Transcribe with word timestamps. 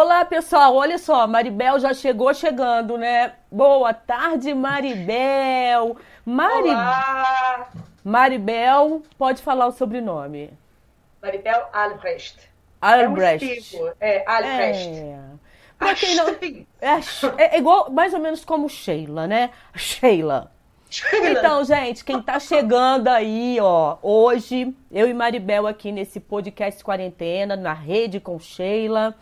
Olá, 0.00 0.24
pessoal. 0.24 0.76
Olha 0.76 0.96
só, 0.96 1.26
Maribel 1.26 1.80
já 1.80 1.92
chegou 1.92 2.32
chegando, 2.32 2.96
né? 2.96 3.32
Boa 3.50 3.92
tarde, 3.92 4.54
Maribel. 4.54 5.96
Mari... 6.24 6.68
Olá. 6.68 7.68
Maribel, 8.04 9.02
pode 9.18 9.42
falar 9.42 9.66
o 9.66 9.72
sobrenome. 9.72 10.52
Maribel 11.20 11.66
Albrecht. 11.72 12.48
Albrecht. 12.80 13.76
É, 13.76 13.80
um 13.80 13.92
é 13.98 14.24
Albrecht. 14.24 14.88
É. 14.88 15.20
Pra 15.76 15.94
quem 15.96 16.14
não. 16.14 16.28
É, 16.80 17.56
é, 17.56 17.58
igual, 17.58 17.90
mais 17.90 18.14
ou 18.14 18.20
menos 18.20 18.44
como 18.44 18.68
Sheila, 18.68 19.26
né? 19.26 19.50
Sheila. 19.74 20.52
Então, 21.12 21.64
gente, 21.64 22.04
quem 22.04 22.22
tá 22.22 22.38
chegando 22.38 23.08
aí, 23.08 23.58
ó, 23.60 23.98
hoje, 24.00 24.72
eu 24.92 25.08
e 25.08 25.12
Maribel 25.12 25.66
aqui 25.66 25.90
nesse 25.90 26.20
podcast 26.20 26.84
quarentena, 26.84 27.56
na 27.56 27.72
rede 27.72 28.20
com 28.20 28.38
Sheila. 28.38 29.16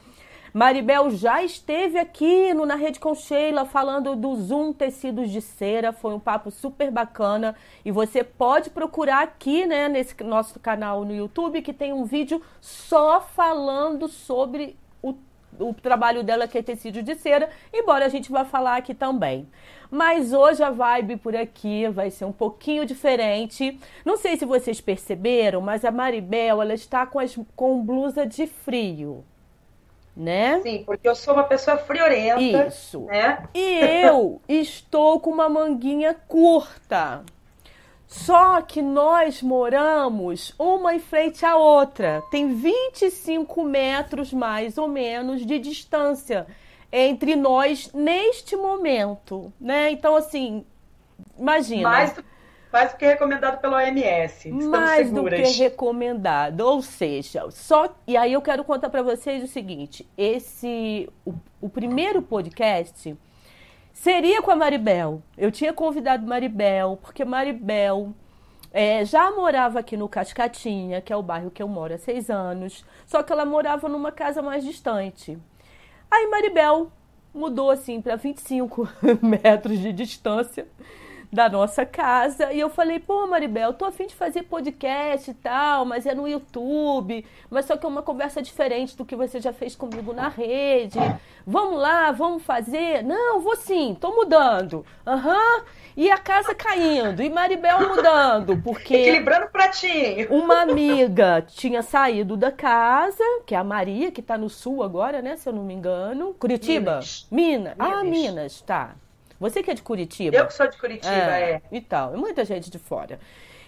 Maribel 0.57 1.11
já 1.11 1.43
esteve 1.43 1.99
aqui 1.99 2.55
no 2.55 2.65
Na 2.65 2.77
Rede 2.77 2.99
com 2.99 3.15
Sheila 3.15 3.67
falando 3.67 4.17
do 4.17 4.35
Zoom 4.37 4.73
Tecidos 4.73 5.31
de 5.31 5.43
Cera. 5.43 5.93
Foi 5.93 6.15
um 6.15 6.19
papo 6.19 6.51
super 6.51 6.91
bacana. 6.91 7.55
E 7.85 7.91
você 7.91 8.25
pode 8.25 8.71
procurar 8.71 9.23
aqui, 9.23 9.67
né, 9.67 9.87
nesse 9.87 10.15
nosso 10.25 10.59
canal 10.59 11.05
no 11.05 11.15
YouTube, 11.15 11.61
que 11.61 11.75
tem 11.75 11.93
um 11.93 12.07
vídeo 12.07 12.41
só 12.59 13.21
falando 13.21 14.09
sobre 14.09 14.79
o, 15.03 15.15
o 15.61 15.75
trabalho 15.75 16.25
dela, 16.25 16.49
que 16.49 16.57
é 16.57 16.63
tecido 16.63 17.03
de 17.03 17.17
cera. 17.17 17.51
Embora 17.71 18.07
a 18.07 18.09
gente 18.09 18.33
vá 18.33 18.43
falar 18.43 18.79
aqui 18.79 18.95
também. 18.95 19.47
Mas 19.91 20.33
hoje 20.33 20.63
a 20.63 20.71
vibe 20.71 21.19
por 21.19 21.37
aqui 21.37 21.87
vai 21.89 22.11
ser 22.11 22.25
um 22.25 22.33
pouquinho 22.33 22.87
diferente. 22.87 23.79
Não 24.07 24.17
sei 24.17 24.39
se 24.39 24.47
vocês 24.47 24.81
perceberam, 24.81 25.61
mas 25.61 25.85
a 25.85 25.91
Maribel 25.91 26.63
ela 26.63 26.73
está 26.73 27.05
com, 27.05 27.19
as, 27.19 27.39
com 27.55 27.85
blusa 27.85 28.27
de 28.27 28.47
frio 28.47 29.23
né? 30.17 30.61
Sim, 30.63 30.83
porque 30.87 31.09
eu 31.09 31.15
sou 31.15 31.35
uma 31.35 31.45
pessoa 31.45 31.77
friorenta. 31.77 32.67
Isso. 32.67 33.03
Né? 33.03 33.47
E 33.55 33.81
eu 34.05 34.41
estou 34.49 35.21
com 35.21 35.31
uma 35.31 35.49
manguinha 35.49 36.15
curta. 36.27 37.23
Só 38.07 38.63
que 38.63 38.81
nós 38.81 39.43
moramos 39.43 40.55
uma 40.59 40.95
em 40.95 41.01
frente 41.01 41.45
à 41.45 41.57
outra. 41.57 42.23
Tem 42.31 42.55
25 42.55 43.65
metros 43.65 44.33
mais 44.33 44.79
ou 44.79 44.89
menos 44.89 45.45
de 45.45 45.59
distância 45.59 46.47
entre 46.91 47.35
nós 47.35 47.91
neste 47.93 48.57
momento, 48.57 49.53
né? 49.61 49.91
Então, 49.91 50.15
assim, 50.15 50.65
imagina. 51.37 51.83
Mais 51.83 52.13
do 52.13 52.25
mais 52.73 52.93
do 52.93 52.97
que 52.97 53.07
recomendado 53.07 53.61
pela 53.61 53.79
OMS. 53.79 54.49
Estamos 54.49 54.67
mais 54.67 55.09
seguras. 55.09 55.41
do 55.41 55.45
que 55.45 55.63
recomendado. 55.63 56.61
Ou 56.61 56.83
seja, 56.83 57.51
só. 57.51 57.95
E 58.07 58.17
aí 58.17 58.33
eu 58.33 58.43
quero 58.43 58.65
contar 58.65 58.91
para 58.91 59.03
vocês 59.03 59.43
o 59.43 59.47
seguinte: 59.47 60.07
esse. 60.17 61.09
O, 61.25 61.35
o, 61.61 61.69
primeiro 61.69 62.23
podcast 62.23 63.17
seria 63.93 64.43
com 64.43 64.51
a 64.51 64.57
Maribel. 64.57 65.23
Eu 65.37 65.51
tinha 65.51 65.73
convidado 65.73 66.27
Maribel, 66.27 66.99
porque 67.01 67.25
Maribel. 67.25 68.13
É, 68.73 69.07
já 69.07 69.31
morava 69.31 69.79
aqui 69.79 69.97
no 69.97 70.07
Cascatinha, 70.07 71.01
que 71.01 71.11
é 71.11 71.17
o 71.17 71.23
bairro 71.23 71.51
que 71.51 71.63
eu 71.63 71.69
moro 71.69 71.95
há 71.95 71.99
seis 71.99 72.29
anos, 72.29 72.85
só 73.07 73.23
que 73.23 73.33
ela 73.33 73.47
morava 73.47 73.89
numa 73.89 74.13
casa 74.13 74.43
mais 74.43 74.63
distante. 74.63 75.39
Aí 76.11 76.27
Maribel 76.27 76.91
mudou 77.33 77.71
assim 77.71 78.03
para 78.03 78.17
25 78.17 78.87
metros 79.23 79.79
de 79.79 79.95
distância 79.95 80.67
da 81.33 81.49
nossa 81.49 81.85
casa. 81.85 82.53
E 82.53 82.61
eu 82.61 82.69
falei, 82.69 82.99
pô, 82.99 83.27
Maribel, 83.27 83.73
tô 83.73 83.85
afim 83.85 84.07
de 84.07 84.15
fazer 84.15 84.43
podcast 84.45 85.31
e 85.31 85.35
tal, 85.35 85.85
mas 85.85 86.07
é 86.07 86.15
no 86.15 86.27
YouTube, 86.27 87.25
mas 87.51 87.65
só 87.67 87.77
que 87.77 87.85
é 87.85 87.89
uma 87.89 88.03
conversa 88.03 88.43
diferente 88.43 88.97
do 88.97 89.05
que 89.05 89.17
você 89.17 89.41
já 89.41 89.53
fez 89.53 89.75
comigo 89.75 90.13
na 90.13 90.29
rede. 90.29 90.99
Vamos 91.47 91.79
lá, 91.79 92.11
vamos 92.13 92.43
fazer? 92.43 93.03
Não, 93.03 93.41
vou 93.41 93.57
sim, 93.57 93.97
tô 94.01 94.15
mudando. 94.15 94.85
Aham. 95.07 95.37
Uhum. 95.37 95.65
E 95.97 96.11
a 96.11 96.19
casa 96.19 96.55
caindo, 96.55 97.23
e 97.23 97.31
Maribel 97.31 97.89
mudando, 97.89 98.61
porque. 98.63 98.95
Equilibrando 98.95 99.47
o 99.47 99.49
pratinho. 99.49 100.29
Uma 100.31 100.61
amiga 100.61 101.41
tinha 101.41 101.83
saído 101.83 102.37
da 102.37 102.53
casa, 102.53 103.25
que 103.47 103.55
é 103.55 103.59
a 103.59 103.65
Maria, 103.65 104.13
que 104.13 104.21
tá 104.21 104.37
no 104.37 104.51
sul 104.51 104.83
agora, 104.83 105.23
né? 105.23 105.39
Se 105.39 105.49
eu 105.49 105.55
não 105.55 105.65
me 105.65 105.73
engano. 105.73 106.35
Curitiba? 106.35 106.97
Minas. 106.97 107.27
Minas. 107.31 107.75
Ah, 107.79 108.05
Minas, 108.05 108.61
tá. 108.61 108.95
Você 109.39 109.63
que 109.63 109.71
é 109.71 109.75
de 109.75 109.83
Curitiba? 109.83 110.37
Eu 110.37 110.47
que 110.47 110.55
sou 110.55 110.69
de 110.69 110.77
Curitiba, 110.79 111.11
é. 111.11 111.53
é. 111.53 111.63
E 111.71 111.81
tal. 111.81 112.15
E 112.15 112.17
muita 112.17 112.45
gente 112.45 112.71
de 112.71 112.79
fora. 112.79 113.19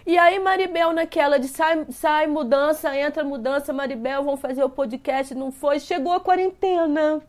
E 0.05 0.17
aí, 0.17 0.39
Maribel, 0.39 0.91
naquela 0.93 1.37
de 1.37 1.47
sai, 1.47 1.85
sai 1.91 2.25
mudança, 2.25 2.95
entra 2.97 3.23
mudança, 3.23 3.71
Maribel, 3.71 4.23
vão 4.23 4.37
fazer 4.37 4.63
o 4.63 4.69
podcast, 4.69 5.35
não 5.35 5.51
foi. 5.51 5.79
Chegou 5.79 6.13
a 6.13 6.19
quarentena. 6.19 7.21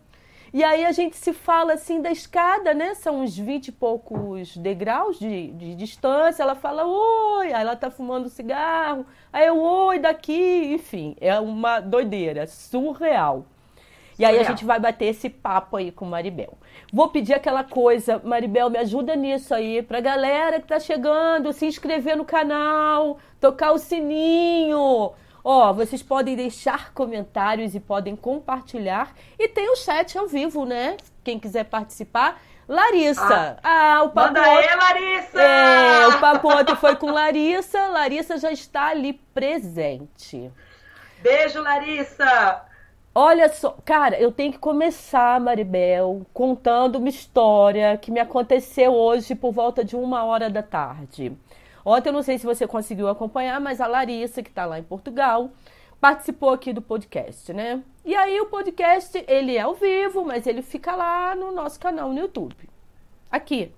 E 0.53 0.65
aí 0.65 0.85
a 0.85 0.91
gente 0.91 1.17
se 1.17 1.33
fala 1.33 1.75
assim 1.75 2.03
da 2.03 2.11
escada, 2.11 2.75
né? 2.75 2.95
São 2.95 3.21
uns 3.21 3.37
20 3.37 3.69
e 3.69 3.73
poucos 3.73 4.57
degraus 4.57 5.19
de, 5.19 5.53
de 5.53 5.75
distância. 5.77 6.43
Ela 6.43 6.57
fala, 6.57 6.85
oi, 6.85 7.53
aí 7.53 7.61
ela 7.61 7.77
tá 7.77 7.89
fumando 7.89 8.29
cigarro. 8.29 9.07
Aí 9.33 9.47
eu, 9.47 9.61
oi, 9.61 9.99
daqui. 10.01 10.73
Enfim, 10.75 11.17
é 11.21 11.39
uma 11.39 11.79
doideira, 11.79 12.47
surreal. 12.49 13.47
E 14.21 14.25
aí 14.25 14.39
a 14.39 14.43
gente 14.43 14.67
vai 14.67 14.79
bater 14.79 15.07
esse 15.07 15.31
papo 15.31 15.79
aí 15.79 15.91
com 15.91 16.05
Maribel. 16.05 16.59
Vou 16.93 17.09
pedir 17.09 17.33
aquela 17.33 17.65
coisa, 17.65 18.21
Maribel, 18.23 18.69
me 18.69 18.77
ajuda 18.77 19.17
nisso 19.17 19.55
aí, 19.55 19.81
pra 19.81 19.99
galera 19.99 20.61
que 20.61 20.67
tá 20.67 20.79
chegando, 20.79 21.55
se 21.55 21.65
inscrever 21.65 22.19
no 22.19 22.25
canal, 22.27 23.19
tocar 23.41 23.73
o 23.73 23.79
sininho. 23.79 25.13
Ó, 25.43 25.73
vocês 25.73 26.03
podem 26.03 26.37
deixar 26.37 26.93
comentários 26.93 27.75
e 27.75 27.81
podem 27.81 28.15
compartilhar. 28.15 29.15
E 29.39 29.49
tem 29.49 29.71
o 29.71 29.77
chat 29.77 30.19
ao 30.19 30.27
vivo, 30.27 30.67
né? 30.67 30.99
Quem 31.25 31.39
quiser 31.39 31.65
participar. 31.65 32.43
Larissa. 32.69 33.57
Ah, 33.63 33.95
ah 33.97 34.03
o 34.03 34.11
papo 34.11 34.35
Manda 34.35 34.43
aí, 34.43 34.77
Larissa! 34.77 35.41
É, 35.41 36.09
o 36.09 36.21
papo 36.21 36.47
ontem 36.53 36.77
foi 36.77 36.95
com 36.95 37.11
Larissa. 37.11 37.89
Larissa 37.89 38.37
já 38.37 38.53
está 38.53 38.89
ali 38.89 39.15
presente. 39.33 40.53
Beijo, 41.23 41.63
Larissa! 41.63 42.69
Olha 43.13 43.49
só, 43.49 43.77
cara, 43.85 44.21
eu 44.21 44.31
tenho 44.31 44.53
que 44.53 44.59
começar, 44.59 45.41
Maribel, 45.41 46.25
contando 46.33 46.97
uma 46.97 47.09
história 47.09 47.99
que 47.99 48.09
me 48.09 48.21
aconteceu 48.21 48.93
hoje 48.93 49.35
por 49.35 49.51
volta 49.51 49.85
de 49.85 49.97
uma 49.97 50.23
hora 50.23 50.49
da 50.49 50.63
tarde. 50.63 51.37
Ontem 51.85 52.11
eu 52.11 52.13
não 52.13 52.23
sei 52.23 52.39
se 52.39 52.47
você 52.47 52.69
conseguiu 52.69 53.09
acompanhar, 53.09 53.61
mas 53.61 53.81
a 53.81 53.89
Larissa, 53.89 54.45
que 54.45 54.49
está 54.49 54.65
lá 54.65 54.79
em 54.79 54.85
Portugal, 54.85 55.51
participou 56.01 56.51
aqui 56.51 56.73
do 56.73 56.81
podcast, 56.81 57.53
né? 57.53 57.83
E 58.05 58.15
aí 58.15 58.41
o 58.41 58.47
podcast, 58.47 59.25
ele 59.27 59.57
é 59.57 59.63
ao 59.63 59.75
vivo, 59.75 60.25
mas 60.25 60.47
ele 60.47 60.63
fica 60.63 60.95
lá 60.95 61.35
no 61.35 61.51
nosso 61.51 61.81
canal 61.81 62.13
no 62.13 62.19
YouTube. 62.21 62.71
Aqui. 63.29 63.73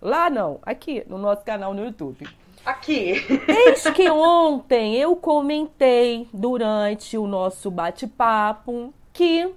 Lá 0.00 0.30
não, 0.30 0.58
aqui 0.62 1.04
no 1.06 1.18
nosso 1.18 1.44
canal 1.44 1.74
no 1.74 1.84
YouTube. 1.84 2.26
Aqui. 2.64 3.14
Eis 3.48 3.82
que 3.90 4.10
ontem 4.10 4.96
eu 4.96 5.16
comentei 5.16 6.28
durante 6.32 7.16
o 7.16 7.26
nosso 7.26 7.70
bate-papo 7.70 8.92
que 9.12 9.52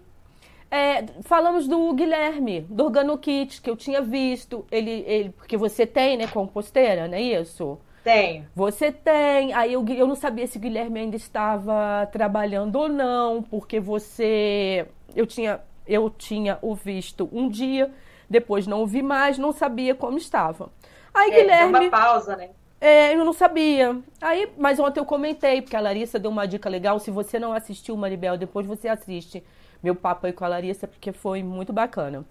é, 0.74 1.06
falamos 1.22 1.68
do 1.68 1.94
Guilherme, 1.94 2.62
do 2.62 2.86
Organo 2.86 3.16
Kit, 3.18 3.62
que 3.62 3.70
eu 3.70 3.76
tinha 3.76 4.02
visto. 4.02 4.66
Ele, 4.72 5.04
ele, 5.06 5.30
porque 5.30 5.56
você 5.56 5.86
tem, 5.86 6.18
né, 6.18 6.26
composteira, 6.28 7.08
não 7.08 7.16
é 7.16 7.22
isso? 7.22 7.78
Tenho. 8.04 8.48
Você 8.56 8.92
tem. 8.92 9.54
Aí 9.54 9.74
eu, 9.74 9.86
eu 9.88 10.08
não 10.08 10.16
sabia 10.16 10.48
se 10.48 10.58
o 10.58 10.60
Guilherme 10.60 11.00
ainda 11.00 11.16
estava 11.16 12.08
trabalhando 12.12 12.76
ou 12.76 12.90
não, 12.90 13.44
porque 13.44 13.80
você. 13.80 14.88
Eu 15.16 15.28
tinha, 15.28 15.62
eu 15.88 16.10
tinha 16.10 16.58
o 16.60 16.74
visto 16.74 17.30
um 17.32 17.48
dia, 17.48 17.92
depois 18.28 18.66
não 18.66 18.82
o 18.82 18.88
vi 18.88 19.04
mais, 19.04 19.38
não 19.38 19.52
sabia 19.52 19.94
como 19.94 20.18
estava. 20.18 20.72
Aí, 21.14 21.30
é, 21.30 21.42
Guilherme. 21.42 21.88
Uma 21.88 21.90
pausa, 21.92 22.36
né? 22.36 22.50
É, 22.84 23.14
eu 23.16 23.24
não 23.24 23.32
sabia. 23.32 23.98
Aí, 24.20 24.52
mas 24.58 24.78
ontem 24.78 25.00
eu 25.00 25.06
comentei, 25.06 25.62
porque 25.62 25.74
a 25.74 25.80
Larissa 25.80 26.20
deu 26.20 26.30
uma 26.30 26.46
dica 26.46 26.68
legal. 26.68 27.00
Se 27.00 27.10
você 27.10 27.40
não 27.40 27.54
assistiu 27.54 27.96
Maribel, 27.96 28.38
depois 28.38 28.68
você 28.68 28.90
assiste 28.90 29.42
meu 29.82 29.96
papo 29.96 30.28
aí 30.28 30.34
com 30.34 30.44
a 30.44 30.50
Larissa, 30.50 30.86
porque 30.86 31.14
foi 31.14 31.42
muito 31.44 31.72
bacana. 31.72 32.26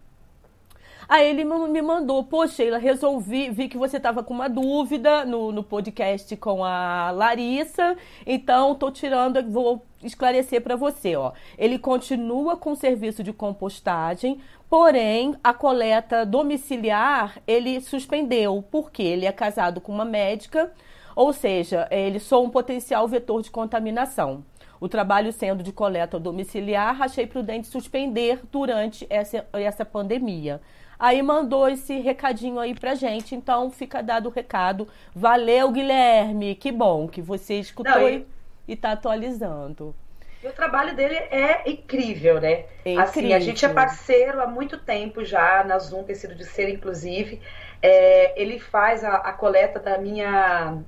Aí 1.09 1.27
ele 1.31 1.43
me 1.43 1.81
mandou, 1.81 2.23
pô, 2.23 2.47
Sheila, 2.47 2.77
resolvi, 2.77 3.49
vi 3.49 3.67
que 3.67 3.79
você 3.79 3.97
estava 3.97 4.23
com 4.23 4.35
uma 4.35 4.47
dúvida 4.47 5.25
no, 5.25 5.53
no 5.53 5.63
podcast 5.65 6.37
com 6.37 6.63
a 6.63 7.11
Larissa, 7.13 7.97
então 8.27 8.75
tô 8.75 8.91
tirando, 8.91 9.43
vou 9.51 9.83
esclarecer 10.03 10.61
para 10.61 10.77
você, 10.77 11.17
ó. 11.17 11.33
Ele 11.59 11.79
continua 11.79 12.57
com 12.57 12.73
o 12.73 12.77
serviço 12.77 13.23
de 13.23 13.33
compostagem, 13.33 14.41
porém 14.69 15.35
a 15.43 15.53
coleta 15.53 16.25
domiciliar 16.25 17.39
ele 17.47 17.81
suspendeu, 17.81 18.65
porque 18.71 19.03
ele 19.03 19.27
é 19.27 19.33
casado 19.33 19.81
com 19.81 19.93
uma 19.93 20.05
médica, 20.05 20.73
ou 21.15 21.33
seja, 21.33 21.87
ele 21.91 22.19
sou 22.19 22.45
um 22.45 22.51
potencial 22.51 23.07
vetor 23.07 23.43
de 23.43 23.51
contaminação. 23.51 24.45
O 24.81 24.89
trabalho 24.89 25.33
sendo 25.33 25.63
de 25.63 25.73
coleta 25.73 26.19
domiciliar, 26.19 27.01
achei 27.01 27.27
prudente 27.27 27.69
suspender 27.69 28.41
durante 28.51 29.07
essa, 29.09 29.47
essa 29.53 29.85
pandemia. 29.85 30.61
Aí 30.99 31.21
mandou 31.21 31.69
esse 31.69 31.99
recadinho 31.99 32.61
aí 32.61 32.75
pra 32.75 32.95
gente, 32.95 33.35
então 33.35 33.71
fica 33.71 34.01
dado 34.01 34.27
o 34.27 34.33
recado. 34.33 34.87
Valeu, 35.15 35.71
Guilherme, 35.71 36.55
que 36.55 36.71
bom 36.71 37.09
que 37.09 37.21
você 37.21 37.61
escutou 37.61 37.93
Não, 37.93 38.09
e... 38.09 38.27
e 38.67 38.77
tá 38.77 38.93
atualizando. 38.93 39.95
E 40.43 40.49
o 40.49 40.53
trabalho 40.53 40.95
dele 40.97 41.15
é 41.15 41.63
incrível, 41.71 42.41
né? 42.41 42.65
É 42.85 42.97
Assim, 42.97 43.33
a 43.33 43.39
gente 43.39 43.65
é 43.65 43.69
incrível. 43.69 43.75
parceiro 43.75 44.41
há 44.41 44.47
muito 44.47 44.77
tempo 44.79 45.25
já, 45.25 45.63
na 45.65 45.79
Zoom 45.79 46.03
Tecido 46.03 46.35
de 46.35 46.45
Cera, 46.45 46.71
inclusive. 46.71 47.41
É, 47.81 48.41
ele 48.41 48.59
faz 48.59 49.05
a, 49.05 49.17
a 49.17 49.33
coleta 49.33 49.79
da 49.79 49.99
minha, 49.99 50.79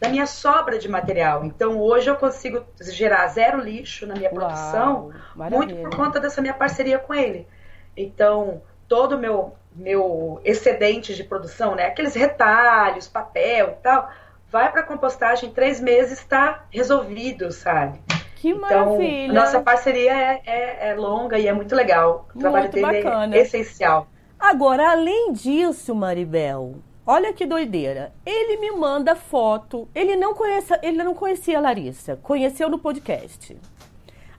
da 0.00 0.08
minha 0.08 0.26
sobra 0.26 0.78
de 0.78 0.88
material. 0.88 1.44
Então, 1.44 1.80
hoje 1.80 2.08
eu 2.08 2.16
consigo 2.16 2.64
gerar 2.80 3.26
zero 3.28 3.58
lixo 3.60 4.06
na 4.06 4.14
minha 4.14 4.30
produção, 4.30 5.10
Uau, 5.36 5.50
muito 5.50 5.74
por 5.76 5.96
conta 5.96 6.20
dessa 6.20 6.40
minha 6.40 6.54
parceria 6.54 6.98
com 6.98 7.12
ele. 7.12 7.48
Então, 7.96 8.62
todo 8.86 9.16
o 9.16 9.18
meu, 9.18 9.56
meu 9.74 10.40
excedente 10.44 11.14
de 11.16 11.24
produção, 11.24 11.74
né? 11.74 11.86
Aqueles 11.86 12.14
retalhos, 12.14 13.08
papel 13.08 13.70
e 13.70 13.82
tal, 13.82 14.08
vai 14.50 14.70
para 14.70 14.82
compostagem, 14.82 15.48
em 15.48 15.52
três 15.52 15.80
meses 15.80 16.18
está 16.18 16.64
resolvido, 16.70 17.50
sabe? 17.52 18.00
Que 18.36 18.50
Então, 18.50 18.60
maravilha. 18.60 19.32
nossa 19.32 19.60
parceria 19.60 20.12
é, 20.12 20.42
é- 20.46 20.88
é 20.90 20.94
longa 20.94 21.38
e 21.38 21.46
é 21.46 21.52
muito 21.52 21.74
legal. 21.74 22.26
O 22.34 22.38
trabalho 22.38 22.64
Muito 22.64 22.74
dele 22.74 23.02
bacana. 23.04 23.36
é 23.36 23.40
essencial. 23.40 24.06
Agora, 24.38 24.90
além 24.92 25.32
disso, 25.34 25.94
Maribel, 25.94 26.76
olha 27.06 27.32
que 27.34 27.44
doideira. 27.44 28.12
Ele 28.24 28.56
me 28.56 28.70
manda 28.70 29.14
foto. 29.14 29.86
Ele 29.94 30.16
não 30.16 30.34
conhece, 30.34 30.72
ele 30.82 31.02
não 31.04 31.14
conhecia 31.14 31.58
a 31.58 31.60
Larissa, 31.60 32.16
conheceu 32.22 32.70
no 32.70 32.78
podcast. 32.78 33.56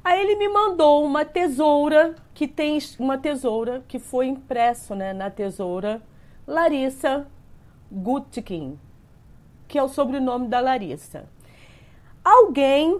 Aí 0.03 0.19
ele 0.19 0.35
me 0.35 0.49
mandou 0.49 1.05
uma 1.05 1.23
tesoura 1.23 2.15
que 2.33 2.47
tem 2.47 2.79
uma 2.97 3.19
tesoura 3.19 3.83
que 3.87 3.99
foi 3.99 4.25
impresso, 4.25 4.95
né, 4.95 5.13
na 5.13 5.29
tesoura 5.29 6.01
Larissa 6.47 7.27
Gutkin, 7.91 8.79
que 9.71 9.79
é 9.79 9.83
o 9.83 9.87
sobrenome 9.87 10.49
da 10.49 10.59
Larissa. 10.59 11.29
Alguém 12.21 12.99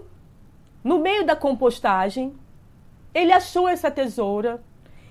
no 0.82 0.98
meio 0.98 1.22
da 1.26 1.36
compostagem, 1.36 2.32
ele 3.14 3.30
achou 3.30 3.68
essa 3.68 3.90
tesoura 3.90 4.62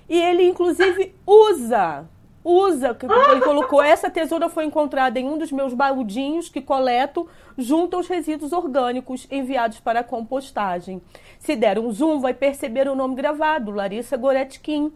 e 0.09 0.19
ele 0.19 0.43
inclusive 0.43 1.13
usa, 1.25 2.09
usa, 2.43 2.97
ele 3.31 3.41
colocou 3.41 3.79
essa 3.79 4.09
tesoura 4.09 4.49
foi 4.49 4.65
encontrada 4.65 5.19
em 5.19 5.29
um 5.29 5.37
dos 5.37 5.51
meus 5.51 5.75
baldinhos 5.75 6.49
que 6.49 6.61
coleto 6.61 7.29
junto 7.55 7.95
aos 7.95 8.07
resíduos 8.07 8.51
orgânicos 8.51 9.27
enviados 9.29 9.79
para 9.79 9.99
a 9.99 10.03
compostagem. 10.03 10.99
Se 11.37 11.55
der 11.55 11.77
um 11.77 11.91
zoom, 11.91 12.19
vai 12.19 12.33
perceber 12.33 12.87
o 12.87 12.95
nome 12.95 13.13
gravado, 13.13 13.69
Larissa 13.69 14.17
Goretkin. 14.17 14.91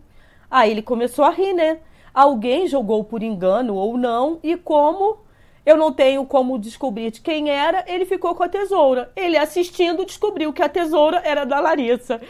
Aí 0.49 0.71
ele 0.71 0.81
começou 0.81 1.25
a 1.25 1.29
rir, 1.29 1.53
né? 1.53 1.79
Alguém 2.11 2.67
jogou 2.67 3.03
por 3.03 3.21
engano 3.21 3.75
ou 3.75 3.97
não, 3.97 4.39
e 4.41 4.57
como 4.57 5.24
eu 5.65 5.75
não 5.75 5.91
tenho 5.91 6.25
como 6.25 6.59
descobrir 6.59 7.11
de 7.11 7.21
quem 7.21 7.49
era, 7.49 7.83
ele 7.87 8.05
ficou 8.05 8.35
com 8.35 8.43
a 8.43 8.49
tesoura. 8.49 9.11
Ele 9.15 9.37
assistindo 9.37 10.05
descobriu 10.05 10.53
que 10.53 10.61
a 10.61 10.69
tesoura 10.69 11.21
era 11.25 11.43
da 11.43 11.59
Larissa. 11.59 12.21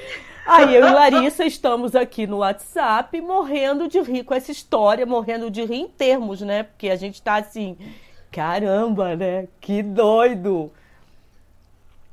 Aí 0.46 0.76
eu 0.76 0.88
e 0.88 0.92
Larissa 0.92 1.44
estamos 1.44 1.96
aqui 1.96 2.28
no 2.28 2.38
WhatsApp 2.38 3.20
morrendo 3.20 3.88
de 3.88 4.00
rir 4.00 4.24
com 4.24 4.34
essa 4.34 4.52
história, 4.52 5.06
morrendo 5.06 5.50
de 5.50 5.66
rir 5.66 5.82
em 5.82 5.88
termos, 5.88 6.42
né? 6.42 6.64
Porque 6.64 6.90
a 6.90 6.96
gente 6.96 7.22
tá 7.22 7.36
assim, 7.36 7.76
caramba, 8.32 9.16
né? 9.16 9.48
Que 9.60 9.84
doido. 9.84 10.72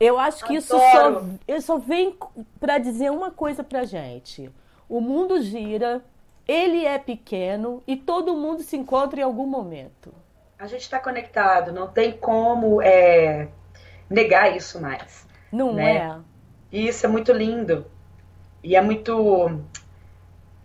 Eu 0.00 0.18
acho 0.18 0.44
que 0.44 0.54
isso 0.54 0.76
só, 0.76 1.22
isso 1.46 1.66
só 1.66 1.78
vem 1.78 2.16
para 2.58 2.78
dizer 2.78 3.12
uma 3.12 3.30
coisa 3.30 3.62
pra 3.62 3.84
gente. 3.84 4.50
O 4.88 5.00
mundo 5.00 5.40
gira, 5.40 6.02
ele 6.48 6.84
é 6.84 6.98
pequeno 6.98 7.82
e 7.86 7.94
todo 7.96 8.34
mundo 8.34 8.62
se 8.62 8.76
encontra 8.76 9.20
em 9.20 9.22
algum 9.22 9.46
momento. 9.46 10.21
A 10.62 10.68
gente 10.68 10.82
está 10.82 11.00
conectado, 11.00 11.72
não 11.72 11.88
tem 11.88 12.12
como 12.12 12.80
é, 12.80 13.48
negar 14.08 14.56
isso 14.56 14.80
mais. 14.80 15.26
Não 15.50 15.74
Né? 15.74 15.96
é? 15.96 16.16
E 16.70 16.86
isso 16.86 17.04
é 17.04 17.08
muito 17.08 17.32
lindo. 17.32 17.84
E 18.62 18.76
é 18.76 18.80
muito. 18.80 19.60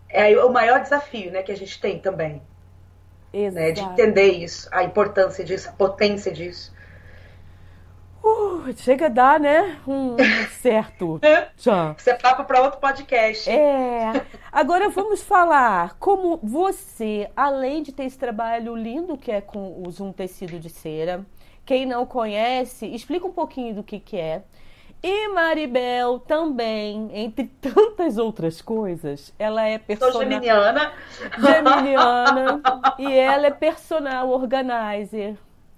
É 0.07 0.37
o 0.45 0.53
maior 0.53 0.81
desafio 0.81 1.31
né, 1.31 1.41
que 1.41 1.51
a 1.51 1.57
gente 1.57 1.81
tem 1.81 1.97
também, 1.97 2.43
né, 3.55 3.71
de 3.71 3.81
entender 3.81 4.33
isso, 4.33 4.69
a 4.71 4.83
importância 4.83 5.43
disso, 5.43 5.67
a 5.67 5.71
potência 5.71 6.31
disso. 6.31 6.71
Uh, 8.23 8.73
chega 8.75 9.05
a 9.05 9.09
dar, 9.09 9.39
né? 9.39 9.79
Um 9.87 10.15
certo. 10.61 11.19
Isso 11.97 12.09
é 12.09 12.13
papo 12.15 12.43
para 12.43 12.61
outro 12.61 12.79
podcast. 12.79 13.49
É. 13.49 14.25
Agora 14.51 14.89
vamos 14.89 15.21
falar 15.21 15.95
como 15.99 16.39
você, 16.43 17.29
além 17.35 17.83
de 17.83 17.91
ter 17.91 18.03
esse 18.03 18.17
trabalho 18.17 18.75
lindo 18.75 19.17
que 19.17 19.31
é 19.31 19.41
com 19.41 19.81
o 19.85 19.91
Zoom 19.91 20.11
tecido 20.11 20.59
de 20.59 20.69
cera, 20.69 21.25
quem 21.65 21.85
não 21.85 22.05
conhece, 22.05 22.85
explica 22.87 23.27
um 23.27 23.31
pouquinho 23.31 23.75
do 23.75 23.83
que 23.83 23.99
que 23.99 24.17
é. 24.17 24.43
E 25.03 25.27
Maribel 25.27 26.17
também, 26.19 27.09
entre 27.13 27.45
tantas 27.61 28.17
outras 28.17 28.61
coisas, 28.61 29.33
ela 29.37 29.63
é 29.63 29.77
Sou 29.77 29.85
personal 29.85 30.21
geminiana. 30.21 30.91
geminiana 31.37 32.61
e 32.97 33.13
ela 33.13 33.47
é 33.47 33.51
personal 33.51 34.29
organizer. 34.29 35.37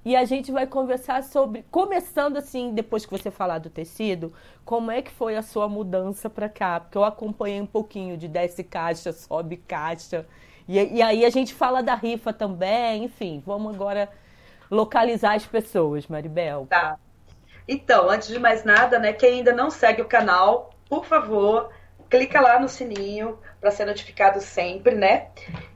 E 0.10 0.16
a 0.16 0.26
gente 0.26 0.52
vai 0.52 0.66
conversar 0.66 1.22
sobre, 1.22 1.64
começando 1.70 2.38
assim, 2.38 2.74
depois 2.74 3.06
que 3.06 3.12
você 3.12 3.30
falar 3.30 3.60
do 3.60 3.70
tecido, 3.70 4.34
como 4.66 4.90
é 4.90 5.04
que 5.04 5.12
foi 5.12 5.36
a 5.36 5.44
sua 5.44 5.70
mudança 5.70 6.28
para 6.28 6.50
cá? 6.50 6.80
Porque 6.80 6.98
eu 6.98 7.04
acompanhei 7.04 7.62
um 7.62 7.66
pouquinho 7.68 8.18
de 8.18 8.28
desce 8.28 8.64
caixa, 8.64 9.14
sobe 9.14 9.58
caixa. 9.58 10.26
E, 10.68 10.80
e 10.96 11.00
aí 11.04 11.24
a 11.24 11.30
gente 11.30 11.54
fala 11.54 11.84
da 11.84 11.94
rifa 11.94 12.34
também, 12.34 13.04
enfim, 13.04 13.44
vamos 13.46 13.72
agora 13.72 14.10
localizar 14.72 15.36
as 15.36 15.46
pessoas, 15.46 16.08
Maribel. 16.08 16.66
Tá. 16.68 16.98
Então, 17.68 18.10
antes 18.10 18.30
de 18.30 18.40
mais 18.40 18.64
nada, 18.64 18.98
né, 18.98 19.14
quem 19.14 19.36
ainda 19.36 19.54
não 19.54 19.70
segue 19.70 20.02
o 20.02 20.08
canal, 20.08 20.72
por 20.90 21.06
favor, 21.06 21.70
clica 22.10 22.42
lá 22.42 22.60
no 22.60 22.68
sininho 22.68 23.38
para 23.62 23.70
ser 23.70 23.86
notificado 23.86 24.42
sempre, 24.42 24.96
né? 24.96 25.28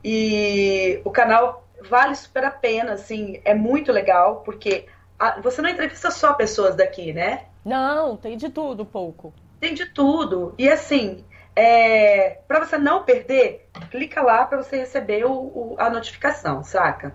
E 0.02 1.00
o 1.04 1.10
canal 1.12 1.63
vale 1.88 2.14
super 2.14 2.44
a 2.44 2.50
pena, 2.50 2.92
assim, 2.92 3.40
é 3.44 3.54
muito 3.54 3.92
legal, 3.92 4.42
porque 4.44 4.86
a- 5.18 5.40
você 5.40 5.62
não 5.62 5.68
entrevista 5.70 6.10
só 6.10 6.32
pessoas 6.34 6.74
daqui, 6.74 7.12
né? 7.12 7.46
Não, 7.64 8.16
tem 8.16 8.36
de 8.36 8.48
tudo 8.50 8.82
um 8.82 8.86
pouco. 8.86 9.32
Tem 9.60 9.74
de 9.74 9.86
tudo. 9.86 10.54
E 10.58 10.68
assim, 10.68 11.24
é, 11.56 12.38
para 12.46 12.64
você 12.64 12.76
não 12.76 13.04
perder, 13.04 13.68
clica 13.90 14.20
lá 14.22 14.44
para 14.44 14.58
você 14.62 14.76
receber 14.76 15.24
o- 15.24 15.32
o- 15.32 15.76
a 15.78 15.88
notificação, 15.88 16.62
saca? 16.62 17.14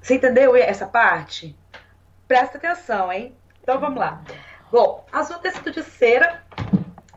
Você 0.00 0.14
entendeu 0.14 0.54
essa 0.56 0.86
parte? 0.86 1.56
Presta 2.28 2.56
atenção, 2.58 3.12
hein? 3.12 3.34
Então 3.62 3.78
vamos 3.80 3.98
lá. 3.98 4.22
Bom, 4.70 5.04
azul 5.12 5.38
tecido 5.38 5.70
de 5.70 5.82
cera 5.82 6.42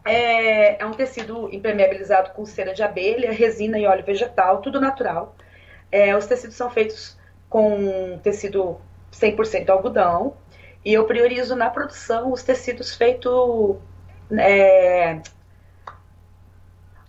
é, 0.06 0.82
é 0.82 0.86
um 0.86 0.92
tecido 0.92 1.54
impermeabilizado 1.54 2.32
com 2.32 2.46
cera 2.46 2.74
de 2.74 2.82
abelha, 2.84 3.32
resina 3.32 3.78
e 3.78 3.86
óleo 3.86 4.06
vegetal, 4.06 4.62
tudo 4.62 4.80
natural. 4.80 5.36
É, 5.92 6.16
os 6.16 6.26
tecidos 6.26 6.56
são 6.56 6.70
feitos 6.70 7.18
com 7.50 8.20
tecido 8.24 8.80
100% 9.12 9.70
algodão. 9.70 10.36
E 10.84 10.94
eu 10.94 11.06
priorizo 11.06 11.56
na 11.56 11.70
produção 11.70 12.32
os 12.32 12.44
tecidos 12.44 12.96
feitos. 12.96 13.78
é, 14.38 15.20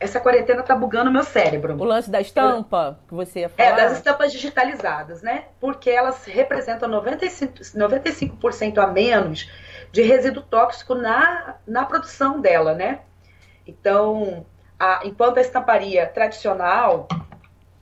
Essa 0.00 0.20
quarentena 0.20 0.62
tá 0.62 0.76
bugando 0.76 1.11
meu 1.11 1.25
cérebro. 1.25 1.75
O 1.76 1.85
lance 1.85 2.08
da 2.08 2.20
estampa 2.20 3.00
que 3.08 3.14
você 3.14 3.40
ia 3.40 3.47
É, 3.47 3.49
falar. 3.70 3.76
das 3.76 3.92
estampas 3.94 4.30
digitalizadas, 4.32 5.23
né? 5.23 5.47
Porque 5.61 5.90
elas 5.90 6.25
representam 6.25 6.88
95%, 6.88 7.75
95% 7.76 8.78
a 8.78 8.87
menos 8.87 9.50
de 9.90 10.02
resíduo 10.02 10.42
tóxico 10.44 10.94
na, 10.94 11.56
na 11.66 11.85
produção 11.85 12.40
dela, 12.40 12.75
né? 12.75 13.00
Então, 13.66 14.47
a- 14.78 15.00
enquanto 15.04 15.38
a 15.38 15.40
estamparia 15.40 16.06
tradicional, 16.06 17.08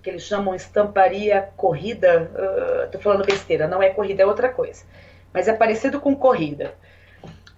que 0.07 0.11
eles 0.11 0.23
chamam 0.23 0.55
estamparia 0.55 1.49
corrida, 1.57 2.31
ah, 2.37 2.87
tô 2.93 2.99
falando 3.01 3.27
besteira, 3.27 3.67
não 3.67 3.83
é 3.83 3.91
corrida, 3.91 4.23
é 4.23 4.27
outra 4.27 4.49
coisa. 4.49 4.85
Mas 5.35 5.49
é 5.49 5.53
parecido 5.53 6.01
com 6.01 6.15
corrida. 6.15 6.75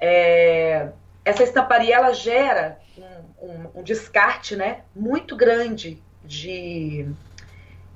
É, 0.00 0.88
essa 1.26 1.42
estamparia, 1.42 1.96
ela 1.96 2.14
gera 2.14 2.78
um, 2.96 3.46
um- 3.46 3.70
um 3.74 3.82
descarte, 3.82 4.56
né? 4.56 4.80
Muito 4.96 5.36
grande 5.36 6.02
de 6.24 7.06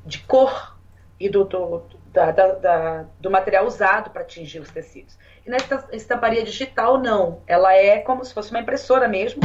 de 0.04 0.18
cor 0.18 0.76
e 1.18 1.30
do, 1.30 1.44
do, 1.44 1.82
da- 2.12 2.30
da- 2.32 2.54
da- 2.56 3.04
do 3.18 3.30
material 3.30 3.64
usado 3.66 4.10
para 4.10 4.20
atingir 4.20 4.58
os 4.60 4.68
tecidos. 4.70 5.16
E 5.46 5.48
na 5.48 5.56
esta- 5.56 5.88
estamparia 5.92 6.42
digital, 6.42 6.98
não. 6.98 7.40
Ela 7.46 7.72
é 7.74 8.00
como 8.00 8.22
se 8.22 8.34
fosse 8.34 8.50
uma 8.50 8.60
impressora 8.60 9.08
mesmo. 9.08 9.40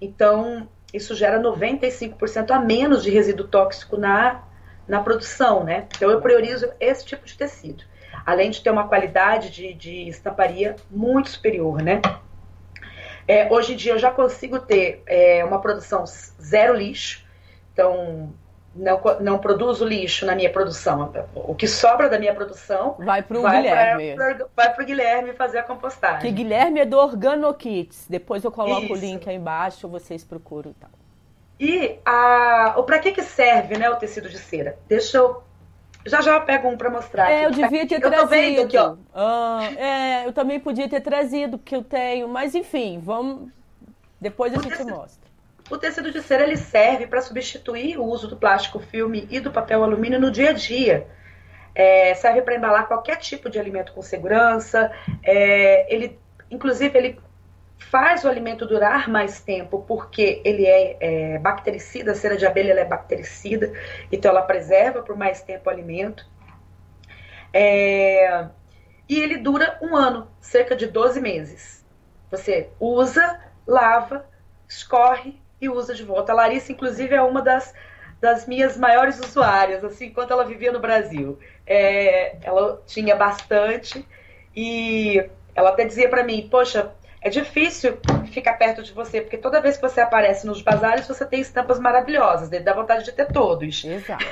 Então, 0.00 0.66
isso 0.92 1.14
gera 1.14 1.40
95% 1.40 2.50
a 2.50 2.58
menos 2.58 3.02
de 3.02 3.10
resíduo 3.10 3.48
tóxico 3.48 3.96
na, 3.96 4.42
na 4.86 5.00
produção, 5.02 5.64
né? 5.64 5.86
Então, 5.96 6.10
eu 6.10 6.20
priorizo 6.20 6.70
esse 6.78 7.04
tipo 7.04 7.24
de 7.24 7.36
tecido. 7.36 7.84
Além 8.26 8.50
de 8.50 8.60
ter 8.60 8.70
uma 8.70 8.86
qualidade 8.86 9.50
de, 9.50 9.72
de 9.74 10.08
estamparia 10.08 10.76
muito 10.90 11.30
superior, 11.30 11.82
né? 11.82 12.00
É, 13.26 13.50
hoje 13.52 13.72
em 13.72 13.76
dia, 13.76 13.92
eu 13.92 13.98
já 13.98 14.10
consigo 14.10 14.58
ter 14.58 15.02
é, 15.06 15.44
uma 15.44 15.60
produção 15.60 16.04
zero 16.06 16.74
lixo. 16.74 17.24
Então, 17.72 18.34
não, 18.74 19.00
não 19.20 19.38
produzo 19.38 19.84
lixo 19.84 20.24
na 20.24 20.34
minha 20.34 20.50
produção. 20.50 21.12
O 21.34 21.54
que 21.54 21.68
sobra 21.68 22.08
da 22.08 22.18
minha 22.18 22.34
produção 22.34 22.96
vai 22.98 23.22
para 23.22 23.38
o 23.38 23.42
Guilherme. 23.42 24.14
Pra, 24.14 24.34
pra, 24.34 24.46
vai 24.56 24.74
para 24.74 24.82
o 24.82 24.86
Guilherme 24.86 25.32
fazer 25.34 25.58
a 25.58 25.62
compostagem. 25.62 26.20
Que 26.20 26.30
Guilherme 26.30 26.80
é 26.80 26.86
do 26.86 26.96
Organokits. 26.98 28.06
Depois 28.08 28.42
eu 28.44 28.50
coloco 28.50 28.84
Isso. 28.84 28.92
o 28.94 28.96
link 28.96 29.28
aí 29.28 29.36
embaixo, 29.36 29.86
vocês 29.88 30.24
procuram 30.24 30.70
e 30.70 30.74
tal. 30.74 30.90
E 31.60 31.98
para 32.86 32.98
que, 32.98 33.12
que 33.12 33.22
serve 33.22 33.76
né, 33.78 33.88
o 33.90 33.96
tecido 33.96 34.28
de 34.28 34.38
cera? 34.38 34.78
Deixa 34.88 35.18
eu. 35.18 35.42
Já 36.04 36.20
já 36.20 36.34
eu 36.34 36.40
pego 36.40 36.68
um 36.68 36.76
para 36.76 36.90
mostrar. 36.90 37.30
É, 37.30 37.44
aqui. 37.44 37.60
eu 37.60 37.62
devia 37.62 37.86
ter 37.86 37.94
eu 37.96 38.00
trazido. 38.00 38.22
Tô 38.22 38.26
vendo 38.26 38.62
aqui, 38.62 38.76
ó. 38.76 38.96
Ah, 39.14 39.60
é, 39.76 40.26
eu 40.26 40.32
também 40.32 40.58
podia 40.58 40.88
ter 40.88 41.00
trazido, 41.00 41.58
porque 41.58 41.76
eu 41.76 41.84
tenho. 41.84 42.28
Mas 42.28 42.56
enfim, 42.56 42.98
vamos. 43.00 43.50
Depois 44.20 44.52
a 44.52 44.58
o 44.58 44.62
gente 44.62 44.72
tecido, 44.72 44.90
mostra. 44.90 45.21
O 45.70 45.78
tecido 45.78 46.10
de 46.10 46.20
cera 46.20 46.42
ele 46.42 46.56
serve 46.56 47.06
para 47.06 47.20
substituir 47.20 47.98
o 47.98 48.04
uso 48.04 48.28
do 48.28 48.36
plástico 48.36 48.78
filme 48.78 49.26
e 49.30 49.40
do 49.40 49.50
papel 49.50 49.82
alumínio 49.82 50.20
no 50.20 50.30
dia 50.30 50.50
a 50.50 50.52
dia. 50.52 51.06
É, 51.74 52.14
serve 52.14 52.42
para 52.42 52.54
embalar 52.54 52.86
qualquer 52.86 53.16
tipo 53.16 53.48
de 53.48 53.58
alimento 53.58 53.92
com 53.92 54.02
segurança. 54.02 54.92
É, 55.22 55.92
ele, 55.92 56.18
inclusive, 56.50 56.96
ele 56.98 57.20
faz 57.78 58.24
o 58.24 58.28
alimento 58.28 58.66
durar 58.66 59.08
mais 59.08 59.40
tempo 59.40 59.84
porque 59.86 60.40
ele 60.44 60.66
é, 60.66 60.96
é 61.00 61.38
bactericida, 61.38 62.12
a 62.12 62.14
cera 62.14 62.36
de 62.36 62.46
abelha 62.46 62.72
é 62.72 62.84
bactericida, 62.84 63.72
então 64.10 64.30
ela 64.30 64.42
preserva 64.42 65.02
por 65.02 65.16
mais 65.16 65.42
tempo 65.42 65.68
o 65.68 65.72
alimento. 65.72 66.26
É, 67.52 68.46
e 69.08 69.20
ele 69.20 69.38
dura 69.38 69.78
um 69.82 69.96
ano, 69.96 70.30
cerca 70.40 70.76
de 70.76 70.86
12 70.86 71.20
meses. 71.20 71.84
Você 72.30 72.70
usa, 72.80 73.40
lava, 73.66 74.26
escorre 74.68 75.41
e 75.62 75.68
usa 75.68 75.94
de 75.94 76.02
volta. 76.02 76.32
A 76.32 76.34
Larissa, 76.34 76.72
inclusive, 76.72 77.14
é 77.14 77.22
uma 77.22 77.40
das, 77.40 77.72
das 78.20 78.46
minhas 78.46 78.76
maiores 78.76 79.20
usuárias, 79.20 79.84
assim, 79.84 80.06
enquanto 80.06 80.32
ela 80.32 80.44
vivia 80.44 80.72
no 80.72 80.80
Brasil. 80.80 81.38
É, 81.64 82.36
ela 82.42 82.82
tinha 82.84 83.14
bastante 83.14 84.04
e 84.54 85.24
ela 85.54 85.70
até 85.70 85.84
dizia 85.84 86.08
para 86.08 86.24
mim, 86.24 86.48
poxa, 86.50 86.92
é 87.20 87.30
difícil 87.30 87.96
ficar 88.32 88.54
perto 88.54 88.82
de 88.82 88.92
você, 88.92 89.20
porque 89.20 89.38
toda 89.38 89.60
vez 89.60 89.76
que 89.76 89.82
você 89.82 90.00
aparece 90.00 90.44
nos 90.44 90.60
bazares, 90.60 91.06
você 91.06 91.24
tem 91.24 91.40
estampas 91.40 91.78
maravilhosas, 91.78 92.50
né? 92.50 92.58
dá 92.58 92.74
vontade 92.74 93.04
de 93.04 93.12
ter 93.12 93.26
todos. 93.26 93.84
Exato. 93.84 94.24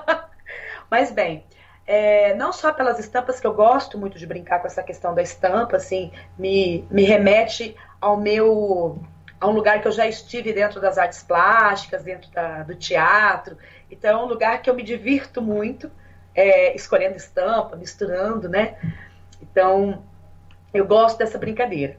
Mas 0.90 1.10
bem, 1.10 1.46
é, 1.86 2.34
não 2.34 2.52
só 2.52 2.74
pelas 2.74 2.98
estampas, 2.98 3.40
que 3.40 3.46
eu 3.46 3.54
gosto 3.54 3.96
muito 3.96 4.18
de 4.18 4.26
brincar 4.26 4.60
com 4.60 4.66
essa 4.66 4.82
questão 4.82 5.14
da 5.14 5.22
estampa, 5.22 5.78
assim, 5.78 6.12
me, 6.38 6.86
me 6.90 7.04
remete 7.04 7.74
ao 7.98 8.18
meu 8.18 9.00
a 9.42 9.48
um 9.48 9.50
lugar 9.50 9.80
que 9.80 9.88
eu 9.88 9.92
já 9.92 10.06
estive 10.06 10.52
dentro 10.52 10.80
das 10.80 10.96
artes 10.96 11.20
plásticas, 11.20 12.04
dentro 12.04 12.30
da, 12.30 12.62
do 12.62 12.76
teatro. 12.76 13.58
Então 13.90 14.20
é 14.20 14.24
um 14.24 14.26
lugar 14.26 14.62
que 14.62 14.70
eu 14.70 14.74
me 14.74 14.84
divirto 14.84 15.42
muito, 15.42 15.90
é, 16.32 16.76
escolhendo 16.76 17.16
estampa, 17.16 17.74
misturando, 17.74 18.48
né? 18.48 18.76
Então 19.42 20.04
eu 20.72 20.86
gosto 20.86 21.18
dessa 21.18 21.38
brincadeira. 21.38 21.98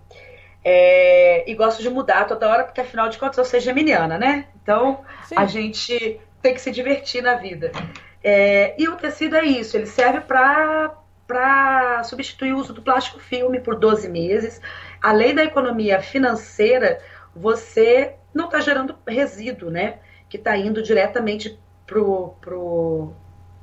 É, 0.63 1.43
e 1.45 1.53
gosto 1.53 1.81
de 1.81 1.89
mudar 1.89 2.23
toda 2.25 2.47
hora, 2.47 2.63
porque 2.63 2.79
afinal 2.79 3.09
de 3.09 3.17
contas 3.17 3.37
eu 3.37 3.43
sou 3.43 3.59
geminiana, 3.59 4.17
né? 4.17 4.47
Então 4.63 5.03
Sim. 5.25 5.35
a 5.37 5.45
gente 5.45 6.21
tem 6.41 6.53
que 6.53 6.61
se 6.61 6.71
divertir 6.71 7.21
na 7.21 7.35
vida. 7.35 7.73
É, 8.23 8.73
e 8.81 8.87
o 8.87 8.95
tecido 8.95 9.35
é 9.35 9.43
isso, 9.43 9.75
ele 9.75 9.85
serve 9.85 10.21
para 10.21 12.01
substituir 12.05 12.53
o 12.53 12.57
uso 12.57 12.71
do 12.71 12.81
plástico 12.81 13.19
filme 13.19 13.59
por 13.59 13.75
12 13.75 14.07
meses. 14.07 14.61
Além 15.01 15.35
da 15.35 15.43
economia 15.43 16.01
financeira, 16.01 17.01
você 17.35 18.15
não 18.33 18.45
está 18.45 18.59
gerando 18.59 18.95
resíduo, 19.07 19.69
né? 19.69 19.99
Que 20.29 20.37
está 20.37 20.57
indo 20.57 20.81
diretamente 20.81 21.59
pro, 21.85 22.35
pro, 22.41 23.13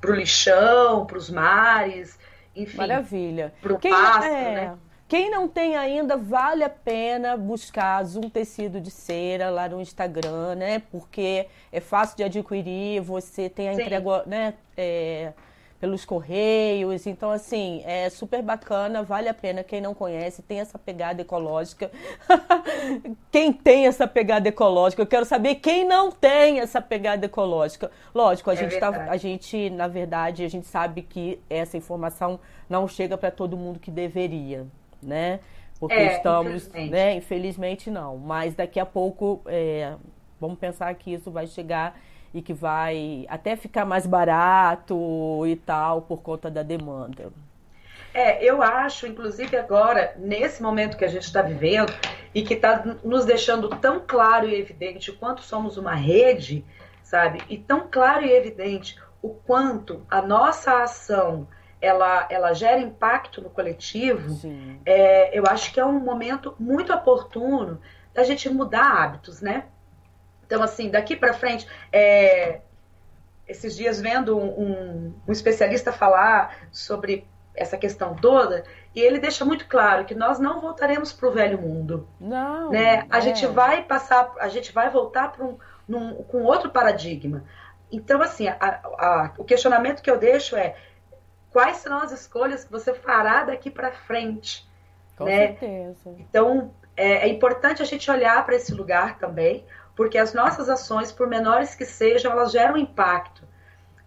pro 0.00 0.15
lixão, 0.15 1.07
para 1.07 1.19
os 1.19 1.31
mares, 1.31 2.19
enfim. 2.55 2.77
Maravilha. 2.77 3.53
Para 3.61 3.73
o 3.75 3.81
pasto, 3.81 4.25
é... 4.25 4.55
né? 4.55 4.79
Quem 5.11 5.29
não 5.29 5.49
tem 5.49 5.77
ainda, 5.77 6.17
vale 6.17 6.62
a 6.62 6.69
pena 6.69 7.37
buscar 7.37 8.00
Zoom 8.05 8.31
Tecido 8.31 8.81
de 8.81 8.93
Cera 8.93 9.50
lá 9.50 9.69
no 9.69 9.81
Instagram, 9.81 10.55
né? 10.55 10.79
Porque 10.89 11.49
é 11.73 11.81
fácil 11.81 12.17
de 12.17 12.23
adquirir, 12.23 13.00
você 13.00 13.49
tem 13.49 13.71
a 13.71 13.75
Sim. 13.75 13.83
entrega, 13.83 14.23
né? 14.25 14.55
É, 14.77 15.33
pelos 15.81 16.05
correios. 16.05 17.07
Então, 17.07 17.31
assim, 17.31 17.83
é 17.85 18.09
super 18.11 18.43
bacana, 18.43 19.03
vale 19.03 19.29
a 19.29 19.35
pena. 19.35 19.65
Quem 19.65 19.81
não 19.81 19.95
conhece, 19.95 20.43
tem 20.43 20.61
essa 20.61 20.79
pegada 20.79 21.23
ecológica. 21.23 21.91
quem 23.33 23.53
tem 23.53 23.87
essa 23.87 24.07
pegada 24.07 24.49
ecológica? 24.49 25.03
Eu 25.03 25.07
quero 25.07 25.25
saber 25.25 25.57
quem 25.57 25.85
não 25.85 26.13
tem 26.13 26.61
essa 26.61 26.81
pegada 26.81 27.27
ecológica. 27.27 27.91
Lógico, 28.15 28.51
a, 28.51 28.53
é 28.53 28.57
gente, 28.57 28.79
tá, 28.79 28.89
a 28.89 29.17
gente, 29.17 29.71
na 29.71 29.89
verdade, 29.89 30.45
a 30.45 30.49
gente 30.49 30.67
sabe 30.67 31.03
que 31.03 31.41
essa 31.49 31.77
informação 31.77 32.39
não 32.69 32.87
chega 32.87 33.17
para 33.19 33.31
todo 33.31 33.57
mundo 33.57 33.81
que 33.81 33.91
deveria 33.91 34.67
né? 35.03 35.41
Porque 35.79 35.95
é, 35.95 36.17
estamos, 36.17 36.67
infelizmente. 36.67 36.91
né? 36.91 37.15
Infelizmente 37.15 37.91
não. 37.91 38.19
Mas 38.19 38.55
daqui 38.55 38.79
a 38.79 38.87
pouco, 38.87 39.41
é, 39.47 39.95
vamos 40.39 40.59
pensar 40.59 40.95
que 40.95 41.13
isso 41.15 41.31
vai 41.31 41.47
chegar 41.47 41.99
e 42.33 42.41
que 42.41 42.53
vai 42.53 43.27
até 43.29 43.57
ficar 43.57 43.85
mais 43.85 44.07
barato 44.07 45.45
e 45.47 45.57
tal 45.57 46.03
por 46.03 46.23
conta 46.23 46.51
da 46.51 46.63
demanda. 46.63 47.33
É, 48.13 48.45
eu 48.45 48.63
acho, 48.63 49.07
inclusive 49.07 49.57
agora, 49.57 50.15
nesse 50.17 50.63
momento 50.63 50.97
que 50.97 51.05
a 51.05 51.09
gente 51.09 51.23
está 51.23 51.43
vivendo 51.43 51.93
e 52.35 52.43
que 52.43 52.55
está 52.55 52.85
nos 53.05 53.25
deixando 53.25 53.69
tão 53.69 54.03
claro 54.05 54.49
e 54.49 54.55
evidente 54.55 55.11
o 55.11 55.17
quanto 55.17 55.43
somos 55.43 55.77
uma 55.77 55.95
rede, 55.95 56.65
sabe? 57.03 57.41
E 57.49 57.57
tão 57.57 57.89
claro 57.89 58.25
e 58.25 58.33
evidente 58.33 58.97
o 59.23 59.31
quanto 59.31 60.05
a 60.11 60.21
nossa 60.23 60.83
ação 60.83 61.47
ela, 61.81 62.27
ela 62.31 62.53
gera 62.53 62.81
impacto 62.81 63.41
no 63.41 63.49
coletivo, 63.49 64.39
é, 64.85 65.37
eu 65.37 65.45
acho 65.47 65.73
que 65.73 65.81
é 65.81 65.85
um 65.85 65.99
momento 65.99 66.55
muito 66.59 66.93
oportuno 66.93 67.81
da 68.13 68.23
gente 68.23 68.49
mudar 68.51 69.03
hábitos, 69.03 69.41
né? 69.41 69.65
Então, 70.50 70.64
assim, 70.64 70.90
daqui 70.90 71.14
para 71.14 71.33
frente, 71.33 71.64
é, 71.92 72.59
esses 73.47 73.76
dias 73.76 74.00
vendo 74.00 74.37
um, 74.37 75.14
um, 75.28 75.33
especialista 75.33 75.92
falar 75.92 76.57
sobre 76.73 77.25
essa 77.54 77.78
questão 77.78 78.16
toda, 78.16 78.64
e 78.92 79.00
ele 79.00 79.21
deixa 79.21 79.45
muito 79.45 79.69
claro 79.69 80.04
que 80.04 80.14
nós 80.14 80.40
não 80.40 80.61
voltaremos 80.61 81.12
para 81.12 81.28
o 81.28 81.30
velho 81.30 81.57
mundo. 81.57 82.09
Não. 82.19 82.71
Né? 82.71 83.07
A 83.09 83.19
é. 83.19 83.21
gente 83.21 83.47
vai 83.47 83.85
passar, 83.85 84.33
a 84.40 84.49
gente 84.49 84.73
vai 84.73 84.90
voltar 84.90 85.30
para 85.30 85.45
um, 85.45 85.57
num, 85.87 86.14
com 86.25 86.42
outro 86.42 86.69
paradigma. 86.69 87.45
Então, 87.92 88.21
assim, 88.21 88.49
a, 88.49 88.57
a, 88.59 89.33
o 89.38 89.45
questionamento 89.45 90.02
que 90.02 90.11
eu 90.11 90.19
deixo 90.19 90.57
é 90.57 90.75
quais 91.52 91.76
serão 91.76 91.99
as 91.99 92.11
escolhas 92.11 92.64
que 92.64 92.73
você 92.73 92.92
fará 92.92 93.45
daqui 93.45 93.71
para 93.71 93.92
frente. 93.92 94.69
Com 95.16 95.26
né? 95.26 95.47
certeza. 95.47 96.16
Então, 96.19 96.73
é, 96.97 97.26
é 97.26 97.28
importante 97.28 97.80
a 97.80 97.85
gente 97.85 98.11
olhar 98.11 98.45
para 98.45 98.57
esse 98.57 98.75
lugar 98.75 99.16
também, 99.19 99.64
porque 100.00 100.16
as 100.16 100.33
nossas 100.33 100.71
ações, 100.71 101.12
por 101.12 101.26
menores 101.26 101.75
que 101.75 101.85
sejam, 101.85 102.33
elas 102.33 102.52
geram 102.52 102.78
impacto. 102.78 103.47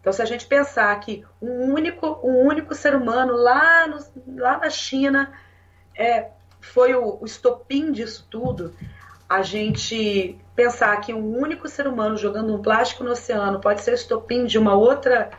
Então, 0.01 0.11
se 0.11 0.23
a 0.23 0.25
gente 0.25 0.47
pensar 0.47 0.99
que 0.99 1.23
um 1.39 1.71
único, 1.71 2.19
um 2.23 2.47
único 2.47 2.73
ser 2.73 2.95
humano 2.95 3.35
lá, 3.35 3.85
no, 3.85 3.99
lá 4.41 4.57
na 4.57 4.71
China 4.71 5.31
é, 5.95 6.31
foi 6.59 6.95
o, 6.95 7.19
o 7.21 7.25
estopim 7.25 7.91
disso 7.91 8.27
tudo, 8.27 8.75
a 9.29 9.43
gente 9.43 10.35
pensar 10.55 10.99
que 10.99 11.13
um 11.13 11.37
único 11.37 11.69
ser 11.69 11.85
humano 11.85 12.17
jogando 12.17 12.55
um 12.55 12.59
plástico 12.63 13.03
no 13.03 13.11
oceano 13.11 13.61
pode 13.61 13.81
ser 13.81 13.93
estopim 13.93 14.45
de 14.47 14.57
uma 14.57 14.73
outra 14.73 15.29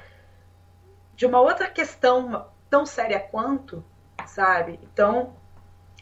de 1.17 1.27
uma 1.27 1.41
outra 1.41 1.69
questão 1.69 2.47
tão 2.71 2.87
séria 2.87 3.19
quanto, 3.19 3.85
sabe? 4.25 4.79
Então, 4.85 5.35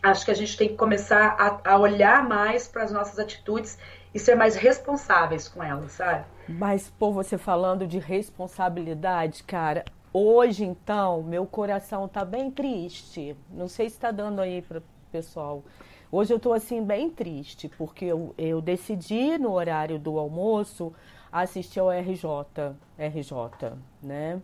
acho 0.02 0.26
que 0.26 0.30
a 0.30 0.36
gente 0.36 0.58
tem 0.58 0.68
que 0.68 0.76
começar 0.76 1.38
a, 1.38 1.72
a 1.72 1.78
olhar 1.78 2.28
mais 2.28 2.68
para 2.68 2.82
as 2.82 2.92
nossas 2.92 3.18
atitudes 3.18 3.78
e 4.14 4.18
ser 4.18 4.34
mais 4.34 4.54
responsáveis 4.56 5.48
com 5.48 5.62
elas, 5.62 5.92
sabe? 5.92 6.24
Mas, 6.48 6.90
pô, 6.98 7.12
você 7.12 7.38
falando 7.38 7.86
de 7.86 7.98
responsabilidade, 7.98 9.42
cara, 9.44 9.84
hoje 10.12 10.64
então, 10.64 11.22
meu 11.22 11.46
coração 11.46 12.06
tá 12.06 12.24
bem 12.24 12.50
triste. 12.50 13.36
Não 13.50 13.68
sei 13.68 13.88
se 13.88 13.98
tá 13.98 14.10
dando 14.10 14.40
aí 14.40 14.60
para 14.60 14.82
pessoal. 15.10 15.62
Hoje 16.10 16.32
eu 16.32 16.38
tô 16.38 16.52
assim 16.52 16.84
bem 16.84 17.08
triste, 17.08 17.70
porque 17.78 18.04
eu, 18.04 18.34
eu 18.36 18.60
decidi 18.60 19.38
no 19.38 19.52
horário 19.52 19.98
do 19.98 20.18
almoço 20.18 20.92
assistir 21.30 21.80
ao 21.80 21.90
RJ, 21.90 22.74
RJ, 22.98 23.72
né? 24.02 24.40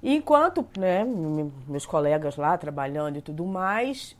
Enquanto 0.00 0.66
né, 0.78 1.04
meus 1.66 1.86
colegas 1.86 2.36
lá 2.36 2.56
trabalhando 2.56 3.18
e 3.18 3.22
tudo 3.22 3.44
mais, 3.44 4.16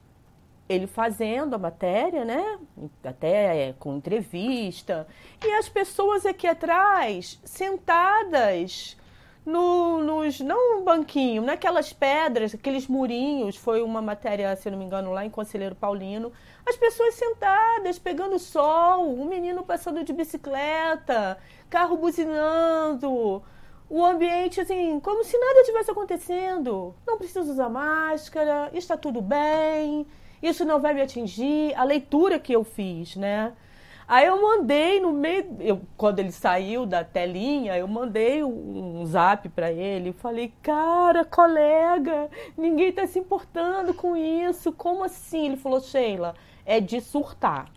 ele 0.69 0.87
fazendo 0.87 1.55
a 1.55 1.59
matéria, 1.59 2.25
né? 2.25 2.59
Até 3.05 3.75
com 3.79 3.97
entrevista. 3.97 5.07
E 5.45 5.53
as 5.55 5.69
pessoas 5.69 6.25
aqui 6.25 6.47
atrás, 6.47 7.41
sentadas, 7.45 8.97
no, 9.45 10.03
nos. 10.03 10.41
Não 10.41 10.79
um 10.79 10.85
banquinho, 10.85 11.43
naquelas 11.43 11.93
pedras, 11.93 12.55
aqueles 12.55 12.87
murinhos. 12.87 13.57
Foi 13.57 13.83
uma 13.83 14.01
matéria, 14.01 14.55
se 14.57 14.71
não 14.71 14.79
me 14.79 14.85
engano, 14.85 15.13
lá 15.13 15.25
em 15.25 15.31
Conselheiro 15.31 15.75
Paulino. 15.75 16.33
As 16.67 16.77
pessoas 16.77 17.15
sentadas, 17.15 17.99
pegando 17.99 18.39
sol, 18.39 19.13
um 19.13 19.25
menino 19.27 19.65
passando 19.65 20.05
de 20.05 20.13
bicicleta, 20.13 21.39
carro 21.69 21.97
buzinando. 21.97 23.43
O 23.91 24.05
ambiente, 24.05 24.61
assim, 24.61 24.99
como 25.01 25.23
se 25.25 25.37
nada 25.37 25.65
tivesse 25.65 25.91
acontecendo. 25.91 26.95
Não 27.07 27.19
preciso 27.19 27.51
usar 27.51 27.69
máscara, 27.69 28.71
está 28.73 28.97
tudo 28.97 29.21
bem, 29.21 30.07
isso 30.43 30.65
não 30.65 30.81
vai 30.81 30.93
me 30.95 31.03
atingir. 31.03 31.75
A 31.75 31.85
leitura 31.85 32.39
que 32.39 32.53
eu 32.53 32.65
fiz, 32.65 33.17
né? 33.17 33.53
Aí 34.07 34.27
eu 34.27 34.43
mandei 34.43 35.01
no 35.01 35.13
meio, 35.13 35.57
eu, 35.61 35.81
quando 35.97 36.19
ele 36.19 36.33
saiu 36.33 36.85
da 36.85 37.03
telinha, 37.05 37.79
eu 37.79 37.89
mandei 37.89 38.43
um, 38.45 39.07
zap 39.07 39.49
para 39.49 39.73
ele. 39.73 40.13
Falei, 40.13 40.53
cara, 40.63 41.25
colega, 41.25 42.29
ninguém 42.57 42.89
está 42.89 43.07
se 43.07 43.19
importando 43.19 43.95
com 43.95 44.17
isso. 44.17 44.73
Como 44.73 45.05
assim? 45.05 45.47
Ele 45.47 45.57
falou, 45.57 45.81
Sheila, 45.81 46.35
é 46.67 46.81
de 46.81 47.01
surtar. 47.01 47.71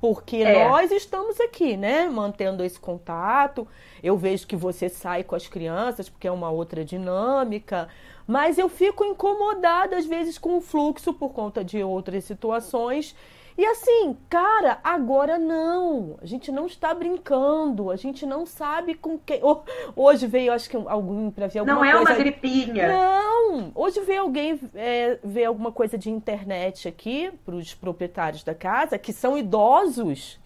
Porque 0.00 0.36
é. 0.36 0.68
nós 0.68 0.92
estamos 0.92 1.40
aqui, 1.40 1.76
né? 1.76 2.08
Mantendo 2.08 2.64
esse 2.64 2.78
contato. 2.78 3.66
Eu 4.02 4.16
vejo 4.16 4.46
que 4.46 4.54
você 4.54 4.88
sai 4.88 5.24
com 5.24 5.34
as 5.34 5.48
crianças, 5.48 6.08
porque 6.08 6.28
é 6.28 6.32
uma 6.32 6.50
outra 6.50 6.84
dinâmica. 6.84 7.88
Mas 8.26 8.58
eu 8.58 8.68
fico 8.68 9.04
incomodada, 9.04 9.96
às 9.96 10.06
vezes, 10.06 10.38
com 10.38 10.58
o 10.58 10.60
fluxo 10.60 11.12
por 11.12 11.30
conta 11.30 11.64
de 11.64 11.82
outras 11.82 12.24
situações. 12.24 13.16
E 13.58 13.66
assim, 13.66 14.16
cara, 14.30 14.78
agora 14.84 15.36
não. 15.36 16.16
A 16.22 16.26
gente 16.26 16.52
não 16.52 16.66
está 16.66 16.94
brincando. 16.94 17.90
A 17.90 17.96
gente 17.96 18.24
não 18.24 18.46
sabe 18.46 18.94
com 18.94 19.18
quem. 19.18 19.40
Hoje 19.96 20.28
veio, 20.28 20.52
acho 20.52 20.70
que 20.70 20.76
alguém 20.76 21.28
para 21.32 21.48
ver 21.48 21.58
alguma 21.58 21.78
coisa. 21.78 21.92
Não 21.92 22.00
é 22.00 22.00
uma 22.00 22.16
gripinha. 22.16 22.86
Não. 22.86 23.72
Hoje 23.74 24.00
veio 24.02 24.22
alguém 24.22 24.60
é, 24.76 25.18
ver 25.24 25.46
alguma 25.46 25.72
coisa 25.72 25.98
de 25.98 26.08
internet 26.08 26.86
aqui 26.86 27.32
para 27.44 27.56
os 27.56 27.74
proprietários 27.74 28.44
da 28.44 28.54
casa 28.54 28.96
que 28.96 29.12
são 29.12 29.36
idosos. 29.36 30.38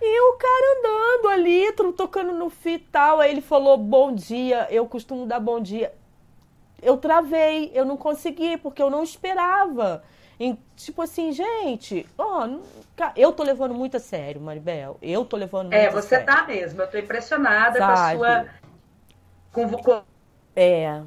E 0.00 0.20
o 0.20 0.36
cara 0.36 0.78
andando 0.78 1.28
ali, 1.30 1.72
tocando 1.96 2.32
no 2.32 2.48
fio 2.48 2.74
e 2.74 2.78
tal. 2.78 3.18
Aí 3.18 3.32
ele 3.32 3.40
falou 3.40 3.76
bom 3.76 4.14
dia. 4.14 4.68
Eu 4.70 4.86
costumo 4.86 5.26
dar 5.26 5.40
bom 5.40 5.58
dia. 5.58 5.92
Eu 6.80 6.96
travei, 6.96 7.72
eu 7.74 7.84
não 7.84 7.96
consegui, 7.96 8.56
porque 8.56 8.80
eu 8.80 8.88
não 8.88 9.02
esperava. 9.02 10.04
Em, 10.38 10.58
tipo 10.76 11.00
assim, 11.00 11.32
gente, 11.32 12.06
ó, 12.18 12.46
eu 13.16 13.32
tô 13.32 13.42
levando 13.42 13.74
muito 13.74 13.96
a 13.96 14.00
sério, 14.00 14.40
Maribel. 14.40 14.98
Eu 15.00 15.24
tô 15.24 15.36
levando 15.36 15.72
é, 15.72 15.84
muito 15.84 15.98
a 15.98 16.02
sério. 16.02 16.22
É, 16.22 16.26
você 16.26 16.36
tá 16.36 16.46
mesmo. 16.46 16.82
Eu 16.82 16.90
tô 16.90 16.98
impressionada 16.98 17.78
Sabe? 17.78 18.18
com 18.18 18.24
a 18.24 18.42
sua. 18.42 18.46
Com... 19.52 20.02
É. 20.54 21.02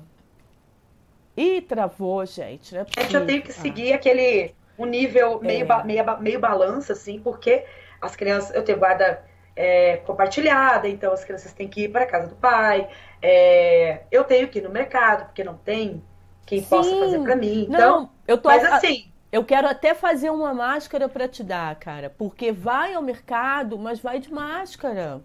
E 1.38 1.62
travou, 1.62 2.26
gente. 2.26 2.74
Né? 2.74 2.86
Gente, 2.98 3.16
eu 3.16 3.26
tenho 3.26 3.42
que 3.42 3.54
seguir 3.54 3.94
aquele. 3.94 4.56
Um 4.78 4.86
nível 4.86 5.42
meio, 5.42 5.70
é. 5.70 5.84
meio, 5.84 6.20
meio 6.20 6.40
balança, 6.40 6.94
assim, 6.94 7.20
porque 7.20 7.66
as 8.02 8.16
crianças. 8.16 8.56
Eu 8.56 8.64
tenho 8.64 8.80
guarda 8.80 9.24
é, 9.56 9.98
compartilhada, 9.98 10.88
então 10.88 11.12
as 11.12 11.24
crianças 11.24 11.52
têm 11.52 11.68
que 11.68 11.84
ir 11.84 11.90
para 11.90 12.06
casa 12.06 12.28
do 12.28 12.36
pai. 12.36 12.90
É, 13.22 14.04
eu 14.10 14.24
tenho 14.24 14.48
que 14.48 14.60
ir 14.60 14.62
no 14.62 14.70
mercado, 14.70 15.26
porque 15.26 15.44
não 15.44 15.58
tem 15.58 16.02
quem 16.46 16.62
Sim. 16.62 16.70
possa 16.70 16.98
fazer 16.98 17.20
para 17.20 17.36
mim. 17.36 17.68
Então, 17.70 18.02
não, 18.02 18.10
eu 18.26 18.38
tô 18.38 18.48
mas 18.48 18.64
assim, 18.64 19.09
eu 19.32 19.44
quero 19.44 19.68
até 19.68 19.94
fazer 19.94 20.30
uma 20.30 20.54
máscara 20.54 21.08
para 21.08 21.28
te 21.28 21.44
dar, 21.44 21.76
cara, 21.76 22.10
porque 22.18 22.52
vai 22.52 22.94
ao 22.94 23.02
mercado, 23.02 23.78
mas 23.78 24.00
vai 24.00 24.20
de 24.20 24.34
máscara. 24.34 25.22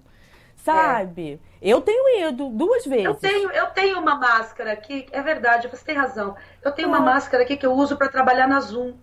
Sabe? 0.56 1.40
É. 1.60 1.68
Eu 1.70 1.80
tenho 1.80 2.28
ido 2.28 2.48
duas 2.48 2.86
vezes. 2.86 3.04
Eu 3.04 3.14
tenho, 3.14 3.50
eu 3.50 3.66
tenho 3.66 3.98
uma 3.98 4.14
máscara 4.14 4.72
aqui, 4.72 5.06
é 5.12 5.20
verdade, 5.20 5.68
você 5.68 5.84
tem 5.84 5.94
razão. 5.94 6.36
Eu 6.62 6.72
tenho 6.72 6.88
uma 6.88 7.00
máscara 7.00 7.42
aqui 7.42 7.56
que 7.56 7.66
eu 7.66 7.72
uso 7.72 7.96
para 7.96 8.08
trabalhar 8.08 8.46
na 8.46 8.60
Zoom. 8.60 8.94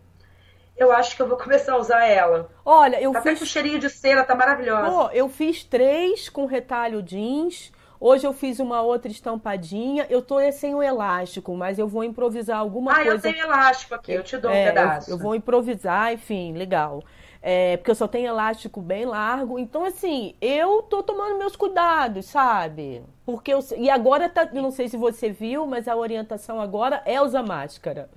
Eu 0.75 0.91
acho 0.91 1.15
que 1.15 1.21
eu 1.21 1.27
vou 1.27 1.37
começar 1.37 1.73
a 1.73 1.77
usar 1.77 2.05
ela. 2.05 2.49
Olha, 2.65 2.99
eu 2.99 3.11
tá 3.11 3.21
fiz. 3.21 3.31
Até 3.31 3.39
com 3.39 3.45
cheirinho 3.45 3.79
de 3.79 3.89
cera, 3.89 4.23
tá 4.23 4.33
maravilhosa. 4.33 4.89
Oh, 4.91 5.09
eu 5.11 5.29
fiz 5.29 5.63
três 5.63 6.29
com 6.29 6.45
retalho 6.45 7.03
jeans 7.03 7.71
Hoje 8.03 8.25
eu 8.25 8.33
fiz 8.33 8.59
uma 8.59 8.81
outra 8.81 9.11
estampadinha. 9.11 10.07
Eu 10.09 10.23
tô 10.23 10.39
sem 10.51 10.73
o 10.73 10.81
elástico, 10.81 11.55
mas 11.55 11.77
eu 11.77 11.87
vou 11.87 12.03
improvisar 12.03 12.57
alguma 12.57 12.91
ah, 12.91 12.95
coisa. 12.95 13.11
Ah, 13.11 13.15
eu 13.15 13.21
tenho 13.21 13.45
elástico 13.45 13.93
aqui, 13.93 14.11
eu 14.11 14.23
te 14.23 14.37
dou 14.37 14.49
é, 14.49 14.63
um 14.63 14.65
pedaço. 14.65 15.11
Eu, 15.11 15.17
eu, 15.17 15.19
vou 15.21 15.35
improvisar, 15.35 16.11
enfim, 16.11 16.53
legal. 16.53 17.03
É, 17.43 17.77
porque 17.77 17.91
eu 17.91 17.95
só 17.95 18.07
tenho 18.07 18.27
elástico 18.27 18.81
bem 18.81 19.05
largo. 19.05 19.59
Então, 19.59 19.85
assim, 19.85 20.33
eu 20.41 20.81
tô 20.81 21.03
tomando 21.03 21.37
meus 21.37 21.55
cuidados, 21.55 22.25
sabe? 22.25 23.03
Porque 23.23 23.53
eu, 23.53 23.59
e 23.77 23.87
agora 23.87 24.27
tá. 24.27 24.49
Não 24.51 24.71
sei 24.71 24.89
se 24.89 24.97
você 24.97 25.29
viu, 25.29 25.67
mas 25.67 25.87
a 25.87 25.95
orientação 25.95 26.59
agora 26.59 27.03
é 27.05 27.21
usar 27.21 27.43
máscara. 27.43 28.09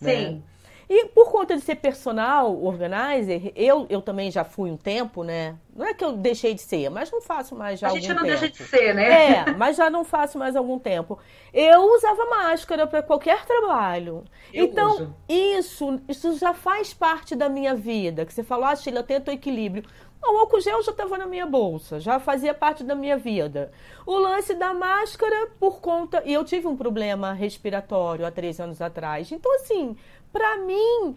Né? 0.00 0.14
Sim. 0.14 0.34
Né? 0.36 0.42
E 0.88 1.06
por 1.06 1.32
conta 1.32 1.56
de 1.56 1.62
ser 1.62 1.76
personal 1.76 2.62
organizer, 2.62 3.52
eu, 3.56 3.86
eu 3.90 4.00
também 4.00 4.30
já 4.30 4.44
fui 4.44 4.70
um 4.70 4.76
tempo, 4.76 5.24
né? 5.24 5.56
Não 5.74 5.84
é 5.84 5.92
que 5.92 6.04
eu 6.04 6.12
deixei 6.12 6.54
de 6.54 6.62
ser, 6.62 6.88
mas 6.90 7.10
não 7.10 7.20
faço 7.20 7.56
mais 7.56 7.80
já 7.80 7.88
A 7.88 7.90
algum 7.90 8.00
tempo. 8.00 8.12
A 8.12 8.14
gente 8.14 8.22
não 8.22 8.38
deixa 8.38 8.48
de 8.48 8.62
ser, 8.62 8.94
né? 8.94 9.32
É, 9.32 9.50
mas 9.58 9.76
já 9.76 9.90
não 9.90 10.04
faço 10.04 10.38
mais 10.38 10.54
algum 10.54 10.78
tempo. 10.78 11.18
Eu 11.52 11.82
usava 11.94 12.24
máscara 12.26 12.86
para 12.86 13.02
qualquer 13.02 13.44
trabalho. 13.44 14.24
Eu 14.54 14.66
então, 14.66 14.94
uso. 14.94 15.16
isso 15.28 16.00
isso 16.08 16.38
já 16.38 16.54
faz 16.54 16.94
parte 16.94 17.34
da 17.34 17.48
minha 17.48 17.74
vida. 17.74 18.24
Que 18.24 18.32
você 18.32 18.44
falou, 18.44 18.66
ah, 18.66 18.76
Sheila, 18.76 19.02
tenta 19.02 19.32
o 19.32 19.34
equilíbrio. 19.34 19.84
O 20.28 20.38
álcool 20.38 20.60
gel 20.60 20.82
já 20.82 20.90
estava 20.90 21.16
na 21.16 21.26
minha 21.26 21.46
bolsa, 21.46 22.00
já 22.00 22.18
fazia 22.18 22.52
parte 22.52 22.82
da 22.82 22.94
minha 22.94 23.16
vida. 23.16 23.70
O 24.04 24.18
lance 24.18 24.54
da 24.54 24.74
máscara, 24.74 25.48
por 25.58 25.80
conta. 25.80 26.22
E 26.24 26.32
eu 26.32 26.44
tive 26.44 26.66
um 26.66 26.76
problema 26.76 27.32
respiratório 27.32 28.26
há 28.26 28.30
três 28.30 28.58
anos 28.58 28.80
atrás. 28.80 29.30
Então, 29.30 29.54
assim, 29.54 29.96
para 30.36 30.58
mim, 30.58 31.16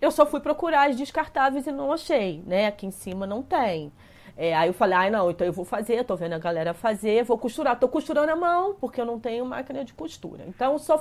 eu 0.00 0.10
só 0.10 0.26
fui 0.26 0.40
procurar 0.40 0.88
as 0.88 0.96
descartáveis 0.96 1.68
e 1.68 1.70
não 1.70 1.92
achei, 1.92 2.42
né? 2.44 2.66
Aqui 2.66 2.84
em 2.84 2.90
cima 2.90 3.28
não 3.28 3.44
tem. 3.44 3.92
É, 4.36 4.56
aí 4.56 4.68
eu 4.68 4.74
falei, 4.74 4.96
ai 4.96 5.10
não, 5.10 5.30
então 5.30 5.46
eu 5.46 5.52
vou 5.52 5.64
fazer, 5.64 6.04
tô 6.04 6.16
vendo 6.16 6.32
a 6.32 6.38
galera 6.38 6.74
fazer, 6.74 7.22
vou 7.22 7.38
costurar. 7.38 7.78
Tô 7.78 7.88
costurando 7.88 8.32
a 8.32 8.36
mão, 8.36 8.74
porque 8.74 9.00
eu 9.00 9.04
não 9.04 9.20
tenho 9.20 9.46
máquina 9.46 9.84
de 9.84 9.94
costura. 9.94 10.44
Então, 10.48 10.78
só, 10.78 11.00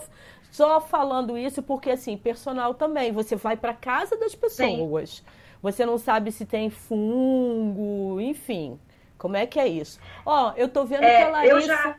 só 0.51 0.79
falando 0.79 1.35
isso, 1.35 1.63
porque 1.63 1.89
assim, 1.89 2.15
personal 2.17 2.75
também, 2.75 3.11
você 3.11 3.35
vai 3.35 3.57
para 3.57 3.73
casa 3.73 4.15
das 4.17 4.35
pessoas. 4.35 5.09
Sim. 5.09 5.23
Você 5.61 5.87
não 5.87 5.97
sabe 5.97 6.31
se 6.31 6.45
tem 6.45 6.69
fungo, 6.69 8.21
enfim. 8.21 8.79
Como 9.17 9.35
é 9.35 9.47
que 9.47 9.59
é 9.59 9.67
isso? 9.67 9.99
Ó, 10.23 10.53
eu 10.55 10.69
tô 10.69 10.85
vendo 10.85 11.03
é, 11.03 11.17
que 11.17 11.23
a 11.23 11.29
Larissa. 11.29 11.55
Eu 11.55 11.61
já... 11.61 11.95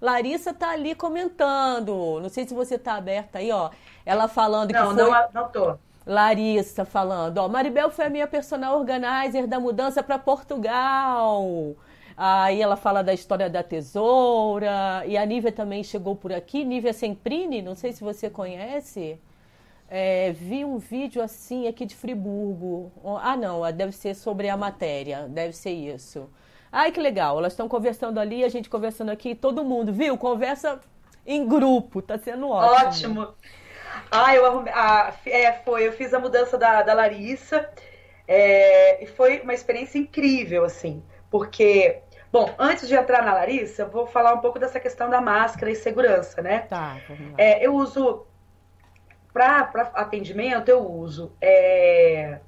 Larissa 0.00 0.52
tá 0.52 0.70
ali 0.70 0.94
comentando. 0.94 2.20
Não 2.20 2.28
sei 2.28 2.46
se 2.46 2.54
você 2.54 2.78
tá 2.78 2.94
aberta 2.94 3.38
aí, 3.38 3.50
ó. 3.50 3.70
Ela 4.04 4.28
falando 4.28 4.72
não, 4.72 4.88
que 4.88 4.94
foi. 4.94 5.10
Não, 5.10 5.28
não 5.32 5.48
tô. 5.48 5.76
Larissa 6.06 6.84
falando, 6.84 7.38
ó, 7.38 7.48
Maribel 7.48 7.90
foi 7.90 8.06
a 8.06 8.10
minha 8.10 8.28
personal 8.28 8.78
organizer 8.78 9.48
da 9.48 9.58
mudança 9.58 10.04
para 10.04 10.16
Portugal. 10.18 11.74
Aí 12.16 12.62
ela 12.62 12.76
fala 12.76 13.02
da 13.02 13.12
história 13.12 13.50
da 13.50 13.62
tesoura. 13.62 15.02
E 15.06 15.16
a 15.18 15.26
Nívia 15.26 15.50
também 15.50 15.82
chegou 15.82 16.14
por 16.14 16.32
aqui. 16.32 16.64
Nívia 16.64 16.92
Semprini, 16.92 17.60
não 17.60 17.74
sei 17.74 17.92
se 17.92 18.04
você 18.04 18.30
conhece. 18.30 19.20
É, 19.88 20.32
vi 20.32 20.64
um 20.64 20.78
vídeo 20.78 21.22
assim 21.22 21.66
aqui 21.68 21.84
de 21.84 21.94
Friburgo. 21.94 22.90
Ah, 23.20 23.36
não, 23.36 23.60
deve 23.72 23.92
ser 23.92 24.14
sobre 24.14 24.48
a 24.48 24.56
matéria, 24.56 25.26
deve 25.28 25.54
ser 25.54 25.72
isso. 25.72 26.28
Ai, 26.70 26.92
que 26.92 27.00
legal, 27.00 27.38
elas 27.38 27.52
estão 27.52 27.68
conversando 27.68 28.18
ali, 28.18 28.44
a 28.44 28.48
gente 28.48 28.68
conversando 28.68 29.10
aqui, 29.10 29.34
todo 29.34 29.64
mundo, 29.64 29.92
viu? 29.92 30.16
Conversa 30.18 30.80
em 31.26 31.46
grupo, 31.46 32.02
tá 32.02 32.18
sendo 32.18 32.48
ótimo. 32.50 33.22
Ótimo. 33.22 33.34
Ah, 34.10 34.34
eu 34.34 34.46
arrumei. 34.46 34.72
Ah, 34.74 35.12
é, 35.24 35.52
foi, 35.52 35.86
eu 35.86 35.92
fiz 35.92 36.12
a 36.12 36.18
mudança 36.18 36.56
da, 36.58 36.82
da 36.82 36.94
Larissa 36.94 37.68
é, 38.28 39.02
e 39.02 39.06
foi 39.06 39.40
uma 39.40 39.54
experiência 39.54 39.98
incrível, 39.98 40.64
assim, 40.64 41.02
porque. 41.30 42.00
Bom, 42.32 42.54
antes 42.58 42.86
de 42.88 42.94
entrar 42.94 43.24
na 43.24 43.32
Larissa, 43.32 43.82
eu 43.82 43.88
vou 43.88 44.06
falar 44.06 44.34
um 44.34 44.40
pouco 44.40 44.58
dessa 44.58 44.78
questão 44.78 45.08
da 45.08 45.20
máscara 45.20 45.70
e 45.70 45.76
segurança, 45.76 46.42
né? 46.42 46.60
Tá, 46.68 46.96
é, 47.38 47.64
eu 47.64 47.74
uso 47.74 48.26
para 49.32 49.70
atendimento, 49.94 50.68
eu 50.68 50.84
uso 50.84 51.32
é, 51.40 52.40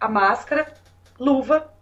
a 0.00 0.08
máscara, 0.08 0.72
luva 1.18 1.72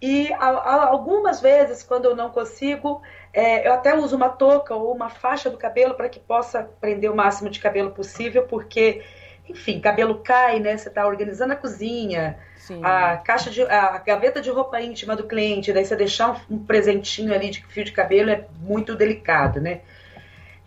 e 0.00 0.30
a, 0.34 0.48
a, 0.48 0.88
algumas 0.88 1.40
vezes, 1.40 1.82
quando 1.82 2.04
eu 2.04 2.14
não 2.14 2.30
consigo, 2.30 3.00
é, 3.32 3.66
eu 3.66 3.72
até 3.72 3.94
uso 3.94 4.14
uma 4.14 4.28
touca 4.28 4.74
ou 4.74 4.94
uma 4.94 5.08
faixa 5.08 5.48
do 5.48 5.56
cabelo 5.56 5.94
para 5.94 6.08
que 6.08 6.20
possa 6.20 6.68
prender 6.80 7.10
o 7.10 7.16
máximo 7.16 7.48
de 7.48 7.58
cabelo 7.58 7.90
possível, 7.92 8.42
porque, 8.42 9.02
enfim, 9.48 9.80
cabelo 9.80 10.20
cai, 10.22 10.60
né? 10.60 10.76
Você 10.76 10.88
está 10.88 11.06
organizando 11.06 11.54
a 11.54 11.56
cozinha, 11.56 12.38
Sim. 12.58 12.80
a 12.84 13.16
caixa 13.16 13.50
de, 13.50 13.62
a 13.62 13.96
gaveta 13.98 14.42
de 14.42 14.50
roupa 14.50 14.80
íntima 14.80 15.16
do 15.16 15.24
cliente, 15.24 15.72
daí 15.72 15.84
você 15.84 15.96
deixar 15.96 16.30
um, 16.50 16.56
um 16.56 16.64
presentinho 16.64 17.32
ali 17.32 17.48
de 17.50 17.64
fio 17.64 17.84
de 17.84 17.92
cabelo 17.92 18.30
é 18.30 18.44
muito 18.60 18.94
delicado, 18.94 19.60
né? 19.62 19.80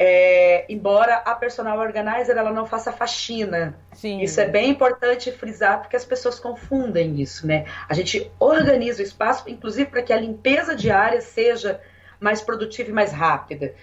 É, 0.02 0.66
embora 0.70 1.16
a 1.18 1.36
personal 1.36 1.78
organizer 1.78 2.38
ela 2.38 2.54
não 2.54 2.66
faça 2.66 2.90
faxina. 2.90 3.78
Sim. 3.92 4.22
Isso 4.22 4.40
é 4.40 4.46
bem 4.46 4.70
importante 4.70 5.30
frisar 5.30 5.82
porque 5.82 5.98
as 5.98 6.06
pessoas 6.06 6.40
confundem 6.40 7.20
isso, 7.20 7.46
né? 7.46 7.66
A 7.90 7.94
gente 7.94 8.32
organiza 8.40 9.02
o 9.02 9.06
espaço, 9.06 9.50
inclusive 9.50 9.90
para 9.90 10.02
que 10.02 10.14
a 10.14 10.18
limpeza 10.18 10.74
diária 10.74 11.20
seja 11.20 11.82
mais 12.18 12.42
produtiva 12.42 12.90
e 12.90 12.94
mais 12.94 13.12
rápida. 13.12 13.76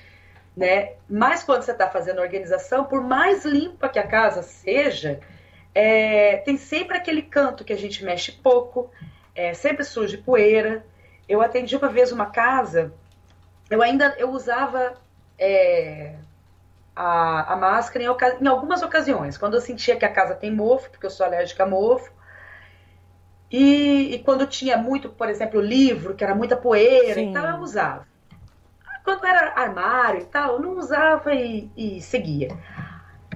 Né? 0.57 0.93
Mas 1.07 1.43
quando 1.43 1.63
você 1.63 1.73
está 1.73 1.87
fazendo 1.87 2.23
organização, 2.23 2.87
por 2.87 3.03
mais 3.03 3.45
limpa 3.45 3.91
que 3.91 3.99
a 3.99 4.07
casa 4.07 4.43
seja, 4.43 5.21
é, 5.75 6.39
tem 6.39 6.57
sempre 6.57 6.97
aquele 6.97 7.21
canto 7.21 7.63
que 7.63 7.75
a 7.75 7.77
gente 7.77 8.03
mexe 8.03 8.33
pouco, 8.33 8.91
é, 9.35 9.53
sempre 9.53 9.85
surge 9.85 10.17
poeira. 10.17 10.83
Eu 11.29 11.43
atendi 11.43 11.77
uma 11.77 11.91
vez 11.91 12.11
uma 12.11 12.27
casa, 12.27 12.95
eu 13.69 13.83
ainda 13.83 14.15
eu 14.17 14.31
usava 14.31 14.95
é, 15.39 16.15
a, 16.95 17.53
a, 17.53 17.57
máscara 17.57 18.05
em, 18.05 18.09
em, 18.43 18.49
algumas 18.49 18.83
ocasiões, 18.83 19.37
quando 19.37 19.55
eu 19.55 19.61
sentia 19.61 19.97
que 19.97 20.05
a 20.05 20.13
casa 20.13 20.35
tem 20.35 20.51
mofo, 20.51 20.91
porque 20.91 21.07
eu 21.07 21.11
sou 21.11 21.27
alérgica 21.27 21.65
a 21.65 21.67
mofo, 21.67 22.11
e, 23.51 24.15
e 24.15 24.19
quando 24.21 24.47
tinha 24.47 24.77
muito, 24.77 25.09
por 25.09 25.29
exemplo, 25.29 25.61
livro, 25.61 26.15
que 26.15 26.25
era 26.25 26.35
muita 26.35 26.57
poeira 26.57 27.15
Sim. 27.15 27.31
e 27.31 27.33
tal, 27.33 27.47
eu 27.47 27.57
usava. 27.59 28.07
Quando 29.05 29.25
era 29.25 29.53
armário 29.55 30.23
e 30.23 30.25
tal, 30.25 30.55
eu 30.55 30.61
não 30.61 30.77
usava 30.77 31.33
e, 31.33 31.71
e 31.77 32.01
seguia. 32.01 32.49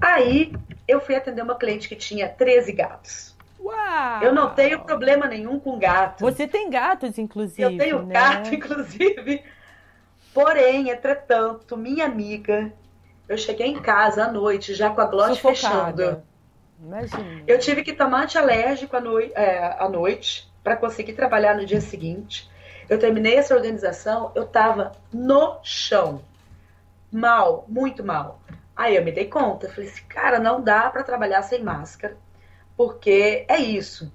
Aí 0.00 0.52
eu 0.88 1.00
fui 1.00 1.14
atender 1.14 1.42
uma 1.42 1.54
cliente 1.54 1.88
que 1.88 1.94
tinha 1.94 2.28
13 2.28 2.72
gatos. 2.72 3.36
Uau! 3.60 4.22
Eu 4.22 4.34
não 4.34 4.54
tenho 4.54 4.80
problema 4.80 5.26
nenhum 5.26 5.60
com 5.60 5.78
gato. 5.78 6.20
Você 6.22 6.48
tem 6.48 6.70
gatos, 6.70 7.18
inclusive. 7.18 7.62
Eu 7.62 7.78
tenho 7.78 8.02
né? 8.02 8.14
gato, 8.14 8.52
inclusive. 8.54 9.44
Porém, 10.32 10.90
entretanto, 10.90 11.76
minha 11.76 12.04
amiga, 12.04 12.72
eu 13.28 13.36
cheguei 13.36 13.68
em 13.68 13.80
casa 13.80 14.24
à 14.24 14.32
noite, 14.32 14.74
já 14.74 14.90
com 14.90 15.00
a 15.00 15.06
glote 15.06 15.40
fechando. 15.40 16.22
Imagina. 16.80 17.42
Eu 17.46 17.58
tive 17.58 17.82
que 17.82 17.92
tomar 17.92 18.24
antialérgico 18.24 18.96
à, 18.96 19.00
noi 19.00 19.32
é, 19.34 19.76
à 19.78 19.88
noite 19.88 20.50
para 20.62 20.76
conseguir 20.76 21.12
trabalhar 21.12 21.54
no 21.54 21.66
dia 21.66 21.80
seguinte. 21.80 22.50
Eu 22.88 22.98
terminei 22.98 23.36
essa 23.36 23.54
organização, 23.54 24.32
eu 24.34 24.46
tava 24.46 24.92
no 25.12 25.58
chão. 25.62 26.22
Mal, 27.12 27.64
muito 27.68 28.04
mal. 28.04 28.40
Aí 28.74 28.96
eu 28.96 29.04
me 29.04 29.12
dei 29.12 29.26
conta, 29.26 29.68
falei 29.68 29.90
assim, 29.90 30.02
cara, 30.08 30.38
não 30.38 30.62
dá 30.62 30.88
para 30.90 31.02
trabalhar 31.02 31.42
sem 31.42 31.62
máscara, 31.62 32.16
porque 32.76 33.44
é 33.46 33.58
isso, 33.58 34.10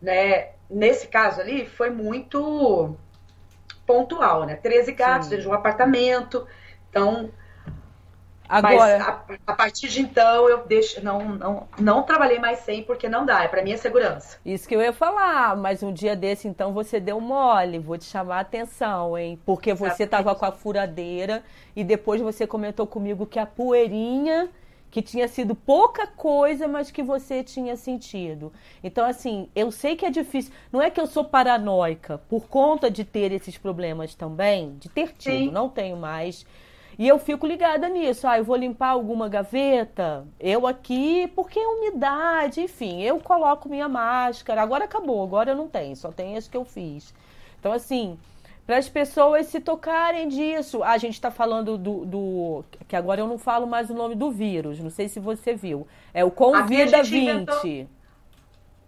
né? 0.00 0.50
Nesse 0.70 1.08
caso 1.08 1.40
ali 1.40 1.66
foi 1.66 1.90
muito 1.90 2.96
pontual, 3.86 4.44
né? 4.44 4.56
13 4.56 4.92
gatos 4.92 5.28
dentro 5.28 5.44
de 5.44 5.48
um 5.48 5.54
apartamento. 5.54 6.46
Então, 6.90 7.30
Agora, 8.48 8.76
Mas 8.76 9.08
a, 9.08 9.24
a, 9.46 9.54
partir 9.54 9.88
de 9.88 10.02
então 10.02 10.48
eu 10.48 10.66
deixo, 10.66 11.02
não, 11.02 11.24
não, 11.30 11.68
não 11.78 12.02
trabalhei 12.02 12.38
mais 12.38 12.58
sem 12.58 12.82
porque 12.82 13.08
não 13.08 13.24
dá, 13.24 13.42
é 13.42 13.48
para 13.48 13.62
minha 13.62 13.78
segurança. 13.78 14.38
Isso 14.44 14.68
que 14.68 14.76
eu 14.76 14.82
ia 14.82 14.92
falar, 14.92 15.56
mas 15.56 15.82
um 15.82 15.92
dia 15.92 16.14
desse 16.14 16.46
então 16.46 16.72
você 16.72 17.00
deu 17.00 17.18
mole, 17.20 17.78
vou 17.78 17.96
te 17.96 18.04
chamar 18.04 18.36
a 18.36 18.40
atenção, 18.40 19.16
hein? 19.16 19.40
Porque 19.46 19.72
você 19.72 20.04
estava 20.04 20.34
com 20.34 20.44
a 20.44 20.52
furadeira 20.52 21.42
e 21.74 21.82
depois 21.82 22.20
você 22.20 22.46
comentou 22.46 22.86
comigo 22.86 23.24
que 23.24 23.38
a 23.38 23.46
poeirinha 23.46 24.50
que 24.94 25.02
tinha 25.02 25.26
sido 25.26 25.56
pouca 25.56 26.06
coisa, 26.06 26.68
mas 26.68 26.88
que 26.88 27.02
você 27.02 27.42
tinha 27.42 27.74
sentido. 27.74 28.52
Então, 28.80 29.04
assim, 29.04 29.48
eu 29.52 29.72
sei 29.72 29.96
que 29.96 30.06
é 30.06 30.10
difícil. 30.10 30.52
Não 30.70 30.80
é 30.80 30.88
que 30.88 31.00
eu 31.00 31.06
sou 31.08 31.24
paranoica 31.24 32.18
por 32.28 32.46
conta 32.46 32.88
de 32.88 33.04
ter 33.04 33.32
esses 33.32 33.58
problemas 33.58 34.14
também, 34.14 34.76
de 34.78 34.88
ter 34.88 35.12
tido, 35.14 35.46
Sim. 35.46 35.50
não 35.50 35.68
tenho 35.68 35.96
mais. 35.96 36.46
E 36.96 37.08
eu 37.08 37.18
fico 37.18 37.44
ligada 37.44 37.88
nisso. 37.88 38.28
Ah, 38.28 38.38
eu 38.38 38.44
vou 38.44 38.54
limpar 38.54 38.90
alguma 38.90 39.28
gaveta, 39.28 40.28
eu 40.38 40.64
aqui, 40.64 41.26
porque 41.34 41.58
é 41.58 41.66
umidade, 41.66 42.60
enfim, 42.60 43.02
eu 43.02 43.18
coloco 43.18 43.68
minha 43.68 43.88
máscara. 43.88 44.62
Agora 44.62 44.84
acabou, 44.84 45.24
agora 45.24 45.50
eu 45.50 45.56
não 45.56 45.66
tenho, 45.66 45.96
só 45.96 46.12
tem 46.12 46.36
as 46.36 46.46
que 46.46 46.56
eu 46.56 46.64
fiz. 46.64 47.12
Então, 47.58 47.72
assim, 47.72 48.16
para 48.66 48.78
as 48.78 48.88
pessoas 48.88 49.46
se 49.46 49.60
tocarem 49.60 50.28
disso. 50.28 50.82
Ah, 50.82 50.92
a 50.92 50.98
gente 50.98 51.14
está 51.14 51.30
falando 51.30 51.76
do, 51.76 52.04
do, 52.04 52.64
Que 52.88 52.96
agora 52.96 53.20
eu 53.20 53.26
não 53.26 53.38
falo 53.38 53.66
mais 53.66 53.90
o 53.90 53.94
nome 53.94 54.14
do 54.14 54.30
vírus, 54.30 54.80
não 54.80 54.90
sei 54.90 55.08
se 55.08 55.20
você 55.20 55.54
viu. 55.54 55.86
É 56.12 56.24
o 56.24 56.30
Convida 56.30 57.02
20. 57.02 57.16
Inventou... 57.16 57.88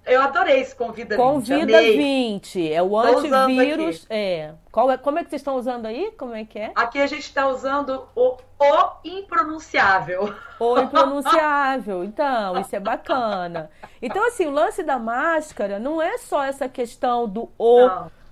Eu 0.07 0.23
adorei 0.23 0.61
esse 0.61 0.75
Convida, 0.75 1.17
20. 1.17 1.25
Convida 1.25 1.81
20. 1.81 2.73
É 2.73 2.81
o 2.81 2.97
antivírus. 2.97 4.07
É. 4.09 4.55
Qual 4.71 4.89
é. 4.89 4.97
Como 4.97 5.19
é 5.19 5.25
que 5.25 5.31
vocês 5.31 5.41
estão 5.41 5.57
usando 5.57 5.87
aí? 5.87 6.12
Como 6.17 6.33
é 6.33 6.45
que 6.45 6.61
é? 6.61 6.71
Aqui 6.77 7.01
a 7.01 7.09
gente 7.09 7.25
está 7.25 7.49
usando 7.49 8.07
o, 8.15 8.37
o 8.61 8.91
impronunciável. 9.05 10.33
O 10.61 10.79
impronunciável. 10.79 12.05
Então, 12.05 12.61
isso 12.61 12.77
é 12.77 12.79
bacana. 12.79 13.69
Então, 14.01 14.25
assim, 14.29 14.47
o 14.47 14.53
lance 14.53 14.85
da 14.85 14.97
máscara 14.97 15.81
não 15.81 16.01
é 16.01 16.19
só 16.19 16.45
essa 16.45 16.69
questão 16.69 17.29
do 17.29 17.51
o. 17.59 17.89
Não 17.89 18.26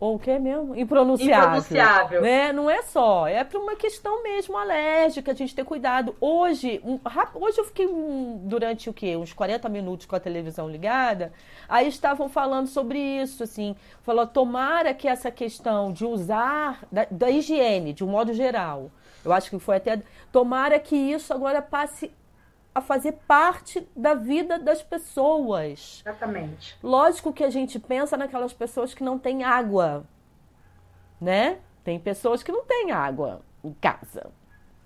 ou 0.00 0.14
o 0.14 0.18
que 0.18 0.38
mesmo? 0.38 0.74
Impronunciável. 0.74 1.60
Impronunciável. 1.60 2.22
Né? 2.22 2.52
Não 2.54 2.70
é 2.70 2.80
só, 2.80 3.28
é 3.28 3.44
para 3.44 3.60
uma 3.60 3.76
questão 3.76 4.22
mesmo 4.22 4.56
alérgica, 4.56 5.32
a 5.32 5.34
gente 5.34 5.54
ter 5.54 5.62
cuidado. 5.62 6.16
Hoje, 6.18 6.80
um, 6.82 6.98
hoje 7.34 7.58
eu 7.58 7.64
fiquei 7.66 7.86
um, 7.86 8.40
durante 8.44 8.88
o 8.88 8.94
quê? 8.94 9.14
Uns 9.14 9.34
40 9.34 9.68
minutos 9.68 10.06
com 10.06 10.16
a 10.16 10.20
televisão 10.20 10.70
ligada, 10.70 11.34
aí 11.68 11.86
estavam 11.86 12.30
falando 12.30 12.66
sobre 12.66 12.98
isso, 12.98 13.42
assim, 13.42 13.76
falou, 14.02 14.26
tomara 14.26 14.94
que 14.94 15.06
essa 15.06 15.30
questão 15.30 15.92
de 15.92 16.06
usar, 16.06 16.82
da, 16.90 17.06
da 17.10 17.30
higiene, 17.30 17.92
de 17.92 18.02
um 18.02 18.08
modo 18.08 18.32
geral, 18.32 18.90
eu 19.22 19.32
acho 19.34 19.50
que 19.50 19.58
foi 19.58 19.76
até, 19.76 20.00
tomara 20.32 20.78
que 20.78 20.96
isso 20.96 21.34
agora 21.34 21.60
passe 21.60 22.10
a 22.74 22.80
fazer 22.80 23.12
parte 23.26 23.86
da 23.96 24.14
vida 24.14 24.58
das 24.58 24.82
pessoas. 24.82 26.02
Exatamente. 26.04 26.76
Lógico 26.82 27.32
que 27.32 27.44
a 27.44 27.50
gente 27.50 27.78
pensa 27.78 28.16
naquelas 28.16 28.52
pessoas 28.52 28.94
que 28.94 29.02
não 29.02 29.18
têm 29.18 29.42
água, 29.44 30.04
né? 31.20 31.58
Tem 31.82 31.98
pessoas 31.98 32.42
que 32.42 32.52
não 32.52 32.64
têm 32.64 32.92
água 32.92 33.42
em 33.64 33.72
casa. 33.72 34.30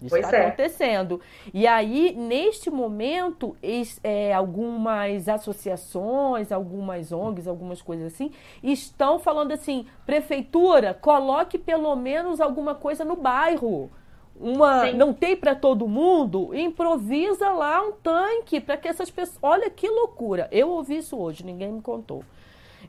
Isso 0.03 0.16
está 0.16 0.37
é. 0.37 0.47
acontecendo. 0.47 1.20
E 1.53 1.66
aí, 1.66 2.14
neste 2.14 2.70
momento, 2.70 3.57
é, 4.03 4.33
algumas 4.35 5.29
associações, 5.29 6.51
algumas 6.51 7.12
ONGs, 7.12 7.47
algumas 7.47 7.81
coisas 7.81 8.12
assim, 8.12 8.33
estão 8.62 9.18
falando 9.18 9.53
assim: 9.53 9.87
prefeitura, 10.05 10.94
coloque 10.94 11.59
pelo 11.59 11.94
menos 11.97 12.40
alguma 12.40 12.75
coisa 12.75 13.05
no 13.05 13.16
bairro 13.16 13.90
uma 14.38 14.87
Sim. 14.87 14.94
não 14.94 15.12
tem 15.12 15.37
para 15.37 15.55
todo 15.55 15.87
mundo, 15.87 16.55
improvisa 16.55 17.51
lá 17.51 17.81
um 17.83 17.92
tanque 17.92 18.61
para 18.61 18.77
que 18.77 18.88
essas 18.88 19.11
pessoas. 19.11 19.38
Olha 19.42 19.70
que 19.70 19.88
loucura! 19.88 20.49
Eu 20.51 20.70
ouvi 20.70 20.99
isso 20.99 21.16
hoje, 21.16 21.44
ninguém 21.44 21.73
me 21.73 21.81
contou. 21.81 22.25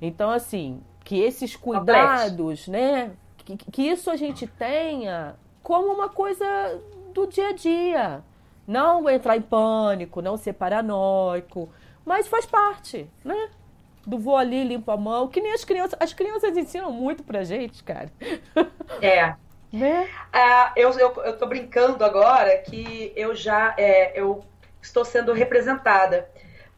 Então, 0.02 0.30
assim, 0.30 0.82
que 1.04 1.20
esses 1.20 1.56
cuidados, 1.56 2.68
né? 2.68 3.12
Que, 3.38 3.56
que 3.58 3.82
isso 3.84 4.10
a 4.10 4.16
gente 4.16 4.48
tenha 4.48 5.36
como 5.62 5.94
uma 5.94 6.10
coisa 6.10 6.46
do 7.14 7.28
dia 7.28 7.50
a 7.50 7.54
dia. 7.54 8.24
Não 8.68 9.08
entrar 9.08 9.38
em 9.38 9.42
pânico, 9.42 10.22
não 10.22 10.36
ser 10.38 10.54
paranoico, 10.54 11.70
mas 12.04 12.28
faz 12.28 12.48
parte, 12.48 13.08
né? 13.24 13.50
Do 14.06 14.18
vou 14.18 14.36
ali, 14.36 14.64
limpo 14.64 14.92
a 14.92 14.98
mão, 14.98 15.28
que 15.28 15.40
nem 15.40 15.54
as 15.54 15.64
crianças. 15.64 15.98
As 16.00 16.14
crianças 16.14 16.58
ensinam 16.58 16.92
muito 16.92 17.24
pra 17.24 17.44
gente, 17.44 17.84
cara. 17.84 18.12
É. 19.02 19.36
Né? 19.76 20.10
É, 20.32 20.72
eu, 20.78 20.92
eu, 20.92 21.14
eu 21.24 21.38
tô 21.38 21.46
brincando 21.48 22.06
agora 22.06 22.58
que 22.60 23.12
eu 23.14 23.36
já 23.36 23.76
é, 23.78 24.18
eu 24.18 24.42
estou 24.82 25.04
sendo 25.04 25.34
representada. 25.34 26.30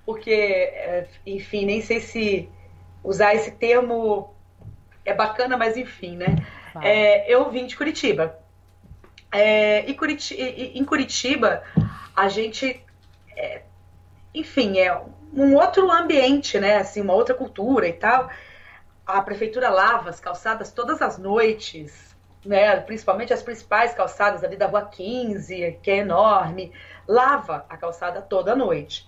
Porque, 0.03 0.31
é, 0.31 1.05
enfim, 1.25 1.65
nem 1.65 1.79
sei 1.81 1.99
se 1.99 2.49
usar 3.03 3.35
esse 3.35 3.51
termo 3.51 4.33
é 5.05 5.13
bacana, 5.13 5.55
mas 5.55 5.77
enfim, 5.77 6.17
né? 6.17 6.37
É, 6.81 7.31
eu 7.31 7.51
vim 7.51 7.67
de 7.67 7.75
Curitiba. 7.77 8.39
É, 9.31 9.87
e 9.87 9.93
Curitiba, 9.93 10.41
em 10.41 10.83
Curitiba, 10.83 11.61
a 12.15 12.27
gente, 12.29 12.83
é, 13.35 13.61
enfim, 14.33 14.79
é 14.79 14.99
um 15.33 15.55
outro 15.55 15.91
ambiente, 15.91 16.59
né? 16.59 16.77
Assim, 16.77 17.01
uma 17.01 17.13
outra 17.13 17.35
cultura 17.35 17.87
e 17.87 17.93
tal. 17.93 18.29
A 19.05 19.21
prefeitura 19.21 19.69
lava 19.69 20.09
as 20.09 20.19
calçadas 20.19 20.71
todas 20.71 21.01
as 21.01 21.17
noites, 21.17 22.06
né, 22.47 22.79
principalmente 22.79 23.33
as 23.33 23.43
principais 23.43 23.93
calçadas 23.93 24.43
ali 24.43 24.55
da 24.55 24.67
Rua 24.67 24.85
15, 24.85 25.79
que 25.83 25.91
é 25.91 25.97
enorme, 25.97 26.71
lava 27.07 27.65
a 27.69 27.75
calçada 27.75 28.21
toda 28.21 28.55
noite. 28.55 29.07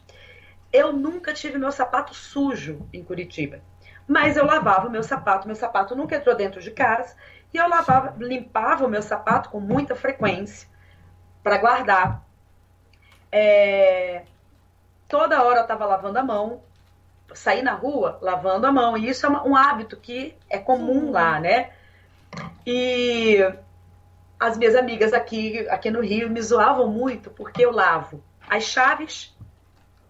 Eu 0.71 0.91
nunca 0.91 1.34
tive 1.34 1.58
meu 1.58 1.71
sapato 1.71 2.13
sujo 2.13 2.86
em 2.93 3.04
Curitiba, 3.04 3.62
mas 4.06 4.36
eu 4.36 4.45
lavava 4.45 4.88
o 4.88 4.91
meu 4.91 5.02
sapato, 5.02 5.47
meu 5.47 5.56
sapato 5.56 5.95
nunca 5.95 6.17
entrou 6.17 6.36
dentro 6.36 6.62
de 6.62 6.71
casa, 6.71 7.15
e 7.54 7.58
eu 7.58 7.67
lavava, 7.67 8.13
limpava 8.19 8.86
o 8.86 8.89
meu 8.89 9.02
sapato 9.02 9.49
com 9.49 9.60
muita 9.60 9.95
frequência 9.95 10.67
para 11.41 11.58
guardar. 11.58 12.23
É... 13.32 14.23
Toda 15.08 15.41
hora 15.43 15.60
eu 15.60 15.63
estava 15.63 15.86
lavando 15.86 16.19
a 16.19 16.23
mão, 16.23 16.62
sair 17.34 17.62
na 17.62 17.73
rua 17.73 18.19
lavando 18.21 18.67
a 18.67 18.71
mão, 18.71 18.97
e 18.97 19.10
isso 19.10 19.25
é 19.25 19.30
um 19.30 19.56
hábito 19.56 19.97
que 19.97 20.36
é 20.49 20.60
comum 20.60 21.10
lá, 21.10 21.39
né? 21.39 21.71
E 22.65 23.38
as 24.39 24.58
minhas 24.58 24.75
amigas 24.75 25.13
aqui, 25.13 25.67
aqui 25.69 25.91
no 25.91 26.02
Rio 26.02 26.30
me 26.30 26.41
zoavam 26.41 26.88
muito 26.88 27.30
porque 27.30 27.65
eu 27.65 27.71
lavo 27.71 28.23
as 28.49 28.63
chaves, 28.63 29.36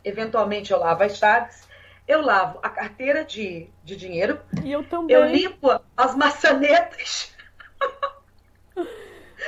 eventualmente 0.03 0.71
eu 0.71 0.79
lavo 0.79 1.03
as 1.03 1.17
chaves, 1.17 1.67
eu 2.07 2.21
lavo 2.21 2.59
a 2.63 2.69
carteira 2.69 3.23
de, 3.23 3.69
de 3.83 3.95
dinheiro, 3.95 4.39
e 4.63 4.71
eu 4.71 4.83
também. 4.83 5.15
Eu 5.15 5.25
limpo 5.25 5.69
as 5.95 6.15
maçanetas. 6.15 7.33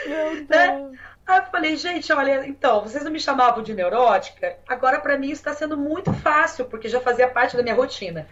Meu 0.05 0.45
Deus. 0.45 0.99
Aí 1.25 1.39
eu 1.39 1.45
falei, 1.45 1.77
gente, 1.77 2.11
olha, 2.11 2.45
então, 2.45 2.81
vocês 2.81 3.03
não 3.03 3.11
me 3.11 3.19
chamavam 3.19 3.63
de 3.63 3.73
neurótica? 3.73 4.57
Agora, 4.67 4.99
para 4.99 5.17
mim, 5.17 5.27
isso 5.27 5.41
está 5.41 5.53
sendo 5.53 5.77
muito 5.77 6.11
fácil, 6.13 6.65
porque 6.65 6.89
já 6.89 6.99
fazia 6.99 7.27
parte 7.27 7.55
da 7.55 7.63
minha 7.63 7.75
rotina. 7.75 8.27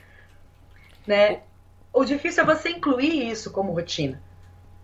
Né? 1.07 1.41
O 1.93 2.03
difícil 2.03 2.43
é 2.43 2.45
você 2.45 2.69
incluir 2.69 3.29
isso 3.29 3.51
como 3.51 3.71
rotina. 3.71 4.21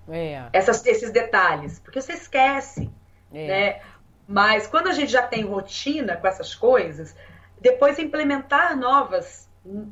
É. 0.09 0.43
Essas, 0.53 0.85
esses 0.85 1.11
detalhes, 1.11 1.79
porque 1.79 2.01
você 2.01 2.13
esquece. 2.13 2.89
É. 3.33 3.47
Né? 3.47 3.81
Mas 4.27 4.67
quando 4.67 4.87
a 4.87 4.93
gente 4.93 5.11
já 5.11 5.21
tem 5.21 5.43
rotina 5.43 6.15
com 6.15 6.27
essas 6.27 6.55
coisas, 6.55 7.15
depois 7.61 7.99
implementar 7.99 8.77
novas 8.77 9.45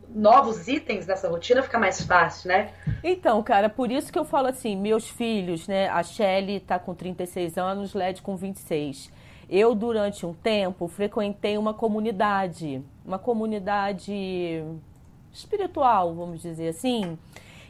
novos 0.10 0.68
itens 0.68 1.08
nessa 1.08 1.28
rotina 1.28 1.64
fica 1.64 1.80
mais 1.80 2.06
fácil, 2.06 2.50
né? 2.50 2.72
Então, 3.04 3.42
cara, 3.42 3.68
por 3.68 3.92
isso 3.92 4.14
que 4.14 4.20
eu 4.20 4.24
falo 4.24 4.48
assim, 4.48 4.76
meus 4.76 5.10
filhos, 5.10 5.68
né? 5.68 5.90
A 5.90 6.04
Shelly 6.04 6.60
tá 6.60 6.78
com 6.78 6.94
36 6.94 7.58
anos, 7.58 7.94
Led 7.94 8.22
com 8.22 8.36
26. 8.36 9.12
Eu, 9.50 9.74
durante 9.74 10.26
um 10.26 10.34
tempo, 10.34 10.88
frequentei 10.88 11.58
uma 11.58 11.74
comunidade, 11.74 12.84
uma 13.04 13.18
comunidade 13.18 14.64
espiritual, 15.32 16.14
vamos 16.14 16.42
dizer 16.42 16.70
assim. 16.70 17.18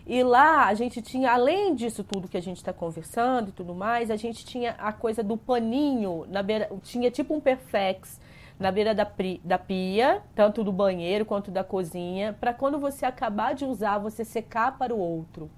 E 0.05 0.21
lá 0.21 0.67
a 0.67 0.73
gente 0.73 1.01
tinha, 1.01 1.31
além 1.31 1.73
disso 1.73 2.03
tudo 2.03 2.27
que 2.27 2.37
a 2.37 2.41
gente 2.41 2.57
está 2.57 2.73
conversando 2.73 3.49
e 3.49 3.51
tudo 3.53 3.73
mais, 3.73 4.11
a 4.11 4.17
gente 4.17 4.45
tinha 4.45 4.71
a 4.77 4.91
coisa 4.91 5.23
do 5.23 5.37
paninho 5.37 6.25
na 6.27 6.43
beira, 6.43 6.69
tinha 6.81 7.09
tipo 7.09 7.33
um 7.33 7.39
perfex 7.39 8.19
na 8.59 8.71
beira 8.71 8.93
da, 8.93 9.07
da 9.43 9.57
pia, 9.57 10.21
tanto 10.35 10.63
do 10.63 10.71
banheiro 10.71 11.25
quanto 11.25 11.49
da 11.49 11.63
cozinha, 11.63 12.33
para 12.39 12.53
quando 12.53 12.79
você 12.79 13.05
acabar 13.05 13.53
de 13.55 13.65
usar, 13.65 13.97
você 13.97 14.25
secar 14.25 14.77
para 14.77 14.93
o 14.93 14.99
outro. 14.99 15.49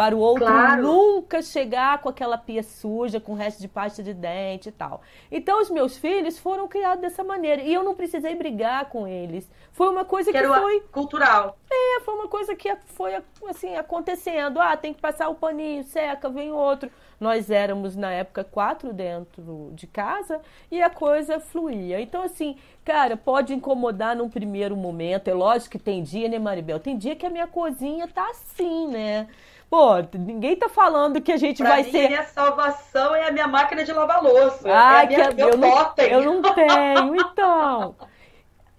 Para 0.00 0.16
o 0.16 0.18
outro 0.18 0.46
claro. 0.46 0.82
nunca 0.82 1.42
chegar 1.42 1.98
com 2.00 2.08
aquela 2.08 2.38
pia 2.38 2.62
suja, 2.62 3.20
com 3.20 3.34
resto 3.34 3.60
de 3.60 3.68
pasta 3.68 4.02
de 4.02 4.14
dente 4.14 4.70
e 4.70 4.72
tal. 4.72 5.02
Então, 5.30 5.60
os 5.60 5.68
meus 5.68 5.98
filhos 5.98 6.38
foram 6.38 6.66
criados 6.66 7.02
dessa 7.02 7.22
maneira. 7.22 7.60
E 7.60 7.74
eu 7.74 7.84
não 7.84 7.94
precisei 7.94 8.34
brigar 8.34 8.86
com 8.86 9.06
eles. 9.06 9.46
Foi 9.72 9.90
uma 9.90 10.02
coisa 10.02 10.32
que, 10.32 10.40
que 10.40 10.48
foi. 10.48 10.80
Cultural. 10.90 11.58
É, 11.70 12.00
foi 12.00 12.14
uma 12.14 12.28
coisa 12.28 12.56
que 12.56 12.74
foi 12.86 13.12
assim, 13.46 13.76
acontecendo. 13.76 14.58
Ah, 14.58 14.74
tem 14.74 14.94
que 14.94 15.02
passar 15.02 15.28
o 15.28 15.34
paninho, 15.34 15.84
seca, 15.84 16.30
vem 16.30 16.50
outro. 16.50 16.90
Nós 17.20 17.50
éramos, 17.50 17.94
na 17.94 18.10
época, 18.10 18.42
quatro 18.42 18.94
dentro 18.94 19.70
de 19.74 19.86
casa 19.86 20.40
e 20.70 20.80
a 20.80 20.88
coisa 20.88 21.38
fluía. 21.38 22.00
Então, 22.00 22.22
assim, 22.22 22.56
cara, 22.86 23.18
pode 23.18 23.52
incomodar 23.52 24.16
num 24.16 24.30
primeiro 24.30 24.74
momento. 24.74 25.28
É 25.28 25.34
lógico 25.34 25.72
que 25.72 25.78
tem 25.78 26.02
dia, 26.02 26.26
né, 26.26 26.38
Maribel? 26.38 26.80
Tem 26.80 26.96
dia 26.96 27.14
que 27.14 27.26
a 27.26 27.30
minha 27.30 27.46
cozinha 27.46 28.08
tá 28.08 28.30
assim, 28.30 28.88
né? 28.88 29.28
Pô, 29.70 29.94
ninguém 30.14 30.56
tá 30.56 30.68
falando 30.68 31.20
que 31.20 31.30
a 31.30 31.36
gente 31.36 31.58
pra 31.62 31.70
vai 31.70 31.84
mim, 31.84 31.92
ser. 31.92 32.08
Minha 32.08 32.24
salvação 32.24 33.14
é 33.14 33.28
a 33.28 33.30
minha 33.30 33.46
máquina 33.46 33.84
de 33.84 33.92
lavar 33.92 34.20
louça. 34.20 34.68
Ah, 34.68 35.02
é 35.02 35.04
a 35.04 35.06
minha, 35.06 35.32
que 35.32 35.40
eu, 35.40 35.56
não, 35.56 35.94
eu 35.96 36.22
não 36.24 36.42
tenho, 36.42 37.14
então. 37.14 37.94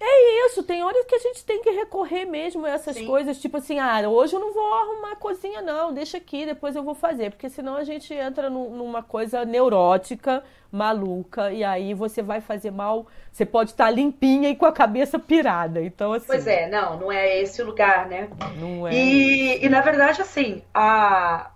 É 0.04 0.48
isso, 0.48 0.64
tem 0.64 0.84
horas 0.84 1.06
que 1.06 1.14
a 1.14 1.20
gente 1.20 1.46
tem 1.46 1.62
que 1.62 1.70
recorrer 1.70 2.26
mesmo 2.26 2.66
a 2.66 2.72
essas 2.72 2.96
Sim. 2.96 3.06
coisas, 3.06 3.40
tipo 3.40 3.58
assim, 3.58 3.78
ah, 3.78 4.02
hoje 4.10 4.36
eu 4.36 4.40
não 4.40 4.52
vou 4.52 4.74
arrumar 4.74 5.12
a 5.12 5.16
cozinha, 5.16 5.62
não, 5.62 5.94
deixa 5.94 6.18
aqui, 6.18 6.44
depois 6.44 6.76
eu 6.76 6.82
vou 6.82 6.96
fazer, 6.96 7.30
porque 7.30 7.48
senão 7.50 7.76
a 7.76 7.84
gente 7.84 8.12
entra 8.12 8.50
numa 8.50 9.04
coisa 9.04 9.46
neurótica, 9.46 10.44
maluca, 10.72 11.52
e 11.52 11.64
aí 11.64 11.94
você 11.94 12.24
vai 12.24 12.42
fazer 12.42 12.72
mal, 12.72 13.06
você 13.32 13.46
pode 13.46 13.72
estar 13.72 13.92
limpinha 13.92 14.50
e 14.50 14.56
com 14.56 14.66
a 14.66 14.72
cabeça 14.72 15.20
pirada. 15.20 15.84
Então, 15.84 16.14
assim. 16.14 16.26
Pois 16.26 16.48
é, 16.48 16.68
não, 16.68 17.00
não 17.00 17.12
é 17.12 17.40
esse 17.40 17.62
o 17.62 17.66
lugar, 17.68 18.08
né? 18.08 18.28
Não 18.58 18.88
é. 18.88 18.94
E, 18.96 19.64
e 19.64 19.70
na 19.70 19.82
verdade, 19.82 20.20
assim, 20.20 20.64
a, 20.74 21.52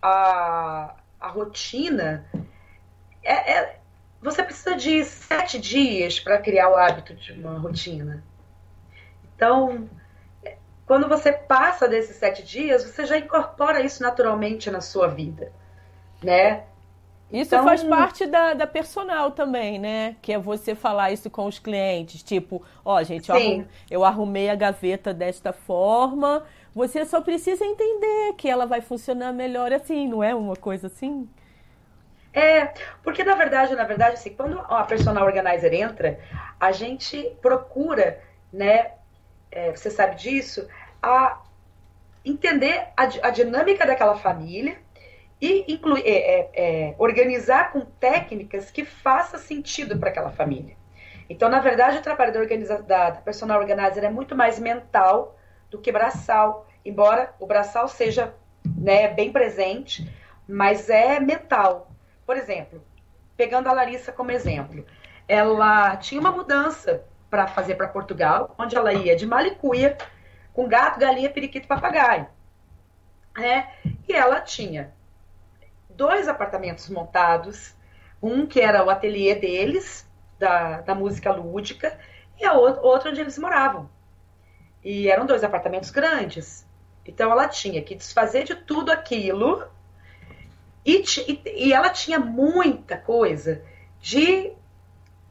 a, 0.00 0.94
a 1.18 1.28
rotina 1.28 2.24
é, 3.24 3.54
é 3.54 3.80
você 4.20 4.42
precisa 4.42 4.74
de 4.74 5.04
sete 5.04 5.58
dias 5.58 6.18
para 6.18 6.38
criar 6.38 6.70
o 6.70 6.76
hábito 6.76 7.14
de 7.14 7.32
uma 7.32 7.58
rotina. 7.58 8.22
Então, 9.34 9.88
quando 10.86 11.08
você 11.08 11.32
passa 11.32 11.88
desses 11.88 12.16
sete 12.16 12.42
dias, 12.42 12.84
você 12.84 13.04
já 13.04 13.18
incorpora 13.18 13.82
isso 13.82 14.02
naturalmente 14.02 14.70
na 14.70 14.80
sua 14.80 15.08
vida, 15.08 15.52
né? 16.22 16.64
Isso 17.30 17.54
então... 17.54 17.64
faz 17.64 17.82
parte 17.82 18.24
da, 18.24 18.54
da 18.54 18.66
personal 18.66 19.32
também, 19.32 19.78
né? 19.78 20.16
Que 20.22 20.32
é 20.32 20.38
você 20.38 20.74
falar 20.74 21.10
isso 21.10 21.28
com 21.28 21.46
os 21.46 21.58
clientes. 21.58 22.22
Tipo, 22.22 22.62
ó, 22.84 23.02
gente, 23.02 23.28
eu, 23.30 23.64
eu 23.90 24.04
arrumei 24.04 24.48
a 24.48 24.54
gaveta 24.54 25.12
desta 25.12 25.52
forma. 25.52 26.44
Você 26.72 27.04
só 27.04 27.20
precisa 27.20 27.64
entender 27.64 28.34
que 28.36 28.48
ela 28.48 28.64
vai 28.64 28.80
funcionar 28.80 29.32
melhor 29.32 29.72
assim, 29.72 30.06
não 30.06 30.22
é 30.22 30.34
uma 30.34 30.54
coisa 30.54 30.86
assim? 30.86 31.28
É, 32.36 32.74
porque 33.02 33.24
na 33.24 33.34
verdade, 33.34 33.74
na 33.74 33.84
verdade, 33.84 34.16
assim, 34.16 34.34
quando 34.34 34.60
a 34.60 34.84
personal 34.84 35.24
organizer 35.24 35.72
entra, 35.72 36.20
a 36.60 36.70
gente 36.70 37.34
procura, 37.40 38.20
né, 38.52 38.90
é, 39.50 39.70
você 39.70 39.90
sabe 39.90 40.16
disso, 40.16 40.68
a 41.02 41.40
entender 42.22 42.88
a, 42.94 43.04
a 43.22 43.30
dinâmica 43.30 43.86
daquela 43.86 44.16
família 44.16 44.76
e 45.40 45.64
incluir, 45.72 46.02
é, 46.04 46.10
é, 46.10 46.50
é, 46.54 46.94
organizar 46.98 47.72
com 47.72 47.80
técnicas 47.80 48.70
que 48.70 48.84
faça 48.84 49.38
sentido 49.38 49.98
para 49.98 50.10
aquela 50.10 50.30
família. 50.30 50.76
Então, 51.30 51.48
na 51.48 51.60
verdade, 51.60 51.96
o 51.96 52.02
trabalho 52.02 52.34
da, 52.34 52.40
organiza, 52.40 52.82
da, 52.82 53.10
da 53.10 53.20
personal 53.22 53.58
organizer 53.58 54.04
é 54.04 54.10
muito 54.10 54.36
mais 54.36 54.58
mental 54.58 55.38
do 55.70 55.78
que 55.78 55.90
braçal, 55.90 56.66
embora 56.84 57.32
o 57.40 57.46
braçal 57.46 57.88
seja 57.88 58.34
né, 58.76 59.08
bem 59.08 59.32
presente, 59.32 60.06
mas 60.46 60.90
é 60.90 61.18
mental. 61.18 61.95
Por 62.26 62.36
exemplo, 62.36 62.82
pegando 63.36 63.68
a 63.68 63.72
Larissa 63.72 64.10
como 64.10 64.32
exemplo, 64.32 64.84
ela 65.28 65.96
tinha 65.96 66.20
uma 66.20 66.32
mudança 66.32 67.04
para 67.30 67.46
fazer 67.46 67.76
para 67.76 67.88
Portugal, 67.88 68.54
onde 68.58 68.76
ela 68.76 68.92
ia 68.92 69.14
de 69.14 69.26
Malicuia 69.26 69.96
com 70.52 70.66
gato, 70.66 70.98
galinha, 70.98 71.30
periquito 71.30 71.68
papagaio. 71.68 72.26
É, 73.38 73.66
e 74.08 74.12
ela 74.12 74.40
tinha 74.40 74.92
dois 75.90 76.26
apartamentos 76.28 76.88
montados, 76.88 77.74
um 78.22 78.46
que 78.46 78.60
era 78.60 78.84
o 78.84 78.90
ateliê 78.90 79.34
deles, 79.34 80.08
da, 80.38 80.80
da 80.80 80.94
música 80.94 81.32
lúdica, 81.32 81.98
e 82.40 82.44
a 82.44 82.54
outro 82.54 83.10
onde 83.10 83.20
eles 83.20 83.38
moravam. 83.38 83.88
E 84.82 85.08
eram 85.08 85.26
dois 85.26 85.44
apartamentos 85.44 85.90
grandes. 85.90 86.66
Então 87.04 87.30
ela 87.30 87.48
tinha 87.48 87.82
que 87.82 87.94
desfazer 87.94 88.44
de 88.44 88.54
tudo 88.54 88.90
aquilo 88.90 89.68
e, 90.86 91.02
e, 91.02 91.66
e 91.66 91.72
ela 91.72 91.90
tinha 91.90 92.18
muita 92.18 92.96
coisa 92.96 93.62
de 94.00 94.52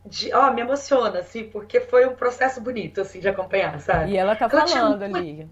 de, 0.06 0.32
ó, 0.34 0.52
me 0.54 0.62
emociona, 0.62 1.20
assim, 1.20 1.46
porque 1.50 1.82
foi 1.82 2.06
um 2.06 2.14
processo 2.14 2.62
bonito, 2.62 3.02
assim, 3.02 3.20
de 3.20 3.28
acompanhar, 3.28 3.80
sabe? 3.80 4.12
E 4.12 4.18
ela 4.18 4.36
tá 4.36 4.48
ela 4.52 4.68
falando 4.68 5.02
ali. 5.02 5.50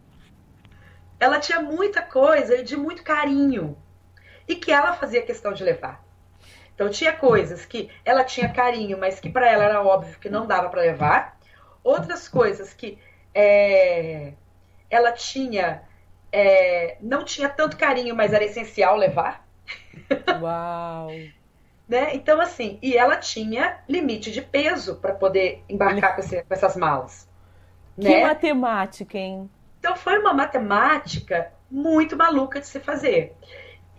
Ela 1.20 1.40
tinha 1.40 1.60
muita 1.60 2.04
coisa 2.04 2.64
de 2.64 2.78
muito 2.78 3.04
carinho 3.04 3.76
e 4.48 4.56
que 4.56 4.72
ela 4.72 4.94
fazia 4.94 5.24
questão 5.24 5.54
de 5.54 5.64
levar. 5.64 6.04
Então 6.76 6.90
tinha 6.90 7.14
coisas 7.14 7.66
que 7.66 7.90
ela 8.06 8.24
tinha 8.24 8.50
carinho, 8.50 8.98
mas 8.98 9.20
que 9.20 9.30
para 9.30 9.50
ela 9.50 9.64
era 9.64 9.82
óbvio 9.82 10.20
que 10.20 10.30
não 10.30 10.46
dava 10.46 10.70
para 10.70 10.82
levar. 10.82 11.40
Outras 11.84 12.28
coisas 12.28 12.74
que 12.74 13.00
é, 13.34 14.34
ela 14.90 15.12
tinha 15.12 15.82
é, 16.32 16.98
não 17.00 17.24
tinha 17.24 17.50
tanto 17.50 17.78
carinho, 17.78 18.16
mas 18.16 18.34
era 18.34 18.44
essencial 18.44 18.96
levar. 18.96 19.43
Uau! 20.42 21.10
né? 21.88 22.16
Então, 22.16 22.40
assim, 22.40 22.80
e 22.82 22.98
ela 22.98 23.18
tinha 23.18 23.78
limite 23.88 24.32
de 24.32 24.42
peso 24.42 24.96
para 24.96 25.14
poder 25.14 25.64
embarcar 25.70 26.16
com, 26.16 26.22
esse, 26.22 26.42
com, 26.44 26.54
essas 26.54 26.76
malas. 26.76 27.30
Que 28.00 28.10
né? 28.10 28.26
matemática, 28.26 29.18
hein? 29.18 29.50
Então, 29.80 29.96
foi 29.96 30.18
uma 30.18 30.34
matemática 30.34 31.52
muito 31.70 32.16
maluca 32.16 32.60
de 32.60 32.68
se 32.68 32.80
fazer. 32.80 33.36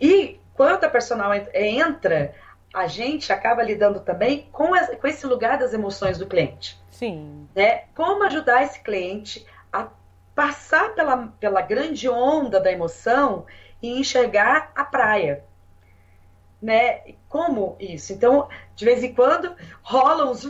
E 0.01 0.39
quando 0.53 0.83
a 0.83 0.89
personal 0.89 1.31
entra, 1.53 2.33
a 2.73 2.87
gente 2.87 3.31
acaba 3.31 3.63
lidando 3.63 3.99
também 3.99 4.49
com, 4.51 4.71
com 4.99 5.07
esse 5.07 5.25
lugar 5.25 5.57
das 5.57 5.73
emoções 5.73 6.17
do 6.17 6.27
cliente. 6.27 6.77
Sim. 6.91 7.47
Né? 7.55 7.83
Como 7.95 8.23
ajudar 8.23 8.63
esse 8.63 8.79
cliente 8.81 9.45
a 9.71 9.87
passar 10.33 10.93
pela, 10.95 11.27
pela 11.39 11.61
grande 11.61 12.09
onda 12.09 12.59
da 12.59 12.71
emoção 12.71 13.45
e 13.81 13.99
enxergar 13.99 14.71
a 14.75 14.83
praia 14.83 15.43
né? 16.61 17.15
Como 17.29 17.75
isso? 17.79 18.13
Então, 18.13 18.47
de 18.75 18.85
vez 18.85 19.03
em 19.03 19.13
quando, 19.13 19.55
rolam 19.81 20.31
uns. 20.31 20.45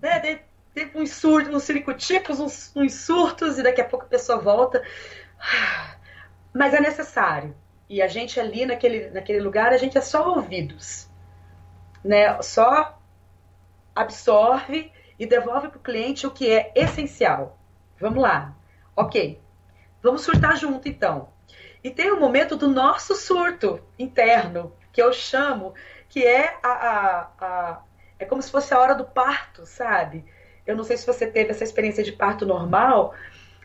Né? 0.00 0.20
Tem, 0.20 0.40
tem 0.74 0.90
uns 0.94 1.12
surtos, 1.12 1.54
uns 1.54 1.64
siricuticos, 1.64 2.40
uns, 2.40 2.72
uns 2.74 2.94
surtos, 2.94 3.58
e 3.58 3.62
daqui 3.62 3.80
a 3.80 3.84
pouco 3.84 4.06
a 4.06 4.08
pessoa 4.08 4.38
volta. 4.38 4.82
Mas 6.54 6.74
é 6.74 6.80
necessário. 6.80 7.54
E 7.88 8.00
a 8.00 8.06
gente 8.06 8.38
ali 8.38 8.64
naquele, 8.64 9.10
naquele 9.10 9.40
lugar, 9.40 9.72
a 9.72 9.76
gente 9.76 9.98
é 9.98 10.00
só 10.00 10.28
ouvidos. 10.28 11.08
Né? 12.04 12.40
Só 12.42 12.98
absorve 13.94 14.92
e 15.18 15.26
devolve 15.26 15.68
para 15.68 15.78
o 15.78 15.82
cliente 15.82 16.26
o 16.26 16.30
que 16.30 16.50
é 16.50 16.72
essencial. 16.74 17.58
Vamos 18.00 18.22
lá. 18.22 18.56
Ok. 18.96 19.40
Vamos 20.02 20.22
surtar 20.22 20.56
junto, 20.56 20.88
então. 20.88 21.28
E 21.82 21.90
tem 21.90 22.12
um 22.12 22.20
momento 22.20 22.56
do 22.56 22.68
nosso 22.68 23.14
surto 23.14 23.80
interno, 23.98 24.72
que 24.92 25.02
eu 25.02 25.12
chamo, 25.12 25.74
que 26.08 26.24
é 26.24 26.56
a, 26.62 26.68
a, 26.68 27.28
a 27.40 27.80
é 28.18 28.24
como 28.26 28.42
se 28.42 28.50
fosse 28.50 28.74
a 28.74 28.78
hora 28.78 28.94
do 28.94 29.04
parto, 29.04 29.64
sabe? 29.64 30.24
Eu 30.66 30.76
não 30.76 30.84
sei 30.84 30.96
se 30.96 31.06
você 31.06 31.26
teve 31.26 31.50
essa 31.50 31.64
experiência 31.64 32.04
de 32.04 32.12
parto 32.12 32.44
normal, 32.44 33.14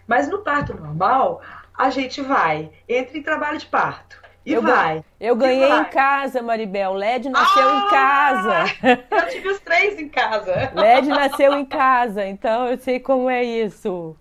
mas 0.07 0.29
no 0.29 0.39
parto 0.39 0.73
normal, 0.73 1.41
a 1.77 1.89
gente 1.89 2.21
vai, 2.21 2.71
entra 2.87 3.17
em 3.17 3.21
trabalho 3.21 3.57
de 3.57 3.65
parto. 3.65 4.23
E 4.45 4.53
eu, 4.53 4.61
vai. 4.61 5.03
Eu 5.19 5.35
ganhei 5.35 5.67
vai. 5.67 5.81
em 5.81 5.85
casa, 5.85 6.41
Maribel. 6.41 6.93
LED 6.93 7.29
nasceu 7.29 7.67
ah, 7.67 7.77
em 7.77 7.89
casa. 7.89 9.05
Eu 9.09 9.29
tive 9.29 9.49
os 9.49 9.59
três 9.59 9.99
em 9.99 10.07
casa. 10.07 10.71
LED 10.73 11.07
nasceu 11.07 11.53
em 11.53 11.65
casa, 11.65 12.25
então 12.25 12.67
eu 12.67 12.77
sei 12.77 12.99
como 12.99 13.27
é 13.27 13.43
isso. 13.43 14.15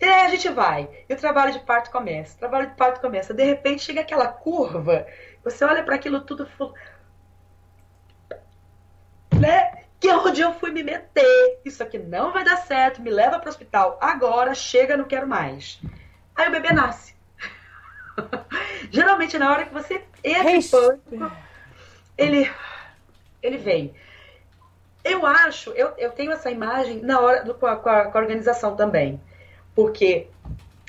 E 0.00 0.04
aí 0.04 0.26
a 0.26 0.28
gente 0.28 0.48
vai. 0.48 0.88
E 1.08 1.14
o 1.14 1.16
trabalho 1.16 1.52
de 1.52 1.60
parto 1.60 1.90
começa. 1.90 2.36
O 2.36 2.38
trabalho 2.38 2.70
de 2.70 2.76
parto 2.76 3.00
começa. 3.00 3.34
De 3.34 3.44
repente 3.44 3.82
chega 3.82 4.00
aquela 4.00 4.28
curva. 4.28 5.06
Você 5.42 5.64
olha 5.64 5.82
para 5.82 5.94
aquilo 5.94 6.20
tudo. 6.20 6.48
Né? 9.38 9.84
Que 10.00 10.08
é 10.08 10.16
onde 10.16 10.40
eu 10.40 10.54
fui 10.54 10.70
me 10.70 10.82
meter. 10.82 11.60
Isso 11.64 11.82
aqui 11.82 11.98
não 11.98 12.32
vai 12.32 12.44
dar 12.44 12.56
certo. 12.58 13.02
Me 13.02 13.10
leva 13.10 13.38
para 13.38 13.46
o 13.46 13.50
hospital. 13.50 13.98
Agora 14.00 14.54
chega, 14.54 14.96
não 14.96 15.04
quero 15.04 15.26
mais. 15.26 15.80
Aí 16.34 16.48
o 16.48 16.52
bebê 16.52 16.72
nasce. 16.72 17.14
Geralmente, 18.90 19.38
na 19.38 19.50
hora 19.50 19.64
que 19.64 19.72
você 19.72 20.04
entra 20.22 20.50
em 20.50 20.62
pânico, 20.62 21.32
ele, 22.16 22.50
ele 23.42 23.58
vem. 23.58 23.94
Eu 25.04 25.26
acho, 25.26 25.70
eu, 25.72 25.92
eu 25.98 26.12
tenho 26.12 26.32
essa 26.32 26.50
imagem 26.50 27.02
na 27.02 27.20
hora 27.20 27.44
do, 27.44 27.54
com, 27.54 27.66
a, 27.66 27.76
com, 27.76 27.88
a, 27.90 28.04
com 28.06 28.18
a 28.18 28.20
organização 28.20 28.74
também. 28.74 29.20
Porque 29.74 30.28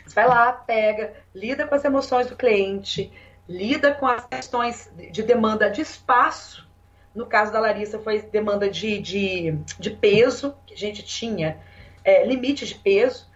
você 0.05 0.15
vai 0.15 0.27
lá, 0.27 0.51
pega, 0.51 1.13
lida 1.33 1.67
com 1.67 1.75
as 1.75 1.83
emoções 1.83 2.27
do 2.27 2.35
cliente, 2.35 3.11
lida 3.47 3.93
com 3.93 4.07
as 4.07 4.25
questões 4.25 4.91
de 5.11 5.23
demanda 5.23 5.69
de 5.69 5.81
espaço. 5.81 6.67
No 7.13 7.25
caso 7.25 7.51
da 7.51 7.59
Larissa, 7.59 7.97
foi 7.99 8.21
demanda 8.21 8.69
de, 8.69 8.99
de, 8.99 9.57
de 9.79 9.89
peso, 9.89 10.55
que 10.65 10.73
a 10.73 10.77
gente 10.77 11.03
tinha 11.03 11.57
é, 12.03 12.25
limite 12.25 12.65
de 12.65 12.75
peso. 12.75 13.27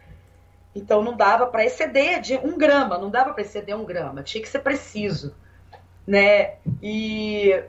Então 0.75 1.01
não 1.01 1.15
dava 1.17 1.47
para 1.47 1.65
exceder 1.65 2.21
de 2.21 2.37
um 2.37 2.57
grama, 2.57 2.97
não 2.97 3.09
dava 3.09 3.33
para 3.33 3.41
exceder 3.41 3.75
um 3.75 3.85
grama, 3.85 4.21
tinha 4.21 4.41
que 4.41 4.49
ser 4.49 4.59
preciso, 4.59 5.35
né? 6.05 6.55
E 6.81 7.63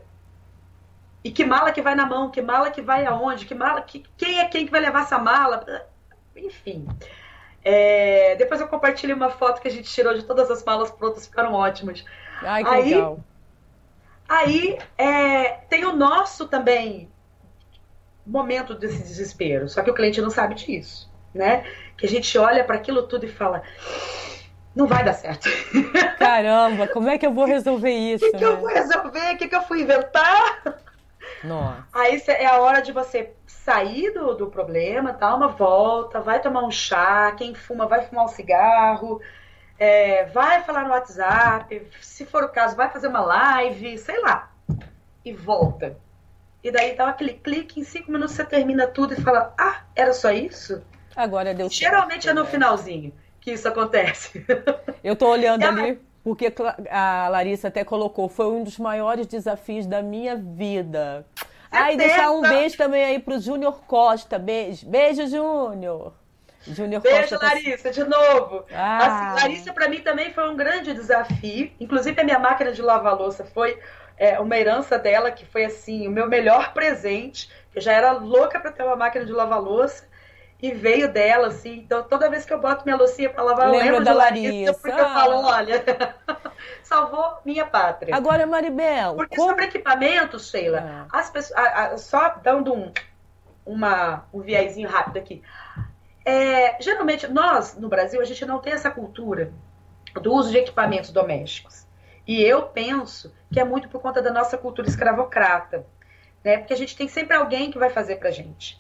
e 1.23 1.31
que 1.31 1.45
mala 1.45 1.71
que 1.73 1.83
vai 1.83 1.95
na 1.95 2.07
mão, 2.07 2.31
que 2.31 2.41
mala 2.41 2.71
que 2.71 2.81
vai 2.81 3.05
aonde, 3.05 3.45
que 3.45 3.55
mala 3.55 3.83
que 3.83 4.05
quem 4.17 4.39
é 4.41 4.47
quem 4.47 4.65
que 4.65 4.73
vai 4.73 4.81
levar 4.81 5.03
essa 5.03 5.19
mala, 5.19 5.87
enfim. 6.37 6.87
É, 7.63 8.37
depois 8.37 8.61
eu 8.61 8.69
compartilho 8.69 9.15
uma 9.15 9.31
foto 9.31 9.61
que 9.61 9.69
a 9.69 9.71
gente 9.71 9.93
tirou 9.93 10.15
de 10.15 10.23
todas 10.25 10.51
as 10.51 10.65
malas 10.65 10.91
prontas, 10.91 11.27
ficaram 11.27 11.53
ótimas. 11.53 12.05
Ai, 12.43 12.65
que 12.65 12.71
aí, 12.71 12.95
legal. 12.95 13.21
Aí 14.29 14.79
é, 14.97 15.45
tem 15.69 15.85
o 15.85 15.93
nosso 15.93 16.47
também 16.47 17.11
momento 18.27 18.75
desse 18.75 18.99
desespero, 18.99 19.69
só 19.69 19.83
que 19.83 19.91
o 19.91 19.95
cliente 19.95 20.21
não 20.21 20.31
sabe 20.31 20.55
disso 20.55 21.11
né? 21.35 21.65
Que 21.97 22.07
a 22.07 22.09
gente 22.09 22.37
olha 22.39 22.65
para 22.65 22.77
aquilo 22.77 23.05
tudo 23.05 23.25
e 23.25 23.29
fala, 23.29 23.63
não 24.75 24.87
vai 24.87 25.05
dar 25.05 25.15
certo. 25.15 25.49
Caramba, 26.19 26.89
como 26.89 27.09
é 27.09 27.19
que 27.19 27.27
eu 27.27 27.33
vou 27.33 27.45
resolver 27.45 27.93
isso? 27.93 28.25
O 28.25 28.31
que, 28.31 28.39
que 28.39 28.45
né? 28.45 28.51
eu 28.51 28.57
vou 28.59 28.69
resolver? 28.69 29.35
O 29.35 29.39
que, 29.39 29.49
que 29.49 29.57
eu 29.57 29.63
fui 29.63 29.83
inventar? 29.83 30.63
Nossa. 31.45 31.85
Aí 31.93 32.23
é 32.29 32.47
a 32.47 32.61
hora 32.61 32.81
de 32.81 32.93
você 32.93 33.33
sair 33.65 34.13
do, 34.13 34.35
do 34.35 34.47
problema, 34.47 35.13
dar 35.13 35.35
uma 35.35 35.49
volta, 35.49 36.21
vai 36.21 36.41
tomar 36.41 36.65
um 36.65 36.71
chá, 36.71 37.33
quem 37.33 37.55
fuma 37.55 37.87
vai 37.87 38.03
fumar 38.03 38.25
um 38.25 38.29
cigarro, 38.29 39.21
é, 39.79 40.25
vai 40.27 40.63
falar 40.63 40.85
no 40.85 40.91
WhatsApp, 40.91 41.87
se 42.01 42.25
for 42.27 42.45
o 42.45 42.49
caso, 42.49 42.77
vai 42.77 42.91
fazer 42.91 43.09
uma 43.09 43.21
live, 43.21 43.99
sei 43.99 44.21
lá, 44.21 44.51
e 45.25 45.33
volta. 45.33 45.97
E 46.63 46.71
daí 46.71 46.95
dá 46.95 47.09
aquele 47.09 47.35
clique, 47.35 47.81
em 47.81 47.85
cinco 47.85 48.13
minutos 48.13 48.35
você 48.35 48.45
termina 48.45 48.87
tudo 48.87 49.15
e 49.15 49.21
fala, 49.21 49.55
ah, 49.59 49.83
era 49.97 50.13
só 50.13 50.31
isso? 50.31 50.83
Agora 51.17 51.55
deu 51.55 51.69
Geralmente 51.69 52.25
certo, 52.25 52.31
é 52.31 52.35
no 52.35 52.45
né? 52.45 52.51
finalzinho 52.51 53.13
que 53.41 53.53
isso 53.53 53.67
acontece. 53.67 54.45
Eu 55.03 55.17
tô 55.17 55.29
olhando 55.29 55.65
é 55.65 55.67
ali 55.67 56.01
porque 56.23 56.53
a 56.91 57.29
Larissa 57.31 57.69
até 57.69 57.83
colocou, 57.83 58.29
foi 58.29 58.47
um 58.47 58.63
dos 58.63 58.79
maiores 58.79 59.27
desafios 59.27 59.87
da 59.87 60.03
minha 60.03 60.37
vida. 60.37 61.27
Ai, 61.71 61.97
deixar 61.97 62.31
um 62.31 62.43
beijo 62.43 62.77
também 62.77 63.05
aí 63.05 63.19
pro 63.19 63.39
Júnior 63.39 63.81
Costa. 63.87 64.39
Beijo. 64.39 64.87
Beijo, 64.89 65.27
Júnior. 65.27 66.13
Júnior 66.67 67.01
Beijo, 67.01 67.21
Costa. 67.21 67.39
Tá 67.39 67.47
Larissa, 67.47 67.91
de 67.91 68.05
novo. 68.05 68.65
Ah. 68.73 69.35
Assim, 69.35 69.43
Larissa, 69.43 69.73
para 69.73 69.89
mim, 69.89 70.01
também 70.01 70.33
foi 70.33 70.49
um 70.51 70.57
grande 70.57 70.93
desafio. 70.93 71.71
Inclusive, 71.79 72.21
a 72.21 72.25
minha 72.25 72.39
máquina 72.39 72.73
de 72.73 72.83
lavar 72.83 73.17
louça 73.17 73.45
foi 73.45 73.79
é, 74.19 74.39
uma 74.41 74.57
herança 74.59 74.99
dela, 74.99 75.31
que 75.31 75.47
foi 75.47 75.65
assim, 75.65 76.09
o 76.09 76.11
meu 76.11 76.29
melhor 76.29 76.73
presente. 76.73 77.49
Eu 77.75 77.81
já 77.81 77.93
era 77.93 78.13
louca 78.13 78.59
para 78.59 78.73
ter 78.73 78.83
uma 78.83 78.97
máquina 78.97 79.25
de 79.25 79.33
lavar 79.33 79.63
louça 79.63 80.10
e 80.63 80.73
veio 80.73 81.11
dela, 81.11 81.49
assim. 81.49 81.79
Então, 81.79 82.03
toda 82.03 82.29
vez 82.29 82.45
que 82.45 82.53
eu 82.53 82.61
boto 82.61 82.85
minha 82.85 82.97
loucinha 82.97 83.31
pra 83.31 83.43
lavar, 83.43 83.69
eu 83.69 83.75
lembro 83.75 84.05
da 84.05 84.13
Larissa, 84.13 84.75
porque 84.75 85.01
ah. 85.01 85.03
eu 85.03 85.09
falo, 85.09 85.47
olha, 85.47 85.85
salvou 86.83 87.39
minha 87.45 87.65
pátria. 87.67 88.15
Agora, 88.15 88.47
Maribel... 88.47 89.15
Porque 89.15 89.37
como... 89.37 89.51
sobre 89.51 89.65
equipamentos, 89.67 90.51
Sheila, 90.51 91.07
ah. 91.11 91.19
as 91.19 91.31
pessoas, 91.31 91.59
a, 91.59 91.87
a, 91.87 91.99
só 91.99 92.37
dando 92.43 92.75
um, 92.75 92.93
uma, 93.65 94.27
um 94.33 94.41
viezinho 94.41 94.89
rápido 94.89 95.19
aqui. 95.19 95.43
É, 96.25 96.81
geralmente, 96.81 97.27
nós, 97.27 97.77
no 97.77 97.89
Brasil, 97.89 98.21
a 98.21 98.25
gente 98.25 98.45
não 98.45 98.59
tem 98.59 98.75
essa 98.75 98.91
cultura 98.91 99.53
do 100.15 100.33
uso 100.35 100.51
de 100.51 100.59
equipamentos 100.59 101.11
domésticos. 101.11 101.87
E 102.27 102.43
eu 102.43 102.65
penso 102.65 103.35
que 103.51 103.59
é 103.59 103.65
muito 103.65 103.89
por 103.89 104.03
conta 104.03 104.21
da 104.21 104.31
nossa 104.31 104.59
cultura 104.59 104.87
escravocrata. 104.87 105.87
Né? 106.45 106.59
Porque 106.59 106.75
a 106.75 106.77
gente 106.77 106.97
tem 106.97 107.09
sempre 107.09 107.37
alguém 107.37 107.71
que 107.71 107.79
vai 107.79 107.91
fazer 107.91 108.17
pra 108.17 108.31
gente 108.31 108.80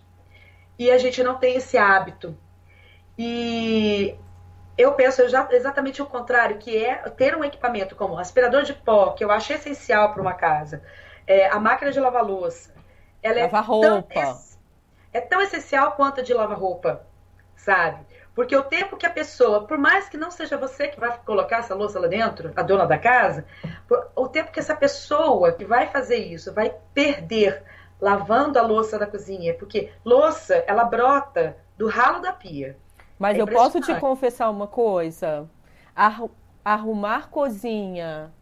e 0.81 0.90
a 0.90 0.97
gente 0.97 1.23
não 1.23 1.35
tem 1.35 1.57
esse 1.57 1.77
hábito. 1.77 2.35
E 3.19 4.16
eu 4.79 4.95
penso 4.95 5.21
exatamente 5.51 6.01
o 6.01 6.07
contrário, 6.07 6.57
que 6.57 6.75
é 6.83 6.95
ter 7.11 7.37
um 7.37 7.45
equipamento 7.45 7.95
como 7.95 8.19
aspirador 8.19 8.62
de 8.62 8.73
pó, 8.73 9.11
que 9.11 9.23
eu 9.23 9.31
acho 9.31 9.53
essencial 9.53 10.11
para 10.11 10.23
uma 10.23 10.33
casa, 10.33 10.83
é, 11.27 11.51
a 11.51 11.61
máquina 11.61 11.93
de 11.93 12.01
lavar 12.01 12.25
louça, 12.25 12.73
ela 13.23 13.43
lavar 13.43 13.62
é 13.62 13.66
roupa. 13.66 14.14
Tão, 14.14 14.38
é 15.12 15.21
tão 15.21 15.43
essencial 15.43 15.93
quanto 15.93 16.21
a 16.21 16.25
de 16.25 16.33
lavar 16.33 16.59
roupa, 16.59 17.07
sabe? 17.55 18.07
Porque 18.35 18.57
o 18.57 18.62
tempo 18.62 18.97
que 18.97 19.05
a 19.05 19.11
pessoa, 19.11 19.66
por 19.66 19.77
mais 19.77 20.09
que 20.09 20.16
não 20.16 20.31
seja 20.31 20.57
você 20.57 20.88
que 20.88 20.99
vai 20.99 21.14
colocar 21.27 21.59
essa 21.59 21.75
louça 21.75 22.01
lá 22.01 22.07
dentro, 22.07 22.55
a 22.57 22.62
dona 22.62 22.87
da 22.87 22.97
casa, 22.97 23.45
o 24.16 24.27
tempo 24.29 24.51
que 24.51 24.61
essa 24.61 24.75
pessoa 24.75 25.53
que 25.53 25.66
vai 25.66 25.88
fazer 25.88 26.16
isso 26.16 26.55
vai 26.55 26.75
perder 26.95 27.62
lavando 28.01 28.59
a 28.59 28.63
louça 28.63 28.99
da 28.99 29.07
cozinha, 29.07 29.55
porque 29.55 29.91
louça, 30.05 30.65
ela 30.67 30.85
brota 30.85 31.57
do 31.77 31.89
ralo 31.89 32.21
da 32.21 32.33
pia. 32.33 32.77
Mas 33.19 33.37
é 33.37 33.41
eu 33.41 33.47
posso 33.47 33.81
te 33.81 33.95
confessar 34.01 34.51
uma 34.51 34.67
coisa? 34.67 35.49
Arrumar 36.65 37.29
cozinha, 37.29 38.33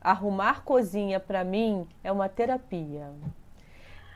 arrumar 0.00 0.62
cozinha 0.62 1.18
para 1.18 1.42
mim 1.42 1.88
é 2.02 2.12
uma 2.12 2.28
terapia. 2.28 3.10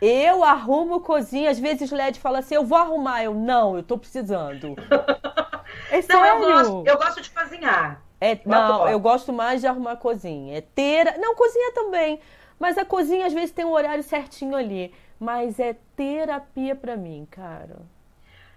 Eu 0.01 0.45
arrumo 0.45 1.01
cozinha, 1.01 1.51
às 1.51 1.59
vezes 1.59 1.91
Led 1.91 2.21
fala 2.21 2.39
assim, 2.39 2.55
eu 2.55 2.65
vou 2.65 2.79
arrumar, 2.79 3.25
eu 3.25 3.35
não, 3.35 3.77
eu 3.77 3.83
tô 3.83 3.99
precisando. 3.99 4.77
É. 5.91 6.03
Não, 6.09 6.25
eu 6.25 6.41
gosto, 6.41 6.83
eu 6.87 6.99
gosto 6.99 7.21
de 7.21 7.31
cozinhar. 7.31 8.03
É, 8.21 8.39
não, 8.45 8.89
eu 8.89 8.99
gosto 8.99 9.33
mais 9.33 9.61
de 9.61 9.67
arrumar 9.67 9.97
cozinha. 9.97 10.59
É 10.59 10.61
ter, 10.61 11.19
não, 11.19 11.35
cozinha 11.35 11.73
também. 11.73 12.21
Mas 12.59 12.77
a 12.77 12.85
cozinha 12.85 13.27
às 13.27 13.33
vezes 13.33 13.53
tem 13.53 13.65
um 13.65 13.73
horário 13.73 14.03
certinho 14.03 14.57
ali. 14.57 14.93
Mas 15.19 15.59
é 15.59 15.77
terapia 15.97 16.75
para 16.77 16.97
mim, 16.97 17.27
cara. 17.31 17.77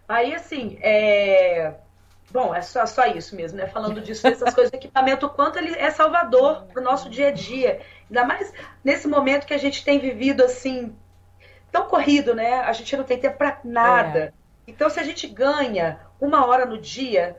Aí, 0.08 0.36
assim, 0.36 0.78
é. 0.82 1.74
Bom, 2.30 2.56
é 2.56 2.62
só, 2.62 2.86
só 2.86 3.06
isso 3.08 3.36
mesmo, 3.36 3.58
né? 3.58 3.68
Falando 3.68 4.00
disso, 4.00 4.24
dessas 4.24 4.54
coisas, 4.54 4.72
equipamento, 4.72 5.26
o 5.26 5.30
quanto 5.30 5.58
ele 5.58 5.76
é 5.78 5.92
salvador 5.92 6.64
para 6.66 6.82
o 6.82 6.84
nosso 6.84 7.10
dia 7.10 7.28
a 7.28 7.32
dia. 7.32 7.82
Ainda 8.10 8.26
mais 8.26 8.54
nesse 8.84 9.08
momento 9.08 9.46
que 9.46 9.54
a 9.54 9.58
gente 9.58 9.84
tem 9.84 10.00
vivido 10.00 10.44
assim, 10.44 10.96
tão 11.72 11.88
corrido, 11.88 12.34
né? 12.34 12.62
A 12.62 12.72
gente 12.74 12.96
não 12.96 13.04
tem 13.04 13.20
tempo 13.20 13.38
para 13.38 13.60
nada. 13.64 14.20
É. 14.20 14.34
Então, 14.66 14.90
se 14.90 15.00
a 15.00 15.04
gente 15.04 15.28
ganha 15.28 16.00
uma 16.22 16.46
hora 16.46 16.66
no 16.66 16.78
dia, 16.78 17.38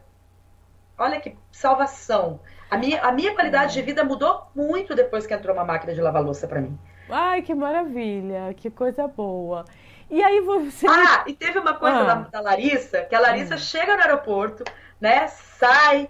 olha 0.98 1.20
que 1.20 1.36
salvação. 1.50 2.40
A 2.72 2.78
minha, 2.78 3.02
a 3.02 3.12
minha 3.12 3.34
qualidade 3.34 3.74
de 3.74 3.82
vida 3.82 4.02
mudou 4.02 4.50
muito 4.54 4.94
depois 4.94 5.26
que 5.26 5.34
entrou 5.34 5.54
uma 5.54 5.62
máquina 5.62 5.92
de 5.92 6.00
lavar 6.00 6.22
louça 6.22 6.48
para 6.48 6.58
mim. 6.58 6.78
Ai, 7.10 7.42
que 7.42 7.54
maravilha, 7.54 8.54
que 8.56 8.70
coisa 8.70 9.06
boa. 9.06 9.66
E 10.10 10.22
aí 10.22 10.40
você. 10.40 10.86
Ah, 10.86 11.22
e 11.26 11.34
teve 11.34 11.58
uma 11.58 11.74
coisa 11.74 11.98
ah. 11.98 12.04
da, 12.04 12.14
da, 12.14 12.40
Larissa, 12.40 13.02
que 13.02 13.14
a 13.14 13.20
Larissa 13.20 13.56
ah. 13.56 13.58
chega 13.58 13.94
no 13.94 14.00
aeroporto, 14.00 14.64
né? 14.98 15.28
Sai. 15.28 16.08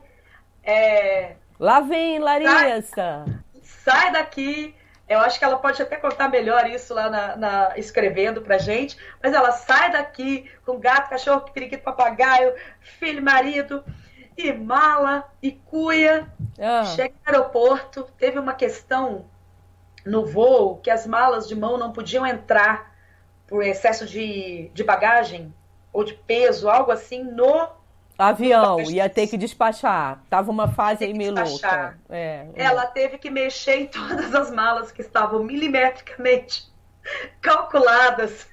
É... 0.63 1.35
Lá 1.59 1.81
vem, 1.81 2.21
Larissa! 2.21 3.25
Sai, 3.25 3.25
sai, 3.63 4.13
daqui. 4.13 4.73
Eu 5.09 5.19
acho 5.19 5.41
que 5.41 5.45
ela 5.45 5.57
pode 5.57 5.83
até 5.83 5.97
contar 5.97 6.29
melhor 6.29 6.71
isso 6.71 6.95
lá 6.95 7.11
na, 7.11 7.37
na, 7.37 7.73
escrevendo 7.77 8.41
pra 8.41 8.57
gente. 8.57 8.97
Mas 9.21 9.33
ela 9.35 9.51
sai 9.51 9.91
daqui 9.91 10.49
com 10.65 10.79
gato, 10.79 11.11
cachorro, 11.11 11.41
periquito, 11.53 11.83
papagaio, 11.83 12.55
filho, 12.79 13.21
marido 13.21 13.85
e 14.37 14.53
mala, 14.53 15.25
e 15.43 15.53
cuia, 15.53 16.27
Ah. 16.59 16.85
Cheguei 16.85 17.15
no 17.27 17.33
aeroporto, 17.33 18.05
teve 18.19 18.39
uma 18.39 18.55
questão 18.55 19.25
no 20.05 20.27
voo 20.27 20.77
que 20.77 20.91
as 20.91 21.07
malas 21.07 21.49
de 21.49 21.55
mão 21.55 21.79
não 21.79 21.93
podiam 21.93 22.27
entrar 22.27 22.93
por 23.47 23.63
excesso 23.63 24.07
de, 24.07 24.71
de 24.75 24.85
bagagem 24.85 25.53
ou 25.93 26.05
de 26.05 26.15
peso, 26.15 26.69
algo 26.69 26.91
assim, 26.91 27.23
no 27.23 27.69
avião. 28.19 28.81
Ia 28.81 29.09
ter 29.09 29.27
que 29.27 29.37
despachar. 29.37 30.23
Tava 30.29 30.51
uma 30.51 30.69
fase 30.69 31.05
aí 31.05 31.13
meio 31.15 31.35
louca. 31.35 31.99
É, 32.09 32.47
é, 32.55 32.65
Ela 32.65 32.87
teve 32.87 33.19
que 33.19 33.31
mexer 33.31 33.77
em 33.81 33.87
todas 33.87 34.35
as 34.35 34.51
malas 34.51 34.93
que 34.93 35.01
estavam 35.03 35.43
milimetricamente 35.43 36.71
calculadas. 37.41 38.47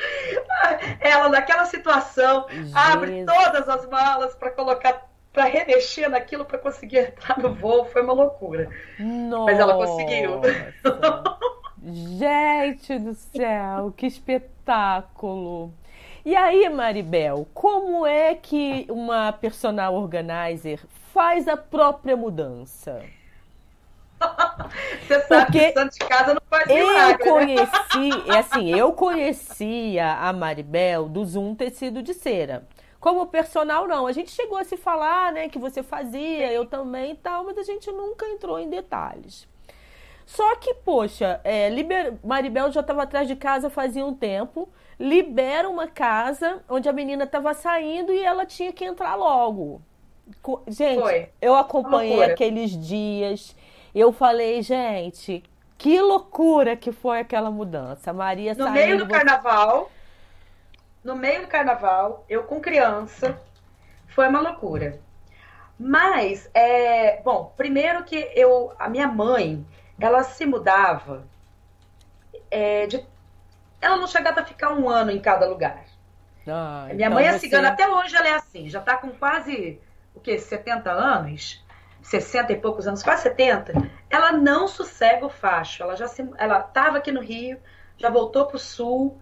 Ela, 1.00 1.28
naquela 1.28 1.64
situação, 1.64 2.46
Gente. 2.48 2.72
abre 2.74 3.24
todas 3.24 3.68
as 3.68 3.88
malas 3.88 4.34
para 4.34 4.50
colocar 4.50 5.08
para 5.32 5.44
remexer 5.44 6.10
naquilo 6.10 6.44
para 6.44 6.58
conseguir 6.58 6.98
entrar 6.98 7.38
no 7.38 7.54
voo 7.54 7.84
foi 7.84 8.02
uma 8.02 8.12
loucura. 8.12 8.68
Nossa. 8.98 9.44
Mas 9.44 9.60
ela 9.60 9.74
conseguiu. 9.74 10.40
Gente 11.82 12.98
do 12.98 13.14
céu, 13.14 13.92
que 13.96 14.06
espetáculo! 14.06 15.72
E 16.24 16.36
aí, 16.36 16.68
Maribel, 16.68 17.46
como 17.54 18.06
é 18.06 18.34
que 18.34 18.86
uma 18.90 19.32
personal 19.32 19.94
organizer 19.94 20.80
faz 21.14 21.48
a 21.48 21.56
própria 21.56 22.16
mudança? 22.16 23.02
Você 25.06 25.20
sabe 25.20 25.46
Porque 25.46 25.72
que 25.72 25.84
de 25.88 25.98
casa 25.98 26.34
não 26.34 26.42
faz 26.48 26.66
milagre, 26.66 27.28
Eu 27.28 27.32
conheci, 27.32 28.08
né? 28.10 28.34
é 28.34 28.38
assim, 28.38 28.70
eu 28.70 28.92
conhecia 28.92 30.12
a 30.14 30.32
Maribel 30.32 31.08
do 31.08 31.24
Zoom 31.24 31.54
tecido 31.54 32.02
de 32.02 32.14
cera. 32.14 32.66
Como 33.00 33.26
personal, 33.26 33.88
não. 33.88 34.06
A 34.06 34.12
gente 34.12 34.30
chegou 34.30 34.58
a 34.58 34.64
se 34.64 34.76
falar, 34.76 35.32
né, 35.32 35.48
que 35.48 35.58
você 35.58 35.82
fazia, 35.82 36.52
eu 36.52 36.66
também 36.66 37.12
e 37.12 37.16
tal, 37.16 37.44
mas 37.44 37.56
a 37.56 37.62
gente 37.62 37.90
nunca 37.90 38.26
entrou 38.26 38.58
em 38.58 38.68
detalhes. 38.68 39.48
Só 40.26 40.54
que, 40.56 40.74
poxa, 40.74 41.40
é, 41.42 41.68
liber... 41.70 42.14
Maribel 42.22 42.70
já 42.70 42.80
estava 42.80 43.02
atrás 43.02 43.26
de 43.26 43.34
casa 43.34 43.68
fazia 43.68 44.04
um 44.04 44.14
tempo, 44.14 44.68
libera 44.98 45.68
uma 45.68 45.88
casa 45.88 46.62
onde 46.68 46.88
a 46.88 46.92
menina 46.92 47.24
estava 47.24 47.52
saindo 47.54 48.12
e 48.12 48.22
ela 48.22 48.44
tinha 48.46 48.72
que 48.72 48.84
entrar 48.84 49.16
logo. 49.16 49.80
Gente, 50.68 51.00
Foi. 51.00 51.28
eu 51.40 51.56
acompanhei 51.56 52.22
aqueles 52.22 52.70
dias. 52.70 53.56
Eu 53.94 54.12
falei, 54.12 54.62
gente, 54.62 55.42
que 55.76 56.00
loucura 56.00 56.76
que 56.76 56.92
foi 56.92 57.20
aquela 57.20 57.50
mudança. 57.50 58.12
Maria 58.12 58.54
No 58.54 58.70
meio 58.70 58.98
do 58.98 59.08
carnaval, 59.08 59.90
no 61.02 61.16
meio 61.16 61.42
do 61.42 61.48
carnaval, 61.48 62.24
eu 62.28 62.44
com 62.44 62.60
criança, 62.60 63.40
foi 64.08 64.28
uma 64.28 64.40
loucura. 64.40 65.00
Mas, 65.78 66.50
é, 66.52 67.22
bom, 67.22 67.52
primeiro 67.56 68.04
que 68.04 68.30
eu, 68.34 68.72
a 68.78 68.88
minha 68.88 69.08
mãe, 69.08 69.64
ela 69.98 70.22
se 70.22 70.44
mudava 70.44 71.24
é, 72.50 72.86
de. 72.86 73.04
Ela 73.80 73.96
não 73.96 74.06
chegava 74.06 74.40
a 74.40 74.44
ficar 74.44 74.74
um 74.74 74.88
ano 74.88 75.10
em 75.10 75.20
cada 75.20 75.48
lugar. 75.48 75.84
Ah, 76.46 76.88
Minha 76.92 77.06
então 77.06 77.14
mãe 77.14 77.26
é 77.26 77.38
cigana, 77.38 77.68
até 77.68 77.88
hoje 77.88 78.14
ela 78.14 78.28
é 78.28 78.34
assim, 78.34 78.68
já 78.68 78.80
está 78.80 78.96
com 78.96 79.10
quase 79.10 79.80
o 80.14 80.20
que, 80.20 80.38
70 80.38 80.90
anos, 80.90 81.64
60 82.10 82.52
e 82.52 82.56
poucos 82.56 82.88
anos, 82.88 83.04
quase 83.04 83.22
70. 83.22 83.72
Ela 84.10 84.32
não 84.32 84.66
sossega 84.66 85.24
o 85.24 85.30
facho. 85.30 85.84
Ela 85.84 85.94
já 85.94 86.08
se, 86.08 86.28
ela 86.38 86.58
estava 86.58 86.98
aqui 86.98 87.12
no 87.12 87.20
Rio, 87.20 87.56
já 87.96 88.10
voltou 88.10 88.46
para 88.46 88.56
o 88.56 88.58
sul. 88.58 89.16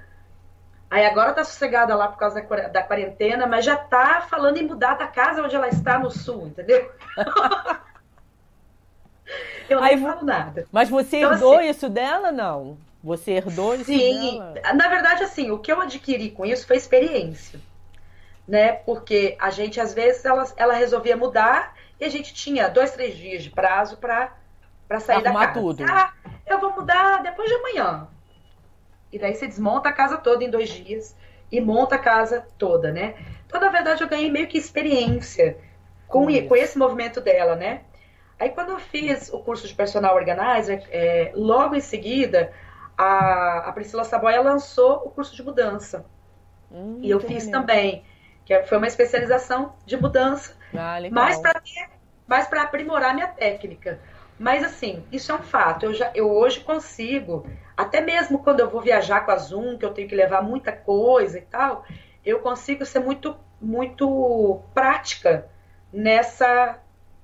Aí 0.90 1.04
agora 1.04 1.30
está 1.30 1.44
sossegada 1.44 1.94
lá 1.94 2.08
por 2.08 2.16
causa 2.16 2.40
da, 2.40 2.68
da 2.68 2.82
quarentena, 2.82 3.46
mas 3.46 3.66
já 3.66 3.74
está 3.74 4.22
falando 4.22 4.56
em 4.56 4.66
mudar 4.66 4.94
da 4.94 5.06
casa 5.06 5.42
onde 5.42 5.54
ela 5.54 5.68
está 5.68 5.98
no 5.98 6.10
sul, 6.10 6.46
entendeu? 6.46 6.90
Eu 9.68 9.82
Aí, 9.82 9.96
não 9.96 10.10
falo 10.10 10.24
nada. 10.24 10.66
Mas 10.72 10.88
você 10.88 11.18
então, 11.18 11.32
herdou 11.34 11.58
assim, 11.58 11.68
isso 11.68 11.90
dela, 11.90 12.32
não? 12.32 12.78
Você 13.04 13.32
herdou 13.32 13.74
isso 13.74 13.84
sim, 13.84 14.40
dela? 14.54 14.72
na 14.72 14.88
verdade, 14.88 15.22
assim, 15.24 15.50
o 15.50 15.58
que 15.58 15.70
eu 15.70 15.78
adquiri 15.82 16.30
com 16.30 16.46
isso 16.46 16.66
foi 16.66 16.78
experiência. 16.78 17.60
Né? 18.48 18.72
Porque 18.72 19.36
a 19.38 19.50
gente, 19.50 19.78
às 19.78 19.92
vezes, 19.92 20.24
ela, 20.24 20.50
ela 20.56 20.72
resolvia 20.72 21.18
mudar 21.18 21.74
e 22.00 22.04
a 22.04 22.08
gente 22.08 22.32
tinha 22.32 22.68
dois, 22.68 22.92
três 22.92 23.16
dias 23.16 23.42
de 23.42 23.50
prazo 23.50 23.96
para 23.96 24.30
sair 25.00 25.26
Arrumar 25.26 25.40
da 25.40 25.46
casa. 25.48 25.60
tudo. 25.60 25.84
Ah, 25.84 26.12
eu 26.46 26.60
vou 26.60 26.74
mudar 26.74 27.22
depois 27.22 27.48
de 27.48 27.54
amanhã. 27.54 28.08
E 29.12 29.18
daí 29.18 29.34
você 29.34 29.46
desmonta 29.46 29.88
a 29.88 29.92
casa 29.92 30.16
toda 30.16 30.44
em 30.44 30.50
dois 30.50 30.68
dias 30.68 31.16
e 31.50 31.60
monta 31.60 31.96
a 31.96 31.98
casa 31.98 32.46
toda, 32.58 32.92
né? 32.92 33.14
Então, 33.46 33.60
na 33.60 33.70
verdade, 33.70 34.02
eu 34.02 34.08
ganhei 34.08 34.30
meio 34.30 34.46
que 34.46 34.58
experiência 34.58 35.56
com, 36.06 36.26
com 36.46 36.56
esse 36.56 36.78
movimento 36.78 37.20
dela, 37.20 37.56
né? 37.56 37.82
Aí 38.38 38.50
quando 38.50 38.70
eu 38.70 38.78
fiz 38.78 39.32
o 39.32 39.40
curso 39.40 39.66
de 39.66 39.74
personal 39.74 40.14
organizer, 40.14 40.86
é, 40.90 41.32
logo 41.34 41.74
em 41.74 41.80
seguida, 41.80 42.52
a, 42.96 43.68
a 43.68 43.72
Priscila 43.72 44.04
Saboia 44.04 44.40
lançou 44.40 45.02
o 45.04 45.10
curso 45.10 45.34
de 45.34 45.42
mudança. 45.42 46.06
Hum, 46.70 47.00
e 47.02 47.10
eu 47.10 47.18
fiz 47.18 47.46
legal. 47.46 47.60
também, 47.60 48.04
que 48.44 48.62
foi 48.64 48.78
uma 48.78 48.86
especialização 48.86 49.74
de 49.84 49.96
mudança, 49.96 50.56
ah, 50.74 50.98
mais 51.10 51.38
para 51.38 51.62
mais 52.26 52.46
para 52.46 52.62
aprimorar 52.62 53.14
minha 53.14 53.28
técnica. 53.28 53.98
Mas 54.38 54.62
assim, 54.62 55.04
isso 55.10 55.32
é 55.32 55.34
um 55.34 55.42
fato. 55.42 55.86
Eu, 55.86 55.94
já, 55.94 56.12
eu 56.14 56.30
hoje 56.30 56.60
consigo, 56.60 57.46
até 57.76 58.00
mesmo 58.00 58.38
quando 58.40 58.60
eu 58.60 58.70
vou 58.70 58.80
viajar 58.80 59.22
com 59.22 59.32
a 59.32 59.36
Zoom, 59.36 59.78
que 59.78 59.84
eu 59.84 59.94
tenho 59.94 60.08
que 60.08 60.14
levar 60.14 60.42
muita 60.42 60.70
coisa 60.70 61.38
e 61.38 61.42
tal, 61.42 61.84
eu 62.24 62.38
consigo 62.40 62.84
ser 62.84 63.00
muito, 63.00 63.36
muito 63.60 64.60
prática 64.74 65.46
nessa 65.92 66.78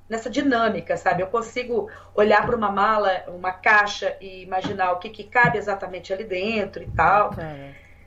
nessa 0.09 0.29
dinâmica, 0.29 0.97
sabe? 0.97 1.23
Eu 1.23 1.29
consigo 1.29 1.91
olhar 2.15 2.45
para 2.45 2.55
uma 2.55 2.71
mala, 2.71 3.25
uma 3.29 3.53
caixa 3.53 4.17
e 4.21 4.43
imaginar 4.43 4.93
o 4.93 4.99
que, 4.99 5.09
que 5.09 5.25
cabe 5.25 5.57
exatamente 5.57 6.13
ali 6.13 6.25
dentro 6.25 6.83
e 6.83 6.89
tal. 6.89 7.31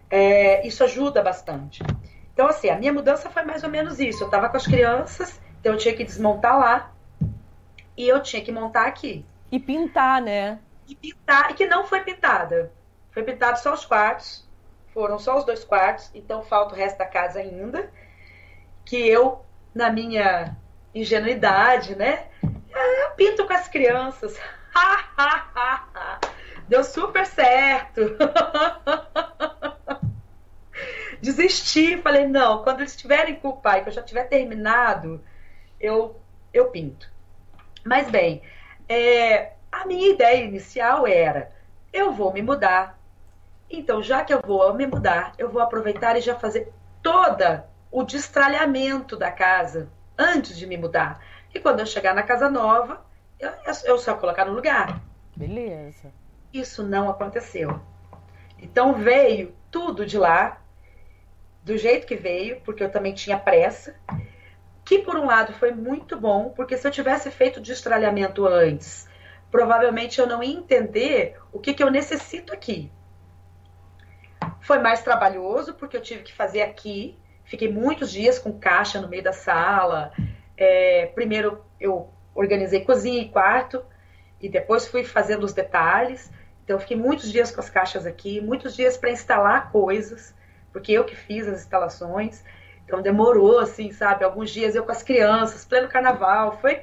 É, 0.09 0.65
isso 0.65 0.83
ajuda 0.83 1.23
bastante. 1.23 1.83
Então, 2.38 2.49
assim, 2.49 2.69
a 2.69 2.77
minha 2.77 2.93
mudança 2.93 3.31
foi 3.31 3.41
mais 3.41 3.63
ou 3.63 3.69
menos 3.71 3.99
isso. 3.99 4.21
Eu 4.21 4.27
estava 4.27 4.47
com 4.47 4.57
as 4.57 4.67
crianças, 4.67 5.41
então 5.59 5.73
eu 5.73 5.79
tinha 5.79 5.95
que 5.95 6.03
desmontar 6.03 6.55
lá 6.55 6.93
e 7.97 8.07
eu 8.07 8.21
tinha 8.21 8.43
que 8.43 8.51
montar 8.51 8.85
aqui. 8.85 9.25
E 9.51 9.59
pintar, 9.59 10.21
né? 10.21 10.59
E 10.88 10.93
pintar, 10.93 11.49
e 11.49 11.55
que 11.55 11.65
não 11.65 11.88
foi 11.88 12.01
pintada. 12.01 12.71
Foi 13.09 13.23
pintado 13.23 13.57
só 13.57 13.73
os 13.73 13.83
quartos, 13.85 14.47
foram 14.93 15.17
só 15.17 15.35
os 15.35 15.45
dois 15.45 15.63
quartos, 15.63 16.11
então 16.13 16.43
falta 16.43 16.75
o 16.75 16.77
resto 16.77 16.99
da 16.99 17.07
casa 17.07 17.39
ainda. 17.39 17.91
Que 18.85 18.97
eu, 18.97 19.43
na 19.73 19.89
minha 19.89 20.55
ingenuidade, 20.93 21.95
né? 21.95 22.27
Eu 22.43 23.15
pinto 23.15 23.47
com 23.47 23.53
as 23.53 23.67
crianças. 23.67 24.39
Deu 26.69 26.83
super 26.83 27.25
certo. 27.25 28.01
Desisti, 31.22 32.01
falei, 32.01 32.28
não, 32.28 32.63
quando 32.63 32.80
eles 32.80 32.91
estiverem 32.91 33.36
com 33.36 33.49
o 33.49 33.57
pai, 33.57 33.84
que 33.84 33.89
eu 33.89 33.93
já 33.93 34.01
tiver 34.01 34.26
terminado, 34.26 35.24
eu, 35.80 36.20
eu 36.53 36.70
pinto. 36.70 37.09
Mas 37.84 38.09
bem, 38.09 38.41
é, 38.88 39.53
a 39.72 39.86
minha 39.86 40.09
ideia 40.09 40.43
inicial 40.43 41.07
era, 41.07 41.51
eu 41.91 42.11
vou 42.11 42.34
me 42.34 42.41
mudar. 42.41 42.99
Então, 43.70 44.01
já 44.01 44.24
que 44.24 44.34
eu 44.34 44.41
vou 44.41 44.74
me 44.74 44.86
mudar, 44.86 45.34
eu 45.38 45.49
vou 45.49 45.61
aproveitar 45.61 46.15
e 46.18 46.22
já 46.22 46.36
fazer 46.36 46.72
toda 47.01 47.68
o 47.91 48.03
destralhamento 48.03 49.15
da 49.15 49.32
casa 49.32 49.89
antes 50.18 50.57
de 50.57 50.65
me 50.65 50.78
mudar. 50.78 51.22
E 51.53 51.59
quando 51.59 51.80
eu 51.80 51.86
chegar 51.86 52.13
na 52.13 52.24
casa 52.24 52.49
nova, 52.49 53.05
eu, 53.39 53.51
eu 53.86 53.97
só 53.97 54.15
colocar 54.15 54.45
no 54.45 54.53
lugar. 54.53 55.01
Beleza. 55.36 56.11
Isso 56.53 56.84
não 56.84 57.09
aconteceu. 57.09 57.80
Então 58.59 58.93
veio 58.93 59.53
tudo 59.70 60.05
de 60.05 60.18
lá, 60.18 60.59
do 61.68 61.78
jeito 61.78 62.07
que 62.07 62.15
veio, 62.15 62.59
porque 62.61 62.84
eu 62.84 62.89
também 62.89 63.13
tinha 63.13 63.38
pressa. 63.38 63.95
Que 64.84 64.99
por 64.99 65.15
um 65.18 65.26
lado 65.26 65.53
foi 65.53 65.72
muito 65.72 66.20
bom, 66.20 66.49
porque 66.49 66.78
se 66.78 66.88
eu 66.88 66.91
tivesse 66.91 67.30
feito 67.30 67.61
destralhamento 67.61 68.47
antes, 68.47 69.07
provavelmente 69.51 70.20
eu 70.20 70.26
não 70.26 70.41
ia 70.41 70.57
entender 70.57 71.39
o 71.51 71.59
que, 71.59 71.74
que 71.74 71.84
eu 71.84 71.91
necessito 71.91 72.53
aqui. 72.53 72.91
Foi 74.61 74.80
mais 74.80 75.03
trabalhoso, 75.03 75.74
porque 75.74 75.95
eu 75.95 76.01
tive 76.01 76.24
que 76.24 76.34
fazer 76.34 76.61
aqui, 76.61 77.18
Fiquei 77.47 77.72
muitos 77.72 78.11
dias 78.11 78.38
com 78.38 78.59
caixa 78.59 78.99
no 78.99 79.07
meio 79.07 79.24
da 79.24 79.32
sala. 79.32 80.11
É, 80.57 81.05
primeiro 81.15 81.63
eu 81.80 82.09
organizei 82.36 82.82
cozinha 82.82 83.22
e 83.22 83.30
quarto 83.30 83.84
e 84.39 84.49
depois 84.49 84.86
fui 84.86 85.03
fazendo 85.05 85.45
os 85.45 85.53
detalhes. 85.53 86.30
Então 86.63 86.78
fiquei 86.78 86.97
muitos 86.97 87.32
dias 87.32 87.49
com 87.49 87.61
as 87.61 87.70
caixas 87.70 88.05
aqui, 88.05 88.41
muitos 88.41 88.76
dias 88.76 88.97
para 88.97 89.11
instalar 89.11 89.72
coisas, 89.72 90.36
porque 90.78 90.91
eu 90.91 91.03
que 91.03 91.15
fiz 91.15 91.47
as 91.47 91.61
instalações. 91.61 92.43
Então 92.86 93.01
demorou 93.01 93.59
assim, 93.59 93.91
sabe? 93.91 94.23
Alguns 94.23 94.51
dias 94.51 94.75
eu 94.75 94.84
com 94.84 94.91
as 94.91 95.01
crianças, 95.01 95.65
pleno 95.65 95.88
carnaval, 95.88 96.59
foi 96.61 96.82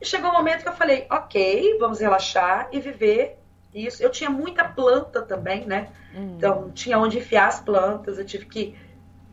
chegou 0.00 0.30
um 0.30 0.34
momento 0.34 0.62
que 0.62 0.68
eu 0.68 0.74
falei, 0.74 1.06
ok, 1.10 1.78
vamos 1.80 1.98
relaxar 1.98 2.68
e 2.70 2.78
viver 2.78 3.38
isso. 3.74 4.02
Eu 4.02 4.10
tinha 4.10 4.30
muita 4.30 4.62
planta 4.64 5.22
também, 5.22 5.66
né? 5.66 5.88
Hum. 6.14 6.34
Então, 6.36 6.70
tinha 6.70 6.98
onde 6.98 7.18
enfiar 7.18 7.48
as 7.48 7.60
plantas, 7.60 8.18
eu 8.18 8.24
tive 8.24 8.44
que 8.46 8.76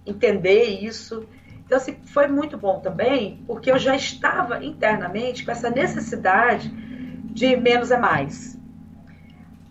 entender 0.06 0.64
isso. 0.64 1.28
Então, 1.66 1.78
assim, 1.78 1.98
foi 2.06 2.28
muito 2.28 2.58
bom 2.58 2.80
também, 2.80 3.44
porque 3.46 3.70
eu 3.70 3.78
já 3.78 3.96
estava 3.96 4.64
internamente 4.64 5.46
com 5.46 5.52
essa 5.52 5.70
necessidade 5.70 6.70
de 6.70 7.56
menos 7.56 7.92
é 7.92 7.98
mais. 7.98 8.58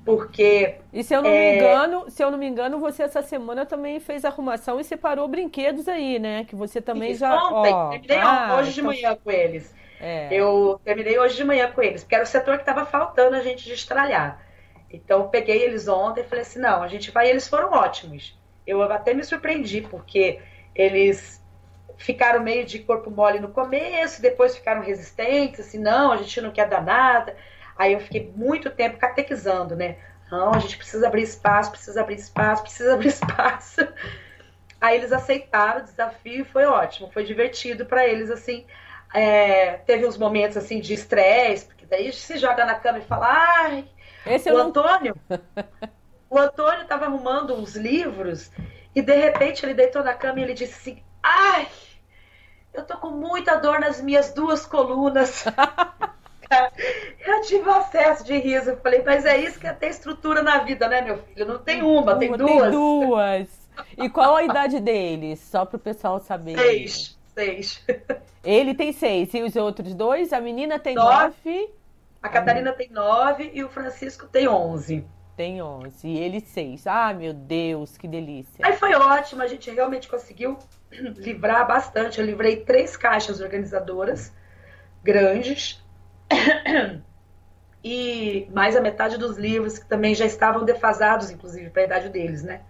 Porque. 0.04 0.76
E 0.92 1.04
se 1.04 1.14
eu 1.14 1.22
não 1.22 1.30
é... 1.30 1.50
me 1.52 1.56
engano, 1.56 2.10
se 2.10 2.22
eu 2.22 2.30
não 2.30 2.38
me 2.38 2.46
engano, 2.46 2.78
você 2.78 3.02
essa 3.02 3.22
semana 3.22 3.66
também 3.66 4.00
fez 4.00 4.24
arrumação 4.24 4.80
e 4.80 4.84
separou 4.84 5.28
brinquedos 5.28 5.88
aí, 5.88 6.18
né? 6.18 6.44
Que 6.44 6.56
você 6.56 6.80
também 6.80 7.14
já. 7.14 7.34
Ontem, 7.34 7.74
oh, 7.74 7.90
terminei 7.90 8.18
ah, 8.18 8.56
hoje 8.58 8.72
de 8.72 8.80
então... 8.80 8.92
manhã 8.92 9.18
com 9.22 9.30
eles. 9.30 9.74
É. 10.00 10.28
Eu 10.32 10.80
terminei 10.82 11.18
hoje 11.18 11.36
de 11.36 11.44
manhã 11.44 11.70
com 11.70 11.82
eles, 11.82 12.02
porque 12.02 12.14
era 12.14 12.24
o 12.24 12.26
setor 12.26 12.56
que 12.56 12.62
estava 12.62 12.86
faltando 12.86 13.36
a 13.36 13.42
gente 13.42 13.68
destralhar. 13.68 14.42
Então, 14.90 15.28
peguei 15.28 15.62
eles 15.62 15.86
ontem 15.86 16.22
e 16.22 16.24
falei 16.24 16.42
assim: 16.42 16.58
não, 16.58 16.82
a 16.82 16.88
gente 16.88 17.10
vai. 17.10 17.26
E 17.26 17.30
eles 17.30 17.46
foram 17.46 17.70
ótimos. 17.70 18.38
Eu 18.66 18.82
até 18.82 19.12
me 19.12 19.22
surpreendi, 19.22 19.82
porque 19.82 20.40
eles 20.74 21.40
ficaram 21.98 22.42
meio 22.42 22.64
de 22.64 22.78
corpo 22.78 23.10
mole 23.10 23.38
no 23.38 23.48
começo, 23.48 24.22
depois 24.22 24.56
ficaram 24.56 24.80
resistentes, 24.82 25.60
assim, 25.60 25.78
não, 25.78 26.12
a 26.12 26.16
gente 26.16 26.40
não 26.40 26.50
quer 26.50 26.66
dar 26.66 26.82
nada. 26.82 27.36
Aí 27.80 27.94
eu 27.94 28.00
fiquei 28.00 28.30
muito 28.36 28.68
tempo 28.68 28.98
catequizando, 28.98 29.74
né? 29.74 29.96
Não, 30.30 30.52
a 30.52 30.58
gente 30.58 30.76
precisa 30.76 31.06
abrir 31.06 31.22
espaço, 31.22 31.70
precisa 31.70 32.02
abrir 32.02 32.16
espaço, 32.16 32.62
precisa 32.62 32.92
abrir 32.92 33.08
espaço. 33.08 33.88
Aí 34.78 34.98
eles 34.98 35.10
aceitaram 35.10 35.80
o 35.80 35.84
desafio 35.84 36.42
e 36.42 36.44
foi 36.44 36.66
ótimo, 36.66 37.10
foi 37.10 37.24
divertido 37.24 37.86
para 37.86 38.06
eles, 38.06 38.30
assim. 38.30 38.66
É, 39.14 39.78
teve 39.86 40.06
uns 40.06 40.18
momentos 40.18 40.58
assim 40.58 40.78
de 40.78 40.92
estresse, 40.92 41.64
porque 41.64 41.86
daí 41.86 42.12
se 42.12 42.36
joga 42.36 42.66
na 42.66 42.74
cama 42.74 42.98
e 42.98 43.06
fala, 43.06 43.28
ai, 43.30 43.88
Esse 44.26 44.50
o 44.50 44.58
não... 44.58 44.66
Antônio, 44.66 45.16
o 46.28 46.38
Antônio 46.38 46.82
estava 46.82 47.06
arrumando 47.06 47.54
uns 47.54 47.76
livros 47.76 48.52
e 48.94 49.00
de 49.00 49.16
repente 49.16 49.64
ele 49.64 49.72
deitou 49.72 50.04
na 50.04 50.12
cama 50.12 50.38
e 50.38 50.42
ele 50.42 50.52
disse 50.52 50.74
assim, 50.74 51.02
ai, 51.22 51.66
eu 52.74 52.84
tô 52.84 52.98
com 52.98 53.08
muita 53.08 53.56
dor 53.56 53.80
nas 53.80 54.02
minhas 54.02 54.34
duas 54.34 54.66
colunas. 54.66 55.46
eu 57.26 57.40
tive 57.42 57.68
um 57.68 57.72
acesso 57.72 58.24
de 58.24 58.36
riso. 58.38 58.70
Eu 58.70 58.76
falei, 58.78 59.02
mas 59.04 59.24
é 59.24 59.36
isso 59.36 59.58
que 59.58 59.66
é 59.66 59.72
ter 59.72 59.88
estrutura 59.88 60.42
na 60.42 60.58
vida, 60.58 60.88
né, 60.88 61.00
meu 61.00 61.18
filho? 61.18 61.46
Não 61.46 61.58
tem 61.58 61.82
uma, 61.82 62.16
tem 62.18 62.32
duas. 62.36 62.50
Tem 62.50 62.70
duas. 62.70 63.70
E 63.96 64.08
qual 64.08 64.36
a 64.36 64.42
idade 64.42 64.80
deles? 64.80 65.40
Só 65.40 65.64
para 65.64 65.76
o 65.76 65.80
pessoal 65.80 66.18
saber. 66.20 66.58
Seis. 66.58 67.18
Seis. 67.34 67.84
Ele 68.44 68.74
tem 68.74 68.92
seis. 68.92 69.32
E 69.32 69.42
os 69.42 69.56
outros 69.56 69.94
dois? 69.94 70.32
A 70.32 70.40
menina 70.40 70.78
tem 70.78 70.94
nove. 70.94 71.24
nove. 71.24 71.70
A 72.22 72.28
Catarina 72.28 72.72
tem 72.72 72.90
nove 72.90 73.50
e 73.54 73.64
o 73.64 73.68
Francisco 73.68 74.26
tem 74.26 74.46
onze. 74.46 75.06
Tem 75.36 75.62
onze. 75.62 76.06
E 76.06 76.18
ele 76.18 76.40
seis. 76.40 76.86
Ah, 76.86 77.14
meu 77.14 77.32
Deus, 77.32 77.96
que 77.96 78.06
delícia. 78.06 78.66
Aí 78.66 78.74
foi 78.74 78.94
ótimo. 78.94 79.42
A 79.42 79.46
gente 79.46 79.70
realmente 79.70 80.08
conseguiu 80.08 80.58
livrar 80.90 81.66
bastante. 81.66 82.20
Eu 82.20 82.26
livrei 82.26 82.56
três 82.56 82.96
caixas 82.96 83.40
organizadoras 83.40 84.32
grandes. 85.02 85.82
E 87.82 88.46
mais 88.52 88.76
a 88.76 88.80
metade 88.80 89.16
dos 89.16 89.38
livros 89.38 89.78
que 89.78 89.86
também 89.86 90.14
já 90.14 90.26
estavam 90.26 90.64
defasados, 90.64 91.30
inclusive, 91.30 91.70
para 91.70 91.82
a 91.82 91.84
idade 91.86 92.08
deles, 92.10 92.42
né? 92.42 92.60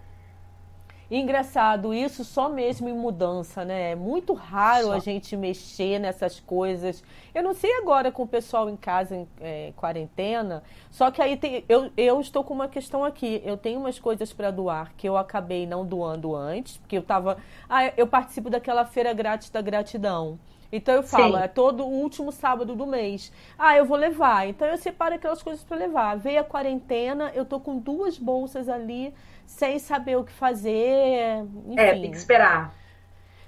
Engraçado, 1.13 1.93
isso 1.93 2.23
só 2.23 2.47
mesmo 2.47 2.87
em 2.87 2.93
mudança, 2.93 3.65
né? 3.65 3.91
É 3.91 3.95
muito 3.95 4.33
raro 4.33 4.85
só. 4.85 4.93
a 4.93 4.99
gente 4.99 5.35
mexer 5.35 5.99
nessas 5.99 6.39
coisas. 6.39 7.03
Eu 7.35 7.43
não 7.43 7.53
sei 7.53 7.69
agora 7.79 8.09
com 8.09 8.23
o 8.23 8.27
pessoal 8.27 8.69
em 8.69 8.77
casa, 8.77 9.13
em 9.13 9.27
é, 9.41 9.73
quarentena, 9.75 10.63
só 10.89 11.11
que 11.11 11.21
aí 11.21 11.35
tem, 11.35 11.65
eu, 11.67 11.91
eu 11.97 12.21
estou 12.21 12.45
com 12.45 12.53
uma 12.53 12.69
questão 12.69 13.03
aqui. 13.03 13.41
Eu 13.43 13.57
tenho 13.57 13.81
umas 13.81 13.99
coisas 13.99 14.31
para 14.31 14.49
doar 14.51 14.93
que 14.95 15.09
eu 15.09 15.17
acabei 15.17 15.67
não 15.67 15.85
doando 15.85 16.33
antes, 16.33 16.77
porque 16.77 16.95
eu 16.95 17.01
estava. 17.01 17.35
Ah, 17.67 17.91
eu 17.97 18.07
participo 18.07 18.49
daquela 18.49 18.85
feira 18.85 19.11
grátis 19.11 19.49
da 19.49 19.61
gratidão. 19.61 20.39
Então 20.71 20.95
eu 20.95 21.03
falo, 21.03 21.37
Sim. 21.37 21.43
é 21.43 21.47
todo 21.47 21.83
o 21.83 21.89
último 21.89 22.31
sábado 22.31 22.75
do 22.75 22.87
mês. 22.87 23.31
Ah, 23.59 23.75
eu 23.75 23.85
vou 23.85 23.97
levar. 23.97 24.47
Então 24.47 24.67
eu 24.67 24.77
separo 24.77 25.15
aquelas 25.15 25.43
coisas 25.43 25.63
para 25.63 25.77
levar. 25.77 26.17
Veio 26.17 26.39
a 26.39 26.43
quarentena, 26.43 27.31
eu 27.35 27.43
tô 27.43 27.59
com 27.59 27.77
duas 27.77 28.17
bolsas 28.17 28.69
ali 28.69 29.13
sem 29.45 29.77
saber 29.79 30.15
o 30.17 30.23
que 30.23 30.31
fazer. 30.31 31.43
Enfim. 31.67 31.79
É, 31.79 31.91
tem 31.93 32.11
que 32.11 32.17
esperar. 32.17 32.73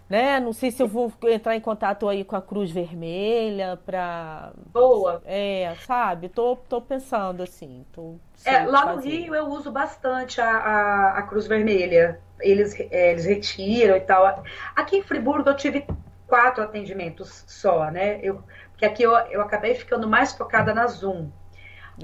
Né? 0.10 0.40
Não 0.40 0.52
sei 0.52 0.70
se 0.70 0.84
eu 0.84 0.88
vou 0.88 1.12
entrar 1.24 1.56
em 1.56 1.62
contato 1.62 2.10
aí 2.10 2.26
com 2.26 2.36
a 2.36 2.42
Cruz 2.42 2.70
Vermelha 2.70 3.80
para 3.86 4.52
Boa. 4.74 5.22
É, 5.26 5.74
sabe? 5.88 6.28
Tô, 6.28 6.58
tô 6.58 6.82
pensando 6.82 7.42
assim. 7.42 7.86
Tô 7.94 8.18
é, 8.46 8.66
lá 8.66 8.94
no 8.94 9.02
Rio 9.02 9.34
eu 9.34 9.48
uso 9.48 9.72
bastante 9.72 10.42
a, 10.42 10.50
a, 10.50 11.18
a 11.20 11.22
Cruz 11.24 11.48
Vermelha. 11.48 12.20
Eles, 12.42 12.78
é, 12.92 13.12
eles 13.12 13.26
retiram 13.26 13.96
e 13.96 14.02
tal. 14.02 14.44
Aqui 14.76 14.98
em 14.98 15.02
Friburgo 15.02 15.50
eu 15.50 15.56
tive 15.56 15.86
quatro 16.28 16.64
atendimentos 16.64 17.44
só, 17.48 17.90
né? 17.92 18.20
Eu, 18.22 18.44
porque 18.72 18.86
aqui 18.86 19.04
eu, 19.04 19.12
eu 19.12 19.42
acabei 19.42 19.76
ficando 19.76 20.08
mais 20.08 20.34
focada 20.34 20.74
na 20.74 20.88
Zoom. 20.88 21.30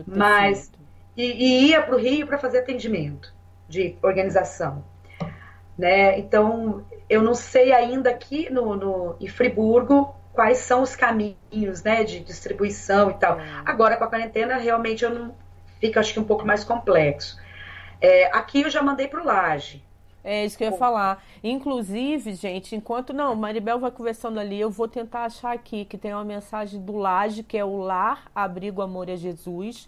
Mas. 0.06 0.72
E, 1.18 1.24
e 1.24 1.70
ia 1.70 1.82
para 1.82 1.96
o 1.96 2.00
Rio 2.00 2.28
para 2.28 2.38
fazer 2.38 2.60
atendimento 2.60 3.34
de 3.68 3.98
organização. 4.02 4.84
Né? 5.78 6.18
Então, 6.20 6.86
eu 7.10 7.22
não 7.22 7.34
sei 7.34 7.72
ainda 7.72 8.10
aqui 8.10 8.50
no, 8.50 8.76
no, 8.76 9.16
em 9.20 9.28
Friburgo 9.28 10.16
quais 10.34 10.60
são 10.60 10.82
os 10.82 10.96
caminhos 10.96 11.84
né, 11.84 12.04
de 12.04 12.20
distribuição 12.20 13.12
e 13.12 13.14
tal. 13.16 13.40
É. 13.40 13.44
Agora, 13.66 13.98
com 13.98 14.04
a 14.04 14.08
quarentena, 14.08 14.58
realmente 14.58 15.04
eu 15.04 15.10
não 15.10 15.36
fica, 15.80 16.00
acho 16.00 16.14
que, 16.14 16.20
um 16.20 16.24
pouco 16.24 16.46
mais 16.46 16.64
complexo. 16.64 17.38
É, 18.02 18.26
aqui 18.28 18.62
eu 18.62 18.70
já 18.70 18.82
mandei 18.82 19.08
para 19.08 19.22
o 19.22 19.26
Laje. 19.26 19.84
É 20.24 20.46
isso 20.46 20.58
que 20.58 20.64
eu 20.64 20.72
ia 20.72 20.78
falar. 20.78 21.24
Inclusive, 21.44 22.34
gente, 22.34 22.76
enquanto 22.76 23.14
não, 23.14 23.36
Maribel 23.36 23.80
vai 23.80 23.92
conversando 23.92 24.40
ali, 24.40 24.60
eu 24.60 24.70
vou 24.70 24.88
tentar 24.88 25.26
achar 25.26 25.54
aqui 25.54 25.86
que 25.86 25.98
tem 25.98 26.14
uma 26.14 26.26
mensagem 26.26 26.82
do 26.82 26.98
Laje, 26.98 27.44
que 27.44 27.58
é 27.58 27.64
o 27.64 27.78
Lar 27.78 28.30
Abrigo 28.36 28.82
Amor 28.82 29.10
a 29.10 29.16
Jesus, 29.16 29.88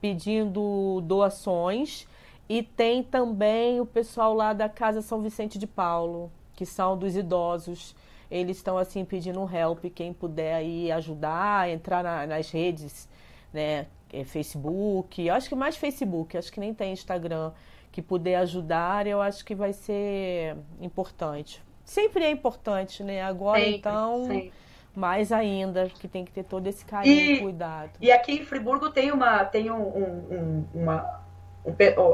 pedindo 0.00 1.00
doações. 1.04 2.06
E 2.48 2.62
tem 2.62 3.02
também 3.02 3.80
o 3.80 3.86
pessoal 3.86 4.34
lá 4.34 4.52
da 4.52 4.68
Casa 4.68 5.02
São 5.02 5.20
Vicente 5.20 5.58
de 5.58 5.66
Paulo, 5.66 6.30
que 6.54 6.66
são 6.66 6.96
dos 6.96 7.16
idosos. 7.16 7.94
Eles 8.30 8.58
estão 8.58 8.78
assim 8.78 9.04
pedindo 9.04 9.40
help, 9.52 9.84
quem 9.94 10.12
puder 10.12 10.54
aí 10.54 10.92
ajudar, 10.92 11.68
entrar 11.68 12.02
na, 12.02 12.26
nas 12.26 12.50
redes, 12.50 13.08
né? 13.52 13.86
É, 14.12 14.24
Facebook, 14.24 15.30
acho 15.30 15.48
que 15.48 15.54
mais 15.54 15.74
Facebook, 15.76 16.36
acho 16.36 16.52
que 16.52 16.60
nem 16.60 16.74
tem 16.74 16.92
Instagram, 16.92 17.50
que 17.92 18.02
puder 18.02 18.36
ajudar, 18.36 19.06
eu 19.06 19.20
acho 19.20 19.44
que 19.44 19.54
vai 19.54 19.72
ser 19.72 20.56
importante. 20.80 21.62
Sempre 21.84 22.24
é 22.24 22.30
importante, 22.30 23.04
né? 23.04 23.22
Agora 23.22 23.60
sempre, 23.60 23.76
então. 23.76 24.24
Sempre 24.24 24.52
mais 24.94 25.32
ainda, 25.32 25.88
que 25.88 26.06
tem 26.06 26.24
que 26.24 26.32
ter 26.32 26.44
todo 26.44 26.66
esse 26.66 26.84
carinho 26.84 27.36
e 27.36 27.40
cuidado. 27.40 27.90
E 28.00 28.12
aqui 28.12 28.32
em 28.32 28.44
Friburgo 28.44 28.90
tem 28.90 29.10
uma 29.10 29.44
tem 29.44 29.70
um, 29.70 29.82
um, 29.82 30.66
uma 30.74 31.22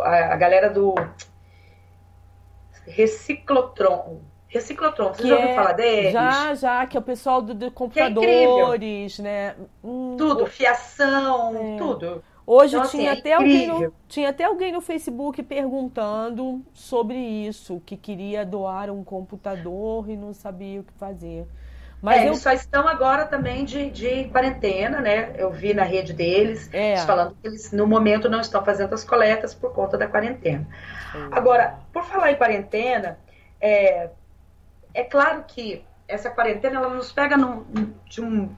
a, 0.05 0.37
galera 0.37 0.70
do 0.70 0.95
Reciclotron. 2.87 4.20
Reciclotron, 4.47 5.12
você 5.12 5.29
já 5.29 5.35
ouviu 5.35 5.51
é, 5.51 5.55
falar 5.55 5.72
deles? 5.72 6.12
Já, 6.12 6.55
já, 6.55 6.87
que 6.87 6.97
é 6.97 7.01
o 7.01 7.03
pessoal 7.03 7.43
do, 7.43 7.53
do 7.53 7.70
computadores, 7.70 9.18
é 9.18 9.22
né? 9.22 9.55
Hum, 9.85 10.14
tudo, 10.16 10.47
fiação, 10.47 11.55
é. 11.57 11.76
tudo. 11.76 12.24
Hoje 12.51 12.76
então, 12.76 12.88
tinha, 12.88 13.12
assim, 13.12 13.18
é 13.18 13.20
até 13.20 13.34
alguém 13.34 13.66
no, 13.66 13.94
tinha 14.09 14.30
até 14.30 14.44
alguém 14.44 14.72
no 14.72 14.80
Facebook 14.80 15.42
perguntando 15.42 16.64
sobre 16.72 17.18
isso, 17.18 17.78
que 17.84 17.94
queria 17.94 18.42
doar 18.42 18.88
um 18.88 19.05
computador 19.05 20.09
e 20.09 20.16
não 20.16 20.32
sabia 20.32 20.80
o 20.80 20.82
que 20.82 20.92
fazer. 20.94 21.46
Mas 22.01 22.16
é, 22.16 22.22
eu... 22.22 22.26
eles 22.28 22.38
só 22.38 22.51
estão 22.51 22.88
agora 22.88 23.26
também 23.26 23.66
de, 23.66 23.90
de 23.90 24.30
quarentena, 24.30 24.99
né? 24.99 25.34
Eu 25.36 25.51
vi 25.51 25.74
na 25.74 25.82
rede 25.82 26.14
deles, 26.14 26.70
é. 26.72 26.96
falando 27.05 27.36
que 27.36 27.49
eles 27.49 27.70
no 27.70 27.86
momento 27.86 28.30
não 28.30 28.40
estão 28.40 28.64
fazendo 28.64 28.94
as 28.94 29.05
coletas 29.05 29.53
por 29.53 29.74
conta 29.74 29.99
da 29.99 30.07
quarentena. 30.07 30.66
Agora, 31.30 31.80
por 31.92 32.05
falar 32.07 32.32
em 32.32 32.36
quarentena, 32.36 33.18
é, 33.61 34.09
é 34.94 35.05
claro 35.05 35.44
que 35.46 35.84
essa 36.07 36.30
quarentena 36.30 36.76
ela 36.76 36.94
nos 36.94 37.12
pega 37.12 37.36
num, 37.36 37.66
de 38.07 38.22
um 38.22 38.49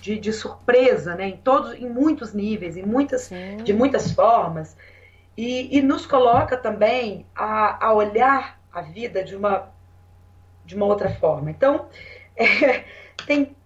de, 0.00 0.18
de, 0.18 0.32
surpresa, 0.32 1.14
né? 1.14 1.28
Em 1.28 1.36
todos, 1.36 1.74
em 1.74 1.88
muitos 1.88 2.32
níveis, 2.32 2.76
em 2.76 2.84
muitas, 2.84 3.30
de 3.62 3.72
muitas 3.72 4.12
formas, 4.12 4.76
e, 5.36 5.76
e 5.76 5.82
nos 5.82 6.06
coloca 6.06 6.56
também 6.56 7.26
a, 7.34 7.86
a 7.86 7.92
olhar 7.92 8.60
a 8.72 8.80
vida 8.80 9.22
de 9.24 9.36
uma 9.36 9.74
de 10.66 10.74
uma 10.74 10.84
outra 10.84 11.08
forma. 11.08 11.50
Então, 11.50 11.86
é, 12.36 12.84
tem, 13.24 13.56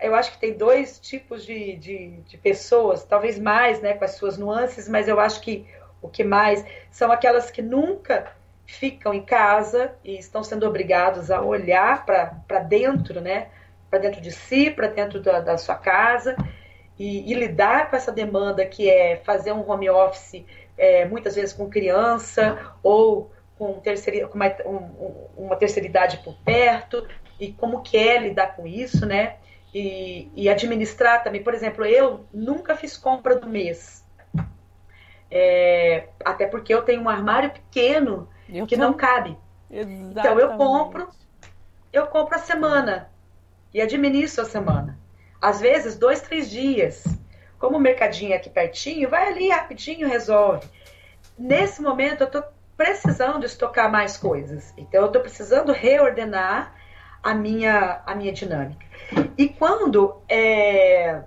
eu 0.00 0.14
acho 0.14 0.32
que 0.32 0.38
tem 0.38 0.56
dois 0.56 0.98
tipos 0.98 1.44
de, 1.44 1.76
de, 1.76 2.08
de, 2.22 2.38
pessoas, 2.38 3.04
talvez 3.04 3.38
mais, 3.38 3.82
né, 3.82 3.94
com 3.94 4.04
as 4.04 4.12
suas 4.12 4.38
nuances, 4.38 4.88
mas 4.88 5.08
eu 5.08 5.18
acho 5.18 5.40
que 5.40 5.66
o 6.00 6.08
que 6.08 6.22
mais 6.22 6.64
são 6.90 7.10
aquelas 7.10 7.50
que 7.50 7.60
nunca 7.60 8.32
ficam 8.66 9.12
em 9.12 9.22
casa 9.22 9.92
e 10.02 10.16
estão 10.16 10.42
sendo 10.42 10.66
obrigados 10.66 11.30
a 11.30 11.42
olhar 11.42 12.06
para 12.06 12.58
dentro, 12.60 13.20
né, 13.20 13.48
para 13.94 14.00
dentro 14.00 14.20
de 14.20 14.32
si, 14.32 14.70
para 14.70 14.88
dentro 14.88 15.20
da, 15.20 15.38
da, 15.38 15.56
sua 15.56 15.76
casa 15.76 16.36
e, 16.98 17.30
e, 17.30 17.34
lidar 17.34 17.88
com 17.88 17.94
essa 17.94 18.10
demanda 18.10 18.66
que 18.66 18.90
é 18.90 19.22
fazer 19.24 19.52
um 19.52 19.68
home 19.70 19.88
office 19.88 20.44
é, 20.76 21.04
muitas 21.04 21.36
vezes 21.36 21.52
com 21.52 21.70
criança 21.70 22.58
ou 22.82 23.30
com, 23.56 23.74
terceira, 23.74 24.26
com 24.26 24.34
uma, 24.34 24.52
um, 24.66 25.44
uma 25.44 25.56
terceira 25.56 25.88
idade 25.88 26.18
por 26.24 26.34
perto 26.38 27.06
e 27.38 27.52
como 27.52 27.82
que 27.82 27.96
é 27.96 28.18
lidar 28.18 28.56
com 28.56 28.66
isso, 28.66 29.06
né? 29.06 29.36
E, 29.72 30.28
e 30.34 30.48
administrar 30.48 31.22
também. 31.22 31.42
Por 31.42 31.54
exemplo, 31.54 31.84
eu 31.84 32.24
nunca 32.32 32.74
fiz 32.74 32.96
compra 32.96 33.36
do 33.36 33.48
mês. 33.48 34.04
É, 35.30 36.08
até 36.24 36.46
porque 36.46 36.74
eu 36.74 36.82
tenho 36.82 37.00
um 37.00 37.08
armário 37.08 37.50
pequeno 37.50 38.28
eu 38.48 38.66
que 38.66 38.74
tô... 38.76 38.82
não 38.82 38.92
cabe. 38.92 39.36
Exatamente. 39.70 40.18
Então 40.18 40.38
eu 40.40 40.56
compro, 40.56 41.08
eu 41.92 42.06
compro 42.06 42.34
a 42.34 42.38
semana 42.38 43.13
e 43.74 43.82
administro 43.82 44.42
a 44.42 44.48
semana. 44.48 44.96
Às 45.42 45.60
vezes, 45.60 45.98
dois, 45.98 46.22
três 46.22 46.48
dias. 46.48 47.04
Como 47.58 47.76
o 47.76 47.80
mercadinho 47.80 48.32
é 48.32 48.36
aqui 48.36 48.48
pertinho, 48.48 49.10
vai 49.10 49.28
ali 49.28 49.48
rapidinho, 49.48 50.08
resolve. 50.08 50.66
Nesse 51.36 51.82
momento, 51.82 52.20
eu 52.20 52.26
estou 52.26 52.44
precisando 52.76 53.44
estocar 53.44 53.90
mais 53.90 54.16
coisas. 54.16 54.72
Então, 54.78 55.00
eu 55.00 55.06
estou 55.08 55.20
precisando 55.20 55.72
reordenar 55.72 56.72
a 57.22 57.34
minha, 57.34 58.02
a 58.06 58.14
minha 58.14 58.32
dinâmica. 58.32 58.86
E 59.36 59.48
quando 59.48 60.22
é, 60.28 61.22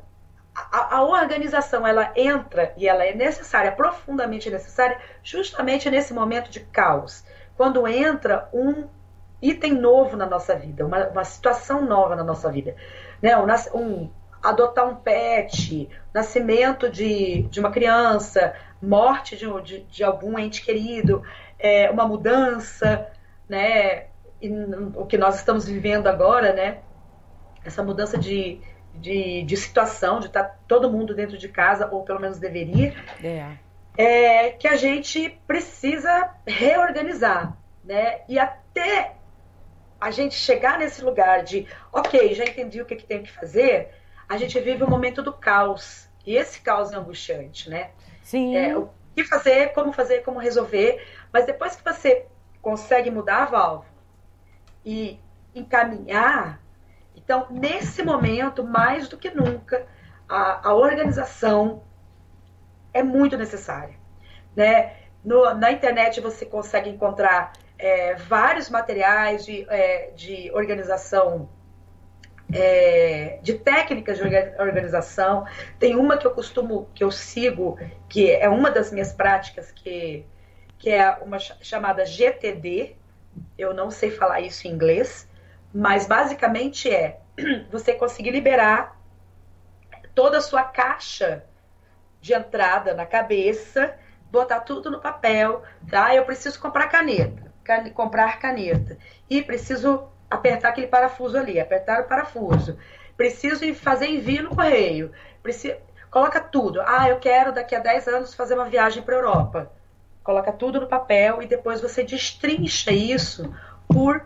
a, 0.55 0.97
a, 0.97 1.03
organização 1.03 1.85
ela 1.85 2.13
entra 2.15 2.73
e 2.77 2.87
ela 2.87 3.03
é 3.03 3.13
necessária, 3.13 3.71
profundamente 3.71 4.49
necessária, 4.49 4.99
justamente 5.23 5.89
nesse 5.89 6.13
momento 6.13 6.49
de 6.49 6.61
caos, 6.61 7.23
quando 7.55 7.87
entra 7.87 8.47
um 8.53 8.87
item 9.41 9.73
novo 9.73 10.15
na 10.17 10.25
nossa 10.25 10.55
vida, 10.55 10.85
uma, 10.85 11.07
uma 11.07 11.23
situação 11.23 11.85
nova 11.85 12.15
na 12.15 12.23
nossa 12.23 12.51
vida, 12.51 12.75
né? 13.21 13.37
Um, 13.37 13.79
um, 13.79 14.09
adotar 14.41 14.87
um 14.87 14.95
pet, 14.95 15.89
nascimento 16.13 16.89
de, 16.89 17.43
de 17.43 17.59
uma 17.59 17.71
criança, 17.71 18.53
morte 18.81 19.35
de, 19.35 19.45
de, 19.61 19.79
de 19.81 20.03
algum 20.03 20.37
ente 20.37 20.63
querido, 20.63 21.23
é, 21.59 21.89
uma 21.89 22.07
mudança, 22.07 23.07
né? 23.47 24.05
E, 24.41 24.49
o 24.95 25.05
que 25.05 25.17
nós 25.17 25.35
estamos 25.35 25.65
vivendo 25.65 26.07
agora, 26.07 26.53
né? 26.53 26.79
Essa 27.65 27.83
mudança 27.83 28.17
de, 28.17 28.61
de, 28.95 29.43
de 29.43 29.57
situação, 29.57 30.19
de 30.19 30.27
estar 30.27 30.59
todo 30.67 30.91
mundo 30.91 31.13
dentro 31.13 31.37
de 31.37 31.47
casa, 31.49 31.89
ou 31.91 32.03
pelo 32.03 32.19
menos 32.19 32.39
deveria. 32.39 32.93
É. 33.23 33.57
É, 33.99 34.49
que 34.51 34.67
a 34.67 34.75
gente 34.75 35.39
precisa 35.47 36.29
reorganizar, 36.45 37.57
né? 37.83 38.21
E 38.29 38.37
até 38.37 39.16
a 39.99 40.11
gente 40.11 40.35
chegar 40.35 40.77
nesse 40.77 41.03
lugar 41.03 41.43
de, 41.43 41.67
ok, 41.91 42.33
já 42.33 42.43
entendi 42.43 42.81
o 42.81 42.85
que, 42.85 42.95
que 42.95 43.05
tem 43.05 43.23
que 43.23 43.31
fazer, 43.31 43.89
a 44.27 44.37
gente 44.37 44.59
vive 44.59 44.83
o 44.83 44.89
momento 44.89 45.21
do 45.21 45.33
caos. 45.33 46.07
E 46.25 46.35
esse 46.35 46.61
caos 46.61 46.91
é 46.91 46.95
angustiante, 46.95 47.69
né? 47.69 47.91
Sim. 48.21 48.55
É, 48.55 48.77
o 48.77 48.89
que 49.15 49.23
fazer, 49.23 49.73
como 49.73 49.93
fazer, 49.93 50.23
como 50.23 50.39
resolver. 50.39 51.01
Mas 51.31 51.45
depois 51.45 51.75
que 51.75 51.83
você 51.83 52.25
consegue 52.61 53.09
mudar 53.09 53.43
a 53.43 53.45
válvula 53.45 53.85
e 54.85 55.19
encaminhar, 55.55 56.61
então, 57.15 57.47
nesse 57.49 58.03
momento, 58.03 58.63
mais 58.63 59.07
do 59.07 59.17
que 59.17 59.31
nunca, 59.31 59.85
a, 60.29 60.69
a 60.69 60.73
organização 60.73 61.83
é 62.93 63.01
muito 63.01 63.37
necessária. 63.37 63.95
Né? 64.55 64.95
No, 65.23 65.53
na 65.53 65.71
internet 65.71 66.21
você 66.21 66.45
consegue 66.45 66.89
encontrar 66.89 67.53
é, 67.77 68.15
vários 68.15 68.69
materiais 68.69 69.45
de, 69.45 69.65
é, 69.69 70.11
de 70.15 70.51
organização, 70.53 71.49
é, 72.51 73.39
de 73.41 73.53
técnicas 73.53 74.17
de 74.17 74.23
organização. 74.59 75.45
Tem 75.79 75.95
uma 75.95 76.17
que 76.17 76.25
eu 76.25 76.31
costumo, 76.31 76.89
que 76.93 77.03
eu 77.03 77.11
sigo, 77.11 77.77
que 78.09 78.31
é 78.31 78.49
uma 78.49 78.71
das 78.71 78.91
minhas 78.91 79.13
práticas, 79.13 79.71
que, 79.71 80.25
que 80.77 80.89
é 80.89 81.09
uma 81.21 81.39
chamada 81.39 82.05
GTD. 82.05 82.95
Eu 83.57 83.73
não 83.73 83.91
sei 83.91 84.09
falar 84.09 84.41
isso 84.41 84.67
em 84.67 84.71
inglês, 84.71 85.29
mas 85.73 86.07
basicamente 86.07 86.89
é 86.89 87.19
você 87.69 87.93
conseguir 87.93 88.31
liberar 88.31 88.99
toda 90.15 90.39
a 90.39 90.41
sua 90.41 90.63
caixa 90.63 91.43
de 92.19 92.33
entrada 92.33 92.95
na 92.95 93.05
cabeça, 93.05 93.93
botar 94.31 94.61
tudo 94.61 94.89
no 94.89 94.99
papel, 94.99 95.61
tá? 95.87 96.15
Eu 96.15 96.25
preciso 96.25 96.59
comprar 96.59 96.87
caneta 96.87 97.46
can, 97.67 97.89
comprar 97.89 98.39
caneta. 98.39 98.97
E 99.29 99.41
preciso 99.41 100.07
apertar 100.31 100.69
aquele 100.69 100.87
parafuso 100.87 101.37
ali, 101.37 101.59
apertar 101.59 102.01
o 102.01 102.07
parafuso. 102.07 102.77
Preciso 103.17 103.73
fazer 103.75 104.07
envio 104.07 104.43
no 104.43 104.55
correio. 104.55 105.11
Preciso, 105.43 105.75
coloca 106.09 106.39
tudo. 106.39 106.81
Ah, 106.81 107.09
eu 107.09 107.19
quero 107.19 107.53
daqui 107.53 107.75
a 107.75 107.79
10 107.79 108.07
anos 108.07 108.33
fazer 108.33 108.55
uma 108.55 108.65
viagem 108.65 109.03
para 109.03 109.15
a 109.15 109.17
Europa. 109.17 109.71
Coloca 110.23 110.51
tudo 110.51 110.81
no 110.81 110.87
papel 110.87 111.41
e 111.41 111.47
depois 111.47 111.81
você 111.81 112.03
destrincha 112.03 112.91
isso 112.91 113.53
por, 113.87 114.25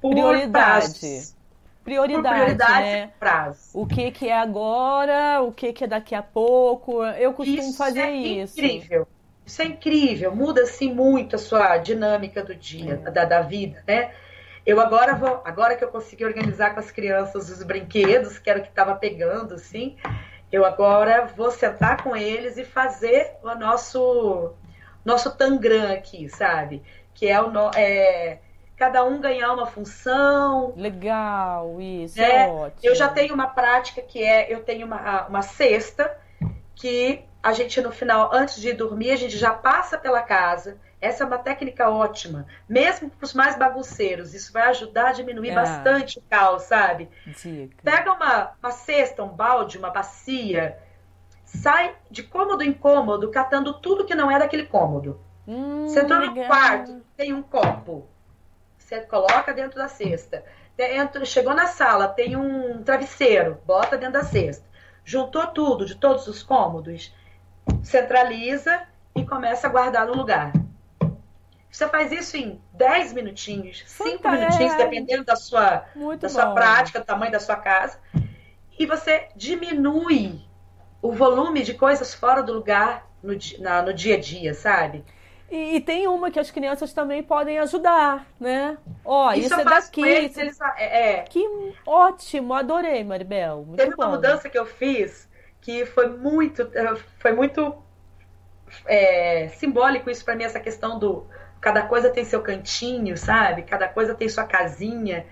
por 0.00 0.10
prioridade. 0.10 1.36
Prioridade, 1.84 2.22
por 2.28 2.44
prioridade 2.44 2.84
né? 2.84 3.10
prazo. 3.18 3.70
O 3.72 3.86
que, 3.86 4.10
que 4.10 4.28
é 4.28 4.38
agora, 4.38 5.40
o 5.40 5.52
que, 5.52 5.72
que 5.72 5.84
é 5.84 5.86
daqui 5.86 6.14
a 6.14 6.22
pouco. 6.22 7.02
Eu 7.04 7.32
costumo 7.32 7.60
isso 7.60 7.78
fazer 7.78 8.00
é 8.00 8.12
isso. 8.12 8.58
Incrível. 8.60 9.08
Isso 9.48 9.62
é 9.62 9.64
incrível, 9.64 10.36
muda 10.36 10.60
assim 10.60 10.92
muito 10.92 11.34
a 11.34 11.38
sua 11.38 11.78
dinâmica 11.78 12.44
do 12.44 12.54
dia, 12.54 13.00
é. 13.06 13.10
da, 13.10 13.24
da 13.24 13.40
vida, 13.40 13.82
né? 13.86 14.12
Eu 14.66 14.78
agora 14.78 15.14
vou, 15.14 15.40
agora 15.42 15.74
que 15.74 15.82
eu 15.82 15.88
consegui 15.88 16.22
organizar 16.22 16.74
com 16.74 16.80
as 16.80 16.90
crianças 16.90 17.48
os 17.48 17.62
brinquedos, 17.62 18.38
que 18.38 18.50
era 18.50 18.58
o 18.58 18.62
que 18.62 18.68
estava 18.68 18.94
pegando, 18.94 19.54
assim, 19.54 19.96
eu 20.52 20.66
agora 20.66 21.24
vou 21.34 21.50
sentar 21.50 22.02
com 22.02 22.14
eles 22.14 22.58
e 22.58 22.64
fazer 22.64 23.36
o 23.42 23.54
nosso 23.54 24.52
nosso 25.02 25.34
tangram 25.34 25.94
aqui, 25.94 26.28
sabe? 26.28 26.82
Que 27.14 27.26
é 27.26 27.40
o 27.40 27.50
é, 27.74 28.40
cada 28.76 29.02
um 29.02 29.18
ganhar 29.18 29.54
uma 29.54 29.66
função. 29.66 30.74
Legal, 30.76 31.80
isso 31.80 32.20
né? 32.20 32.44
é 32.44 32.48
ótimo. 32.48 32.80
Eu 32.82 32.94
já 32.94 33.08
tenho 33.08 33.32
uma 33.32 33.46
prática 33.46 34.02
que 34.02 34.22
é, 34.22 34.52
eu 34.52 34.62
tenho 34.62 34.84
uma, 34.84 35.26
uma 35.26 35.40
cesta 35.40 36.14
que 36.78 37.24
a 37.42 37.52
gente 37.52 37.80
no 37.80 37.90
final, 37.90 38.30
antes 38.32 38.60
de 38.60 38.72
dormir, 38.72 39.10
a 39.10 39.16
gente 39.16 39.36
já 39.36 39.52
passa 39.52 39.98
pela 39.98 40.22
casa. 40.22 40.78
Essa 41.00 41.22
é 41.22 41.26
uma 41.26 41.38
técnica 41.38 41.88
ótima, 41.90 42.46
mesmo 42.68 43.10
para 43.10 43.24
os 43.24 43.34
mais 43.34 43.56
bagunceiros. 43.56 44.34
Isso 44.34 44.52
vai 44.52 44.68
ajudar 44.68 45.08
a 45.08 45.12
diminuir 45.12 45.50
é. 45.50 45.54
bastante 45.54 46.18
o 46.18 46.22
caos, 46.22 46.62
sabe? 46.62 47.08
Dica. 47.26 47.76
Pega 47.82 48.12
uma, 48.12 48.52
uma 48.60 48.70
cesta, 48.70 49.22
um 49.22 49.28
balde, 49.28 49.78
uma 49.78 49.90
bacia, 49.90 50.78
sai 51.44 51.94
de 52.10 52.22
cômodo 52.22 52.62
em 52.62 52.72
cômodo, 52.72 53.30
catando 53.30 53.74
tudo 53.74 54.04
que 54.04 54.14
não 54.14 54.30
é 54.30 54.38
daquele 54.38 54.66
cômodo. 54.66 55.20
Hum, 55.46 55.86
você 55.86 56.00
entrou 56.00 56.20
no 56.20 56.46
quarto, 56.46 57.00
tem 57.16 57.32
um 57.32 57.42
copo. 57.42 58.06
Você 58.76 59.00
coloca 59.02 59.52
dentro 59.52 59.78
da 59.78 59.88
cesta. 59.88 60.44
Entra, 60.76 61.24
chegou 61.24 61.54
na 61.54 61.66
sala, 61.66 62.08
tem 62.08 62.36
um 62.36 62.82
travesseiro, 62.82 63.60
bota 63.64 63.96
dentro 63.96 64.20
da 64.20 64.24
cesta. 64.24 64.64
Juntou 65.08 65.46
tudo 65.46 65.86
de 65.86 65.94
todos 65.94 66.26
os 66.26 66.42
cômodos, 66.42 67.14
centraliza 67.82 68.82
e 69.16 69.24
começa 69.24 69.66
a 69.66 69.70
guardar 69.70 70.06
no 70.06 70.12
lugar. 70.12 70.52
Você 71.70 71.88
faz 71.88 72.12
isso 72.12 72.36
em 72.36 72.60
10 72.74 73.14
minutinhos, 73.14 73.84
5 73.86 74.30
minutinhos, 74.30 74.76
dependendo 74.76 75.24
da 75.24 75.34
sua, 75.34 75.86
da 76.20 76.28
sua 76.28 76.52
prática, 76.52 77.00
do 77.00 77.06
tamanho 77.06 77.32
da 77.32 77.40
sua 77.40 77.56
casa. 77.56 77.98
E 78.78 78.84
você 78.84 79.30
diminui 79.34 80.44
o 81.00 81.10
volume 81.10 81.62
de 81.62 81.72
coisas 81.72 82.12
fora 82.12 82.42
do 82.42 82.52
lugar 82.52 83.10
no, 83.22 83.32
na, 83.60 83.80
no 83.80 83.94
dia 83.94 84.16
a 84.16 84.20
dia, 84.20 84.52
sabe? 84.52 85.06
E, 85.50 85.76
e, 85.76 85.80
tem 85.80 86.06
uma 86.06 86.30
que 86.30 86.38
as 86.38 86.50
crianças 86.50 86.92
também 86.92 87.22
podem 87.22 87.58
ajudar, 87.58 88.26
né? 88.38 88.76
Ó, 89.04 89.32
isso, 89.32 89.46
isso 89.46 89.54
é 89.54 89.64
daqui. 89.64 90.02
Eles, 90.02 90.36
eles, 90.36 90.58
é, 90.76 91.12
é. 91.12 91.22
Que 91.22 91.42
ótimo, 91.86 92.52
adorei, 92.52 93.02
Maribel. 93.02 93.64
Muito 93.64 93.78
Teve 93.78 93.96
bom. 93.96 94.02
uma 94.02 94.10
mudança 94.16 94.48
que 94.50 94.58
eu 94.58 94.66
fiz 94.66 95.28
que 95.60 95.84
foi 95.84 96.08
muito, 96.08 96.62
eh, 96.74 96.96
foi 97.18 97.32
muito 97.32 97.82
é, 98.86 99.48
simbólico 99.48 100.10
isso 100.10 100.24
para 100.24 100.34
mim, 100.34 100.44
essa 100.44 100.60
questão 100.60 100.98
do 100.98 101.26
cada 101.60 101.82
coisa 101.82 102.10
tem 102.10 102.24
seu 102.24 102.40
cantinho, 102.42 103.16
sabe? 103.16 103.62
Cada 103.62 103.88
coisa 103.88 104.14
tem 104.14 104.28
sua 104.28 104.44
casinha. 104.44 105.26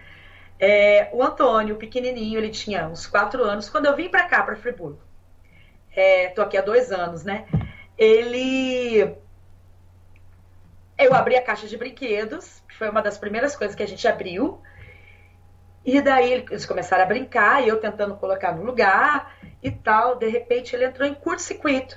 É, 0.59 1.09
o 1.13 1.23
Antônio, 1.23 1.77
pequenininho, 1.77 2.39
ele 2.39 2.51
tinha 2.51 2.89
uns 2.89 3.07
quatro 3.07 3.45
anos. 3.45 3.69
Quando 3.69 3.87
eu 3.87 3.95
vim 3.95 4.09
para 4.09 4.25
cá, 4.25 4.43
para 4.43 4.57
Friburgo, 4.57 4.99
é, 5.95 6.29
tô 6.29 6.43
aqui 6.43 6.57
há 6.57 6.63
dois 6.63 6.91
anos, 6.93 7.25
né? 7.25 7.47
Ele. 7.97 9.17
Eu 10.99 11.15
abri 11.15 11.37
a 11.37 11.43
caixa 11.43 11.67
de 11.67 11.77
brinquedos, 11.77 12.63
que 12.69 12.75
foi 12.77 12.89
uma 12.89 13.03
das 13.03 13.19
primeiras 13.19 13.55
coisas 13.55 13.77
que 13.77 13.83
a 13.83 13.89
gente 13.89 14.07
abriu. 14.09 14.61
E 15.85 16.01
daí 16.01 16.33
eles 16.33 16.67
começaram 16.67 17.05
a 17.05 17.07
brincar, 17.07 17.63
e 17.63 17.69
eu 17.69 17.79
tentando 17.79 18.17
colocar 18.17 18.53
no 18.53 18.65
lugar 18.65 19.37
e 19.63 19.71
tal. 19.71 20.17
De 20.17 20.29
repente 20.29 20.75
ele 20.75 20.85
entrou 20.85 21.07
em 21.07 21.15
curto-circuito. 21.15 21.97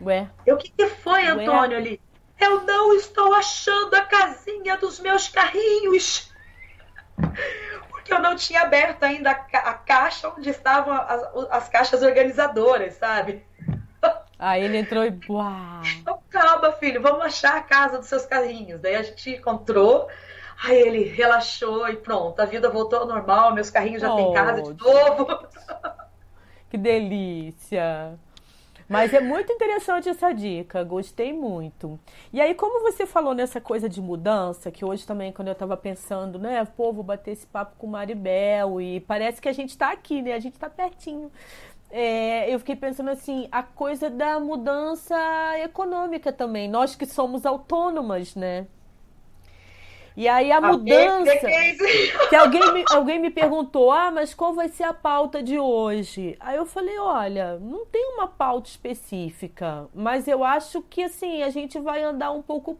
Ué? 0.00 0.28
Eu, 0.46 0.56
o 0.56 0.58
que, 0.58 0.70
que 0.70 0.86
foi, 0.86 1.26
Antônio, 1.26 1.76
Ué? 1.76 1.76
ali? 1.76 2.00
Eu 2.38 2.64
não 2.64 2.94
estou 2.94 3.34
achando 3.34 3.94
a 3.94 4.02
casinha 4.02 4.76
dos 4.76 5.00
meus 5.00 5.28
carrinhos. 5.28 6.32
Porque 7.90 8.12
eu 8.12 8.20
não 8.20 8.36
tinha 8.36 8.62
aberto 8.62 9.02
ainda 9.02 9.30
a, 9.30 9.34
ca 9.34 9.58
a 9.58 9.74
caixa 9.74 10.28
onde 10.28 10.48
estavam 10.48 10.94
as, 10.94 11.50
as, 11.50 11.68
caixas 11.68 12.02
organizadoras, 12.02 12.94
sabe? 12.94 13.44
Aí 14.38 14.62
ele 14.62 14.78
entrou 14.78 15.04
e. 15.04 15.18
Uau! 15.28 16.17
Calma, 16.40 16.70
filho, 16.70 17.02
vamos 17.02 17.22
achar 17.22 17.56
a 17.56 17.60
casa 17.60 17.98
dos 17.98 18.06
seus 18.06 18.24
carrinhos. 18.24 18.80
Daí 18.80 18.94
a 18.94 19.02
gente 19.02 19.30
encontrou. 19.30 20.08
Aí 20.64 20.76
ele 20.76 21.02
relaxou 21.04 21.88
e 21.88 21.96
pronto, 21.96 22.40
a 22.40 22.44
vida 22.44 22.68
voltou 22.68 23.00
ao 23.00 23.06
normal, 23.06 23.54
meus 23.54 23.70
carrinhos 23.70 24.02
já 24.02 24.12
oh, 24.12 24.16
têm 24.16 24.32
casa 24.32 24.62
de 24.62 24.74
novo. 24.82 25.26
Que 26.68 26.76
delícia! 26.76 28.18
Mas 28.88 29.12
é 29.14 29.20
muito 29.20 29.52
interessante 29.52 30.08
essa 30.08 30.32
dica, 30.32 30.82
gostei 30.82 31.32
muito. 31.32 31.98
E 32.32 32.40
aí, 32.40 32.54
como 32.54 32.82
você 32.82 33.06
falou 33.06 33.34
nessa 33.34 33.60
coisa 33.60 33.88
de 33.88 34.00
mudança, 34.00 34.70
que 34.70 34.84
hoje 34.84 35.06
também, 35.06 35.30
quando 35.30 35.48
eu 35.48 35.52
estava 35.52 35.76
pensando, 35.76 36.38
né, 36.38 36.64
pô, 36.64 36.92
vou 36.92 37.04
bater 37.04 37.32
esse 37.32 37.46
papo 37.46 37.76
com 37.76 37.86
o 37.86 37.90
Maribel, 37.90 38.80
e 38.80 39.00
parece 39.00 39.40
que 39.40 39.48
a 39.48 39.52
gente 39.52 39.70
está 39.70 39.92
aqui, 39.92 40.22
né, 40.22 40.32
a 40.32 40.40
gente 40.40 40.54
está 40.54 40.70
pertinho. 40.70 41.30
É, 41.90 42.52
eu 42.52 42.58
fiquei 42.58 42.76
pensando 42.76 43.10
assim, 43.10 43.48
a 43.50 43.62
coisa 43.62 44.10
da 44.10 44.38
mudança 44.38 45.16
econômica 45.58 46.32
também. 46.32 46.68
Nós 46.68 46.94
que 46.94 47.06
somos 47.06 47.46
autônomas, 47.46 48.34
né? 48.34 48.66
E 50.18 50.26
aí 50.26 50.50
a 50.50 50.60
mudança. 50.60 51.32
Que 52.28 52.34
alguém 52.34 52.74
me, 52.74 52.84
alguém 52.90 53.18
me 53.20 53.30
perguntou: 53.30 53.92
ah, 53.92 54.10
mas 54.10 54.34
qual 54.34 54.52
vai 54.52 54.68
ser 54.68 54.82
a 54.82 54.92
pauta 54.92 55.40
de 55.40 55.60
hoje? 55.60 56.36
Aí 56.40 56.56
eu 56.56 56.66
falei: 56.66 56.98
olha, 56.98 57.56
não 57.60 57.86
tem 57.86 58.04
uma 58.14 58.26
pauta 58.26 58.68
específica, 58.68 59.86
mas 59.94 60.26
eu 60.26 60.42
acho 60.42 60.82
que 60.82 61.04
assim, 61.04 61.44
a 61.44 61.50
gente 61.50 61.78
vai 61.78 62.02
andar 62.02 62.32
um 62.32 62.42
pouco 62.42 62.76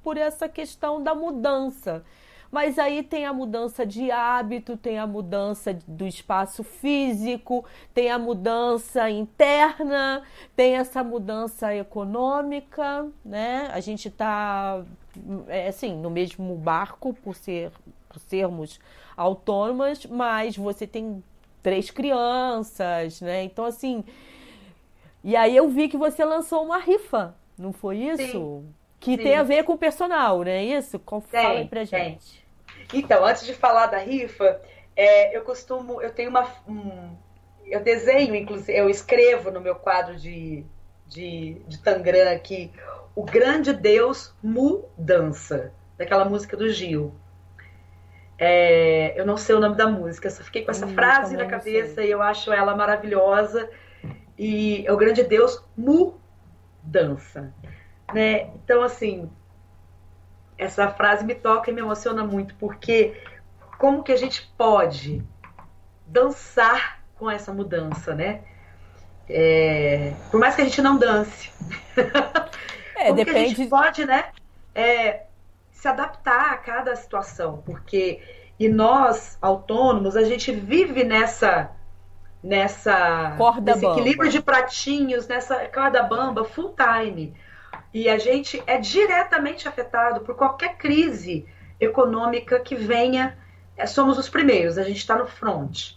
por 0.00 0.16
essa 0.16 0.48
questão 0.48 1.02
da 1.02 1.12
mudança. 1.12 2.04
Mas 2.56 2.78
aí 2.78 3.02
tem 3.02 3.26
a 3.26 3.34
mudança 3.34 3.84
de 3.84 4.10
hábito, 4.10 4.78
tem 4.78 4.98
a 4.98 5.06
mudança 5.06 5.76
do 5.86 6.06
espaço 6.06 6.64
físico, 6.64 7.62
tem 7.92 8.10
a 8.10 8.18
mudança 8.18 9.10
interna, 9.10 10.22
tem 10.56 10.76
essa 10.76 11.04
mudança 11.04 11.74
econômica, 11.74 13.10
né? 13.22 13.68
A 13.74 13.80
gente 13.80 14.08
está 14.08 14.82
é, 15.48 15.68
assim, 15.68 15.96
no 15.96 16.08
mesmo 16.08 16.54
barco 16.54 17.12
por, 17.12 17.34
ser, 17.34 17.70
por 18.08 18.18
sermos 18.20 18.80
autônomas, 19.14 20.06
mas 20.06 20.56
você 20.56 20.86
tem 20.86 21.22
três 21.62 21.90
crianças, 21.90 23.20
né? 23.20 23.44
Então, 23.44 23.66
assim. 23.66 24.02
E 25.22 25.36
aí 25.36 25.54
eu 25.54 25.68
vi 25.68 25.90
que 25.90 25.98
você 25.98 26.24
lançou 26.24 26.64
uma 26.64 26.78
rifa, 26.78 27.34
não 27.58 27.74
foi 27.74 27.98
isso? 27.98 28.32
Sim. 28.32 28.74
Que 28.98 29.18
Sim. 29.18 29.22
tem 29.22 29.34
a 29.36 29.42
ver 29.42 29.62
com 29.64 29.74
o 29.74 29.78
personal, 29.78 30.38
não 30.38 30.50
é 30.50 30.64
isso? 30.64 30.98
Fala 31.30 31.58
aí 31.58 31.68
pra 31.68 31.84
gente. 31.84 32.38
Tem. 32.38 32.45
Então, 32.92 33.24
antes 33.24 33.44
de 33.44 33.54
falar 33.54 33.86
da 33.86 33.98
rifa, 33.98 34.60
é, 34.94 35.36
eu 35.36 35.42
costumo. 35.42 36.00
Eu 36.00 36.10
tenho 36.10 36.30
uma. 36.30 36.46
Um, 36.68 37.16
eu 37.64 37.80
desenho, 37.80 38.34
inclusive, 38.34 38.76
eu 38.76 38.88
escrevo 38.88 39.50
no 39.50 39.60
meu 39.60 39.74
quadro 39.74 40.16
de, 40.16 40.64
de, 41.06 41.60
de 41.66 41.78
Tangram 41.78 42.32
aqui 42.32 42.72
o 43.16 43.24
grande 43.24 43.72
Deus 43.72 44.34
mudança, 44.42 45.72
daquela 45.96 46.26
música 46.26 46.54
do 46.54 46.68
Gil. 46.68 47.14
É, 48.38 49.18
eu 49.18 49.24
não 49.24 49.38
sei 49.38 49.54
o 49.56 49.60
nome 49.60 49.74
da 49.74 49.88
música, 49.88 50.28
só 50.28 50.44
fiquei 50.44 50.62
com 50.62 50.70
essa 50.70 50.84
hum, 50.84 50.94
frase 50.94 51.34
na 51.34 51.46
cabeça 51.46 52.02
e 52.02 52.10
eu 52.10 52.20
acho 52.20 52.52
ela 52.52 52.76
maravilhosa. 52.76 53.70
E 54.38 54.86
é 54.86 54.92
o 54.92 54.98
grande 54.98 55.22
Deus 55.22 55.64
mudança. 55.74 57.54
Né? 58.12 58.50
Então, 58.62 58.82
assim, 58.82 59.30
essa 60.58 60.88
frase 60.90 61.24
me 61.24 61.34
toca 61.34 61.70
e 61.70 61.74
me 61.74 61.80
emociona 61.80 62.24
muito, 62.24 62.54
porque 62.56 63.20
como 63.78 64.02
que 64.02 64.12
a 64.12 64.16
gente 64.16 64.50
pode 64.56 65.22
dançar 66.06 67.02
com 67.16 67.30
essa 67.30 67.52
mudança, 67.52 68.14
né? 68.14 68.42
É, 69.28 70.12
por 70.30 70.38
mais 70.38 70.54
que 70.54 70.62
a 70.62 70.64
gente 70.64 70.80
não 70.80 70.96
dance. 70.96 71.50
É, 72.98 73.08
Como 73.08 73.16
depende. 73.16 73.38
a 73.38 73.48
gente 73.48 73.66
pode, 73.68 74.06
né, 74.06 74.30
é, 74.74 75.24
se 75.70 75.86
adaptar 75.86 76.52
a 76.52 76.56
cada 76.56 76.96
situação, 76.96 77.62
porque 77.64 78.22
e 78.58 78.68
nós 78.70 79.36
autônomos 79.42 80.16
a 80.16 80.24
gente 80.24 80.50
vive 80.50 81.04
nessa 81.04 81.70
nessa 82.42 83.34
corda 83.36 83.72
nesse 83.72 83.84
bamba. 83.84 84.00
equilíbrio 84.00 84.30
de 84.30 84.40
pratinhos, 84.40 85.28
nessa 85.28 85.66
corda 85.66 86.02
bamba 86.02 86.44
full 86.44 86.74
time. 86.74 87.34
E 87.96 88.10
a 88.10 88.18
gente 88.18 88.62
é 88.66 88.76
diretamente 88.76 89.66
afetado 89.66 90.20
por 90.20 90.34
qualquer 90.34 90.76
crise 90.76 91.46
econômica 91.80 92.60
que 92.60 92.74
venha. 92.76 93.38
É, 93.74 93.86
somos 93.86 94.18
os 94.18 94.28
primeiros, 94.28 94.76
a 94.76 94.82
gente 94.82 94.98
está 94.98 95.16
no 95.16 95.26
front. 95.26 95.92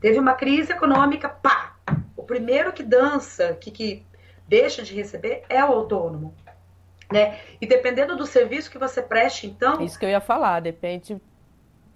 Teve 0.00 0.18
uma 0.18 0.34
crise 0.34 0.72
econômica, 0.72 1.28
pá! 1.28 1.76
O 2.16 2.24
primeiro 2.24 2.72
que 2.72 2.82
dança, 2.82 3.54
que, 3.54 3.70
que 3.70 4.04
deixa 4.48 4.82
de 4.82 4.92
receber 4.96 5.44
é 5.48 5.64
o 5.64 5.68
autônomo. 5.68 6.34
Né? 7.08 7.38
E 7.60 7.68
dependendo 7.68 8.16
do 8.16 8.26
serviço 8.26 8.68
que 8.68 8.76
você 8.76 9.00
preste, 9.00 9.46
então. 9.46 9.80
Isso 9.80 9.96
que 9.96 10.04
eu 10.04 10.10
ia 10.10 10.20
falar, 10.20 10.58
depende. 10.58 11.22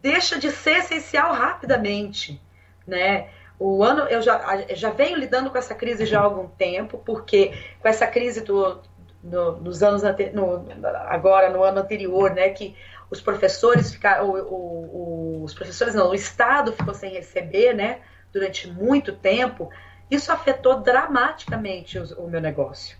Deixa 0.00 0.38
de 0.38 0.52
ser 0.52 0.76
essencial 0.76 1.32
rapidamente. 1.32 2.40
Né? 2.86 3.28
O 3.58 3.82
ano, 3.82 4.02
eu 4.02 4.22
já, 4.22 4.64
já 4.70 4.90
venho 4.90 5.18
lidando 5.18 5.50
com 5.50 5.58
essa 5.58 5.74
crise 5.74 6.06
já 6.06 6.20
há 6.20 6.22
algum 6.22 6.46
tempo, 6.46 7.02
porque 7.04 7.52
com 7.80 7.88
essa 7.88 8.06
crise 8.06 8.40
do, 8.42 8.80
no, 9.22 9.60
nos 9.60 9.82
anos 9.82 10.02
no, 10.32 10.66
agora 11.06 11.50
no 11.50 11.62
ano 11.62 11.80
anterior, 11.80 12.30
né, 12.30 12.50
que 12.50 12.76
os 13.10 13.20
professores 13.20 13.92
ficaram, 13.92 14.30
o, 14.30 15.40
o, 15.40 15.44
os 15.44 15.54
professores 15.54 15.94
não, 15.94 16.10
o 16.10 16.14
Estado 16.14 16.72
ficou 16.72 16.94
sem 16.94 17.12
receber, 17.12 17.74
né, 17.74 18.00
durante 18.32 18.68
muito 18.70 19.12
tempo. 19.12 19.70
Isso 20.10 20.32
afetou 20.32 20.80
dramaticamente 20.80 21.98
o, 21.98 22.24
o 22.24 22.28
meu 22.28 22.40
negócio, 22.40 22.96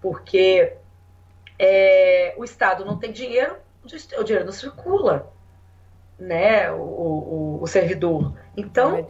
porque 0.00 0.74
é, 1.58 2.34
o 2.36 2.44
Estado 2.44 2.84
não 2.84 2.98
tem 2.98 3.12
dinheiro, 3.12 3.56
o 4.18 4.24
dinheiro 4.24 4.44
não 4.44 4.52
circula, 4.52 5.32
né? 6.18 6.70
O, 6.72 7.58
o, 7.62 7.66
servidor. 7.66 8.32
Então, 8.56 8.96
é 8.96 9.02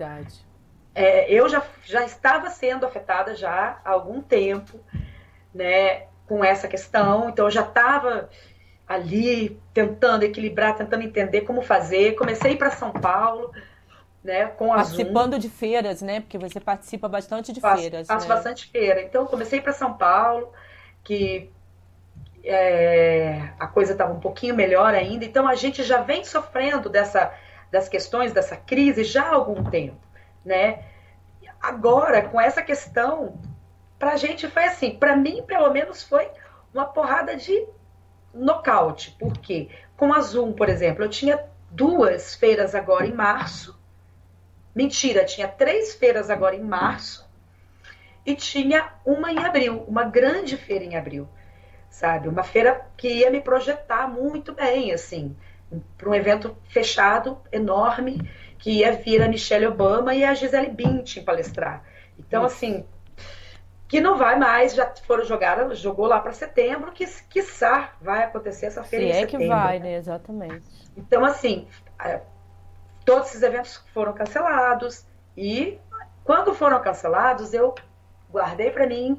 é, 0.94 1.30
eu 1.30 1.48
já, 1.48 1.62
já 1.84 2.04
estava 2.04 2.48
sendo 2.48 2.86
afetada 2.86 3.34
já 3.34 3.80
há 3.84 3.90
algum 3.90 4.22
tempo, 4.22 4.80
né? 5.54 6.06
Com 6.26 6.44
essa 6.44 6.66
questão, 6.66 7.28
então 7.28 7.46
eu 7.46 7.50
já 7.50 7.62
estava 7.62 8.28
ali 8.86 9.60
tentando 9.74 10.22
equilibrar, 10.22 10.76
tentando 10.76 11.02
entender 11.02 11.42
como 11.42 11.62
fazer. 11.62 12.14
Comecei 12.14 12.56
para 12.56 12.70
São 12.70 12.92
Paulo, 12.92 13.52
né, 14.22 14.46
com 14.46 14.72
a 14.72 14.76
Participando 14.76 15.32
Zoom. 15.32 15.40
de 15.40 15.48
feiras, 15.48 16.02
né? 16.02 16.20
Porque 16.20 16.38
você 16.38 16.60
participa 16.60 17.08
bastante 17.08 17.52
de 17.52 17.60
faço, 17.60 17.82
feiras. 17.82 18.06
Faço 18.06 18.28
né? 18.28 18.34
bastante 18.34 18.68
feira. 18.70 19.02
Então, 19.02 19.26
comecei 19.26 19.60
para 19.60 19.72
São 19.72 19.94
Paulo, 19.94 20.52
que 21.02 21.50
é, 22.44 23.50
a 23.58 23.66
coisa 23.66 23.92
estava 23.92 24.12
um 24.12 24.20
pouquinho 24.20 24.54
melhor 24.54 24.94
ainda. 24.94 25.24
Então, 25.24 25.48
a 25.48 25.54
gente 25.54 25.82
já 25.82 26.02
vem 26.02 26.24
sofrendo 26.24 26.88
dessa, 26.88 27.32
das 27.70 27.88
questões, 27.88 28.32
dessa 28.32 28.56
crise 28.56 29.02
já 29.02 29.24
há 29.24 29.34
algum 29.34 29.64
tempo, 29.64 30.00
né? 30.44 30.84
Agora, 31.60 32.22
com 32.22 32.40
essa 32.40 32.62
questão, 32.62 33.38
para 33.98 34.12
a 34.12 34.16
gente 34.16 34.48
foi 34.48 34.64
assim, 34.64 34.96
para 34.96 35.16
mim, 35.16 35.42
pelo 35.46 35.70
menos, 35.72 36.02
foi 36.02 36.28
uma 36.72 36.84
porrada 36.84 37.36
de 37.36 37.66
nocaute. 38.32 39.12
Por 39.18 39.38
quê? 39.38 39.68
Com 39.96 40.12
a 40.12 40.20
Zoom, 40.20 40.52
por 40.52 40.68
exemplo, 40.68 41.04
eu 41.04 41.08
tinha 41.08 41.42
duas 41.70 42.34
feiras 42.34 42.74
agora 42.74 43.06
em 43.06 43.14
março, 43.14 43.76
Mentira, 44.76 45.24
tinha 45.24 45.48
três 45.48 45.94
feiras 45.94 46.28
agora 46.28 46.54
em 46.54 46.62
março 46.62 47.26
e 48.26 48.34
tinha 48.34 48.92
uma 49.06 49.32
em 49.32 49.38
abril, 49.38 49.82
uma 49.88 50.04
grande 50.04 50.54
feira 50.54 50.84
em 50.84 50.96
abril, 50.96 51.26
sabe? 51.88 52.28
Uma 52.28 52.42
feira 52.42 52.86
que 52.94 53.08
ia 53.08 53.30
me 53.30 53.40
projetar 53.40 54.06
muito 54.06 54.52
bem, 54.52 54.92
assim, 54.92 55.34
para 55.96 56.10
um 56.10 56.14
evento 56.14 56.54
fechado, 56.68 57.40
enorme, 57.50 58.30
que 58.58 58.70
ia 58.70 58.92
vir 58.92 59.22
a 59.22 59.28
Michelle 59.28 59.66
Obama 59.66 60.14
e 60.14 60.22
a 60.22 60.34
Gisele 60.34 60.68
Bündchen 60.68 61.24
palestrar. 61.24 61.82
Então, 62.18 62.44
assim, 62.44 62.84
que 63.88 64.00
não 64.00 64.16
vai 64.16 64.36
mais, 64.38 64.74
já 64.74 64.92
foram 65.06 65.24
jogadas, 65.24 65.78
jogou 65.78 66.06
lá 66.06 66.18
para 66.20 66.32
setembro, 66.32 66.92
que 66.92 67.06
quiçá 67.28 67.92
vai 68.00 68.24
acontecer 68.24 68.66
essa 68.66 68.82
feira 68.82 69.04
Se 69.06 69.10
em 69.10 69.12
é 69.12 69.20
setembro. 69.20 69.38
que 69.38 69.48
vai, 69.48 69.78
né? 69.78 69.94
Exatamente. 69.94 70.62
Então, 70.96 71.24
assim, 71.24 71.68
todos 73.04 73.28
esses 73.28 73.42
eventos 73.42 73.84
foram 73.94 74.12
cancelados 74.12 75.06
e 75.36 75.78
quando 76.24 76.52
foram 76.54 76.80
cancelados 76.82 77.54
eu 77.54 77.74
guardei 78.30 78.70
para 78.70 78.86
mim, 78.86 79.16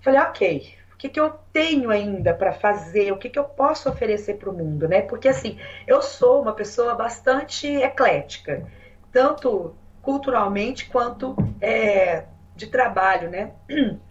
falei, 0.00 0.20
ok, 0.20 0.74
o 0.92 0.96
que, 0.96 1.08
que 1.08 1.20
eu 1.20 1.30
tenho 1.52 1.90
ainda 1.90 2.34
para 2.34 2.52
fazer, 2.52 3.12
o 3.12 3.16
que, 3.16 3.30
que 3.30 3.38
eu 3.38 3.44
posso 3.44 3.88
oferecer 3.88 4.34
para 4.34 4.50
o 4.50 4.52
mundo, 4.52 4.88
né? 4.88 5.02
Porque 5.02 5.28
assim, 5.28 5.58
eu 5.86 6.02
sou 6.02 6.42
uma 6.42 6.52
pessoa 6.52 6.94
bastante 6.94 7.68
eclética, 7.68 8.66
tanto 9.12 9.74
culturalmente 10.02 10.88
quanto 10.90 11.36
é, 11.60 12.24
de 12.60 12.66
trabalho, 12.66 13.30
né? 13.30 13.52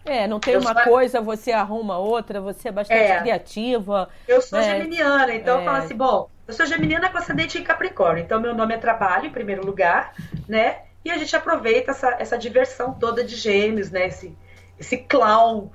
É, 0.04 0.26
não 0.26 0.40
tem 0.40 0.54
eu 0.54 0.60
uma 0.60 0.74
sou... 0.74 0.82
coisa, 0.82 1.20
você 1.20 1.52
arruma 1.52 1.96
outra, 1.98 2.40
você 2.40 2.68
é 2.68 2.72
bastante 2.72 3.00
é, 3.00 3.20
criativa. 3.20 4.08
Eu 4.26 4.42
sou 4.42 4.58
né? 4.58 4.64
geminiana, 4.64 5.32
então 5.32 5.58
é. 5.58 5.60
eu 5.60 5.64
falo 5.64 5.76
assim, 5.76 5.96
bom, 5.96 6.28
eu 6.48 6.52
sou 6.52 6.66
geminiana 6.66 7.08
com 7.08 7.18
ascendente 7.18 7.58
em 7.58 7.62
Capricórnio, 7.62 8.24
então 8.24 8.40
meu 8.40 8.54
nome 8.54 8.74
é 8.74 8.78
trabalho 8.78 9.26
em 9.26 9.30
primeiro 9.30 9.64
lugar, 9.64 10.14
né? 10.48 10.80
E 11.04 11.10
a 11.10 11.16
gente 11.16 11.34
aproveita 11.34 11.92
essa, 11.92 12.16
essa 12.18 12.36
diversão 12.36 12.92
toda 12.92 13.22
de 13.22 13.36
gêmeos, 13.36 13.90
né? 13.90 14.08
Esse, 14.08 14.36
esse 14.78 14.96
clown 14.98 15.70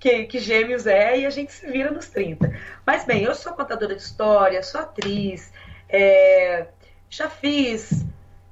que, 0.00 0.24
que 0.24 0.38
Gêmeos 0.38 0.86
é 0.86 1.18
e 1.18 1.26
a 1.26 1.30
gente 1.30 1.52
se 1.52 1.66
vira 1.70 1.90
nos 1.90 2.08
30. 2.08 2.50
Mas 2.86 3.04
bem, 3.04 3.22
eu 3.22 3.34
sou 3.34 3.52
contadora 3.52 3.94
de 3.94 4.00
história, 4.00 4.62
sou 4.62 4.80
atriz, 4.80 5.52
é, 5.88 6.66
já 7.10 7.28
fiz, 7.28 8.04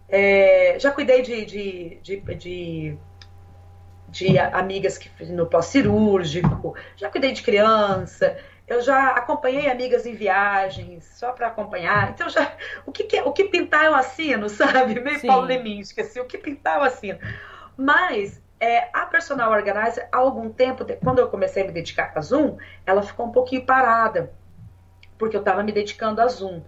é, 0.09 0.77
já 0.79 0.91
cuidei 0.91 1.23
de, 1.23 1.45
de, 1.47 1.99
de, 2.03 2.35
de, 2.35 2.99
de 4.09 4.39
amigas 4.39 4.97
que 4.97 5.11
no 5.27 5.47
pós-cirúrgico, 5.47 6.75
já 6.97 7.11
cuidei 7.11 7.33
de 7.33 7.43
criança, 7.43 8.37
eu 8.69 8.83
já 8.83 9.13
acompanhei 9.13 9.71
amigas 9.71 10.05
em 10.05 10.15
viagens, 10.15 11.05
só 11.05 11.33
para 11.33 11.47
acompanhar. 11.47 12.11
Então, 12.11 12.29
já, 12.29 12.53
o, 12.85 12.93
que, 12.93 13.05
que, 13.05 13.21
o 13.23 13.33
que 13.33 13.45
pintar 13.45 13.85
eu 13.85 13.95
assino, 13.95 14.49
sabe? 14.51 15.01
Meio 15.01 15.19
Sim. 15.21 15.27
Paulo 15.27 15.47
Leminski, 15.47 16.03
assim, 16.03 16.21
o 16.21 16.27
que 16.27 16.37
pintar 16.37 16.77
eu 16.77 16.83
assino. 16.83 17.19
Mas 17.77 18.43
é, 18.61 18.89
a 18.93 19.07
personal 19.07 19.53
organizer, 19.53 20.09
há 20.13 20.19
algum 20.19 20.51
tempo, 20.51 20.85
quando 21.03 21.19
eu 21.19 21.29
comecei 21.29 21.63
a 21.63 21.67
me 21.67 21.73
dedicar 21.73 22.13
a 22.15 22.21
Zoom, 22.21 22.59
ela 22.85 23.03
ficou 23.03 23.27
um 23.27 23.33
pouquinho 23.33 23.65
parada, 23.65 24.33
porque 25.17 25.37
eu 25.37 25.41
estava 25.41 25.63
me 25.63 25.73
dedicando 25.73 26.21
a 26.21 26.29
Zoom. 26.29 26.63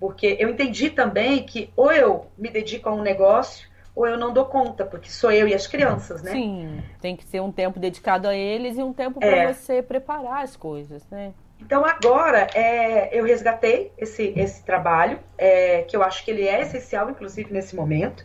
Porque 0.00 0.36
eu 0.40 0.48
entendi 0.48 0.90
também 0.90 1.44
que 1.44 1.72
ou 1.76 1.92
eu 1.92 2.30
me 2.38 2.48
dedico 2.48 2.88
a 2.88 2.92
um 2.92 3.02
negócio, 3.02 3.68
ou 3.94 4.06
eu 4.06 4.18
não 4.18 4.32
dou 4.32 4.46
conta, 4.46 4.84
porque 4.84 5.08
sou 5.08 5.30
eu 5.30 5.46
e 5.46 5.54
as 5.54 5.66
crianças, 5.66 6.22
né? 6.22 6.32
Sim, 6.32 6.82
tem 7.00 7.14
que 7.14 7.24
ser 7.24 7.40
um 7.40 7.52
tempo 7.52 7.78
dedicado 7.78 8.26
a 8.26 8.34
eles 8.34 8.76
e 8.76 8.82
um 8.82 8.92
tempo 8.92 9.20
para 9.20 9.28
é. 9.28 9.52
você 9.52 9.82
preparar 9.82 10.42
as 10.42 10.56
coisas, 10.56 11.06
né? 11.10 11.32
Então 11.60 11.84
agora 11.84 12.48
é, 12.54 13.16
eu 13.16 13.24
resgatei 13.24 13.92
esse, 13.96 14.34
esse 14.36 14.64
trabalho, 14.64 15.20
é, 15.38 15.82
que 15.82 15.96
eu 15.96 16.02
acho 16.02 16.24
que 16.24 16.30
ele 16.30 16.46
é 16.46 16.60
essencial, 16.60 17.08
inclusive 17.08 17.52
nesse 17.52 17.76
momento, 17.76 18.24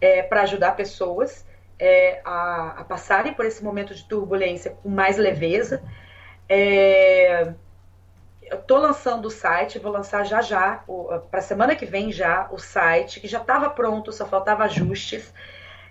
é, 0.00 0.22
para 0.22 0.42
ajudar 0.42 0.72
pessoas 0.72 1.46
é, 1.78 2.20
a, 2.24 2.80
a, 2.80 2.84
passarem 2.84 3.32
por 3.32 3.44
esse 3.44 3.62
momento 3.62 3.94
de 3.94 4.04
turbulência 4.08 4.72
com 4.82 4.88
mais 4.88 5.16
leveza. 5.16 5.82
Eu 8.48 8.58
estou 8.58 8.78
lançando 8.78 9.26
o 9.26 9.30
site, 9.30 9.78
vou 9.78 9.90
lançar 9.90 10.24
já 10.24 10.40
já, 10.40 10.84
para 11.30 11.40
semana 11.40 11.74
que 11.74 11.84
vem 11.84 12.12
já, 12.12 12.48
o 12.52 12.58
site, 12.58 13.20
que 13.20 13.26
já 13.26 13.40
estava 13.40 13.68
pronto, 13.68 14.12
só 14.12 14.24
faltava 14.24 14.64
ajustes, 14.64 15.32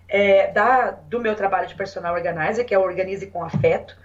é, 0.08 0.48
da, 0.52 0.92
do 0.92 1.20
meu 1.20 1.36
trabalho 1.36 1.68
de 1.68 1.76
personal 1.76 2.16
organizer, 2.16 2.66
que 2.66 2.74
é 2.74 2.80
o 2.80 2.82
Organize 2.82 3.28
com 3.28 3.44
Afeto. 3.44 3.98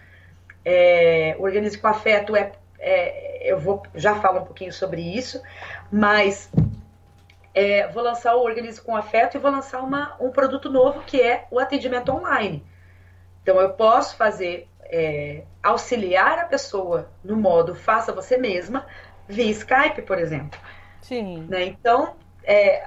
É, 0.64 1.36
Organize 1.38 1.78
com 1.78 1.86
Afeto 1.86 2.34
é, 2.34 2.53
é, 2.78 3.53
eu 3.53 3.59
vou 3.59 3.82
já 3.94 4.16
falo 4.16 4.40
um 4.40 4.44
pouquinho 4.44 4.72
sobre 4.72 5.01
isso, 5.01 5.42
mas 5.90 6.51
é, 7.55 7.86
vou 7.88 8.03
lançar 8.03 8.34
o 8.34 8.42
Organize 8.42 8.80
com 8.80 8.96
Afeto 8.96 9.36
e 9.36 9.40
vou 9.40 9.51
lançar 9.51 9.80
uma, 9.80 10.16
um 10.20 10.30
produto 10.30 10.70
novo 10.70 11.03
que 11.03 11.20
é 11.20 11.46
o 11.51 11.59
atendimento 11.59 12.11
online. 12.11 12.64
Então 13.42 13.61
eu 13.61 13.70
posso 13.70 14.16
fazer 14.16 14.68
é, 14.84 15.44
auxiliar 15.62 16.38
a 16.38 16.44
pessoa 16.44 17.11
no 17.22 17.36
modo 17.36 17.74
faça 17.74 18.12
você 18.12 18.36
mesma 18.36 18.86
via 19.28 19.50
Skype, 19.50 20.02
por 20.02 20.18
exemplo. 20.18 20.58
Sim. 21.02 21.46
Né? 21.48 21.64
Então 21.64 22.16
é, 22.44 22.86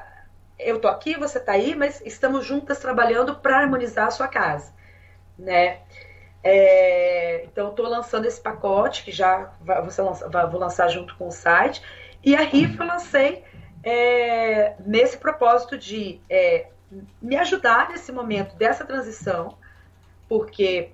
eu 0.59 0.79
tô 0.79 0.87
aqui, 0.87 1.17
você 1.17 1.39
tá 1.39 1.53
aí, 1.53 1.75
mas 1.75 2.01
estamos 2.05 2.45
juntas 2.45 2.79
trabalhando 2.79 3.35
para 3.35 3.59
harmonizar 3.59 4.07
a 4.07 4.11
sua 4.11 4.27
casa, 4.27 4.73
né? 5.37 5.79
É, 6.43 7.45
então, 7.45 7.69
estou 7.69 7.87
lançando 7.87 8.25
esse 8.25 8.41
pacote 8.41 9.03
que 9.03 9.11
já 9.11 9.53
vai, 9.61 9.81
você 9.81 10.01
lança, 10.01 10.27
vai, 10.27 10.45
vou 10.49 10.59
lançar 10.59 10.89
junto 10.89 11.15
com 11.15 11.27
o 11.27 11.31
site. 11.31 11.81
E 12.21 12.35
a 12.35 12.41
rifa 12.41 12.83
eu 12.83 12.87
lancei 12.87 13.43
é, 13.81 14.75
nesse 14.85 15.17
propósito 15.17 15.77
de 15.77 16.19
é, 16.29 16.67
me 17.21 17.37
ajudar 17.37 17.89
nesse 17.89 18.11
momento 18.11 18.55
dessa 18.55 18.83
transição, 18.83 19.57
porque 20.27 20.91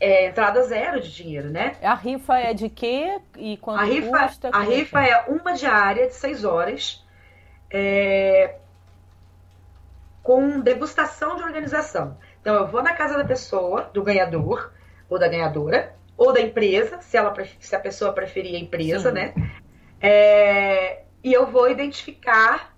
é, 0.00 0.24
é 0.24 0.28
entrada 0.28 0.62
zero 0.62 1.00
de 1.00 1.12
dinheiro, 1.14 1.50
né? 1.50 1.76
A 1.82 1.94
rifa 1.94 2.38
é 2.38 2.54
de 2.54 2.68
quê 2.68 3.20
e 3.36 3.56
quanto 3.56 3.80
a 3.80 3.84
rifa, 3.84 4.18
custa? 4.18 4.50
A 4.52 4.60
rifa 4.60 5.04
é 5.04 5.24
uma 5.28 5.52
diária 5.52 6.06
de 6.06 6.14
seis 6.14 6.44
horas 6.44 7.04
é, 7.70 8.56
com 10.22 10.60
degustação 10.60 11.36
de 11.36 11.42
organização. 11.42 12.18
Então 12.40 12.54
eu 12.54 12.66
vou 12.66 12.82
na 12.82 12.94
casa 12.94 13.16
da 13.16 13.24
pessoa, 13.24 13.90
do 13.92 14.02
ganhador 14.02 14.72
ou 15.08 15.18
da 15.18 15.28
ganhadora, 15.28 15.94
ou 16.16 16.32
da 16.32 16.40
empresa, 16.40 17.00
se, 17.00 17.16
ela, 17.16 17.34
se 17.60 17.76
a 17.76 17.80
pessoa 17.80 18.12
preferir 18.12 18.54
a 18.54 18.58
empresa, 18.58 19.10
Sim. 19.10 19.14
né? 19.14 19.34
É, 20.00 21.02
e 21.22 21.32
eu 21.32 21.46
vou 21.46 21.68
identificar 21.68 22.76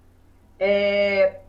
é, 0.58 1.40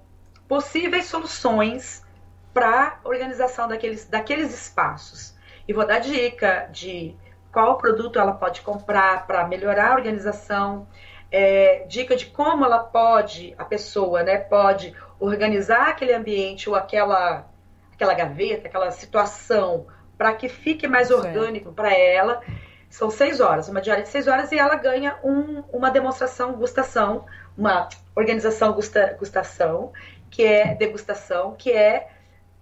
possíveis 0.47 1.05
soluções 1.05 2.05
para 2.53 2.99
organização 3.03 3.67
daqueles, 3.67 4.05
daqueles 4.07 4.53
espaços. 4.53 5.37
E 5.69 5.73
vou 5.73 5.85
dar 5.85 5.99
dica 5.99 6.67
de 6.71 7.15
qual 7.51 7.77
produto 7.77 8.17
ela 8.17 8.31
pode 8.31 8.61
comprar 8.61 9.27
para 9.27 9.47
melhorar 9.47 9.91
a 9.91 9.95
organização, 9.97 10.87
é, 11.31 11.85
dica 11.87 12.15
de 12.15 12.25
como 12.25 12.65
ela 12.65 12.79
pode, 12.79 13.53
a 13.55 13.63
pessoa, 13.63 14.23
né, 14.23 14.39
pode 14.39 14.95
organizar 15.19 15.89
aquele 15.89 16.11
ambiente 16.11 16.67
ou 16.67 16.75
aquela, 16.75 17.47
aquela 17.93 18.15
gaveta, 18.15 18.67
aquela 18.67 18.89
situação, 18.89 19.85
para 20.17 20.33
que 20.33 20.49
fique 20.49 20.87
mais 20.87 21.11
orgânico 21.11 21.71
para 21.71 21.93
ela. 21.95 22.41
São 22.89 23.11
seis 23.11 23.39
horas, 23.39 23.69
uma 23.69 23.79
diária 23.79 24.01
de 24.01 24.09
seis 24.09 24.27
horas, 24.27 24.51
e 24.51 24.57
ela 24.57 24.73
ganha 24.73 25.19
um, 25.23 25.63
uma 25.71 25.91
demonstração 25.91 26.53
gustação, 26.53 27.27
uma 27.55 27.87
organização 28.15 28.73
gusta, 28.73 29.15
gustação, 29.19 29.93
que 30.31 30.43
é 30.43 30.73
degustação, 30.73 31.53
que 31.55 31.71
é 31.71 32.07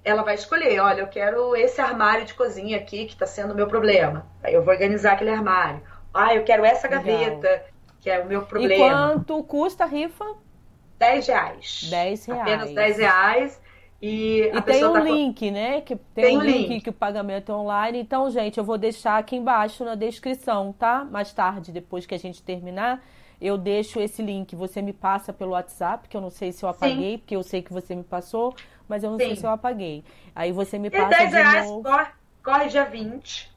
ela 0.08 0.24
vai 0.24 0.36
escolher, 0.36 0.80
olha, 0.80 1.02
eu 1.02 1.08
quero 1.08 1.56
esse 1.56 1.82
armário 1.82 2.26
de 2.26 2.34
cozinha 2.34 2.78
aqui 2.78 3.06
que 3.06 3.14
está 3.14 3.26
sendo 3.26 3.52
o 3.52 3.56
meu 3.56 3.68
problema. 3.68 4.26
Aí 4.42 4.54
eu 4.54 4.64
vou 4.64 4.74
organizar 4.74 5.14
aquele 5.14 5.32
armário. 5.32 5.82
Ah, 6.14 6.34
eu 6.34 6.44
quero 6.44 6.64
essa 6.64 6.88
gaveta, 6.88 7.48
Legal. 7.48 7.66
que 8.00 8.10
é 8.10 8.20
o 8.20 8.26
meu 8.26 8.44
problema. 8.44 8.74
E 8.74 8.78
quanto 8.78 9.44
custa 9.44 9.84
a 9.84 9.88
rifa? 9.88 10.26
10 10.98 11.28
reais. 11.28 11.88
10 11.90 12.26
reais. 12.26 12.42
Apenas 12.42 12.74
10 12.74 12.98
reais. 12.98 13.62
E, 14.02 14.42
e 14.54 14.62
tem 14.62 14.86
um 14.86 14.94
tá... 14.94 15.00
link, 15.00 15.52
né? 15.52 15.82
Que 15.82 15.96
tem, 15.96 16.26
tem 16.26 16.38
um 16.38 16.42
link, 16.42 16.68
link 16.70 16.84
que 16.84 16.90
o 16.90 16.94
pagamento 16.94 17.52
é 17.52 17.56
online. 17.56 18.00
Então, 18.00 18.30
gente, 18.30 18.58
eu 18.58 18.64
vou 18.64 18.78
deixar 18.78 19.18
aqui 19.18 19.36
embaixo 19.36 19.84
na 19.84 19.96
descrição, 19.96 20.74
tá? 20.74 21.04
Mais 21.04 21.34
tarde, 21.34 21.72
depois 21.72 22.06
que 22.06 22.16
a 22.16 22.20
gente 22.20 22.42
terminar, 22.44 23.04
eu 23.42 23.58
deixo 23.58 24.00
esse 24.00 24.22
link. 24.22 24.56
Você 24.56 24.82
me 24.82 24.94
passa 24.94 25.34
pelo 25.34 25.52
WhatsApp, 25.52 26.08
que 26.08 26.16
eu 26.16 26.22
não 26.22 26.30
sei 26.30 26.52
se 26.52 26.64
eu 26.64 26.70
apaguei, 26.70 27.14
Sim. 27.14 27.18
porque 27.18 27.36
eu 27.36 27.44
sei 27.44 27.62
que 27.62 27.74
você 27.74 27.96
me 27.96 28.04
passou, 28.04 28.56
mas 28.88 29.04
eu 29.04 29.12
não 29.12 29.18
Sim. 29.18 29.28
sei 29.28 29.36
se 29.36 29.46
eu 29.46 29.50
apaguei. 29.50 30.04
Aí 30.36 30.52
você 30.52 30.78
me 30.78 30.90
passa. 30.90 31.06
E 31.06 31.18
10 31.18 31.34
reais, 31.34 31.70
novo... 31.70 31.84
corre, 31.84 32.08
corre 32.44 32.68
dia 32.68 32.86
20. 32.86 33.56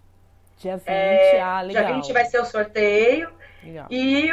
Dia 0.59 0.77
20, 0.77 0.89
é, 0.89 1.41
ah, 1.41 1.61
legal. 1.63 1.85
Dia 1.85 1.95
20 1.95 2.13
vai 2.13 2.25
ser 2.27 2.41
o 2.41 2.45
sorteio. 2.45 3.31
Legal. 3.63 3.87
E 3.91 4.31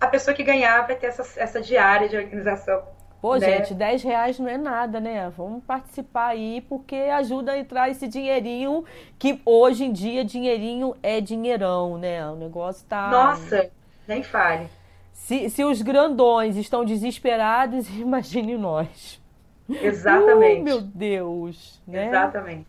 a 0.00 0.06
pessoa 0.06 0.34
que 0.34 0.42
ganhar 0.42 0.86
vai 0.86 0.96
ter 0.96 1.06
essa, 1.06 1.40
essa 1.40 1.60
diária 1.60 2.08
de 2.08 2.16
organização 2.16 2.82
Pô, 3.20 3.34
né? 3.34 3.58
gente, 3.58 3.74
10 3.74 4.02
reais 4.04 4.38
não 4.38 4.48
é 4.48 4.56
nada, 4.56 5.00
né? 5.00 5.28
Vamos 5.36 5.64
participar 5.64 6.28
aí, 6.28 6.64
porque 6.68 6.94
ajuda 6.94 7.52
a 7.52 7.58
entrar 7.58 7.90
esse 7.90 8.06
dinheirinho, 8.06 8.84
que 9.18 9.40
hoje 9.44 9.84
em 9.84 9.92
dia 9.92 10.24
dinheirinho 10.24 10.94
é 11.02 11.20
dinheirão, 11.20 11.98
né? 11.98 12.28
O 12.30 12.36
negócio 12.36 12.86
tá. 12.86 13.10
Nossa, 13.10 13.70
nem 14.06 14.22
fale. 14.22 14.68
Se, 15.12 15.50
se 15.50 15.64
os 15.64 15.82
grandões 15.82 16.56
estão 16.56 16.84
desesperados, 16.84 17.88
imagine 17.98 18.56
nós. 18.56 19.20
Exatamente. 19.68 20.60
Uh, 20.60 20.64
meu 20.64 20.80
Deus. 20.80 21.82
Né? 21.86 22.08
Exatamente. 22.08 22.66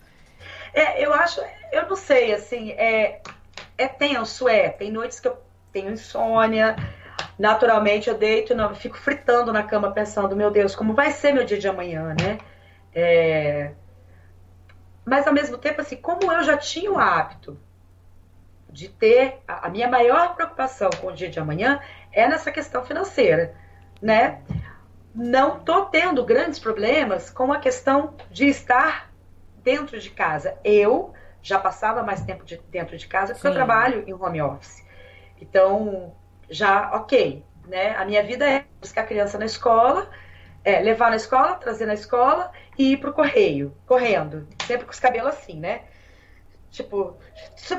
É, 0.73 1.03
eu 1.03 1.13
acho, 1.13 1.41
eu 1.71 1.87
não 1.87 1.95
sei, 1.95 2.33
assim, 2.33 2.71
é, 2.71 3.21
é 3.77 3.87
tenso, 3.87 4.47
é. 4.47 4.69
Tem 4.69 4.91
noites 4.91 5.19
que 5.19 5.27
eu 5.27 5.37
tenho 5.71 5.91
insônia, 5.91 6.75
naturalmente 7.37 8.09
eu 8.09 8.17
deito, 8.17 8.53
não, 8.53 8.75
fico 8.75 8.97
fritando 8.97 9.51
na 9.51 9.63
cama 9.63 9.91
pensando, 9.91 10.35
meu 10.35 10.51
Deus, 10.51 10.75
como 10.75 10.93
vai 10.93 11.11
ser 11.11 11.33
meu 11.33 11.45
dia 11.45 11.57
de 11.57 11.67
amanhã, 11.67 12.15
né? 12.19 12.37
É... 12.93 13.71
Mas 15.05 15.25
ao 15.25 15.33
mesmo 15.33 15.57
tempo, 15.57 15.81
assim, 15.81 15.95
como 15.95 16.31
eu 16.31 16.43
já 16.43 16.57
tinha 16.57 16.91
o 16.91 16.99
hábito 16.99 17.57
de 18.69 18.87
ter 18.87 19.39
a 19.47 19.67
minha 19.69 19.87
maior 19.87 20.35
preocupação 20.35 20.89
com 21.01 21.07
o 21.07 21.11
dia 21.11 21.29
de 21.29 21.39
amanhã 21.39 21.79
é 22.11 22.27
nessa 22.27 22.51
questão 22.51 22.83
financeira, 22.85 23.55
né? 23.99 24.41
Não 25.13 25.59
tô 25.59 25.85
tendo 25.85 26.23
grandes 26.23 26.59
problemas 26.59 27.29
com 27.29 27.51
a 27.51 27.59
questão 27.59 28.13
de 28.29 28.47
estar 28.47 29.11
dentro 29.63 29.99
de 29.99 30.09
casa. 30.09 30.57
Eu 30.63 31.13
já 31.41 31.59
passava 31.59 32.03
mais 32.03 32.21
tempo 32.21 32.45
de, 32.45 32.57
dentro 32.69 32.97
de 32.97 33.07
casa 33.07 33.33
porque 33.33 33.41
Sim. 33.41 33.47
eu 33.47 33.53
trabalho 33.53 34.03
em 34.07 34.13
home 34.13 34.41
office. 34.41 34.83
Então, 35.41 36.13
já 36.49 36.91
ok, 36.95 37.43
né? 37.67 37.95
A 37.95 38.05
minha 38.05 38.23
vida 38.23 38.49
é 38.49 38.65
buscar 38.79 39.01
a 39.01 39.07
criança 39.07 39.37
na 39.37 39.45
escola, 39.45 40.09
é, 40.63 40.79
levar 40.79 41.09
na 41.09 41.15
escola, 41.15 41.55
trazer 41.55 41.85
na 41.85 41.93
escola 41.93 42.51
e 42.77 42.93
ir 42.93 42.97
pro 42.97 43.13
correio, 43.13 43.75
correndo, 43.85 44.47
sempre 44.65 44.85
com 44.85 44.91
os 44.91 44.99
cabelos 44.99 45.29
assim, 45.29 45.59
né? 45.59 45.81
Tipo, 46.71 47.17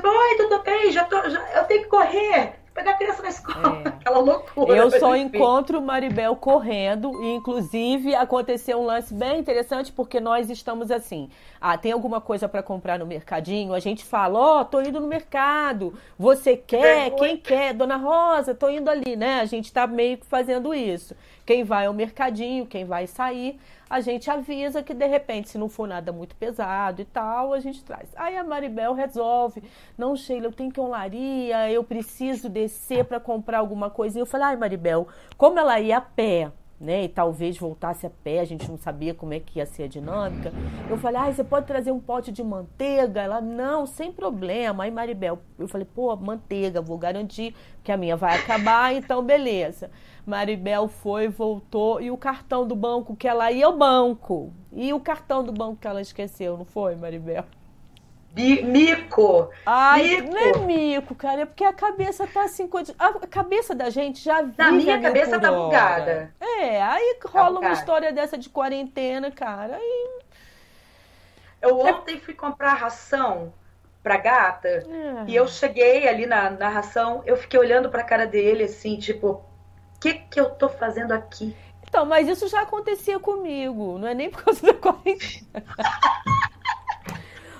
oi, 0.03 0.37
tudo 0.37 0.63
bem, 0.63 0.91
já 0.91 1.05
tô, 1.05 1.29
já, 1.29 1.39
eu 1.53 1.63
tenho 1.65 1.83
que 1.83 1.89
correr. 1.89 2.60
Pegar 2.81 2.91
a 2.91 2.93
criança 2.95 3.21
na 3.21 3.29
escola. 3.29 3.81
É. 3.85 3.87
Aquela 4.01 4.19
loucura. 4.19 4.75
Eu 4.75 4.91
só 4.91 5.15
enfim. 5.15 5.37
encontro 5.37 5.81
Maribel 5.81 6.35
correndo, 6.35 7.23
e 7.23 7.33
inclusive 7.33 8.15
aconteceu 8.15 8.79
um 8.79 8.85
lance 8.85 9.13
bem 9.13 9.39
interessante, 9.39 9.91
porque 9.91 10.19
nós 10.19 10.49
estamos 10.49 10.91
assim. 10.91 11.29
Ah, 11.59 11.77
tem 11.77 11.91
alguma 11.91 12.19
coisa 12.19 12.49
para 12.49 12.63
comprar 12.63 12.97
no 12.97 13.05
mercadinho? 13.05 13.73
A 13.73 13.79
gente 13.79 14.03
fala, 14.03 14.39
ó, 14.39 14.61
oh, 14.61 14.65
tô 14.65 14.81
indo 14.81 14.99
no 14.99 15.07
mercado. 15.07 15.93
Você 16.17 16.57
quer? 16.57 17.11
Quem 17.11 17.37
quer? 17.37 17.73
Dona 17.73 17.97
Rosa, 17.97 18.55
tô 18.55 18.69
indo 18.69 18.89
ali, 18.89 19.15
né? 19.15 19.39
A 19.41 19.45
gente 19.45 19.71
tá 19.71 19.85
meio 19.85 20.17
que 20.17 20.25
fazendo 20.25 20.73
isso. 20.73 21.15
Quem 21.45 21.63
vai 21.63 21.85
ao 21.85 21.93
mercadinho, 21.93 22.65
quem 22.65 22.85
vai 22.85 23.05
sair 23.07 23.59
a 23.91 23.99
gente 23.99 24.31
avisa 24.31 24.81
que 24.81 24.93
de 24.93 25.05
repente, 25.05 25.49
se 25.49 25.57
não 25.57 25.67
for 25.67 25.85
nada 25.85 26.13
muito 26.13 26.33
pesado 26.37 27.01
e 27.01 27.05
tal, 27.05 27.51
a 27.51 27.59
gente 27.59 27.83
traz. 27.83 28.09
Aí 28.15 28.37
a 28.37 28.43
Maribel 28.43 28.93
resolve, 28.93 29.61
não, 29.97 30.15
Sheila, 30.15 30.45
eu 30.45 30.53
tenho 30.53 30.71
que 30.71 30.79
ir 30.79 31.73
eu 31.73 31.83
preciso 31.83 32.47
descer 32.47 33.03
para 33.03 33.19
comprar 33.19 33.59
alguma 33.59 33.89
coisa. 33.89 34.17
E 34.17 34.21
eu 34.21 34.25
falei, 34.25 34.47
ai, 34.47 34.55
Maribel, 34.55 35.09
como 35.35 35.59
ela 35.59 35.77
ia 35.77 35.97
a 35.97 36.01
pé, 36.01 36.53
né? 36.79 37.03
E 37.03 37.09
talvez 37.09 37.57
voltasse 37.57 38.07
a 38.07 38.09
pé, 38.09 38.39
a 38.39 38.45
gente 38.45 38.69
não 38.69 38.77
sabia 38.77 39.13
como 39.13 39.33
é 39.33 39.41
que 39.41 39.59
ia 39.59 39.65
ser 39.65 39.83
a 39.83 39.87
dinâmica. 39.87 40.53
Eu 40.89 40.97
falei, 40.97 41.21
ah, 41.21 41.31
você 41.31 41.43
pode 41.43 41.67
trazer 41.67 41.91
um 41.91 41.99
pote 41.99 42.31
de 42.31 42.41
manteiga? 42.41 43.21
Ela, 43.21 43.41
não, 43.41 43.85
sem 43.85 44.09
problema. 44.09 44.85
Aí, 44.85 44.91
Maribel, 44.91 45.39
eu 45.59 45.67
falei, 45.67 45.85
pô, 45.85 46.15
manteiga, 46.15 46.81
vou 46.81 46.97
garantir 46.97 47.53
que 47.83 47.91
a 47.91 47.97
minha 47.97 48.15
vai 48.15 48.39
acabar, 48.39 48.93
então 48.95 49.21
beleza. 49.21 49.91
Maribel 50.25 50.87
foi, 50.87 51.27
voltou 51.27 51.99
e 51.99 52.11
o 52.11 52.17
cartão 52.17 52.67
do 52.67 52.75
banco 52.75 53.15
que 53.15 53.27
ela 53.27 53.51
ia 53.51 53.65
ao 53.65 53.77
banco. 53.77 54.53
E 54.71 54.93
o 54.93 54.99
cartão 54.99 55.43
do 55.43 55.51
banco 55.51 55.77
que 55.77 55.87
ela 55.87 56.01
esqueceu, 56.01 56.57
não 56.57 56.65
foi, 56.65 56.95
Maribel? 56.95 57.45
Mico! 58.33 59.49
Ai, 59.65 60.21
mico. 60.21 60.33
não 60.33 60.39
é 60.39 60.57
mico, 60.59 61.15
cara, 61.15 61.41
é 61.41 61.45
porque 61.45 61.65
a 61.65 61.73
cabeça 61.73 62.25
tá 62.25 62.43
assim. 62.43 62.69
A 62.97 63.27
cabeça 63.27 63.75
da 63.75 63.89
gente 63.89 64.23
já 64.23 64.41
vive. 64.41 64.55
Na 64.57 64.71
minha 64.71 65.01
cabeça 65.01 65.37
tá 65.37 65.51
bugada. 65.51 66.33
É, 66.39 66.81
aí 66.81 67.15
tá 67.21 67.29
rola 67.29 67.59
uma 67.59 67.73
história 67.73 68.13
dessa 68.13 68.37
de 68.37 68.49
quarentena, 68.49 69.29
cara. 69.31 69.75
Aí... 69.75 70.21
Eu 71.61 71.77
ontem 71.79 72.19
fui 72.19 72.33
comprar 72.33 72.73
ração 72.73 73.53
pra 74.01 74.17
gata 74.17 74.67
é. 74.67 74.83
e 75.27 75.35
eu 75.35 75.47
cheguei 75.47 76.07
ali 76.07 76.25
na, 76.25 76.49
na 76.49 76.69
ração, 76.69 77.21
eu 77.25 77.37
fiquei 77.37 77.59
olhando 77.59 77.89
pra 77.89 78.03
cara 78.03 78.25
dele 78.25 78.63
assim, 78.63 78.97
tipo, 78.97 79.43
que, 80.01 80.15
que 80.15 80.39
eu 80.39 80.49
tô 80.49 80.67
fazendo 80.67 81.11
aqui? 81.11 81.55
Então, 81.87 82.05
mas 82.05 82.27
isso 82.27 82.47
já 82.47 82.61
acontecia 82.61 83.19
comigo, 83.19 83.97
não 83.99 84.07
é 84.07 84.15
nem 84.15 84.29
por 84.29 84.43
causa 84.43 84.65
da 84.65 84.73
quarentena. 84.73 85.63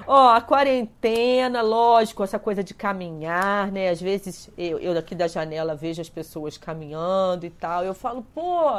Ó, 0.08 0.30
a 0.30 0.42
quarentena, 0.42 1.62
lógico, 1.62 2.24
essa 2.24 2.40
coisa 2.40 2.64
de 2.64 2.74
caminhar, 2.74 3.72
né? 3.72 3.90
Às 3.90 4.02
vezes 4.02 4.50
eu, 4.58 4.80
eu 4.80 4.98
aqui 4.98 5.14
da 5.14 5.28
janela 5.28 5.76
vejo 5.76 6.02
as 6.02 6.10
pessoas 6.10 6.58
caminhando 6.58 7.46
e 7.46 7.50
tal. 7.50 7.86
Eu 7.86 7.94
falo, 7.94 8.24
pô, 8.34 8.70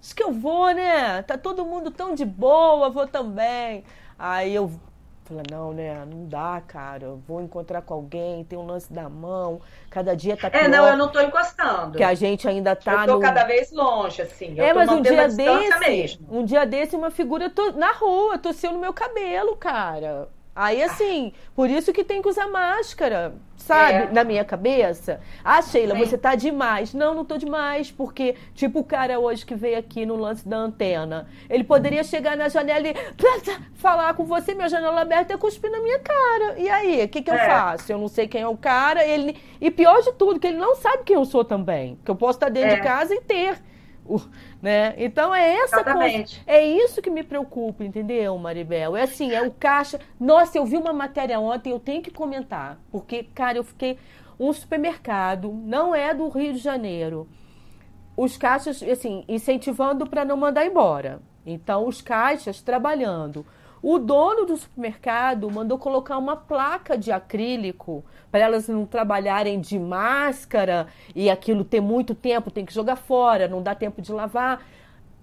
acho 0.00 0.14
que 0.14 0.22
eu 0.22 0.32
vou, 0.32 0.72
né? 0.72 1.22
Tá 1.22 1.36
todo 1.36 1.66
mundo 1.66 1.90
tão 1.90 2.14
de 2.14 2.24
boa, 2.24 2.88
vou 2.88 3.06
também. 3.06 3.84
Aí 4.18 4.54
eu 4.54 4.70
Fala, 5.30 5.42
não, 5.48 5.72
né? 5.72 6.04
Não 6.04 6.26
dá, 6.26 6.60
cara. 6.66 7.14
Vou 7.26 7.40
encontrar 7.40 7.82
com 7.82 7.94
alguém, 7.94 8.42
tem 8.42 8.58
um 8.58 8.66
lance 8.66 8.92
da 8.92 9.08
mão. 9.08 9.60
Cada 9.88 10.16
dia 10.16 10.36
tá 10.36 10.50
pior. 10.50 10.64
É, 10.64 10.68
não, 10.68 10.88
eu 10.88 10.96
não 10.96 11.08
tô 11.08 11.20
encostando. 11.20 11.96
Que 11.96 12.02
a 12.02 12.14
gente 12.14 12.48
ainda 12.48 12.74
tá. 12.74 13.02
Eu 13.02 13.06
tô 13.06 13.14
no... 13.14 13.20
cada 13.20 13.44
vez 13.44 13.70
longe, 13.70 14.20
assim. 14.20 14.54
Eu 14.56 14.64
é, 14.64 14.74
mas 14.74 14.90
um 14.90 15.00
dia 15.00 15.28
desse. 15.28 15.78
Mesmo. 15.78 16.26
Um 16.28 16.44
dia 16.44 16.66
desse, 16.66 16.96
uma 16.96 17.12
figura 17.12 17.48
to... 17.48 17.72
na 17.78 17.92
rua, 17.92 18.38
tossiu 18.38 18.72
no 18.72 18.80
meu 18.80 18.92
cabelo, 18.92 19.56
cara. 19.56 20.28
Aí, 20.54 20.82
assim, 20.82 21.32
por 21.54 21.70
isso 21.70 21.92
que 21.92 22.02
tem 22.02 22.20
que 22.20 22.28
usar 22.28 22.48
máscara, 22.48 23.34
sabe? 23.56 23.94
É. 23.94 24.10
Na 24.10 24.24
minha 24.24 24.44
cabeça. 24.44 25.20
Ah, 25.44 25.62
Sheila, 25.62 25.94
Sim. 25.94 26.04
você 26.04 26.18
tá 26.18 26.34
demais. 26.34 26.92
Não, 26.92 27.14
não 27.14 27.24
tô 27.24 27.38
demais, 27.38 27.90
porque, 27.90 28.34
tipo, 28.54 28.80
o 28.80 28.84
cara 28.84 29.18
hoje 29.18 29.46
que 29.46 29.54
veio 29.54 29.78
aqui 29.78 30.04
no 30.04 30.16
lance 30.16 30.46
da 30.46 30.56
antena, 30.56 31.28
ele 31.48 31.62
poderia 31.62 32.02
chegar 32.02 32.36
na 32.36 32.48
janela 32.48 32.88
e 32.88 32.94
falar 33.74 34.14
com 34.14 34.24
você, 34.24 34.52
minha 34.52 34.68
janela 34.68 35.02
aberta, 35.02 35.32
e 35.32 35.38
cuspir 35.38 35.70
na 35.70 35.80
minha 35.80 36.00
cara. 36.00 36.58
E 36.58 36.68
aí, 36.68 37.04
o 37.04 37.08
que, 37.08 37.22
que 37.22 37.30
eu 37.30 37.34
é. 37.34 37.46
faço? 37.46 37.92
Eu 37.92 37.98
não 37.98 38.08
sei 38.08 38.26
quem 38.26 38.42
é 38.42 38.48
o 38.48 38.56
cara, 38.56 39.04
ele. 39.06 39.36
E 39.60 39.70
pior 39.70 40.02
de 40.02 40.12
tudo, 40.14 40.40
que 40.40 40.48
ele 40.48 40.58
não 40.58 40.74
sabe 40.74 41.04
quem 41.04 41.14
eu 41.14 41.24
sou 41.24 41.44
também. 41.44 41.96
Que 42.04 42.10
eu 42.10 42.16
posso 42.16 42.38
estar 42.38 42.48
dentro 42.48 42.72
é. 42.72 42.74
de 42.76 42.82
casa 42.82 43.14
e 43.14 43.20
ter 43.20 43.56
né? 44.60 44.94
Então 44.98 45.34
é 45.34 45.54
essa 45.58 45.76
Exatamente. 45.76 46.36
coisa, 46.44 46.50
é 46.50 46.64
isso 46.64 47.00
que 47.00 47.10
me 47.10 47.22
preocupa, 47.22 47.84
entendeu, 47.84 48.36
Maribel? 48.38 48.96
É 48.96 49.02
assim, 49.02 49.32
é 49.32 49.42
o 49.42 49.50
caixa. 49.50 49.98
Nossa, 50.18 50.58
eu 50.58 50.66
vi 50.66 50.76
uma 50.76 50.92
matéria 50.92 51.40
ontem, 51.40 51.70
eu 51.70 51.80
tenho 51.80 52.02
que 52.02 52.10
comentar, 52.10 52.78
porque 52.90 53.22
cara, 53.22 53.58
eu 53.58 53.64
fiquei 53.64 53.98
um 54.38 54.52
supermercado, 54.52 55.52
não 55.52 55.94
é 55.94 56.14
do 56.14 56.28
Rio 56.28 56.54
de 56.54 56.58
Janeiro. 56.58 57.28
Os 58.16 58.36
caixas, 58.36 58.82
assim, 58.82 59.24
incentivando 59.28 60.06
para 60.06 60.24
não 60.24 60.36
mandar 60.36 60.66
embora. 60.66 61.20
Então, 61.44 61.86
os 61.86 62.02
caixas 62.02 62.60
trabalhando. 62.60 63.46
O 63.82 63.98
dono 63.98 64.44
do 64.44 64.58
supermercado 64.58 65.50
mandou 65.50 65.78
colocar 65.78 66.18
uma 66.18 66.36
placa 66.36 66.98
de 66.98 67.10
acrílico 67.10 68.04
para 68.30 68.40
elas 68.40 68.68
não 68.68 68.84
trabalharem 68.84 69.58
de 69.58 69.78
máscara 69.78 70.86
e 71.14 71.30
aquilo 71.30 71.64
ter 71.64 71.80
muito 71.80 72.14
tempo, 72.14 72.50
tem 72.50 72.66
que 72.66 72.74
jogar 72.74 72.96
fora, 72.96 73.48
não 73.48 73.62
dá 73.62 73.74
tempo 73.74 74.02
de 74.02 74.12
lavar. 74.12 74.62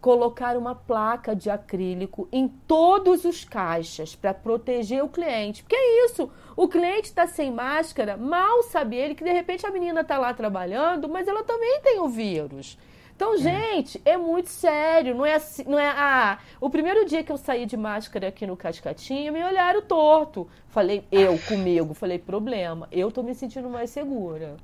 Colocar 0.01 0.57
uma 0.57 0.73
placa 0.73 1.35
de 1.35 1.49
acrílico 1.49 2.27
em 2.31 2.47
todos 2.47 3.25
os 3.25 3.43
caixas 3.43 4.15
para 4.15 4.33
proteger 4.33 5.03
o 5.03 5.09
cliente. 5.09 5.61
Porque 5.61 5.75
é 5.75 6.05
isso, 6.05 6.29
o 6.55 6.67
cliente 6.67 7.07
está 7.07 7.27
sem 7.27 7.51
máscara, 7.51 8.17
mal 8.17 8.63
sabe 8.63 8.95
ele 8.95 9.15
que 9.15 9.23
de 9.23 9.31
repente 9.31 9.65
a 9.65 9.71
menina 9.71 10.01
está 10.01 10.17
lá 10.17 10.33
trabalhando, 10.33 11.07
mas 11.07 11.27
ela 11.27 11.43
também 11.43 11.81
tem 11.81 11.99
o 11.99 12.07
vírus. 12.07 12.77
Então, 13.17 13.33
é. 13.33 13.37
gente, 13.37 13.99
é 14.05 14.15
muito 14.15 14.47
sério. 14.47 15.15
Não 15.15 15.25
é 15.25 15.33
assim, 15.33 15.63
não 15.67 15.79
é. 15.79 15.89
Ah, 15.89 16.37
o 16.61 16.69
primeiro 16.69 17.03
dia 17.03 17.23
que 17.23 17.31
eu 17.31 17.37
saí 17.37 17.65
de 17.65 17.75
máscara 17.75 18.27
aqui 18.27 18.45
no 18.45 18.55
Cascatinho, 18.55 19.33
me 19.33 19.43
olharam 19.43 19.81
torto. 19.81 20.47
Falei, 20.69 21.03
eu 21.11 21.37
comigo, 21.39 21.95
falei, 21.95 22.19
problema. 22.19 22.87
Eu 22.91 23.11
tô 23.11 23.23
me 23.23 23.33
sentindo 23.33 23.67
mais 23.69 23.89
segura. 23.89 24.57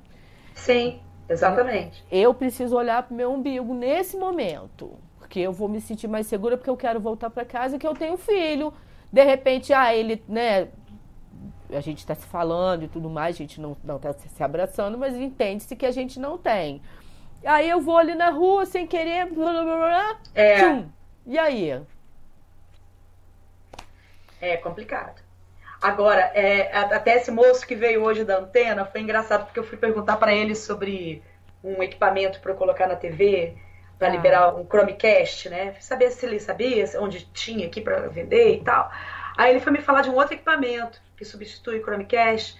Sim, 0.54 1.00
exatamente. 1.28 2.04
Eu 2.10 2.32
preciso 2.32 2.76
olhar 2.76 3.02
pro 3.02 3.16
meu 3.16 3.32
umbigo 3.32 3.74
nesse 3.74 4.16
momento. 4.16 4.92
Porque 5.18 5.40
eu 5.40 5.52
vou 5.52 5.68
me 5.68 5.80
sentir 5.80 6.06
mais 6.06 6.28
segura 6.28 6.56
porque 6.56 6.70
eu 6.70 6.76
quero 6.76 7.00
voltar 7.00 7.30
para 7.30 7.44
casa 7.44 7.76
que 7.76 7.86
eu 7.86 7.94
tenho 7.94 8.16
filho. 8.16 8.72
De 9.12 9.24
repente, 9.24 9.72
ah, 9.72 9.92
ele, 9.92 10.22
né, 10.28 10.68
a 11.72 11.80
gente 11.80 11.98
está 11.98 12.14
se 12.14 12.26
falando 12.26 12.84
e 12.84 12.88
tudo 12.88 13.10
mais, 13.10 13.34
a 13.34 13.38
gente 13.38 13.60
não 13.60 13.72
está 13.72 14.12
se 14.12 14.42
abraçando, 14.44 14.96
mas 14.96 15.16
entende-se 15.16 15.74
que 15.74 15.86
a 15.86 15.90
gente 15.90 16.20
não 16.20 16.38
tem. 16.38 16.80
Aí 17.44 17.68
eu 17.68 17.80
vou 17.80 17.98
ali 17.98 18.14
na 18.14 18.30
rua 18.30 18.66
sem 18.66 18.86
querer. 18.86 19.26
Blá, 19.26 19.52
blá, 19.52 19.64
blá, 19.64 20.20
é. 20.34 20.56
Tchum. 20.56 20.88
E 21.26 21.38
aí? 21.38 21.80
É 24.40 24.56
complicado. 24.56 25.22
Agora, 25.80 26.20
é, 26.34 26.74
até 26.74 27.16
esse 27.16 27.30
moço 27.30 27.66
que 27.66 27.74
veio 27.74 28.02
hoje 28.02 28.24
da 28.24 28.38
antena 28.38 28.86
foi 28.86 29.02
engraçado 29.02 29.44
porque 29.44 29.58
eu 29.58 29.64
fui 29.64 29.76
perguntar 29.76 30.16
para 30.16 30.34
ele 30.34 30.54
sobre 30.54 31.22
um 31.62 31.82
equipamento 31.82 32.40
para 32.40 32.52
eu 32.52 32.56
colocar 32.56 32.86
na 32.86 32.96
TV 32.96 33.54
para 33.98 34.08
ah. 34.08 34.10
liberar 34.10 34.54
um 34.54 34.64
Chromecast, 34.64 35.48
né? 35.48 35.74
Saber 35.80 36.10
se 36.10 36.26
ele 36.26 36.40
sabia 36.40 36.84
onde 37.00 37.26
tinha 37.32 37.66
aqui 37.66 37.80
para 37.80 38.08
vender 38.08 38.56
e 38.56 38.64
tal. 38.64 38.90
Aí 39.36 39.50
ele 39.50 39.60
foi 39.60 39.72
me 39.72 39.80
falar 39.80 40.02
de 40.02 40.10
um 40.10 40.14
outro 40.14 40.34
equipamento 40.34 41.00
que 41.16 41.24
substitui 41.24 41.78
o 41.78 41.82
Chromecast. 41.82 42.58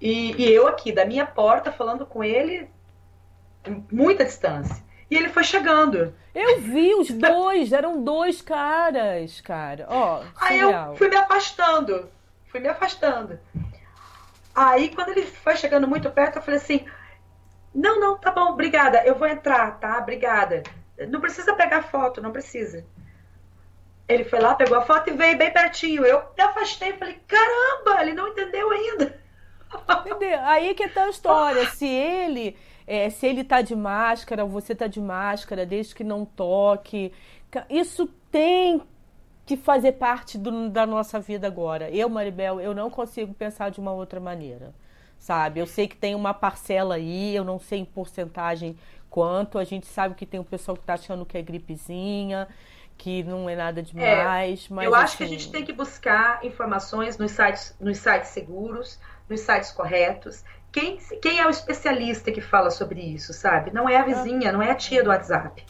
E, 0.00 0.32
e 0.40 0.52
eu 0.52 0.66
aqui 0.66 0.92
da 0.92 1.04
minha 1.04 1.26
porta 1.26 1.70
falando 1.70 2.06
com 2.06 2.24
ele 2.24 2.68
muita 3.90 4.24
distância. 4.24 4.82
E 5.10 5.16
ele 5.16 5.28
foi 5.28 5.42
chegando. 5.42 6.14
Eu 6.34 6.60
vi 6.60 6.94
os 6.94 7.10
dois, 7.10 7.72
eram 7.72 8.02
dois 8.02 8.40
caras, 8.40 9.40
cara. 9.40 9.86
Ó, 9.88 10.22
Aí 10.40 10.60
eu 10.60 10.94
fui 10.96 11.08
me 11.08 11.16
afastando. 11.16 12.08
Fui 12.46 12.60
me 12.60 12.68
afastando. 12.68 13.38
Aí, 14.54 14.94
quando 14.94 15.10
ele 15.10 15.22
foi 15.22 15.56
chegando 15.56 15.88
muito 15.88 16.10
perto, 16.10 16.36
eu 16.36 16.42
falei 16.42 16.60
assim: 16.60 16.84
Não, 17.74 17.98
não, 17.98 18.18
tá 18.18 18.30
bom, 18.30 18.50
obrigada. 18.52 19.02
Eu 19.04 19.16
vou 19.16 19.26
entrar, 19.26 19.78
tá? 19.78 19.98
Obrigada. 19.98 20.62
Não 21.08 21.20
precisa 21.20 21.54
pegar 21.54 21.82
foto, 21.82 22.20
não 22.20 22.30
precisa. 22.30 22.84
Ele 24.08 24.24
foi 24.24 24.40
lá, 24.40 24.54
pegou 24.54 24.76
a 24.76 24.82
foto 24.82 25.08
e 25.08 25.12
veio 25.12 25.38
bem 25.38 25.52
pertinho. 25.52 26.04
Eu 26.04 26.22
me 26.36 26.42
afastei 26.42 26.90
e 26.90 26.96
falei: 26.98 27.20
Caramba, 27.26 28.02
ele 28.02 28.12
não 28.12 28.28
entendeu 28.28 28.70
ainda. 28.70 29.20
Entendeu? 30.00 30.40
Aí 30.42 30.74
que 30.74 30.88
tá 30.88 31.04
a 31.04 31.10
história. 31.10 31.66
Se 31.70 31.86
ele 31.86 32.56
é, 32.90 33.08
se 33.08 33.24
ele 33.24 33.42
está 33.42 33.62
de 33.62 33.76
máscara, 33.76 34.44
você 34.44 34.72
está 34.72 34.88
de 34.88 35.00
máscara, 35.00 35.64
desde 35.64 35.94
que 35.94 36.02
não 36.02 36.24
toque. 36.24 37.12
Isso 37.68 38.08
tem 38.32 38.82
que 39.46 39.56
fazer 39.56 39.92
parte 39.92 40.36
do, 40.36 40.68
da 40.68 40.84
nossa 40.84 41.20
vida 41.20 41.46
agora. 41.46 41.88
Eu, 41.88 42.08
Maribel, 42.08 42.60
eu 42.60 42.74
não 42.74 42.90
consigo 42.90 43.32
pensar 43.32 43.70
de 43.70 43.78
uma 43.78 43.92
outra 43.92 44.18
maneira, 44.18 44.74
sabe? 45.20 45.60
Eu 45.60 45.68
sei 45.68 45.86
que 45.86 45.96
tem 45.96 46.16
uma 46.16 46.34
parcela 46.34 46.96
aí, 46.96 47.32
eu 47.32 47.44
não 47.44 47.60
sei 47.60 47.78
em 47.78 47.84
porcentagem 47.84 48.76
quanto. 49.08 49.56
A 49.56 49.62
gente 49.62 49.86
sabe 49.86 50.16
que 50.16 50.26
tem 50.26 50.40
o 50.40 50.44
pessoal 50.44 50.76
que 50.76 50.82
está 50.82 50.94
achando 50.94 51.24
que 51.24 51.38
é 51.38 51.42
gripezinha, 51.42 52.48
que 52.98 53.22
não 53.22 53.48
é 53.48 53.54
nada 53.54 53.84
demais. 53.84 54.66
É, 54.68 54.74
mas 54.74 54.84
eu 54.86 54.94
acho 54.96 55.04
assim... 55.04 55.16
que 55.16 55.22
a 55.22 55.26
assim 55.26 55.38
gente 55.38 55.52
tem 55.52 55.64
que 55.64 55.72
buscar 55.72 56.44
informações 56.44 57.16
nos 57.18 57.30
sites, 57.30 57.72
nos 57.78 57.98
sites 57.98 58.30
seguros, 58.30 58.98
nos 59.28 59.38
sites 59.38 59.70
corretos 59.70 60.42
quem, 60.72 60.98
quem 61.20 61.40
é 61.40 61.46
o 61.46 61.50
especialista 61.50 62.30
que 62.30 62.40
fala 62.40 62.70
sobre 62.70 63.00
isso, 63.00 63.32
sabe? 63.32 63.72
Não 63.72 63.88
é 63.88 63.96
a 63.96 64.04
vizinha, 64.04 64.52
não 64.52 64.62
é 64.62 64.70
a 64.70 64.74
tia 64.74 65.02
do 65.02 65.10
WhatsApp. 65.10 65.64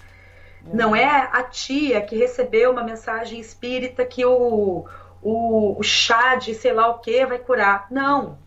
Não 0.62 0.94
é 0.94 1.06
a 1.06 1.42
tia 1.42 2.00
que 2.02 2.16
recebeu 2.16 2.70
uma 2.70 2.84
mensagem 2.84 3.40
espírita 3.40 4.04
que 4.04 4.24
o, 4.26 4.84
o, 5.22 5.78
o 5.78 5.82
chá 5.82 6.34
de 6.34 6.54
sei 6.54 6.72
lá 6.72 6.88
o 6.88 6.98
que 6.98 7.24
vai 7.24 7.38
curar. 7.38 7.86
Não. 7.90 8.38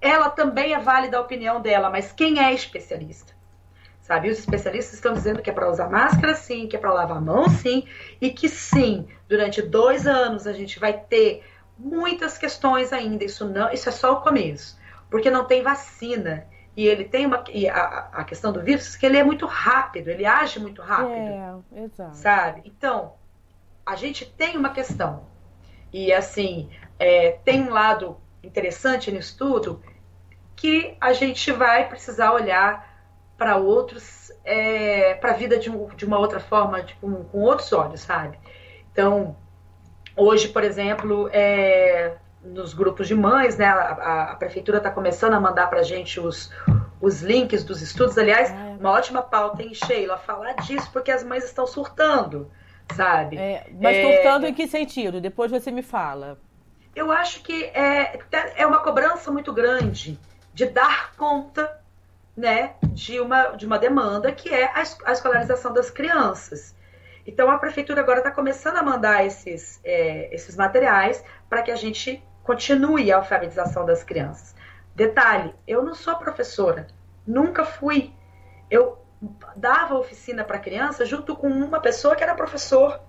Ela 0.00 0.30
também 0.30 0.72
é 0.72 0.78
válida 0.78 1.18
a 1.18 1.20
opinião 1.20 1.60
dela, 1.60 1.90
mas 1.90 2.12
quem 2.12 2.40
é 2.40 2.52
especialista? 2.52 3.34
Sabe? 4.00 4.30
Os 4.30 4.38
especialistas 4.38 4.94
estão 4.94 5.12
dizendo 5.12 5.42
que 5.42 5.50
é 5.50 5.52
para 5.52 5.70
usar 5.70 5.90
máscara, 5.90 6.34
sim, 6.34 6.66
que 6.66 6.76
é 6.76 6.78
para 6.78 6.92
lavar 6.92 7.18
a 7.18 7.20
mão, 7.20 7.48
sim, 7.48 7.86
e 8.20 8.30
que 8.30 8.48
sim, 8.48 9.06
durante 9.28 9.60
dois 9.60 10.06
anos 10.06 10.46
a 10.46 10.52
gente 10.52 10.78
vai 10.78 10.92
ter 10.92 11.44
muitas 11.78 12.38
questões 12.38 12.92
ainda. 12.92 13.24
Isso 13.24 13.46
não, 13.48 13.70
isso 13.72 13.88
é 13.88 13.92
só 13.92 14.14
o 14.14 14.20
começo, 14.20 14.78
porque 15.10 15.30
não 15.30 15.44
tem 15.44 15.62
vacina 15.62 16.46
e 16.76 16.86
ele 16.86 17.04
tem 17.04 17.26
uma 17.26 17.44
e 17.52 17.68
a, 17.68 18.08
a 18.12 18.24
questão 18.24 18.52
do 18.52 18.62
vírus 18.62 18.96
que 18.96 19.04
ele 19.04 19.18
é 19.18 19.24
muito 19.24 19.46
rápido, 19.46 20.08
ele 20.08 20.24
age 20.24 20.60
muito 20.60 20.80
rápido, 20.80 21.12
é, 21.72 21.82
exato. 21.82 22.16
sabe? 22.16 22.62
Então 22.64 23.14
a 23.84 23.96
gente 23.96 24.24
tem 24.24 24.56
uma 24.56 24.70
questão 24.70 25.24
e 25.92 26.12
assim 26.12 26.70
é, 26.98 27.32
tem 27.44 27.62
um 27.62 27.70
lado 27.70 28.16
interessante 28.42 29.10
nisso 29.10 29.36
tudo 29.36 29.82
que 30.60 30.94
a 31.00 31.12
gente 31.14 31.50
vai 31.52 31.88
precisar 31.88 32.32
olhar 32.32 32.90
para 33.40 33.56
outros, 33.56 34.30
é, 34.44 35.14
para 35.14 35.30
a 35.30 35.34
vida 35.34 35.58
de, 35.58 35.70
um, 35.70 35.88
de, 35.96 36.04
uma 36.04 36.18
outra 36.18 36.38
forma, 36.38 36.82
tipo, 36.82 37.24
com 37.24 37.38
outros 37.40 37.72
olhos, 37.72 38.02
sabe? 38.02 38.38
Então, 38.92 39.34
hoje, 40.14 40.48
por 40.48 40.62
exemplo, 40.62 41.30
é, 41.32 42.16
nos 42.42 42.72
grupos 42.72 43.06
de 43.06 43.14
mães, 43.14 43.56
né, 43.56 43.66
a, 43.66 44.32
a 44.32 44.34
prefeitura 44.36 44.78
está 44.78 44.90
começando 44.90 45.34
a 45.34 45.40
mandar 45.40 45.68
para 45.68 45.80
a 45.80 45.82
gente 45.82 46.18
os, 46.18 46.50
os 47.00 47.22
links 47.22 47.64
dos 47.64 47.82
estudos. 47.82 48.16
Aliás, 48.16 48.50
é. 48.50 48.76
uma 48.78 48.90
ótima 48.90 49.22
pauta, 49.22 49.62
hein, 49.62 49.72
Sheila, 49.74 50.16
falar 50.18 50.54
disso, 50.54 50.90
porque 50.92 51.10
as 51.10 51.22
mães 51.22 51.44
estão 51.44 51.66
surtando, 51.66 52.50
sabe? 52.94 53.36
É, 53.36 53.66
mas 53.80 53.96
é, 53.96 54.14
surtando 54.14 54.46
em 54.46 54.54
que 54.54 54.66
sentido? 54.66 55.20
Depois 55.20 55.50
você 55.50 55.70
me 55.70 55.82
fala. 55.82 56.38
Eu 56.94 57.12
acho 57.12 57.42
que 57.42 57.64
é, 57.66 58.18
é 58.56 58.66
uma 58.66 58.80
cobrança 58.80 59.30
muito 59.30 59.52
grande 59.52 60.18
de 60.52 60.66
dar 60.66 61.14
conta 61.16 61.78
né, 62.36 62.74
de, 62.82 63.20
uma, 63.20 63.48
de 63.50 63.66
uma 63.66 63.78
demanda 63.78 64.32
que 64.32 64.48
é 64.48 64.64
a, 64.64 64.82
a 65.04 65.12
escolarização 65.12 65.72
das 65.72 65.90
crianças. 65.90 66.74
Então 67.26 67.50
a 67.50 67.58
prefeitura 67.58 68.00
agora 68.00 68.18
está 68.18 68.30
começando 68.30 68.78
a 68.78 68.82
mandar 68.82 69.24
esses, 69.24 69.78
é, 69.84 70.34
esses 70.34 70.56
materiais 70.56 71.22
para 71.48 71.62
que 71.62 71.70
a 71.70 71.76
gente 71.76 72.22
continue 72.42 73.12
a 73.12 73.16
alfabetização 73.16 73.84
das 73.84 74.02
crianças. 74.02 74.54
Detalhe, 74.94 75.54
eu 75.66 75.82
não 75.82 75.94
sou 75.94 76.16
professora, 76.16 76.86
nunca 77.26 77.64
fui. 77.64 78.12
Eu 78.70 78.98
dava 79.54 79.98
oficina 79.98 80.44
para 80.44 80.58
criança 80.58 81.04
junto 81.04 81.36
com 81.36 81.48
uma 81.48 81.80
pessoa 81.80 82.16
que 82.16 82.22
era 82.22 82.34
professor 82.34 83.00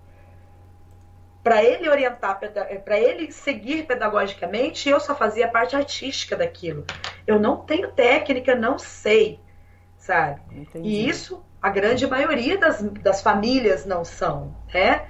para 1.43 1.63
ele 1.63 1.89
orientar, 1.89 2.39
para 2.39 2.99
ele 2.99 3.31
seguir 3.31 3.87
pedagogicamente, 3.87 4.87
eu 4.87 4.99
só 4.99 5.15
fazia 5.15 5.47
parte 5.47 5.75
artística 5.75 6.35
daquilo. 6.35 6.85
Eu 7.25 7.39
não 7.39 7.57
tenho 7.57 7.91
técnica, 7.91 8.55
não 8.55 8.77
sei, 8.77 9.39
sabe? 9.97 10.39
Entendi. 10.51 10.87
E 10.87 11.09
isso 11.09 11.43
a 11.61 11.69
grande 11.69 12.05
maioria 12.07 12.57
das, 12.57 12.81
das 12.81 13.21
famílias 13.21 13.85
não 13.85 14.05
são, 14.05 14.55
né? 14.73 15.07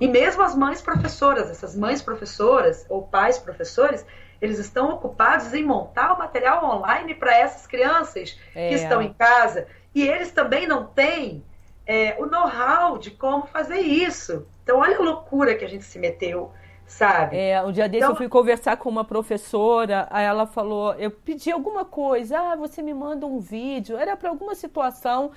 E 0.00 0.08
mesmo 0.08 0.42
as 0.42 0.54
mães 0.54 0.82
professoras, 0.82 1.50
essas 1.50 1.76
mães 1.76 2.02
professoras 2.02 2.84
ou 2.88 3.02
pais 3.02 3.38
professores, 3.38 4.04
eles 4.40 4.58
estão 4.58 4.90
ocupados 4.90 5.54
em 5.54 5.64
montar 5.64 6.12
o 6.12 6.18
material 6.18 6.64
online 6.64 7.14
para 7.14 7.34
essas 7.36 7.66
crianças 7.66 8.38
é. 8.54 8.68
que 8.68 8.74
estão 8.74 9.00
em 9.00 9.12
casa. 9.12 9.66
E 9.94 10.06
eles 10.06 10.32
também 10.32 10.66
não 10.66 10.86
têm 10.86 11.44
é, 11.86 12.16
o 12.18 12.26
know-how 12.26 12.98
de 12.98 13.10
como 13.10 13.46
fazer 13.46 13.78
isso. 13.78 14.46
Então, 14.62 14.78
olha 14.78 14.98
a 14.98 15.02
loucura 15.02 15.54
que 15.54 15.64
a 15.64 15.68
gente 15.68 15.84
se 15.84 15.98
meteu, 15.98 16.52
sabe? 16.86 17.36
É, 17.36 17.62
um 17.62 17.72
dia 17.72 17.88
desse 17.88 18.04
então, 18.04 18.10
eu 18.12 18.16
fui 18.16 18.28
conversar 18.28 18.76
com 18.76 18.88
uma 18.88 19.04
professora, 19.04 20.06
aí 20.10 20.24
ela 20.24 20.46
falou, 20.46 20.94
eu 20.94 21.10
pedi 21.10 21.50
alguma 21.50 21.84
coisa, 21.84 22.38
ah, 22.38 22.56
você 22.56 22.82
me 22.82 22.94
manda 22.94 23.26
um 23.26 23.38
vídeo, 23.38 23.96
era 23.96 24.16
para 24.16 24.30
alguma 24.30 24.54
situação, 24.54 25.30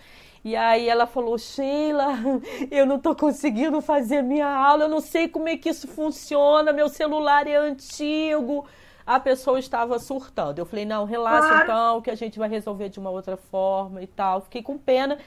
e 0.43 0.55
aí 0.55 0.87
ela 0.87 1.05
falou, 1.05 1.37
Sheila, 1.37 2.13
eu 2.71 2.85
não 2.85 2.97
estou 2.97 3.15
conseguindo 3.15 3.81
fazer 3.81 4.21
minha 4.21 4.47
aula, 4.47 4.85
eu 4.85 4.89
não 4.89 5.01
sei 5.01 5.27
como 5.27 5.49
é 5.49 5.57
que 5.57 5.69
isso 5.69 5.87
funciona, 5.87 6.71
meu 6.71 6.89
celular 6.89 7.47
é 7.47 7.55
antigo. 7.55 8.65
A 9.05 9.21
pessoa 9.21 9.57
estava 9.57 9.97
surtando. 9.99 10.59
Eu 10.59 10.65
falei, 10.65 10.83
não, 10.83 11.05
relaxa 11.05 11.47
claro. 11.47 11.63
então, 11.63 12.01
que 12.01 12.11
a 12.11 12.15
gente 12.15 12.37
vai 12.37 12.49
resolver 12.49 12.89
de 12.89 12.99
uma 12.99 13.09
outra 13.09 13.37
forma 13.37 14.01
e 14.01 14.07
tal. 14.07 14.41
Fiquei 14.41 14.61
com 14.61 14.77
pena. 14.77 15.17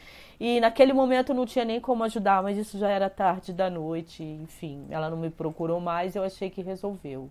E 0.41 0.59
naquele 0.59 0.95
momento 0.95 1.35
não 1.35 1.45
tinha 1.45 1.67
nem 1.67 1.79
como 1.79 2.03
ajudar, 2.03 2.43
mas 2.43 2.57
isso 2.57 2.79
já 2.79 2.89
era 2.89 3.11
tarde 3.11 3.53
da 3.53 3.69
noite, 3.69 4.25
enfim, 4.25 4.87
ela 4.89 5.11
não 5.11 5.19
me 5.19 5.29
procurou 5.29 5.79
mais, 5.79 6.17
eu 6.17 6.25
achei 6.25 6.49
que 6.49 6.63
resolveu. 6.63 7.29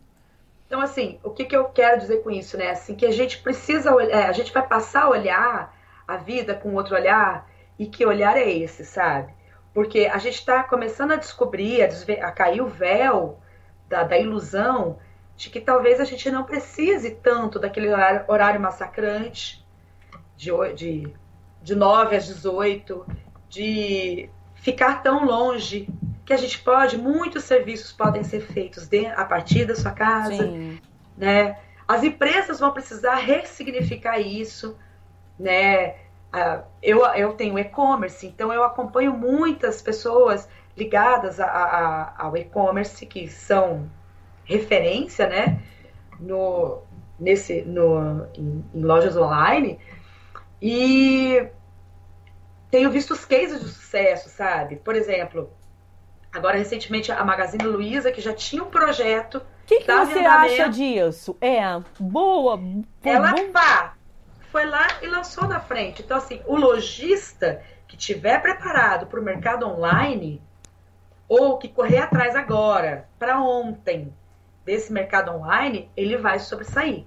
Então, 0.68 0.80
assim, 0.80 1.20
o 1.24 1.32
que, 1.32 1.46
que 1.46 1.58
eu 1.58 1.66
quero 1.66 2.00
dizer 2.00 2.22
com 2.22 2.30
isso, 2.30 2.56
né? 2.56 2.70
Assim, 2.70 2.96
que 2.96 3.08
a 3.08 3.12
gente 3.12 3.40
precisa, 3.40 3.90
é, 4.04 4.28
a 4.28 4.32
gente 4.32 4.54
vai 4.54 4.68
passar 4.68 5.06
a 5.06 5.10
olhar 5.10 5.76
a 6.08 6.18
vida 6.18 6.54
com 6.54 6.76
outro 6.76 6.94
olhar, 6.94 7.50
e 7.80 7.88
que 7.88 8.06
olhar 8.06 8.38
é 8.38 8.52
esse, 8.52 8.86
sabe? 8.86 9.34
Porque 9.74 10.06
a 10.06 10.18
gente 10.18 10.36
está 10.36 10.62
começando 10.64 11.14
a 11.14 11.16
descobrir, 11.16 11.82
a, 11.82 11.88
desver, 11.88 12.22
a 12.22 12.32
cair 12.32 12.62
o 12.62 12.68
véu 12.68 13.40
da, 13.88 14.04
da, 14.04 14.20
ilusão 14.20 15.00
de 15.38 15.50
que 15.50 15.62
talvez 15.62 16.02
a 16.02 16.04
gente 16.04 16.30
não 16.30 16.44
precise 16.44 17.12
tanto 17.12 17.58
daquele 17.58 17.90
horário, 17.90 18.26
horário 18.28 18.60
massacrante 18.60 19.66
de, 20.36 20.52
de 20.76 21.14
de 21.62 21.76
9 21.76 22.16
às 22.16 22.28
18, 22.28 23.06
de 23.50 24.30
ficar 24.56 25.02
tão 25.02 25.26
longe 25.26 25.88
que 26.26 26.34
a 26.34 26.38
gente 26.38 26.60
pode, 26.60 26.98
muitos 26.98 27.44
serviços 27.44 27.92
podem 27.92 28.24
ser 28.24 28.42
feitos 28.42 28.88
de, 28.88 29.08
a 29.08 29.26
partir 29.26 29.66
da 29.66 29.76
sua 29.76 29.92
casa, 29.92 30.36
Sim. 30.36 30.80
né? 31.18 31.58
As 31.88 32.04
empresas 32.04 32.60
vão 32.60 32.72
precisar 32.72 33.16
ressignificar 33.16 34.20
isso, 34.20 34.78
né? 35.40 35.96
eu, 36.82 37.04
eu 37.16 37.34
tenho 37.34 37.58
e-commerce, 37.58 38.28
então 38.28 38.54
eu 38.54 38.64
acompanho 38.64 39.12
muitas 39.12 39.82
pessoas 39.82 40.48
ligadas 40.78 41.40
a, 41.40 41.46
a, 41.48 42.26
ao 42.26 42.38
e-commerce 42.38 43.06
que 43.06 43.28
são 43.28 43.90
referência, 44.46 45.28
né? 45.28 45.60
No, 46.20 46.84
nesse, 47.20 47.62
no, 47.64 48.28
em, 48.36 48.64
em 48.74 48.82
lojas 48.82 49.18
online, 49.18 49.80
e 50.62 51.48
tenho 52.70 52.92
visto 52.92 53.12
os 53.12 53.26
cases 53.26 53.62
de 53.62 53.70
sucesso, 53.70 54.30
sabe? 54.30 54.76
Por 54.78 54.96
exemplo, 54.96 55.52
agora 56.32 56.58
recentemente 56.58 57.12
a 57.12 57.24
Magazine 57.24 57.64
Luiza, 57.64 58.12
que 58.12 58.22
já 58.22 58.34
tinha 58.34 58.64
um 58.64 58.70
projeto. 58.70 59.38
O 59.38 59.66
que, 59.66 59.80
que 59.82 59.92
você 59.92 60.20
acha 60.20 60.70
disso? 60.70 61.38
É, 61.40 61.62
boa. 62.00 62.60
Ela 63.04 63.34
pá, 63.52 63.96
foi 64.52 64.66
lá 64.66 64.88
e 65.02 65.08
lançou 65.08 65.48
na 65.48 65.60
frente. 65.60 66.02
Então, 66.02 66.18
assim, 66.18 66.42
o 66.46 66.56
lojista 66.56 67.62
que 67.88 67.98
tiver 67.98 68.42
preparado 68.42 69.08
para 69.08 69.20
o 69.20 69.24
mercado 69.24 69.68
online, 69.68 70.42
ou 71.28 71.58
que 71.58 71.68
correr 71.68 72.00
atrás 72.00 72.36
agora, 72.36 73.08
para 73.18 73.42
ontem, 73.42 74.14
desse 74.66 74.92
mercado 74.92 75.32
online, 75.32 75.90
ele 75.96 76.18
vai 76.18 76.40
sobressair. 76.40 77.06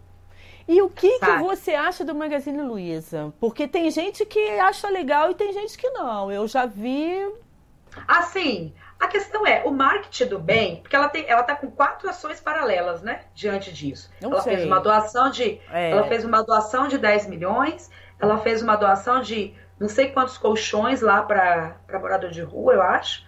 E 0.67 0.81
o 0.81 0.89
que, 0.89 1.19
que 1.19 1.37
você 1.39 1.73
acha 1.73 2.05
do 2.05 2.15
Magazine 2.15 2.63
Luiza? 2.63 3.33
Porque 3.41 3.67
tem 3.67 3.91
gente 3.91 4.25
que 4.25 4.41
acha 4.59 4.89
legal 4.89 5.31
e 5.31 5.35
tem 5.35 5.53
gente 5.53 5.77
que 5.77 5.91
não. 5.91 6.31
Eu 6.31 6.47
já 6.47 6.67
vi. 6.67 7.33
Assim, 8.07 8.73
a 8.99 9.09
questão 9.09 9.47
é, 9.47 9.63
o 9.65 9.71
marketing 9.71 10.27
do 10.27 10.39
bem, 10.39 10.77
porque 10.77 10.95
ela 10.95 11.09
tem, 11.09 11.29
ela 11.29 11.43
tá 11.43 11.57
com 11.57 11.71
quatro 11.71 12.09
ações 12.09 12.41
paralelas, 12.41 13.03
né? 13.03 13.23
Diante 13.35 13.73
disso. 13.73 14.11
Não 14.21 14.31
ela 14.31 14.41
sei. 14.41 14.55
fez 14.55 14.67
uma 14.67 14.79
doação 14.79 15.31
de. 15.31 15.61
É. 15.73 15.91
Ela 15.91 16.05
fez 16.05 16.25
uma 16.25 16.43
doação 16.43 16.87
de 16.87 16.97
10 16.99 17.27
milhões, 17.27 17.91
ela 18.21 18.39
fez 18.39 18.63
uma 18.63 18.77
doação 18.77 19.21
de 19.21 19.55
não 19.79 19.89
sei 19.89 20.13
quantos 20.13 20.39
colchões 20.39 21.01
lá 21.01 21.23
para 21.23 21.77
morador 22.01 22.31
de 22.31 22.43
rua, 22.43 22.75
eu 22.75 22.83
acho. 22.83 23.27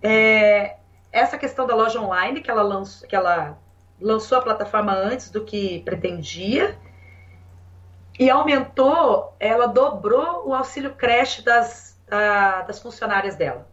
É, 0.00 0.76
essa 1.10 1.36
questão 1.36 1.66
da 1.66 1.74
loja 1.74 2.00
online 2.00 2.40
que 2.40 2.50
ela 2.50 2.62
lançou, 2.62 3.08
que 3.08 3.16
ela 3.16 3.58
lançou 4.00 4.38
a 4.38 4.42
plataforma 4.42 4.92
antes 4.92 5.30
do 5.30 5.44
que 5.44 5.80
pretendia 5.80 6.78
e 8.18 8.28
aumentou, 8.28 9.32
ela 9.38 9.66
dobrou 9.66 10.48
o 10.48 10.54
auxílio 10.54 10.94
creche 10.94 11.42
das, 11.42 11.98
das 12.66 12.80
funcionárias 12.80 13.36
dela. 13.36 13.68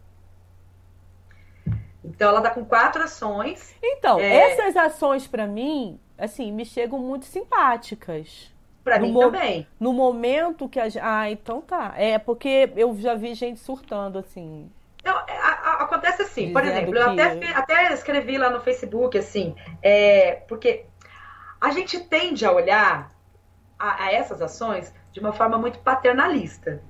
Então 2.04 2.28
ela 2.28 2.38
está 2.38 2.50
com 2.50 2.64
quatro 2.64 3.02
ações. 3.02 3.74
Então, 3.82 4.20
é... 4.20 4.52
essas 4.52 4.76
ações 4.76 5.26
para 5.26 5.46
mim, 5.46 5.98
assim, 6.16 6.52
me 6.52 6.64
chegam 6.64 6.98
muito 6.98 7.24
simpáticas. 7.24 8.54
Para 8.84 9.00
mim 9.00 9.12
também. 9.12 9.66
No 9.80 9.92
momento 9.92 10.68
que 10.68 10.78
a 10.78 10.86
Ah, 11.02 11.28
então 11.28 11.60
tá. 11.60 11.92
É 11.96 12.20
porque 12.20 12.72
eu 12.76 12.96
já 12.96 13.16
vi 13.16 13.34
gente 13.34 13.58
surtando, 13.58 14.16
assim. 14.16 14.70
Não, 15.04 15.18
é, 15.26 15.36
a, 15.36 15.55
acontece 15.84 16.22
assim, 16.22 16.52
por 16.52 16.64
exemplo, 16.64 16.96
eu 16.96 17.10
até, 17.10 17.52
até 17.54 17.92
escrevi 17.92 18.38
lá 18.38 18.50
no 18.50 18.60
Facebook, 18.60 19.16
assim, 19.16 19.54
é, 19.82 20.42
porque 20.48 20.86
a 21.60 21.70
gente 21.70 22.00
tende 22.00 22.44
a 22.44 22.52
olhar 22.52 23.10
a, 23.78 24.04
a 24.04 24.12
essas 24.12 24.42
ações 24.42 24.92
de 25.12 25.20
uma 25.20 25.32
forma 25.32 25.58
muito 25.58 25.78
paternalista. 25.78 26.82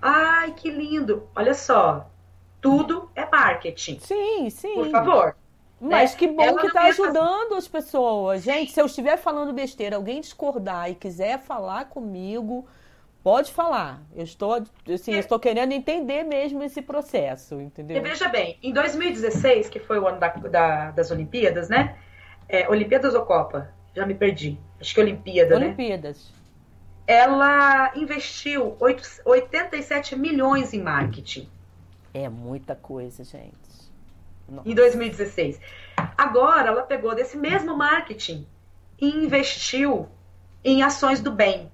Ai, 0.00 0.52
que 0.52 0.70
lindo! 0.70 1.28
Olha 1.34 1.54
só, 1.54 2.10
tudo 2.60 3.10
é 3.14 3.24
marketing. 3.26 3.98
Sim, 4.00 4.50
sim. 4.50 4.74
Por 4.74 4.90
favor. 4.90 5.36
Mas 5.80 6.12
né? 6.12 6.18
que 6.18 6.28
bom 6.28 6.42
Ela 6.42 6.60
que 6.60 6.66
está 6.68 6.82
ajudando 6.82 7.48
fazer... 7.48 7.58
as 7.58 7.68
pessoas. 7.68 8.42
Gente, 8.42 8.70
se 8.70 8.80
eu 8.80 8.86
estiver 8.86 9.16
falando 9.16 9.52
besteira, 9.52 9.96
alguém 9.96 10.20
discordar 10.20 10.88
e 10.88 10.94
quiser 10.94 11.40
falar 11.40 11.86
comigo, 11.86 12.66
pode 13.22 13.52
falar. 13.52 14.02
Eu 14.14 14.24
estou, 14.24 14.62
assim, 14.92 15.14
é. 15.14 15.18
estou 15.18 15.38
querendo 15.38 15.72
entender 15.72 16.22
mesmo 16.24 16.62
esse 16.62 16.82
processo, 16.82 17.60
entendeu? 17.60 17.96
E 17.96 18.00
veja 18.00 18.28
bem, 18.28 18.58
em 18.62 18.72
2016, 18.72 19.68
que 19.68 19.78
foi 19.78 19.98
o 19.98 20.06
ano 20.06 20.18
da, 20.18 20.28
da, 20.28 20.90
das 20.90 21.10
Olimpíadas, 21.10 21.68
né? 21.68 21.96
É, 22.48 22.68
Olimpíadas 22.68 23.14
ou 23.14 23.24
Copa? 23.24 23.72
Já 23.94 24.06
me 24.06 24.14
perdi. 24.14 24.58
Acho 24.80 24.94
que 24.94 25.00
Olimpíada, 25.00 25.58
né? 25.58 25.66
Olimpíadas. 25.66 26.32
Ela 27.06 27.92
investiu 27.96 28.76
8, 28.80 29.22
87 29.24 30.16
milhões 30.16 30.72
em 30.72 30.82
marketing. 30.82 31.48
É 32.14 32.28
muita 32.28 32.74
coisa, 32.74 33.24
gente. 33.24 33.52
Nossa. 34.48 34.68
Em 34.68 34.74
2016. 34.74 35.60
Agora, 36.16 36.68
ela 36.68 36.82
pegou 36.82 37.14
desse 37.14 37.36
mesmo 37.36 37.76
marketing 37.76 38.46
e 39.00 39.08
investiu 39.08 40.08
em 40.64 40.82
ações 40.82 41.20
do 41.20 41.30
bem. 41.30 41.70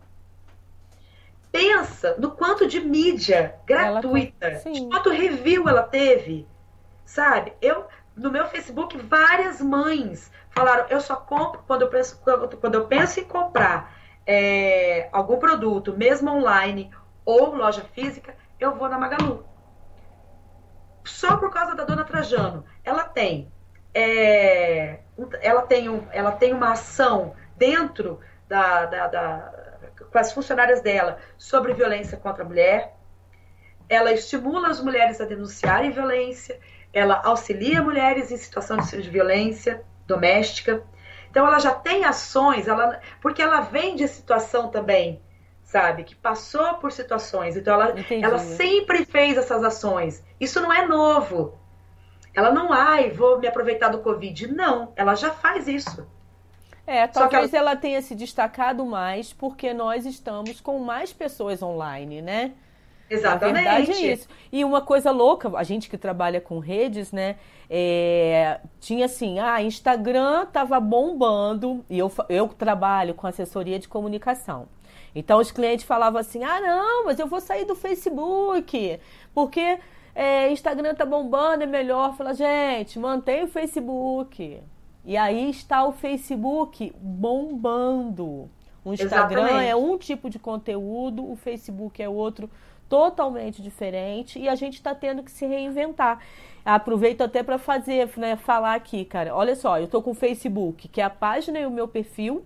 Pensa 1.51 2.17
no 2.19 2.33
quanto 2.33 2.67
de 2.67 2.81
mídia 2.81 3.55
gratuita, 3.65 4.47
ela, 4.47 4.59
de 4.59 4.87
quanto 4.89 5.11
review 5.11 5.69
ela 5.69 5.83
teve. 5.83 6.47
Sabe? 7.05 7.55
Eu, 7.61 7.87
no 8.15 8.31
meu 8.31 8.47
Facebook, 8.47 8.97
várias 8.99 9.61
mães 9.61 10.31
falaram: 10.51 10.87
eu 10.89 11.01
só 11.01 11.17
compro 11.17 11.63
quando 11.67 11.83
eu 11.83 11.89
penso, 11.89 12.21
quando 12.61 12.75
eu 12.75 12.87
penso 12.87 13.21
em 13.21 13.25
comprar 13.25 13.97
é, 14.27 15.09
algum 15.11 15.39
produto, 15.39 15.97
mesmo 15.97 16.31
online 16.31 16.91
ou 17.25 17.55
loja 17.55 17.83
física, 17.95 18.35
eu 18.61 18.75
vou 18.75 18.89
na 18.89 18.99
Magalu. 18.99 19.47
Só 21.05 21.39
por 21.39 21.51
causa 21.51 21.75
da 21.75 21.85
dona 21.85 22.05
Trajano. 22.05 22.65
Ela 22.85 23.05
tem, 23.05 23.51
é, 23.95 25.01
ela 25.41 25.63
tem, 25.63 25.89
um, 25.89 26.07
ela 26.11 26.33
tem 26.33 26.53
uma 26.53 26.73
ação 26.73 27.35
dentro 27.57 28.21
da, 28.47 28.85
da, 28.85 29.07
da, 29.09 29.58
com 30.11 30.19
as 30.19 30.33
funcionárias 30.33 30.81
dela 30.81 31.19
sobre 31.37 31.73
violência 31.75 32.17
contra 32.17 32.43
a 32.43 32.47
mulher. 32.47 32.97
Ela 33.89 34.13
estimula 34.13 34.69
as 34.69 34.83
mulheres 34.83 35.21
a 35.21 35.25
denunciarem 35.25 35.91
violência. 35.91 36.59
Ela 36.93 37.21
auxilia 37.25 37.83
mulheres 37.83 38.31
em 38.31 38.37
situação 38.37 38.77
de 38.79 39.11
violência 39.11 39.83
doméstica. 40.07 40.83
Então 41.31 41.47
ela 41.47 41.59
já 41.59 41.75
tem 41.75 42.05
ações, 42.05 42.67
ela, 42.67 43.01
porque 43.21 43.43
ela 43.43 43.61
vem 43.61 43.95
de 43.95 44.09
situação 44.09 44.71
também, 44.71 45.23
sabe, 45.63 46.05
que 46.05 46.15
passou 46.15 46.75
por 46.75 46.91
situações. 46.91 47.57
Então 47.57 47.75
ela, 47.75 47.95
ela 48.11 48.39
sempre 48.39 49.05
fez 49.05 49.37
essas 49.37 49.63
ações. 49.63 50.25
Isso 50.41 50.61
não 50.61 50.73
é 50.73 50.87
novo. 50.87 51.59
Ela 52.35 52.51
não, 52.51 52.73
ai, 52.73 53.11
vou 53.11 53.39
me 53.39 53.47
aproveitar 53.47 53.89
do 53.89 54.01
Covid. 54.01 54.47
Não, 54.49 54.93
ela 54.97 55.15
já 55.15 55.31
faz 55.31 55.69
isso. 55.69 56.09
É, 56.89 57.07
talvez 57.07 57.53
ela... 57.53 57.73
ela 57.73 57.77
tenha 57.77 58.01
se 58.01 58.15
destacado 58.15 58.87
mais 58.87 59.31
porque 59.31 59.75
nós 59.75 60.07
estamos 60.07 60.59
com 60.59 60.79
mais 60.79 61.13
pessoas 61.13 61.63
online, 61.63 62.23
né? 62.23 62.53
Exatamente. 63.11 63.67
A 63.69 63.75
verdade 63.75 63.93
é 63.93 64.13
isso. 64.13 64.27
E 64.51 64.65
uma 64.65 64.81
coisa 64.81 65.11
louca, 65.11 65.51
a 65.55 65.63
gente 65.63 65.91
que 65.91 65.99
trabalha 65.99 66.41
com 66.41 66.59
redes, 66.59 67.13
né? 67.13 67.37
É, 67.69 68.59
tinha 68.81 69.05
assim, 69.05 69.39
ah, 69.39 69.63
Instagram 69.63 70.47
tava 70.47 70.81
bombando, 70.81 71.85
e 71.91 71.99
eu, 71.99 72.11
eu 72.31 72.49
trabalho 72.49 73.13
com 73.13 73.27
assessoria 73.27 73.79
de 73.79 73.87
comunicação. 73.87 74.67
Então 75.15 75.41
os 75.41 75.51
clientes 75.51 75.85
falavam 75.85 76.19
assim, 76.19 76.43
ah, 76.43 76.59
não, 76.59 77.05
mas 77.05 77.19
eu 77.19 77.27
vou 77.27 77.41
sair 77.41 77.67
do 77.67 77.75
Facebook, 77.75 78.99
porque 79.35 79.79
é, 80.15 80.51
Instagram 80.51 80.95
tá 80.95 81.05
bombando, 81.05 81.65
é 81.65 81.67
melhor. 81.67 82.17
Fala, 82.17 82.33
gente, 82.33 82.99
mantém 82.99 83.45
o 83.45 83.49
Facebook. 83.49 84.63
E 85.05 85.17
aí 85.17 85.51
está 85.51 85.85
o 85.85 85.93
Facebook 85.93 86.93
bombando. 87.01 88.51
O 88.85 88.93
Instagram 88.93 89.43
Exatamente. 89.43 89.69
é 89.69 89.77
um 89.77 89.99
tipo 89.99 90.31
de 90.31 90.39
conteúdo, 90.39 91.31
o 91.31 91.37
Facebook 91.37 92.03
é 92.03 92.09
outro 92.09 92.51
totalmente 92.89 93.61
diferente 93.61 94.39
e 94.39 94.49
a 94.49 94.55
gente 94.55 94.75
está 94.75 94.95
tendo 94.95 95.23
que 95.23 95.31
se 95.31 95.47
reinventar. 95.47 96.21
Aproveito 96.65 97.23
até 97.23 97.43
para 97.43 97.59
fazer, 97.59 98.11
né, 98.17 98.37
falar 98.37 98.75
aqui, 98.75 99.05
cara. 99.05 99.35
Olha 99.35 99.55
só, 99.55 99.79
eu 99.79 99.85
estou 99.85 100.03
com 100.03 100.11
o 100.13 100.15
Facebook, 100.15 100.89
que 100.89 101.01
é 101.01 101.05
a 101.05 101.11
página 101.11 101.59
e 101.59 101.67
o 101.67 101.71
meu 101.71 101.87
perfil. 101.87 102.45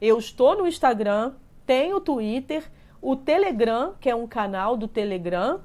Eu 0.00 0.18
estou 0.18 0.56
no 0.56 0.66
Instagram, 0.66 1.32
tenho 1.66 1.96
o 1.96 2.00
Twitter, 2.00 2.64
o 3.00 3.16
Telegram, 3.16 3.94
que 4.00 4.08
é 4.08 4.14
um 4.14 4.26
canal 4.26 4.76
do 4.76 4.88
Telegram, 4.88 5.60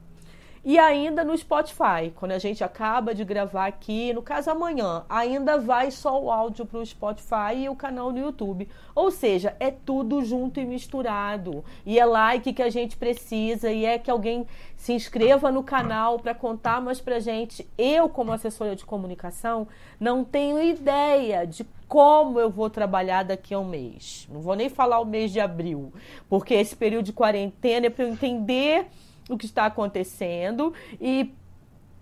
e 0.66 0.80
ainda 0.80 1.26
no 1.26 1.38
Spotify, 1.38 2.10
quando 2.16 2.32
a 2.32 2.40
gente 2.40 2.64
acaba 2.64 3.14
de 3.14 3.26
gravar 3.26 3.66
aqui, 3.66 4.14
no 4.14 4.22
caso 4.22 4.50
amanhã, 4.50 5.04
ainda 5.10 5.58
vai 5.58 5.92
só 5.92 6.22
o 6.22 6.32
áudio 6.32 6.66
para 6.66 6.80
o 6.80 6.86
Spotify 6.86 7.54
e 7.58 7.70
o 7.70 7.76
canal 7.76 8.14
no 8.14 8.20
YouTube. 8.20 8.70
Ou 8.96 9.12
seja, 9.12 9.58
é 9.60 9.70
tudo 9.70 10.24
junto 10.24 10.62
e 10.62 10.66
misturado. 10.66 11.66
E 11.86 12.00
é 12.00 12.06
like 12.06 12.54
que 12.54 12.62
a 12.62 12.70
gente 12.70 12.96
precisa 12.96 13.70
e 13.74 13.84
é 13.84 14.00
que 14.00 14.10
alguém 14.10 14.48
se 14.78 14.94
inscreva 14.94 15.52
no 15.52 15.64
canal 15.64 16.18
para 16.18 16.34
contar 16.34 16.82
mais 16.82 17.02
para 17.02 17.20
gente. 17.20 17.68
Eu, 17.78 18.08
como 18.08 18.32
assessora 18.32 18.74
de 18.74 18.86
comunicação, 18.86 19.68
não 20.00 20.24
tenho 20.24 20.64
ideia 20.64 21.46
de 21.46 21.66
como 21.90 22.40
eu 22.40 22.50
vou 22.50 22.70
trabalhar 22.70 23.24
daqui 23.24 23.54
a 23.54 23.60
um 23.60 23.66
mês. 23.66 24.30
Não 24.32 24.40
vou 24.40 24.56
nem 24.56 24.70
falar 24.70 25.02
o 25.02 25.06
mês 25.06 25.30
de 25.30 25.42
abril, 25.42 25.92
porque 26.30 26.54
esse 26.54 26.74
período 26.74 27.06
de 27.06 27.14
quarentena 27.14 27.88
é 27.88 27.90
para 27.90 28.06
eu 28.06 28.10
entender 28.14 28.88
o 29.30 29.38
que 29.38 29.46
está 29.46 29.66
acontecendo 29.66 30.74
e 31.00 31.34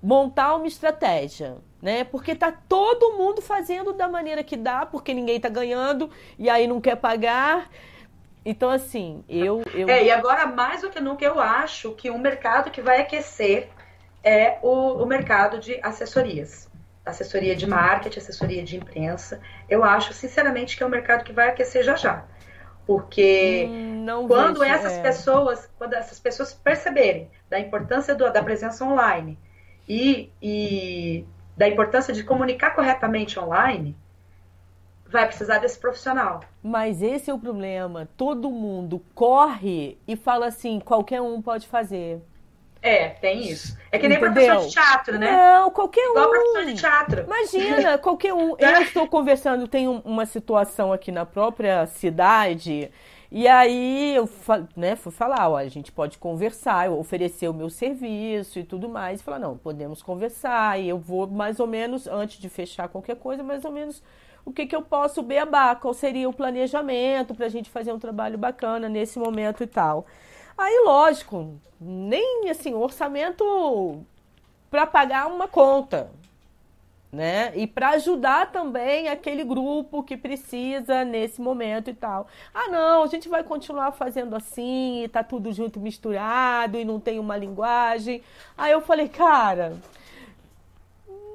montar 0.02 0.56
uma 0.56 0.68
estratégia, 0.68 1.58
né? 1.82 2.04
Porque 2.04 2.34
tá 2.34 2.52
todo 2.52 3.18
mundo 3.18 3.42
fazendo 3.42 3.94
da 3.94 4.08
maneira 4.08 4.44
que 4.44 4.58
dá, 4.58 4.86
porque 4.86 5.14
ninguém 5.14 5.40
tá 5.40 5.50
ganhando 5.50 6.10
e 6.38 6.50
aí 6.50 6.68
não 6.68 6.82
quer 6.82 6.96
pagar. 6.96 7.70
Então, 8.44 8.70
assim, 8.70 9.24
eu, 9.30 9.62
eu. 9.74 9.88
É, 9.88 10.04
e 10.04 10.12
agora, 10.12 10.48
mais 10.48 10.82
do 10.82 10.90
que 10.90 11.00
nunca, 11.00 11.24
eu 11.24 11.40
acho 11.40 11.92
que 11.92 12.10
um 12.10 12.18
mercado 12.18 12.72
que 12.72 12.82
vai 12.82 13.00
aquecer 13.00 13.70
é 14.24 14.58
o, 14.64 15.04
o 15.04 15.06
mercado 15.06 15.60
de 15.60 15.80
assessorias. 15.84 16.70
Assessoria 17.06 17.56
de 17.56 17.68
marketing, 17.68 18.20
assessoria 18.20 18.64
de 18.64 18.78
imprensa. 18.78 19.40
Eu 19.70 19.84
acho, 19.84 20.14
sinceramente, 20.14 20.76
que 20.76 20.84
é 20.84 20.86
um 20.86 20.90
mercado 20.90 21.24
que 21.24 21.34
vai 21.34 21.50
aquecer 21.50 21.84
já 21.84 21.96
já. 21.96 22.26
Porque 22.86 23.68
hum, 23.70 24.28
quando 24.28 24.60
vejo, 24.60 24.74
essas 24.74 24.94
é. 24.94 25.02
pessoas, 25.02 25.70
quando 25.78 25.94
essas 25.94 26.20
pessoas 26.20 26.54
perceberem 26.54 27.30
da 27.50 27.60
importância 27.60 28.16
do, 28.16 28.32
da 28.32 28.44
presença 28.44 28.84
online 28.84 29.38
e, 29.88 30.32
e 30.42 31.26
da 31.56 31.68
importância 31.68 32.14
de 32.14 32.24
comunicar 32.24 32.76
corretamente 32.76 33.40
online, 33.40 33.96
vai 35.12 35.28
precisar 35.28 35.60
desse 35.60 35.78
profissional. 35.78 36.40
Mas 36.64 37.02
esse 37.02 37.30
é 37.30 37.34
o 37.34 37.40
problema. 37.40 38.08
Todo 38.18 38.50
mundo 38.50 39.02
corre 39.14 39.98
e 40.08 40.16
fala 40.16 40.48
assim, 40.48 40.80
qualquer 40.80 41.22
um 41.22 41.42
pode 41.42 41.68
fazer. 41.68 42.22
É, 42.82 43.10
tem 43.10 43.48
isso. 43.48 43.78
É 43.92 44.00
que 44.00 44.08
nem 44.08 44.18
Entendeu? 44.18 44.34
professor 44.34 44.68
de 44.68 44.74
teatro, 44.74 45.20
né? 45.20 45.32
Não, 45.32 45.70
qualquer 45.70 46.08
um. 46.08 46.12
Igual 46.12 46.30
professor 46.30 46.66
de 46.66 46.74
teatro. 46.74 47.22
Imagina, 47.24 47.98
qualquer 48.00 48.34
um. 48.34 48.56
Eu 48.58 48.82
estou 48.82 49.08
conversando, 49.08 49.68
tem 49.68 49.88
uma 49.88 50.26
situação 50.26 50.92
aqui 50.92 51.12
na 51.12 51.26
própria 51.26 51.86
cidade. 51.86 52.92
E 53.32 53.48
aí 53.48 54.14
eu 54.16 54.30
né, 54.76 54.96
fui 54.96 55.12
falar, 55.12 55.50
ó, 55.50 55.56
a 55.56 55.68
gente 55.70 55.90
pode 55.90 56.18
conversar, 56.18 56.88
eu 56.88 57.00
oferecer 57.00 57.48
o 57.48 57.54
meu 57.54 57.70
serviço 57.70 58.60
e 58.60 58.64
tudo 58.64 58.90
mais. 58.90 59.22
E 59.22 59.24
falar, 59.24 59.40
não, 59.40 59.58
podemos 59.58 60.02
conversar. 60.02 60.80
E 60.80 60.90
eu 60.90 60.98
vou 60.98 61.28
mais 61.28 61.60
ou 61.60 61.68
menos, 61.68 62.08
antes 62.08 62.40
de 62.40 62.50
fechar 62.50 62.90
qualquer 62.90 63.16
coisa, 63.16 63.44
mais 63.44 63.64
ou 63.64 63.72
menos 63.72 64.02
o 64.44 64.52
que, 64.52 64.66
que 64.66 64.76
eu 64.76 64.82
posso 64.82 65.22
beabá, 65.22 65.76
qual 65.76 65.94
seria 65.94 66.28
o 66.28 66.34
planejamento 66.34 67.36
para 67.36 67.46
a 67.46 67.50
gente 67.50 67.70
fazer 67.70 67.94
um 67.94 68.00
trabalho 68.00 68.38
bacana 68.38 68.90
nesse 68.90 69.20
momento 69.20 69.64
e 69.64 69.68
tal. 69.68 70.06
Aí, 70.62 70.84
lógico, 70.86 71.60
nem 71.80 72.48
assim, 72.52 72.76
orçamento 72.76 74.06
para 74.70 74.86
pagar 74.86 75.26
uma 75.26 75.48
conta, 75.48 76.12
né? 77.12 77.52
E 77.58 77.66
para 77.66 77.90
ajudar 77.90 78.52
também 78.52 79.10
aquele 79.10 79.44
grupo 79.44 80.04
que 80.04 80.16
precisa 80.16 81.04
nesse 81.04 81.42
momento 81.42 81.90
e 81.90 81.96
tal. 81.96 82.28
Ah, 82.54 82.68
não, 82.68 83.02
a 83.02 83.08
gente 83.08 83.28
vai 83.28 83.44
continuar 83.44 83.92
fazendo 83.94 84.36
assim, 84.36 85.10
tá 85.12 85.24
tudo 85.24 85.52
junto 85.52 85.80
misturado 85.80 86.78
e 86.78 86.86
não 86.86 87.00
tem 87.00 87.18
uma 87.18 87.36
linguagem. 87.36 88.22
Aí 88.56 88.72
eu 88.72 88.82
falei, 88.82 89.10
cara, 89.10 89.78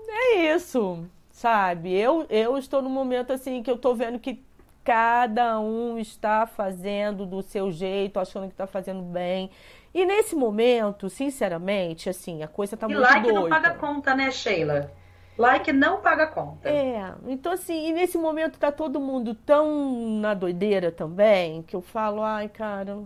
é 0.08 0.54
isso, 0.54 1.04
sabe? 1.32 1.92
Eu 1.92 2.26
eu 2.30 2.56
estou 2.56 2.80
num 2.80 2.90
momento 2.90 3.32
assim 3.32 3.60
que 3.60 3.70
eu 3.70 3.76
tô 3.76 3.92
vendo 3.92 4.20
que 4.20 4.40
Cada 4.86 5.58
um 5.58 5.98
está 5.98 6.46
fazendo 6.46 7.26
do 7.26 7.42
seu 7.42 7.72
jeito, 7.72 8.20
achando 8.20 8.46
que 8.46 8.52
está 8.52 8.68
fazendo 8.68 9.02
bem. 9.02 9.50
E 9.92 10.06
nesse 10.06 10.36
momento, 10.36 11.10
sinceramente, 11.10 12.08
assim, 12.08 12.44
a 12.44 12.46
coisa 12.46 12.76
está 12.76 12.86
muito 12.86 13.00
like 13.00 13.22
doida. 13.22 13.40
não 13.40 13.48
paga 13.48 13.74
conta, 13.74 14.14
né, 14.14 14.30
Sheila? 14.30 14.92
Like 15.36 15.72
não 15.72 16.00
paga 16.00 16.28
conta. 16.28 16.68
É, 16.68 17.12
então 17.26 17.50
assim, 17.50 17.88
e 17.88 17.92
nesse 17.92 18.16
momento 18.16 18.60
tá 18.60 18.70
todo 18.70 19.00
mundo 19.00 19.34
tão 19.34 20.20
na 20.20 20.34
doideira 20.34 20.92
também, 20.92 21.62
que 21.62 21.74
eu 21.74 21.82
falo, 21.82 22.22
ai, 22.22 22.48
cara, 22.48 22.96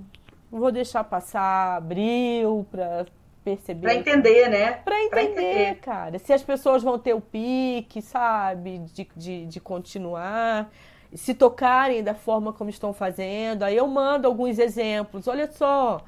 vou 0.50 0.70
deixar 0.70 1.02
passar 1.02 1.78
abril 1.78 2.66
pra 2.70 3.06
perceber. 3.42 3.80
Pra 3.80 3.94
entender, 3.94 4.50
né? 4.50 4.72
Pra 4.72 4.96
entender, 4.96 5.08
pra 5.08 5.22
entender, 5.22 5.74
cara. 5.76 6.18
Se 6.18 6.30
as 6.30 6.42
pessoas 6.42 6.82
vão 6.82 6.98
ter 6.98 7.14
o 7.14 7.22
pique, 7.22 8.02
sabe, 8.02 8.80
de, 8.80 9.08
de, 9.16 9.46
de 9.46 9.60
continuar 9.60 10.70
se 11.14 11.34
tocarem 11.34 12.02
da 12.02 12.14
forma 12.14 12.52
como 12.52 12.70
estão 12.70 12.92
fazendo. 12.92 13.62
Aí 13.62 13.76
eu 13.76 13.86
mando 13.86 14.26
alguns 14.26 14.58
exemplos. 14.58 15.26
Olha 15.26 15.50
só, 15.50 16.02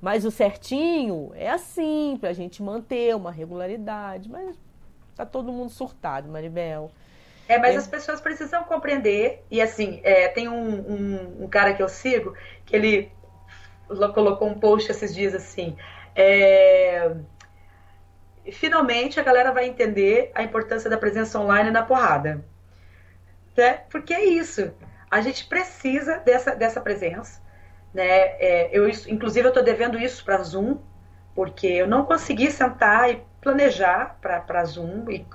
mas 0.00 0.24
o 0.24 0.30
certinho 0.30 1.32
é 1.34 1.50
assim, 1.50 2.16
para 2.20 2.30
a 2.30 2.32
gente 2.32 2.62
manter 2.62 3.14
uma 3.16 3.30
regularidade. 3.30 4.28
Mas 4.28 4.56
tá 5.16 5.24
todo 5.24 5.52
mundo 5.52 5.70
surtado, 5.70 6.28
Maribel. 6.28 6.90
É, 7.48 7.58
mas 7.58 7.74
é. 7.74 7.78
as 7.78 7.86
pessoas 7.86 8.20
precisam 8.20 8.62
compreender. 8.64 9.42
E 9.50 9.60
assim, 9.60 10.00
é, 10.02 10.28
tem 10.28 10.48
um, 10.48 10.54
um, 10.54 11.44
um, 11.44 11.48
cara 11.48 11.74
que 11.74 11.82
eu 11.82 11.88
sigo 11.88 12.34
que 12.64 12.76
ele 12.76 13.10
colocou 14.14 14.48
um 14.48 14.58
post 14.58 14.90
esses 14.90 15.14
dias 15.14 15.34
assim. 15.34 15.76
É, 16.14 17.14
finalmente 18.50 19.18
a 19.18 19.22
galera 19.22 19.52
vai 19.52 19.66
entender 19.66 20.30
a 20.34 20.42
importância 20.42 20.90
da 20.90 20.98
presença 20.98 21.38
online 21.38 21.70
na 21.70 21.82
porrada 21.82 22.44
né? 23.56 23.82
Porque 23.90 24.14
é 24.14 24.24
isso. 24.24 24.72
A 25.10 25.20
gente 25.20 25.46
precisa 25.46 26.18
dessa, 26.18 26.54
dessa 26.54 26.80
presença. 26.80 27.40
Né? 27.92 28.04
É, 28.04 28.70
eu, 28.72 28.88
inclusive, 28.88 29.46
eu 29.46 29.50
estou 29.50 29.62
devendo 29.62 29.98
isso 29.98 30.24
para 30.24 30.42
Zoom, 30.42 30.78
porque 31.34 31.66
eu 31.66 31.86
não 31.86 32.04
consegui 32.04 32.50
sentar 32.50 33.10
e 33.10 33.22
planejar 33.40 34.18
para 34.20 34.64
Zoom. 34.64 35.10
E, 35.10 35.26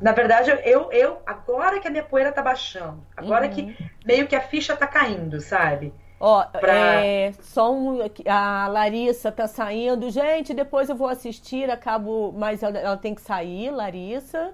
na 0.00 0.12
verdade, 0.12 0.50
eu, 0.64 0.90
eu 0.90 1.18
agora 1.26 1.78
que 1.78 1.86
a 1.86 1.90
minha 1.90 2.02
poeira 2.02 2.30
está 2.30 2.42
baixando, 2.42 3.06
agora 3.16 3.46
uhum. 3.46 3.52
que 3.52 3.90
meio 4.04 4.26
que 4.26 4.34
a 4.34 4.40
ficha 4.40 4.72
está 4.72 4.86
caindo, 4.86 5.40
sabe? 5.40 5.92
Ó, 6.20 6.44
pra... 6.44 7.04
é, 7.04 7.32
só 7.40 7.72
um, 7.72 8.00
a 8.26 8.66
Larissa 8.66 9.30
tá 9.30 9.46
saindo. 9.46 10.10
Gente, 10.10 10.52
depois 10.52 10.88
eu 10.88 10.96
vou 10.96 11.08
assistir, 11.08 11.70
acabo, 11.70 12.32
mas 12.36 12.62
ela, 12.62 12.76
ela 12.76 12.96
tem 12.96 13.14
que 13.14 13.20
sair, 13.20 13.70
Larissa. 13.70 14.52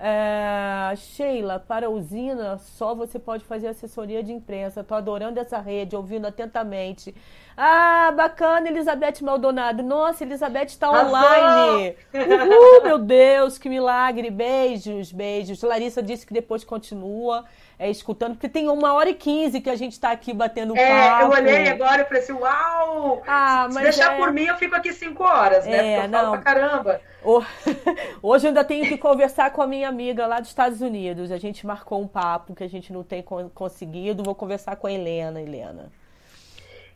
É, 0.00 0.94
Sheila, 0.96 1.58
para 1.58 1.86
a 1.86 1.90
usina 1.90 2.56
só 2.58 2.94
você 2.94 3.18
pode 3.18 3.44
fazer 3.44 3.66
assessoria 3.66 4.22
de 4.22 4.32
imprensa. 4.32 4.84
Tô 4.84 4.94
adorando 4.94 5.40
essa 5.40 5.58
rede, 5.58 5.96
ouvindo 5.96 6.26
atentamente. 6.26 7.12
Ah, 7.56 8.12
bacana, 8.16 8.68
Elizabeth 8.68 9.20
Maldonado. 9.22 9.82
Nossa, 9.82 10.22
Elizabeth 10.22 10.66
está 10.66 10.88
online. 10.88 11.96
Uhul, 12.14 12.84
meu 12.84 12.98
Deus, 12.98 13.58
que 13.58 13.68
milagre. 13.68 14.30
Beijos, 14.30 15.10
beijos. 15.10 15.62
Larissa 15.62 16.00
disse 16.00 16.24
que 16.24 16.32
depois 16.32 16.62
continua 16.62 17.44
é, 17.78 17.88
escutando, 17.88 18.32
porque 18.32 18.48
tem 18.48 18.68
uma 18.68 18.92
hora 18.92 19.08
e 19.08 19.14
quinze 19.14 19.60
que 19.60 19.70
a 19.70 19.76
gente 19.76 19.92
está 19.92 20.10
aqui 20.10 20.34
batendo 20.34 20.76
é, 20.76 20.88
papo. 20.88 21.24
Eu 21.24 21.30
olhei 21.30 21.68
agora 21.68 22.02
e 22.02 22.04
falei 22.04 22.22
assim, 22.22 22.32
uau! 22.32 23.22
Ah, 23.26 23.68
Se 23.70 23.80
deixar 23.80 24.14
é... 24.14 24.16
por 24.16 24.32
mim, 24.32 24.46
eu 24.46 24.56
fico 24.56 24.74
aqui 24.74 24.92
cinco 24.92 25.22
horas, 25.22 25.64
né? 25.64 25.76
É, 25.76 26.00
porque 26.00 26.06
eu 26.06 26.10
não. 26.10 26.18
falo 26.18 26.32
pra 26.32 26.42
caramba. 26.42 27.00
Hoje 28.20 28.46
eu 28.46 28.48
ainda 28.48 28.64
tenho 28.64 28.86
que 28.86 28.98
conversar 28.98 29.52
com 29.52 29.62
a 29.62 29.66
minha 29.66 29.88
amiga 29.88 30.26
lá 30.26 30.40
dos 30.40 30.48
Estados 30.48 30.80
Unidos. 30.80 31.30
A 31.30 31.38
gente 31.38 31.64
marcou 31.64 32.00
um 32.00 32.08
papo 32.08 32.54
que 32.54 32.64
a 32.64 32.68
gente 32.68 32.92
não 32.92 33.04
tem 33.04 33.24
conseguido. 33.54 34.24
Vou 34.24 34.34
conversar 34.34 34.74
com 34.76 34.88
a 34.88 34.92
Helena, 34.92 35.40
Helena. 35.40 35.92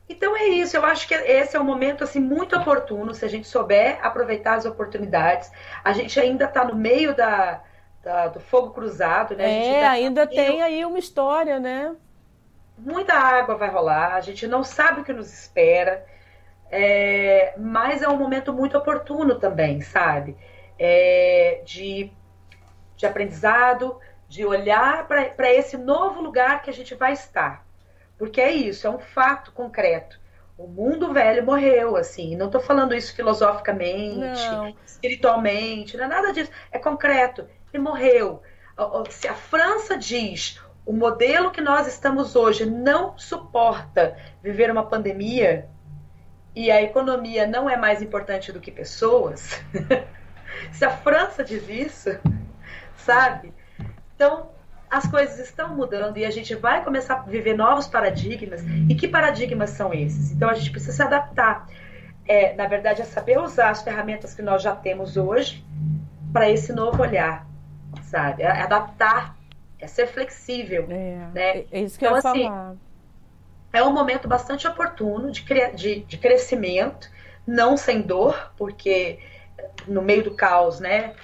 Então 0.09 0.37
é 0.37 0.47
isso, 0.49 0.77
eu 0.77 0.85
acho 0.85 1.07
que 1.07 1.15
esse 1.15 1.57
é 1.57 1.61
um 1.61 1.65
momento 1.65 2.05
assim 2.05 2.21
muito 2.21 2.57
oportuno, 2.57 3.15
se 3.15 3.25
a 3.25 3.29
gente 3.29 3.47
souber 3.47 3.99
aproveitar 4.03 4.57
as 4.57 4.67
oportunidades. 4.67 5.51
A 5.83 5.93
gente 5.93 6.19
ainda 6.19 6.45
está 6.45 6.65
no 6.65 6.75
meio 6.75 7.15
da, 7.15 7.63
da, 8.03 8.29
do 8.29 8.41
fogo 8.41 8.71
cruzado, 8.71 9.37
né? 9.37 9.67
É, 9.67 9.87
ainda 9.87 10.27
tem 10.27 10.63
aí 10.63 10.85
uma 10.85 10.99
história, 10.99 11.59
né? 11.61 11.95
Muita 12.77 13.15
água 13.15 13.55
vai 13.55 13.71
rolar, 13.71 14.15
a 14.15 14.21
gente 14.21 14.47
não 14.47 14.65
sabe 14.65 15.01
o 15.01 15.05
que 15.05 15.13
nos 15.13 15.33
espera, 15.33 16.05
é, 16.71 17.55
mas 17.57 18.03
é 18.03 18.09
um 18.09 18.17
momento 18.17 18.53
muito 18.53 18.77
oportuno 18.77 19.37
também, 19.37 19.81
sabe? 19.81 20.37
É, 20.79 21.63
de, 21.65 22.11
de 22.97 23.07
aprendizado, 23.07 24.01
de 24.29 24.45
olhar 24.45 25.07
para 25.07 25.53
esse 25.53 25.77
novo 25.77 26.21
lugar 26.21 26.63
que 26.63 26.71
a 26.71 26.73
gente 26.73 26.95
vai 26.95 27.13
estar. 27.13 27.65
Porque 28.19 28.41
é 28.41 28.51
isso, 28.51 28.87
é 28.87 28.91
um 28.91 28.99
fato 28.99 29.53
concreto. 29.53 30.21
O 30.57 30.67
mundo 30.67 31.13
velho 31.13 31.45
morreu, 31.45 31.97
assim. 31.97 32.37
Não 32.37 32.47
estou 32.47 32.61
falando 32.61 32.95
isso 32.95 33.15
filosoficamente, 33.15 34.45
não. 34.49 34.75
espiritualmente, 34.87 35.97
não 35.97 36.05
é 36.05 36.09
nada 36.09 36.33
disso. 36.33 36.51
É 36.71 36.79
concreto 36.79 37.47
e 37.73 37.79
morreu. 37.79 38.43
Se 39.11 39.29
a 39.29 39.35
França 39.35 39.97
diz 39.97 40.61
o 40.85 40.93
modelo 40.93 41.51
que 41.51 41.61
nós 41.61 41.87
estamos 41.87 42.35
hoje 42.35 42.67
não 42.67 43.17
suporta 43.17 44.17
viver 44.43 44.71
uma 44.71 44.85
pandemia 44.85 45.69
e 46.55 46.71
a 46.71 46.83
economia 46.83 47.47
não 47.47 47.71
é 47.71 47.77
mais 47.77 48.03
importante 48.03 48.53
do 48.53 48.61
que 48.61 48.71
pessoas, 48.71 49.63
se 50.73 50.85
a 50.85 50.91
França 50.91 51.45
diz 51.45 51.69
isso, 51.69 52.11
sabe? 52.97 53.55
Então, 54.15 54.51
as 54.91 55.07
coisas 55.07 55.39
estão 55.39 55.75
mudando 55.75 56.19
e 56.19 56.25
a 56.25 56.31
gente 56.31 56.55
vai 56.55 56.85
começar 56.85 57.15
a 57.15 57.23
viver 57.23 57.57
novos 57.57 57.87
paradigmas. 57.87 58.63
E 58.89 58.95
que 58.95 59.09
paradigmas 59.09 59.71
são 59.71 59.95
esses? 59.95 60.33
Então, 60.33 60.51
a 60.51 60.55
gente 60.55 60.71
precisa 60.71 60.93
se 60.93 61.03
adaptar. 61.03 61.67
É, 62.29 62.55
na 62.55 62.67
verdade, 62.67 63.01
é 63.01 63.05
saber 63.05 63.39
usar 63.39 63.71
as 63.71 63.83
ferramentas 63.83 64.35
que 64.35 64.43
nós 64.43 64.63
já 64.63 64.77
temos 64.77 65.17
hoje 65.17 65.65
para 66.33 66.51
esse 66.51 66.73
novo 66.73 67.03
olhar 67.03 67.47
sabe? 68.03 68.43
É 68.43 68.63
adaptar, 68.63 69.37
é 69.79 69.87
ser 69.87 70.07
flexível. 70.07 70.87
É, 70.91 71.29
né? 71.33 71.65
é 71.71 71.81
isso 71.81 71.99
que 71.99 72.05
então, 72.05 72.17
eu 72.17 72.23
ia 72.23 72.31
assim, 72.31 72.45
falar. 72.45 72.75
É 73.73 73.83
um 73.83 73.93
momento 73.93 74.29
bastante 74.29 74.67
oportuno 74.67 75.31
de, 75.31 75.43
de, 75.75 76.01
de 76.01 76.19
crescimento, 76.19 77.11
não 77.47 77.77
sem 77.77 78.03
dor, 78.03 78.53
porque 78.57 79.19
no 79.87 80.03
meio 80.03 80.25
do 80.25 80.35
caos, 80.35 80.79
né? 80.79 81.15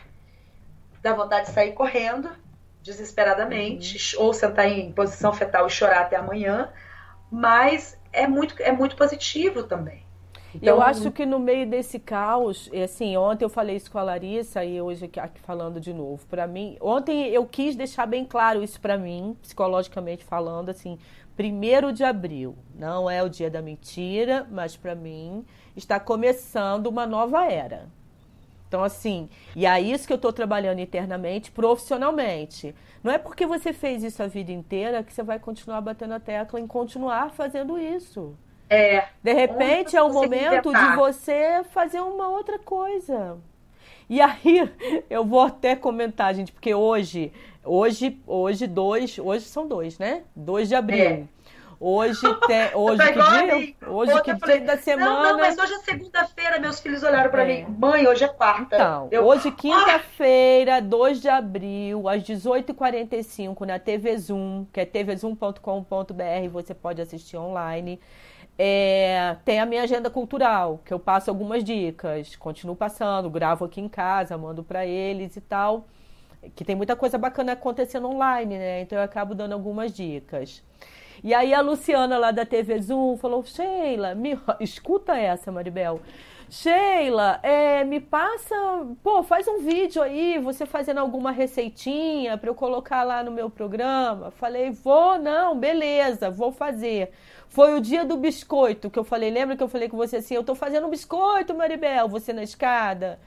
Dá 1.02 1.12
vontade 1.12 1.46
de 1.46 1.52
sair 1.52 1.72
correndo 1.72 2.30
desesperadamente, 2.82 4.16
uhum. 4.16 4.24
ou 4.24 4.32
sentar 4.32 4.66
em 4.66 4.90
posição 4.92 5.32
fetal 5.32 5.66
e 5.66 5.70
chorar 5.70 6.02
até 6.02 6.16
amanhã, 6.16 6.72
mas 7.30 7.98
é 8.12 8.26
muito, 8.26 8.54
é 8.62 8.72
muito 8.72 8.96
positivo 8.96 9.62
também. 9.64 10.07
Então, 10.54 10.76
eu 10.76 10.82
acho 10.82 11.10
que 11.10 11.26
no 11.26 11.38
meio 11.38 11.68
desse 11.68 11.98
caos, 11.98 12.70
assim, 12.82 13.16
ontem 13.16 13.44
eu 13.44 13.50
falei 13.50 13.76
isso 13.76 13.90
com 13.90 13.98
a 13.98 14.02
Larissa 14.02 14.64
e 14.64 14.80
hoje 14.80 15.10
aqui, 15.18 15.40
falando 15.40 15.78
de 15.78 15.92
novo. 15.92 16.24
Para 16.26 16.46
mim, 16.46 16.76
ontem 16.80 17.28
eu 17.28 17.46
quis 17.46 17.76
deixar 17.76 18.06
bem 18.06 18.24
claro 18.24 18.62
isso 18.62 18.80
para 18.80 18.96
mim, 18.96 19.36
psicologicamente 19.42 20.24
falando, 20.24 20.70
assim, 20.70 20.98
primeiro 21.36 21.92
de 21.92 22.02
abril, 22.02 22.56
não 22.74 23.08
é 23.08 23.22
o 23.22 23.28
dia 23.28 23.50
da 23.50 23.62
mentira, 23.62 24.46
mas 24.50 24.76
para 24.76 24.94
mim 24.94 25.44
está 25.76 26.00
começando 26.00 26.86
uma 26.86 27.06
nova 27.06 27.44
era. 27.44 27.86
Então, 28.66 28.84
assim, 28.84 29.30
e 29.56 29.64
é 29.64 29.80
isso 29.80 30.06
que 30.06 30.12
eu 30.12 30.16
estou 30.16 30.32
trabalhando 30.32 30.80
internamente, 30.80 31.50
profissionalmente. 31.50 32.74
Não 33.02 33.10
é 33.10 33.16
porque 33.16 33.46
você 33.46 33.72
fez 33.72 34.02
isso 34.02 34.22
a 34.22 34.26
vida 34.26 34.52
inteira 34.52 35.02
que 35.02 35.12
você 35.12 35.22
vai 35.22 35.38
continuar 35.38 35.80
batendo 35.80 36.14
a 36.14 36.20
tecla 36.20 36.60
em 36.60 36.66
continuar 36.66 37.30
fazendo 37.30 37.78
isso. 37.78 38.36
É, 38.70 39.06
de 39.22 39.32
repente 39.32 39.96
é 39.96 40.02
o 40.02 40.12
momento 40.12 40.72
de 40.72 40.96
você 40.96 41.62
fazer 41.70 42.00
uma 42.00 42.28
outra 42.28 42.58
coisa. 42.58 43.38
E 44.08 44.20
aí, 44.20 44.70
eu 45.08 45.24
vou 45.24 45.40
até 45.40 45.76
comentar, 45.76 46.34
gente, 46.34 46.52
porque 46.52 46.74
hoje, 46.74 47.32
hoje, 47.64 48.20
hoje, 48.26 48.66
dois, 48.66 49.18
hoje 49.18 49.44
são 49.44 49.66
dois, 49.66 49.98
né? 49.98 50.22
2 50.34 50.68
de 50.68 50.74
abril. 50.74 51.04
É. 51.04 51.24
Hoje 51.80 52.20
tem. 52.48 52.74
Hoje 52.74 53.12
que 53.12 53.12
dia? 53.12 53.74
Hoje 53.88 54.22
que 54.22 54.34
dia 54.34 54.60
da 54.62 54.76
semana. 54.78 55.10
Não, 55.10 55.32
não, 55.32 55.38
mas 55.38 55.56
hoje 55.56 55.74
é 55.74 55.78
segunda-feira, 55.78 56.58
meus 56.58 56.80
filhos 56.80 57.02
olharam 57.02 57.30
para 57.30 57.44
é. 57.44 57.46
mim. 57.46 57.76
Mãe, 57.78 58.06
hoje 58.06 58.24
é 58.24 58.28
quarta. 58.28 58.74
Então, 58.74 59.08
eu... 59.10 59.24
hoje, 59.24 59.50
quinta-feira, 59.52 60.80
2 60.80 61.20
de 61.20 61.28
abril, 61.28 62.08
às 62.08 62.22
18h45, 62.22 63.66
na 63.66 63.78
TV 63.78 64.16
Zoom, 64.18 64.66
que 64.72 64.80
é 64.80 64.84
tvzoom.com.br, 64.84 66.48
você 66.50 66.74
pode 66.74 67.00
assistir 67.00 67.36
online. 67.36 68.00
É, 68.58 69.36
tem 69.44 69.60
a 69.60 69.66
minha 69.66 69.84
agenda 69.84 70.10
cultural, 70.10 70.80
que 70.84 70.92
eu 70.92 70.98
passo 70.98 71.30
algumas 71.30 71.62
dicas, 71.62 72.34
continuo 72.34 72.74
passando, 72.74 73.30
gravo 73.30 73.64
aqui 73.64 73.80
em 73.80 73.88
casa, 73.88 74.36
mando 74.36 74.64
para 74.64 74.84
eles 74.84 75.36
e 75.36 75.40
tal. 75.40 75.86
Que 76.56 76.64
tem 76.64 76.74
muita 76.74 76.96
coisa 76.96 77.16
bacana 77.16 77.52
acontecendo 77.52 78.08
online, 78.08 78.58
né? 78.58 78.80
Então 78.80 78.98
eu 78.98 79.04
acabo 79.04 79.34
dando 79.34 79.52
algumas 79.52 79.92
dicas. 79.92 80.62
E 81.22 81.34
aí 81.34 81.52
a 81.54 81.60
Luciana 81.60 82.18
lá 82.18 82.30
da 82.30 82.44
TV 82.44 82.80
Zoom 82.80 83.16
falou: 83.16 83.44
Sheila, 83.44 84.14
me... 84.14 84.38
escuta 84.60 85.16
essa, 85.16 85.52
Maribel. 85.52 86.00
Sheila, 86.50 87.38
é, 87.42 87.84
me 87.84 88.00
passa, 88.00 88.54
pô, 89.02 89.22
faz 89.22 89.46
um 89.46 89.58
vídeo 89.58 90.00
aí, 90.02 90.38
você 90.38 90.64
fazendo 90.64 90.98
alguma 90.98 91.30
receitinha 91.30 92.38
para 92.38 92.48
eu 92.48 92.54
colocar 92.54 93.02
lá 93.02 93.22
no 93.22 93.30
meu 93.30 93.50
programa. 93.50 94.30
Falei, 94.30 94.70
vou, 94.70 95.18
não, 95.18 95.58
beleza, 95.58 96.30
vou 96.30 96.50
fazer. 96.50 97.12
Foi 97.48 97.74
o 97.74 97.80
dia 97.80 98.04
do 98.04 98.16
biscoito 98.16 98.90
que 98.90 98.98
eu 98.98 99.04
falei. 99.04 99.30
Lembra 99.30 99.56
que 99.56 99.62
eu 99.62 99.68
falei 99.68 99.88
com 99.88 99.96
você 99.96 100.16
assim? 100.16 100.34
Eu 100.34 100.44
tô 100.44 100.54
fazendo 100.54 100.86
um 100.86 100.90
biscoito, 100.90 101.54
Maribel, 101.54 102.08
você 102.08 102.32
na 102.32 102.42
escada? 102.42 103.18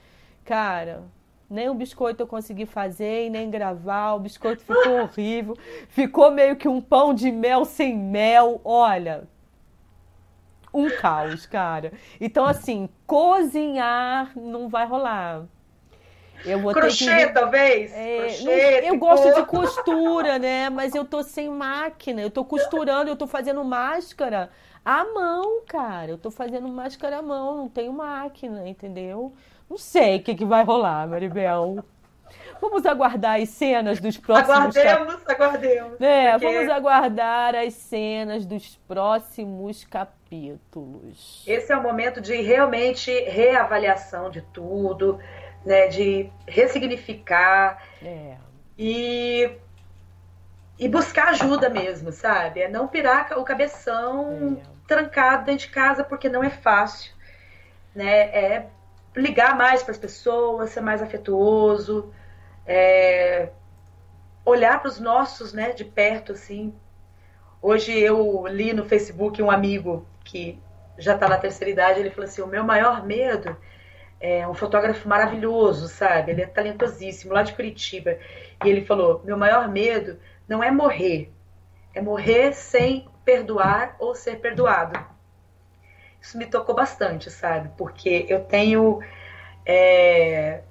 Cara, 0.46 1.04
Nem 1.50 1.70
o 1.70 1.74
biscoito 1.76 2.24
eu 2.24 2.28
consegui 2.28 2.66
fazer 2.66 3.28
e 3.28 3.30
nem 3.30 3.50
gravar. 3.50 4.14
O 4.16 4.20
biscoito 4.20 4.64
ficou 4.64 5.02
horrível. 5.04 5.58
Ficou 5.90 6.32
meio 6.32 6.56
que 6.56 6.68
um 6.68 6.82
pão 6.82 7.14
de 7.14 7.32
mel 7.32 7.66
sem 7.66 7.96
mel. 7.98 8.62
Olha, 8.64 9.28
um 10.74 10.90
caos, 10.90 11.46
cara. 11.46 11.94
Então, 12.20 12.46
assim, 12.46 12.90
cozinhar 13.06 14.32
não 14.38 14.70
vai 14.70 14.86
rolar. 14.88 15.46
Eu 16.46 16.60
vou 16.60 16.74
crochê, 16.74 17.06
ter 17.06 17.28
que... 17.28 17.34
talvez? 17.34 17.94
É, 17.94 18.18
crochê, 18.18 18.82
eu 18.90 18.98
gosto 18.98 19.34
de 19.34 19.46
costura, 19.46 20.40
né? 20.40 20.70
Mas 20.70 20.96
eu 20.96 21.06
tô 21.06 21.24
sem 21.24 21.50
máquina. 21.50 22.22
Eu 22.22 22.30
tô 22.30 22.44
costurando, 22.44 23.10
eu 23.10 23.16
tô 23.16 23.28
fazendo 23.28 23.64
máscara 23.64 24.50
à 24.84 25.04
mão, 25.06 25.62
cara. 25.68 26.12
Eu 26.12 26.18
tô 26.18 26.32
fazendo 26.32 26.68
máscara 26.68 27.20
à 27.20 27.22
mão, 27.22 27.58
não 27.58 27.70
tenho 27.70 27.94
máquina, 27.94 28.68
entendeu? 28.68 29.34
Não 29.70 29.78
sei 29.78 30.18
o 30.18 30.24
que, 30.24 30.36
que 30.36 30.46
vai 30.46 30.64
rolar, 30.64 31.08
Maribel. 31.08 31.84
Vamos 32.62 32.86
aguardar 32.86 33.42
as 33.42 33.50
cenas 33.50 34.00
dos 34.00 34.18
próximos 34.18 34.78
Aguardemos, 34.78 35.24
cap... 35.24 35.42
aguardemos. 35.42 36.02
É, 36.02 36.32
porque... 36.34 36.46
vamos 36.46 36.70
aguardar 36.70 37.56
as 37.56 37.74
cenas 37.74 38.46
dos 38.46 38.76
próximos 38.88 39.84
capítulos. 39.84 41.44
Esse 41.48 41.74
é 41.74 41.78
o 41.78 41.82
momento 41.82 42.22
de 42.22 42.36
realmente 42.42 43.12
reavaliação 43.24 44.30
de 44.30 44.42
tudo, 44.42 45.20
né? 45.66 45.88
De 45.88 46.30
ressignificar. 46.48 47.82
É. 48.02 48.36
E 48.78 49.58
e 50.82 50.88
buscar 50.88 51.28
ajuda 51.30 51.70
mesmo, 51.70 52.12
sabe? 52.12 52.62
É 52.62 52.68
não 52.68 52.88
pirar 52.88 53.38
o 53.38 53.44
cabeção 53.44 54.58
é. 54.60 54.88
trancado 54.88 55.46
dentro 55.46 55.68
de 55.68 55.72
casa 55.72 56.04
porque 56.04 56.28
não 56.28 56.44
é 56.44 56.50
fácil, 56.50 57.14
né? 57.94 58.12
É 58.12 58.68
ligar 59.16 59.56
mais 59.56 59.84
para 59.84 59.92
as 59.92 59.98
pessoas, 60.00 60.72
ser 60.72 60.82
mais 60.82 61.02
afetuoso, 61.02 62.12
é, 62.66 63.50
olhar 64.46 64.80
para 64.80 64.90
os 64.90 65.00
nossos, 65.00 65.54
né, 65.54 65.72
de 65.72 65.86
perto, 65.86 66.32
assim. 66.32 66.74
Hoje 67.62 67.98
eu 67.98 68.48
li 68.48 68.74
no 68.74 68.86
Facebook 68.86 69.42
um 69.42 69.52
amigo 69.52 70.08
que 70.24 70.60
já 70.98 71.14
está 71.14 71.28
na 71.28 71.38
terceira 71.38 71.72
idade, 71.72 72.00
ele 72.00 72.10
falou 72.10 72.26
assim, 72.26 72.42
o 72.42 72.48
meu 72.48 72.64
maior 72.64 73.06
medo 73.06 73.56
é 74.22 74.48
um 74.48 74.54
fotógrafo 74.54 75.10
maravilhoso, 75.10 75.88
sabe? 75.88 76.32
Ele 76.32 76.44
é 76.44 76.48
talentosíssimo, 76.48 77.34
lá 77.34 77.44
de 77.44 77.54
Curitiba. 77.54 78.18
E 78.64 78.70
ele 78.70 78.86
falou, 78.86 79.22
meu 79.26 79.38
maior 79.38 79.68
medo 79.68 80.20
não 80.48 80.64
é 80.64 80.72
morrer, 80.72 81.32
é 81.94 82.02
morrer 82.02 82.54
sem 82.54 83.08
perdoar 83.26 83.96
ou 84.00 84.16
ser 84.16 84.40
perdoado. 84.40 85.00
Isso 86.22 86.38
me 86.38 86.46
tocou 86.46 86.76
bastante, 86.76 87.32
sabe? 87.32 87.72
Porque 87.76 88.26
eu 88.30 88.42
tenho 88.44 89.02
é, 89.66 90.62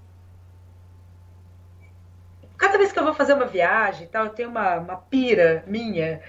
Cada 2.61 2.77
vez 2.77 2.93
que 2.93 2.99
eu 2.99 3.05
vou 3.05 3.15
fazer 3.15 3.33
uma 3.33 3.47
viagem 3.47 4.07
tal, 4.07 4.27
eu 4.27 4.35
tenho 4.35 4.51
uma, 4.51 4.77
uma 4.77 4.97
pira 4.97 5.65
minha 5.67 6.21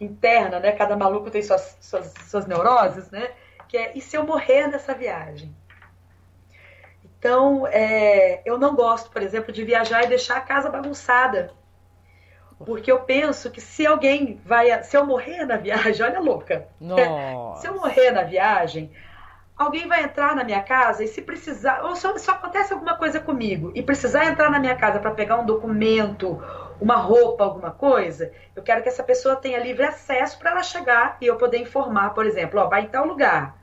interna, 0.00 0.60
né? 0.60 0.70
Cada 0.70 0.96
maluco 0.96 1.28
tem 1.28 1.42
suas, 1.42 1.76
suas, 1.80 2.14
suas 2.30 2.46
neuroses, 2.46 3.10
né? 3.10 3.32
Que 3.66 3.76
é, 3.76 3.92
e 3.98 4.00
se 4.00 4.16
eu 4.16 4.24
morrer 4.24 4.68
nessa 4.68 4.94
viagem? 4.94 5.52
Então, 7.22 7.68
é, 7.68 8.42
eu 8.44 8.58
não 8.58 8.74
gosto, 8.74 9.08
por 9.08 9.22
exemplo, 9.22 9.52
de 9.52 9.62
viajar 9.62 10.02
e 10.02 10.08
deixar 10.08 10.38
a 10.38 10.40
casa 10.40 10.68
bagunçada. 10.68 11.52
Porque 12.58 12.90
eu 12.90 12.98
penso 12.98 13.48
que 13.48 13.60
se 13.60 13.86
alguém 13.86 14.40
vai. 14.44 14.82
Se 14.82 14.96
eu 14.96 15.06
morrer 15.06 15.46
na 15.46 15.56
viagem, 15.56 16.02
olha 16.04 16.18
louca. 16.18 16.66
Nossa. 16.80 17.60
Se 17.60 17.68
eu 17.68 17.74
morrer 17.74 18.10
na 18.10 18.24
viagem, 18.24 18.90
alguém 19.56 19.86
vai 19.86 20.02
entrar 20.02 20.34
na 20.34 20.42
minha 20.42 20.64
casa 20.64 21.04
e 21.04 21.06
se 21.06 21.22
precisar, 21.22 21.84
ou 21.84 21.94
só, 21.94 22.18
só 22.18 22.32
acontece 22.32 22.72
alguma 22.72 22.96
coisa 22.96 23.20
comigo 23.20 23.70
e 23.72 23.84
precisar 23.84 24.24
entrar 24.24 24.50
na 24.50 24.58
minha 24.58 24.74
casa 24.74 24.98
para 24.98 25.12
pegar 25.12 25.38
um 25.38 25.46
documento, 25.46 26.42
uma 26.80 26.96
roupa, 26.96 27.44
alguma 27.44 27.70
coisa, 27.70 28.32
eu 28.56 28.64
quero 28.64 28.82
que 28.82 28.88
essa 28.88 29.04
pessoa 29.04 29.36
tenha 29.36 29.60
livre 29.60 29.84
acesso 29.84 30.40
para 30.40 30.50
ela 30.50 30.62
chegar 30.64 31.18
e 31.20 31.26
eu 31.28 31.36
poder 31.36 31.58
informar, 31.58 32.14
por 32.14 32.26
exemplo, 32.26 32.58
ó, 32.58 32.66
vai 32.66 32.82
em 32.82 32.88
tal 32.88 33.06
lugar. 33.06 33.56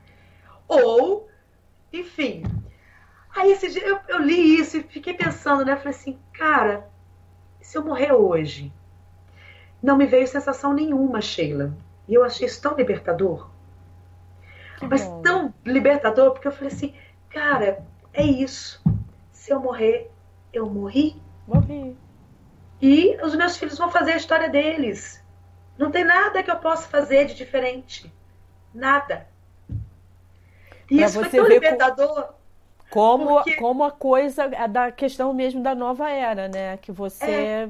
Ou, 0.66 1.28
enfim. 1.92 2.42
Aí 3.34 3.52
esse 3.52 3.70
dia 3.70 3.86
eu, 3.86 4.00
eu 4.08 4.18
li 4.20 4.58
isso 4.58 4.76
e 4.76 4.82
fiquei 4.82 5.14
pensando, 5.14 5.64
né? 5.64 5.76
Falei 5.76 5.90
assim, 5.90 6.18
cara, 6.32 6.88
se 7.60 7.78
eu 7.78 7.84
morrer 7.84 8.12
hoje? 8.12 8.72
Não 9.82 9.96
me 9.96 10.06
veio 10.06 10.26
sensação 10.26 10.72
nenhuma, 10.72 11.20
Sheila. 11.20 11.74
E 12.08 12.14
eu 12.14 12.24
achei 12.24 12.46
isso 12.46 12.60
tão 12.60 12.76
libertador 12.76 13.50
mas 14.88 15.06
tão 15.22 15.52
libertador, 15.64 16.32
porque 16.32 16.48
eu 16.48 16.52
falei 16.52 16.68
assim, 16.68 16.94
cara, 17.28 17.84
é 18.12 18.22
isso. 18.22 18.82
Se 19.30 19.52
eu 19.52 19.60
morrer, 19.60 20.10
eu 20.52 20.68
morri. 20.68 21.20
Morri. 21.46 21.96
E 22.80 23.16
os 23.22 23.34
meus 23.34 23.56
filhos 23.56 23.76
vão 23.76 23.90
fazer 23.90 24.12
a 24.12 24.16
história 24.16 24.48
deles. 24.48 25.22
Não 25.76 25.90
tem 25.90 26.04
nada 26.04 26.42
que 26.42 26.50
eu 26.50 26.56
possa 26.56 26.88
fazer 26.88 27.26
de 27.26 27.34
diferente. 27.34 28.12
Nada. 28.72 29.26
E 30.90 30.96
pra 30.96 31.06
isso 31.06 31.20
foi 31.20 31.28
tão 31.28 31.46
libertador. 31.46 32.34
Como, 32.90 33.26
porque... 33.26 33.54
como 33.56 33.84
a 33.84 33.90
coisa 33.90 34.44
é 34.44 34.66
da 34.66 34.90
questão 34.90 35.32
mesmo 35.32 35.62
da 35.62 35.74
nova 35.74 36.10
era, 36.10 36.48
né? 36.48 36.76
Que 36.76 36.90
você 36.90 37.24
é 37.24 37.68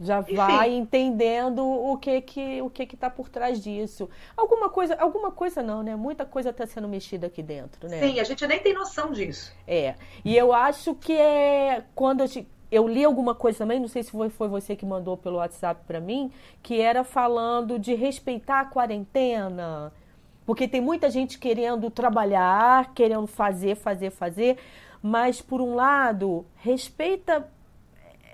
já 0.00 0.20
Enfim. 0.20 0.34
vai 0.34 0.72
entendendo 0.72 1.64
o 1.64 1.96
que 1.96 2.20
que 2.20 2.60
o 2.60 2.68
que 2.68 2.84
que 2.84 2.94
está 2.94 3.08
por 3.08 3.28
trás 3.28 3.62
disso. 3.62 4.08
Alguma 4.36 4.68
coisa, 4.68 4.94
alguma 4.96 5.30
coisa 5.30 5.62
não, 5.62 5.82
né? 5.82 5.94
Muita 5.94 6.24
coisa 6.24 6.50
está 6.50 6.66
sendo 6.66 6.88
mexida 6.88 7.28
aqui 7.28 7.42
dentro, 7.42 7.88
né? 7.88 8.00
Sim, 8.00 8.18
a 8.18 8.24
gente 8.24 8.46
nem 8.46 8.58
tem 8.58 8.74
noção 8.74 9.12
disso. 9.12 9.52
É. 9.66 9.94
E 10.24 10.36
eu 10.36 10.52
acho 10.52 10.94
que 10.94 11.12
é 11.12 11.84
quando 11.94 12.22
eu, 12.22 12.28
te, 12.28 12.46
eu 12.70 12.88
li 12.88 13.04
alguma 13.04 13.34
coisa 13.34 13.58
também, 13.58 13.78
não 13.78 13.88
sei 13.88 14.02
se 14.02 14.10
foi, 14.10 14.28
foi 14.30 14.48
você 14.48 14.74
que 14.74 14.84
mandou 14.84 15.16
pelo 15.16 15.36
WhatsApp 15.36 15.80
para 15.86 16.00
mim, 16.00 16.32
que 16.62 16.80
era 16.80 17.04
falando 17.04 17.78
de 17.78 17.94
respeitar 17.94 18.60
a 18.60 18.64
quarentena. 18.64 19.92
Porque 20.46 20.68
tem 20.68 20.80
muita 20.80 21.10
gente 21.10 21.38
querendo 21.38 21.90
trabalhar, 21.90 22.92
querendo 22.94 23.26
fazer, 23.26 23.76
fazer, 23.76 24.10
fazer, 24.10 24.58
mas 25.02 25.40
por 25.40 25.60
um 25.60 25.74
lado, 25.74 26.44
respeita 26.56 27.48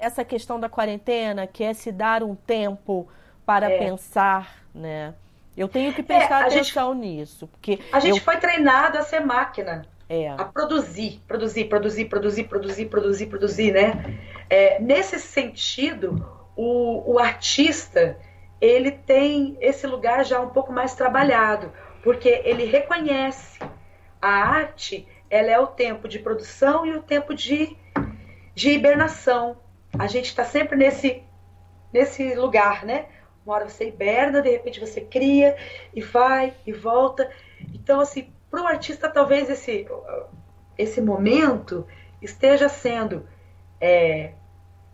essa 0.00 0.24
questão 0.24 0.58
da 0.58 0.68
quarentena, 0.68 1.46
que 1.46 1.62
é 1.62 1.74
se 1.74 1.92
dar 1.92 2.22
um 2.22 2.34
tempo 2.34 3.08
para 3.44 3.70
é. 3.70 3.78
pensar, 3.78 4.64
né? 4.74 5.14
Eu 5.56 5.68
tenho 5.68 5.92
que 5.92 6.02
prestar 6.02 6.44
é, 6.44 6.46
atenção 6.46 6.94
gente, 6.94 7.00
nisso. 7.02 7.46
Porque 7.48 7.80
a 7.92 8.00
gente 8.00 8.18
eu... 8.18 8.24
foi 8.24 8.38
treinado 8.38 8.98
a 8.98 9.02
ser 9.02 9.20
máquina. 9.20 9.84
É. 10.08 10.28
A 10.28 10.44
produzir, 10.44 11.20
produzir, 11.28 11.66
produzir, 11.66 12.06
produzir, 12.06 12.44
produzir, 12.44 12.86
produzir, 12.86 13.26
produzir, 13.26 13.72
né? 13.72 14.18
É, 14.48 14.80
nesse 14.80 15.20
sentido, 15.20 16.26
o, 16.56 17.14
o 17.14 17.18
artista 17.18 18.16
ele 18.60 18.90
tem 18.90 19.56
esse 19.60 19.86
lugar 19.86 20.24
já 20.24 20.40
um 20.40 20.48
pouco 20.48 20.72
mais 20.72 20.94
trabalhado, 20.94 21.72
porque 22.02 22.42
ele 22.44 22.64
reconhece 22.64 23.58
a 24.20 24.28
arte, 24.28 25.06
ela 25.28 25.50
é 25.50 25.58
o 25.58 25.66
tempo 25.66 26.08
de 26.08 26.18
produção 26.18 26.84
e 26.84 26.94
o 26.94 27.02
tempo 27.02 27.34
de, 27.34 27.76
de 28.54 28.70
hibernação 28.70 29.56
a 29.98 30.06
gente 30.06 30.26
está 30.26 30.44
sempre 30.44 30.76
nesse, 30.76 31.22
nesse 31.92 32.34
lugar, 32.34 32.84
né? 32.84 33.06
Uma 33.44 33.56
hora 33.56 33.68
você 33.68 33.88
hiberna, 33.88 34.42
de 34.42 34.50
repente 34.50 34.78
você 34.78 35.00
cria 35.00 35.56
e 35.94 36.00
vai 36.00 36.54
e 36.66 36.72
volta. 36.72 37.30
Então, 37.74 38.00
assim, 38.00 38.32
para 38.50 38.62
o 38.62 38.66
artista, 38.66 39.08
talvez 39.08 39.50
esse, 39.50 39.86
esse 40.76 41.00
momento 41.00 41.86
esteja 42.20 42.68
sendo 42.68 43.26
é, 43.80 44.32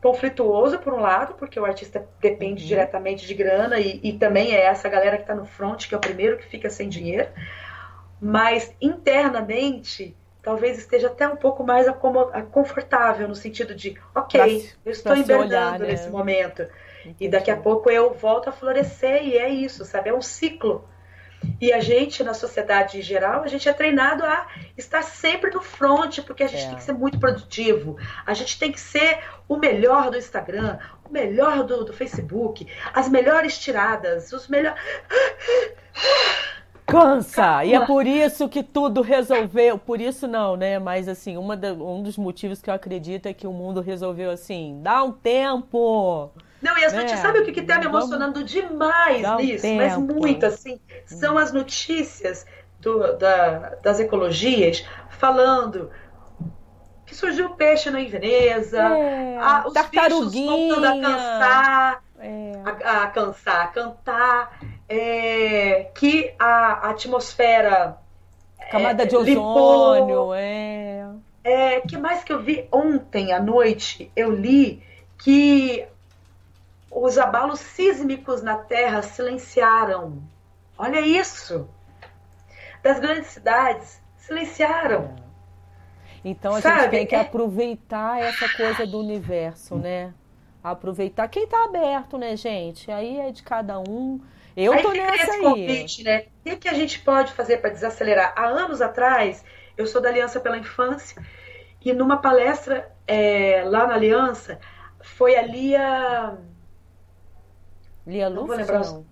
conflituoso, 0.03 0.79
por 0.79 0.93
um 0.93 1.01
lado, 1.01 1.35
porque 1.35 1.59
o 1.59 1.65
artista 1.65 2.07
depende 2.21 2.63
uhum. 2.63 2.69
diretamente 2.69 3.27
de 3.27 3.35
grana 3.35 3.79
e, 3.79 4.01
e 4.03 4.13
também 4.13 4.55
é 4.55 4.65
essa 4.65 4.89
galera 4.89 5.17
que 5.17 5.23
está 5.23 5.35
no 5.35 5.45
front, 5.45 5.89
que 5.89 5.95
é 5.95 5.99
o 5.99 6.01
primeiro 6.01 6.37
que 6.37 6.47
fica 6.47 6.71
sem 6.71 6.89
dinheiro. 6.89 7.29
Mas 8.21 8.75
internamente 8.81 10.17
talvez 10.47 10.79
esteja 10.79 11.09
até 11.09 11.27
um 11.27 11.35
pouco 11.35 11.65
mais 11.65 11.87
confortável 12.53 13.27
no 13.27 13.35
sentido 13.35 13.75
de, 13.75 13.99
ok, 14.15 14.41
pra, 14.41 14.77
eu 14.85 14.93
estou 14.93 15.17
hibernando 15.17 15.81
né? 15.81 15.89
nesse 15.89 16.09
momento. 16.09 16.63
Entendi. 17.01 17.17
E 17.19 17.29
daqui 17.29 17.51
a 17.51 17.57
pouco 17.57 17.91
eu 17.91 18.15
volto 18.15 18.49
a 18.49 18.53
florescer 18.53 19.25
e 19.25 19.37
é 19.37 19.49
isso, 19.49 19.85
sabe? 19.85 20.11
É 20.11 20.15
um 20.15 20.23
ciclo. 20.23 20.89
E 21.61 21.73
a 21.73 21.81
gente, 21.81 22.23
na 22.23 22.35
sociedade 22.35 22.99
em 22.99 23.03
geral, 23.03 23.43
a 23.43 23.47
gente 23.47 23.69
é 23.69 23.73
treinado 23.73 24.25
a 24.25 24.47
estar 24.77 25.03
sempre 25.03 25.51
no 25.51 25.63
front, 25.63 26.21
porque 26.21 26.43
a 26.43 26.47
gente 26.47 26.65
é. 26.65 26.69
tem 26.69 26.77
que 26.77 26.83
ser 26.83 26.93
muito 26.93 27.19
produtivo. 27.19 27.97
A 28.27 28.35
gente 28.35 28.59
tem 28.59 28.71
que 28.71 28.81
ser 28.81 29.21
o 29.49 29.57
melhor 29.57 30.11
do 30.11 30.19
Instagram, 30.19 30.79
o 31.09 31.13
melhor 31.13 31.65
do, 31.65 31.85
do 31.85 31.93
Facebook, 31.93 32.67
as 32.93 33.09
melhores 33.09 33.59
tiradas, 33.59 34.33
os 34.33 34.49
melhores. 34.49 34.81
Cansa! 36.87 37.65
E 37.65 37.75
é 37.75 37.85
por 37.85 38.07
isso 38.07 38.49
que 38.49 38.63
tudo 38.63 39.01
resolveu. 39.01 39.77
Por 39.77 40.01
isso 40.01 40.29
não, 40.29 40.57
né? 40.57 40.79
Mas 40.79 41.09
assim, 41.09 41.37
uma 41.37 41.57
da, 41.57 41.73
um 41.73 42.03
dos 42.03 42.17
motivos 42.17 42.63
que 42.63 42.71
eu 42.71 42.75
acredito 42.75 43.27
é 43.27 43.35
que 43.35 43.47
o 43.47 43.53
mundo 43.53 43.81
resolveu 43.81 44.31
assim, 44.31 44.81
dá 44.83 45.03
um 45.03 45.11
tempo. 45.11 46.31
Não, 46.63 46.77
e 46.79 46.85
as 46.85 46.93
né? 46.93 47.01
notícias, 47.01 47.21
sabe 47.21 47.41
o 47.41 47.45
que, 47.45 47.53
que 47.53 47.63
tá 47.63 47.79
me 47.79 47.87
emocionando 47.87 48.43
demais 48.45 49.25
um 49.25 49.37
nisso? 49.37 49.63
Tempo. 49.63 49.77
Mas 49.77 49.97
muito, 49.97 50.47
assim, 50.47 50.81
são 51.05 51.37
as 51.39 51.53
notícias 51.53 52.47
do, 52.81 53.17
da, 53.19 53.75
das 53.83 54.01
ecologias 54.01 54.85
falando 55.11 55.91
que 57.05 57.15
surgiu 57.15 57.51
peixe 57.51 57.91
na 57.91 58.01
Veneza, 58.01 58.79
É, 58.83 59.37
a, 59.39 59.65
os 59.67 59.73
tartaruguinha. 59.73 60.51
voltando 60.51 60.87
a 60.87 61.01
cansar, 61.01 62.03
É, 62.19 62.53
a, 62.85 63.03
a 63.03 63.07
cansar, 63.09 63.63
a 63.63 63.67
cantar, 63.69 64.59
é, 64.89 65.91
que 65.95 66.35
a, 66.39 66.89
a 66.89 66.91
atmosfera 66.91 67.97
camada 68.71 69.07
de 69.07 69.15
é, 69.15 69.19
ozônio, 69.19 69.35
limpou. 69.35 70.35
é. 70.35 71.07
É, 71.45 71.81
que 71.81 71.97
mais 71.97 72.25
que 72.25 72.33
eu 72.33 72.43
vi 72.43 72.67
ontem 72.73 73.33
à 73.33 73.39
noite? 73.41 74.11
Eu 74.17 74.33
li 74.33 74.83
que 75.19 75.87
os 77.05 77.19
abalos 77.19 77.61
sísmicos 77.61 78.43
na 78.43 78.57
Terra 78.57 79.03
silenciaram. 79.03 80.23
Olha 80.79 81.01
isso! 81.01 81.69
Das 82.83 82.99
grandes 82.99 83.29
cidades 83.29 84.01
silenciaram. 84.17 85.15
Então 86.25 86.53
a 86.53 86.61
gente 86.61 86.63
Sabe, 86.63 86.97
tem 86.97 87.07
que 87.07 87.15
é- 87.15 87.21
aproveitar 87.21 88.21
essa 88.21 88.49
coisa 88.49 88.87
do 88.87 88.99
universo, 88.99 89.77
né? 89.77 90.13
Aproveitar 90.63 91.29
quem 91.29 91.47
tá 91.47 91.65
aberto, 91.65 92.19
né, 92.19 92.35
gente? 92.37 92.91
Aí 92.91 93.21
é 93.21 93.31
de 93.31 93.43
cada 93.43 93.79
um. 93.79 94.21
Eu 94.57 94.73
aí 94.73 94.83
tô 94.83 94.91
nessa 94.91 95.33
aí. 95.33 95.43
convite, 95.43 96.03
né? 96.03 96.21
O 96.41 96.51
que, 96.51 96.57
que 96.57 96.69
a 96.69 96.73
gente 96.75 96.99
pode 97.01 97.33
fazer 97.33 97.59
para 97.59 97.71
desacelerar? 97.71 98.33
Há 98.35 98.47
anos 98.47 98.81
atrás, 98.81 99.45
eu 99.77 99.87
sou 99.87 100.01
da 100.01 100.09
Aliança 100.09 100.41
pela 100.41 100.57
Infância, 100.59 101.23
e 101.85 101.93
numa 101.93 102.17
palestra 102.17 102.91
é, 103.07 103.63
lá 103.67 103.87
na 103.87 103.95
Aliança, 103.95 104.59
foi 105.03 105.37
a 105.37 105.43
Lia. 105.43 106.37
Lia 108.07 108.31
Não 108.31 108.45
lembrar 108.47 108.81
os- 108.81 108.93
não? 108.93 109.07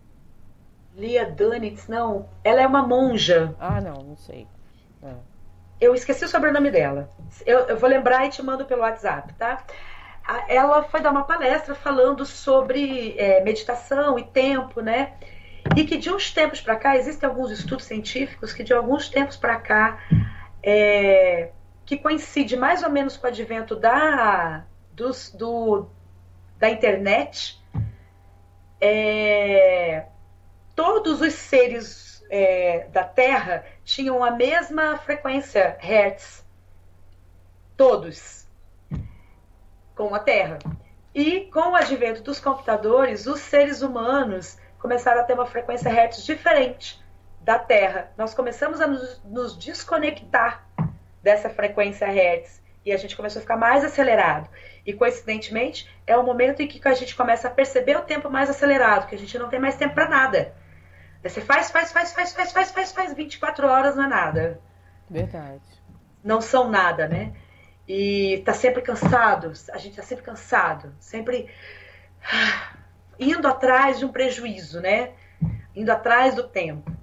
Lia 0.97 1.27
Dunitz, 1.29 1.89
não. 1.89 2.29
Ela 2.45 2.61
é 2.63 2.67
uma 2.67 2.87
monja. 2.87 3.55
Ah, 3.59 3.81
não, 3.81 3.95
não 4.03 4.17
sei. 4.17 4.47
É. 5.03 5.13
Eu 5.81 5.95
esqueci 5.95 6.25
o 6.25 6.29
sobrenome 6.29 6.71
dela. 6.71 7.11
Eu, 7.45 7.61
eu 7.61 7.77
vou 7.77 7.89
lembrar 7.89 8.25
e 8.27 8.29
te 8.31 8.41
mando 8.43 8.65
pelo 8.65 8.83
WhatsApp, 8.83 9.33
tá? 9.35 9.65
Ela 10.49 10.85
foi 10.85 11.01
dar 11.01 11.11
uma 11.11 11.25
palestra 11.25 11.75
falando 11.75 12.25
sobre 12.25 13.15
é, 13.19 13.43
meditação 13.43 14.19
e 14.19 14.25
tempo, 14.25 14.81
né? 14.81 15.15
E 15.77 15.85
que 15.85 15.97
de 15.99 16.11
uns 16.11 16.31
tempos 16.31 16.61
para 16.61 16.77
cá, 16.77 16.97
existem 16.97 17.29
alguns 17.29 17.51
estudos 17.51 17.85
científicos 17.87 18.53
que 18.53 18.63
de 18.63 18.73
alguns 18.73 19.09
tempos 19.09 19.37
para 19.37 19.57
cá, 19.57 19.99
é, 20.63 21.51
que 21.85 21.97
coincide 21.99 22.57
mais 22.57 22.83
ou 22.83 22.89
menos 22.91 23.17
com 23.17 23.27
o 23.27 23.31
advento 23.31 23.75
da, 23.77 24.65
dos- 24.93 25.31
do, 25.31 25.87
da 26.59 26.71
internet, 26.71 27.61
é, 28.87 30.07
todos 30.77 31.23
os 31.23 31.33
seres 31.33 32.23
é, 32.29 32.87
da 32.93 33.03
Terra 33.03 33.65
tinham 33.83 34.23
a 34.23 34.33
mesma 34.33 34.99
frequência 34.99 35.79
Hertz. 35.81 36.45
Todos. 37.79 38.47
Com 39.97 40.15
a 40.15 40.19
Terra. 40.19 40.59
E 41.15 41.47
com 41.47 41.71
o 41.71 41.75
advento 41.75 42.23
dos 42.23 42.39
computadores, 42.39 43.27
os 43.27 43.41
seres 43.41 43.81
humanos 43.81 44.59
começaram 44.79 45.23
a 45.23 45.25
ter 45.25 45.33
uma 45.33 45.47
frequência 45.47 45.89
Hertz 45.89 46.23
diferente 46.23 47.03
da 47.41 47.59
Terra. 47.59 48.13
Nós 48.19 48.35
começamos 48.35 48.83
a 48.83 48.87
nos, 48.87 49.23
nos 49.25 49.57
desconectar 49.57 50.63
dessa 51.23 51.49
frequência 51.49 52.07
Hertz. 52.07 52.63
E 52.85 52.93
a 52.93 52.97
gente 52.97 53.17
começou 53.17 53.41
a 53.41 53.43
ficar 53.43 53.57
mais 53.57 53.85
acelerado. 53.85 54.49
E 54.85 54.93
coincidentemente, 54.93 55.89
é 56.07 56.17
o 56.17 56.23
momento 56.23 56.61
em 56.61 56.69
que 56.69 56.87
a 56.87 56.95
gente 56.95 57.17
começa 57.17 57.49
a 57.49 57.51
perceber 57.51 57.97
o 57.97 58.03
tempo 58.03 58.29
mais 58.29 58.51
acelerado, 58.51 59.07
que 59.09 59.15
a 59.15 59.19
gente 59.19 59.39
não 59.39 59.49
tem 59.49 59.59
mais 59.59 59.77
tempo 59.77 59.95
para 59.95 60.09
nada. 60.09 60.55
Você 61.23 61.41
faz, 61.41 61.71
faz, 61.71 61.91
faz, 61.91 62.13
faz, 62.13 62.33
faz, 62.33 62.53
faz, 62.53 62.71
faz, 62.71 62.93
faz 62.93 63.15
24 63.15 63.67
horas 63.67 63.97
não 63.97 64.05
é 64.05 64.09
nada. 64.09 64.61
Verdade. 65.09 65.63
Não 66.23 66.41
são 66.41 66.69
nada, 66.69 67.09
né? 67.09 67.33
E 67.89 68.43
tá 68.45 68.53
sempre 68.53 68.83
cansado, 68.83 69.53
a 69.73 69.79
gente 69.79 69.97
tá 69.97 70.03
sempre 70.03 70.25
cansado, 70.25 70.95
sempre 70.99 71.49
ah, 72.23 72.77
indo 73.19 73.47
atrás 73.47 73.99
de 73.99 74.05
um 74.05 74.13
prejuízo, 74.13 74.81
né? 74.81 75.13
Indo 75.75 75.91
atrás 75.91 76.35
do 76.35 76.45
tempo. 76.45 76.94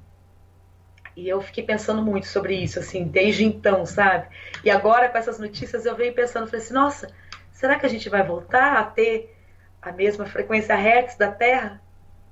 E 1.16 1.28
eu 1.28 1.42
fiquei 1.42 1.64
pensando 1.64 2.02
muito 2.02 2.28
sobre 2.28 2.56
isso, 2.56 2.80
assim, 2.80 3.04
desde 3.04 3.44
então, 3.44 3.86
sabe? 3.86 4.28
E 4.64 4.70
agora, 4.70 5.10
com 5.10 5.18
essas 5.18 5.40
notícias, 5.40 5.86
eu 5.86 5.96
venho 5.96 6.14
pensando, 6.14 6.48
falei 6.48 6.64
assim, 6.64 6.74
nossa, 6.74 7.14
será 7.52 7.78
que 7.78 7.86
a 7.86 7.90
gente 7.90 8.10
vai 8.10 8.24
voltar 8.24 8.78
a 8.78 8.84
ter 8.84 9.36
a 9.82 9.92
mesma 9.92 10.26
frequência 10.26 10.76
Hertz 10.76 11.18
da 11.18 11.32
Terra, 11.32 11.82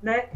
né? 0.01 0.29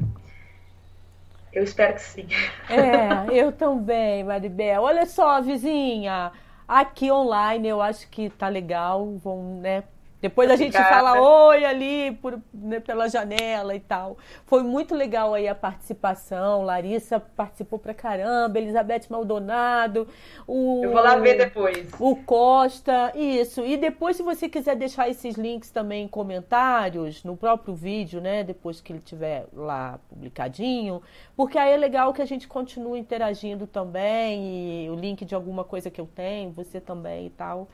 Eu 1.54 1.64
espero 1.64 1.94
que 1.94 2.02
sim. 2.02 2.28
É, 2.68 3.32
eu 3.32 3.52
também, 3.52 4.24
Maribel. 4.24 4.82
Olha 4.82 5.06
só, 5.06 5.40
vizinha. 5.40 6.32
Aqui 6.68 7.12
online 7.12 7.68
eu 7.68 7.82
acho 7.82 8.08
que 8.10 8.30
tá 8.32 8.48
legal. 8.48 9.18
Vão, 9.18 9.60
né? 9.62 9.84
Depois 10.24 10.50
a 10.50 10.56
gente 10.56 10.72
fala 10.72 11.20
oi 11.20 11.66
ali 11.66 12.14
por, 12.22 12.40
né, 12.54 12.80
pela 12.80 13.10
janela 13.10 13.76
e 13.76 13.80
tal. 13.82 14.18
Foi 14.46 14.64
muito 14.64 14.96
legal 14.96 15.34
aí 15.34 15.50
a 15.50 15.54
participação. 15.54 16.64
Larissa 16.64 17.20
participou 17.20 17.78
pra 17.78 17.94
caramba, 17.94 18.58
Elizabeth 18.58 19.02
Maldonado, 19.10 20.08
o, 20.48 20.82
Eu 20.82 20.92
vou 20.94 21.02
lá 21.02 21.18
ver 21.18 21.40
depois. 21.40 21.92
o 22.00 22.16
Costa, 22.16 23.12
isso. 23.14 23.66
E 23.66 23.76
depois, 23.76 24.16
se 24.16 24.24
você 24.24 24.48
quiser 24.48 24.78
deixar 24.78 25.10
esses 25.10 25.36
links 25.36 25.70
também 25.70 26.06
em 26.06 26.08
comentários, 26.08 27.22
no 27.26 27.36
próprio 27.36 27.76
vídeo, 27.76 28.22
né? 28.22 28.46
Depois 28.46 28.80
que 28.80 28.94
ele 28.94 29.02
tiver 29.02 29.48
lá 29.52 30.00
publicadinho, 30.08 31.02
porque 31.36 31.58
aí 31.58 31.74
é 31.74 31.78
legal 31.78 32.14
que 32.14 32.22
a 32.22 32.26
gente 32.26 32.48
continue 32.48 32.98
interagindo 32.98 33.68
também, 33.68 34.86
e 34.86 34.90
o 34.90 34.96
link 34.96 35.26
de 35.26 35.36
alguma 35.36 35.66
coisa 35.66 35.90
que 35.90 36.00
eu 36.00 36.08
tenho, 36.16 36.50
você 36.52 36.80
também 36.80 37.26
e 37.26 37.30
tal. 37.30 37.68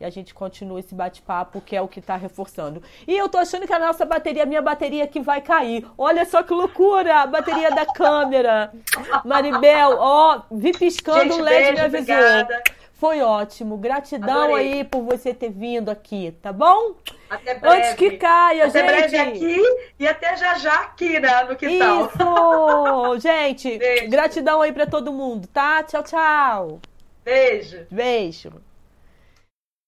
E 0.00 0.04
a 0.04 0.10
gente 0.10 0.34
continua 0.34 0.80
esse 0.80 0.94
bate-papo, 0.94 1.60
que 1.60 1.76
é 1.76 1.80
o 1.80 1.88
que 1.88 2.00
tá 2.00 2.16
reforçando. 2.16 2.82
E 3.06 3.16
eu 3.16 3.28
tô 3.28 3.38
achando 3.38 3.66
que 3.66 3.72
a 3.72 3.78
nossa 3.78 4.04
bateria, 4.04 4.42
a 4.42 4.46
minha 4.46 4.60
bateria 4.62 5.04
aqui 5.04 5.20
vai 5.20 5.40
cair. 5.40 5.86
Olha 5.96 6.24
só 6.24 6.42
que 6.42 6.52
loucura! 6.52 7.20
A 7.22 7.26
bateria 7.26 7.70
da 7.70 7.86
câmera. 7.86 8.72
Maribel, 9.24 9.96
ó, 9.98 10.42
vi 10.50 10.72
piscando 10.72 11.20
Gente, 11.34 11.40
um 11.40 11.42
LED 11.42 11.58
beijo, 11.58 11.72
me 11.74 11.80
avisou. 11.80 12.14
obrigada. 12.16 12.62
Foi 12.94 13.20
ótimo. 13.20 13.76
Gratidão 13.76 14.44
Adorei. 14.44 14.72
aí 14.74 14.84
por 14.84 15.02
você 15.02 15.34
ter 15.34 15.50
vindo 15.50 15.90
aqui, 15.90 16.32
tá 16.40 16.52
bom? 16.52 16.94
Até 17.28 17.54
breve. 17.54 17.76
Antes 17.76 17.94
que 17.94 18.10
caia, 18.12 18.66
até 18.66 18.78
gente. 18.80 19.10
breve 19.10 19.16
aqui 19.18 19.62
e 19.98 20.06
até 20.08 20.36
já 20.36 20.54
já 20.54 20.74
aqui, 20.80 21.18
né, 21.20 21.44
no 21.44 21.54
quintal. 21.56 22.06
Isso! 22.06 23.18
Gente, 23.20 23.76
Beijo. 23.78 24.10
gratidão 24.10 24.62
aí 24.62 24.72
pra 24.72 24.86
todo 24.86 25.12
mundo, 25.12 25.46
tá? 25.48 25.82
Tchau, 25.82 26.02
tchau. 26.02 26.80
Beijo. 27.24 27.86
Beijo. 27.90 28.52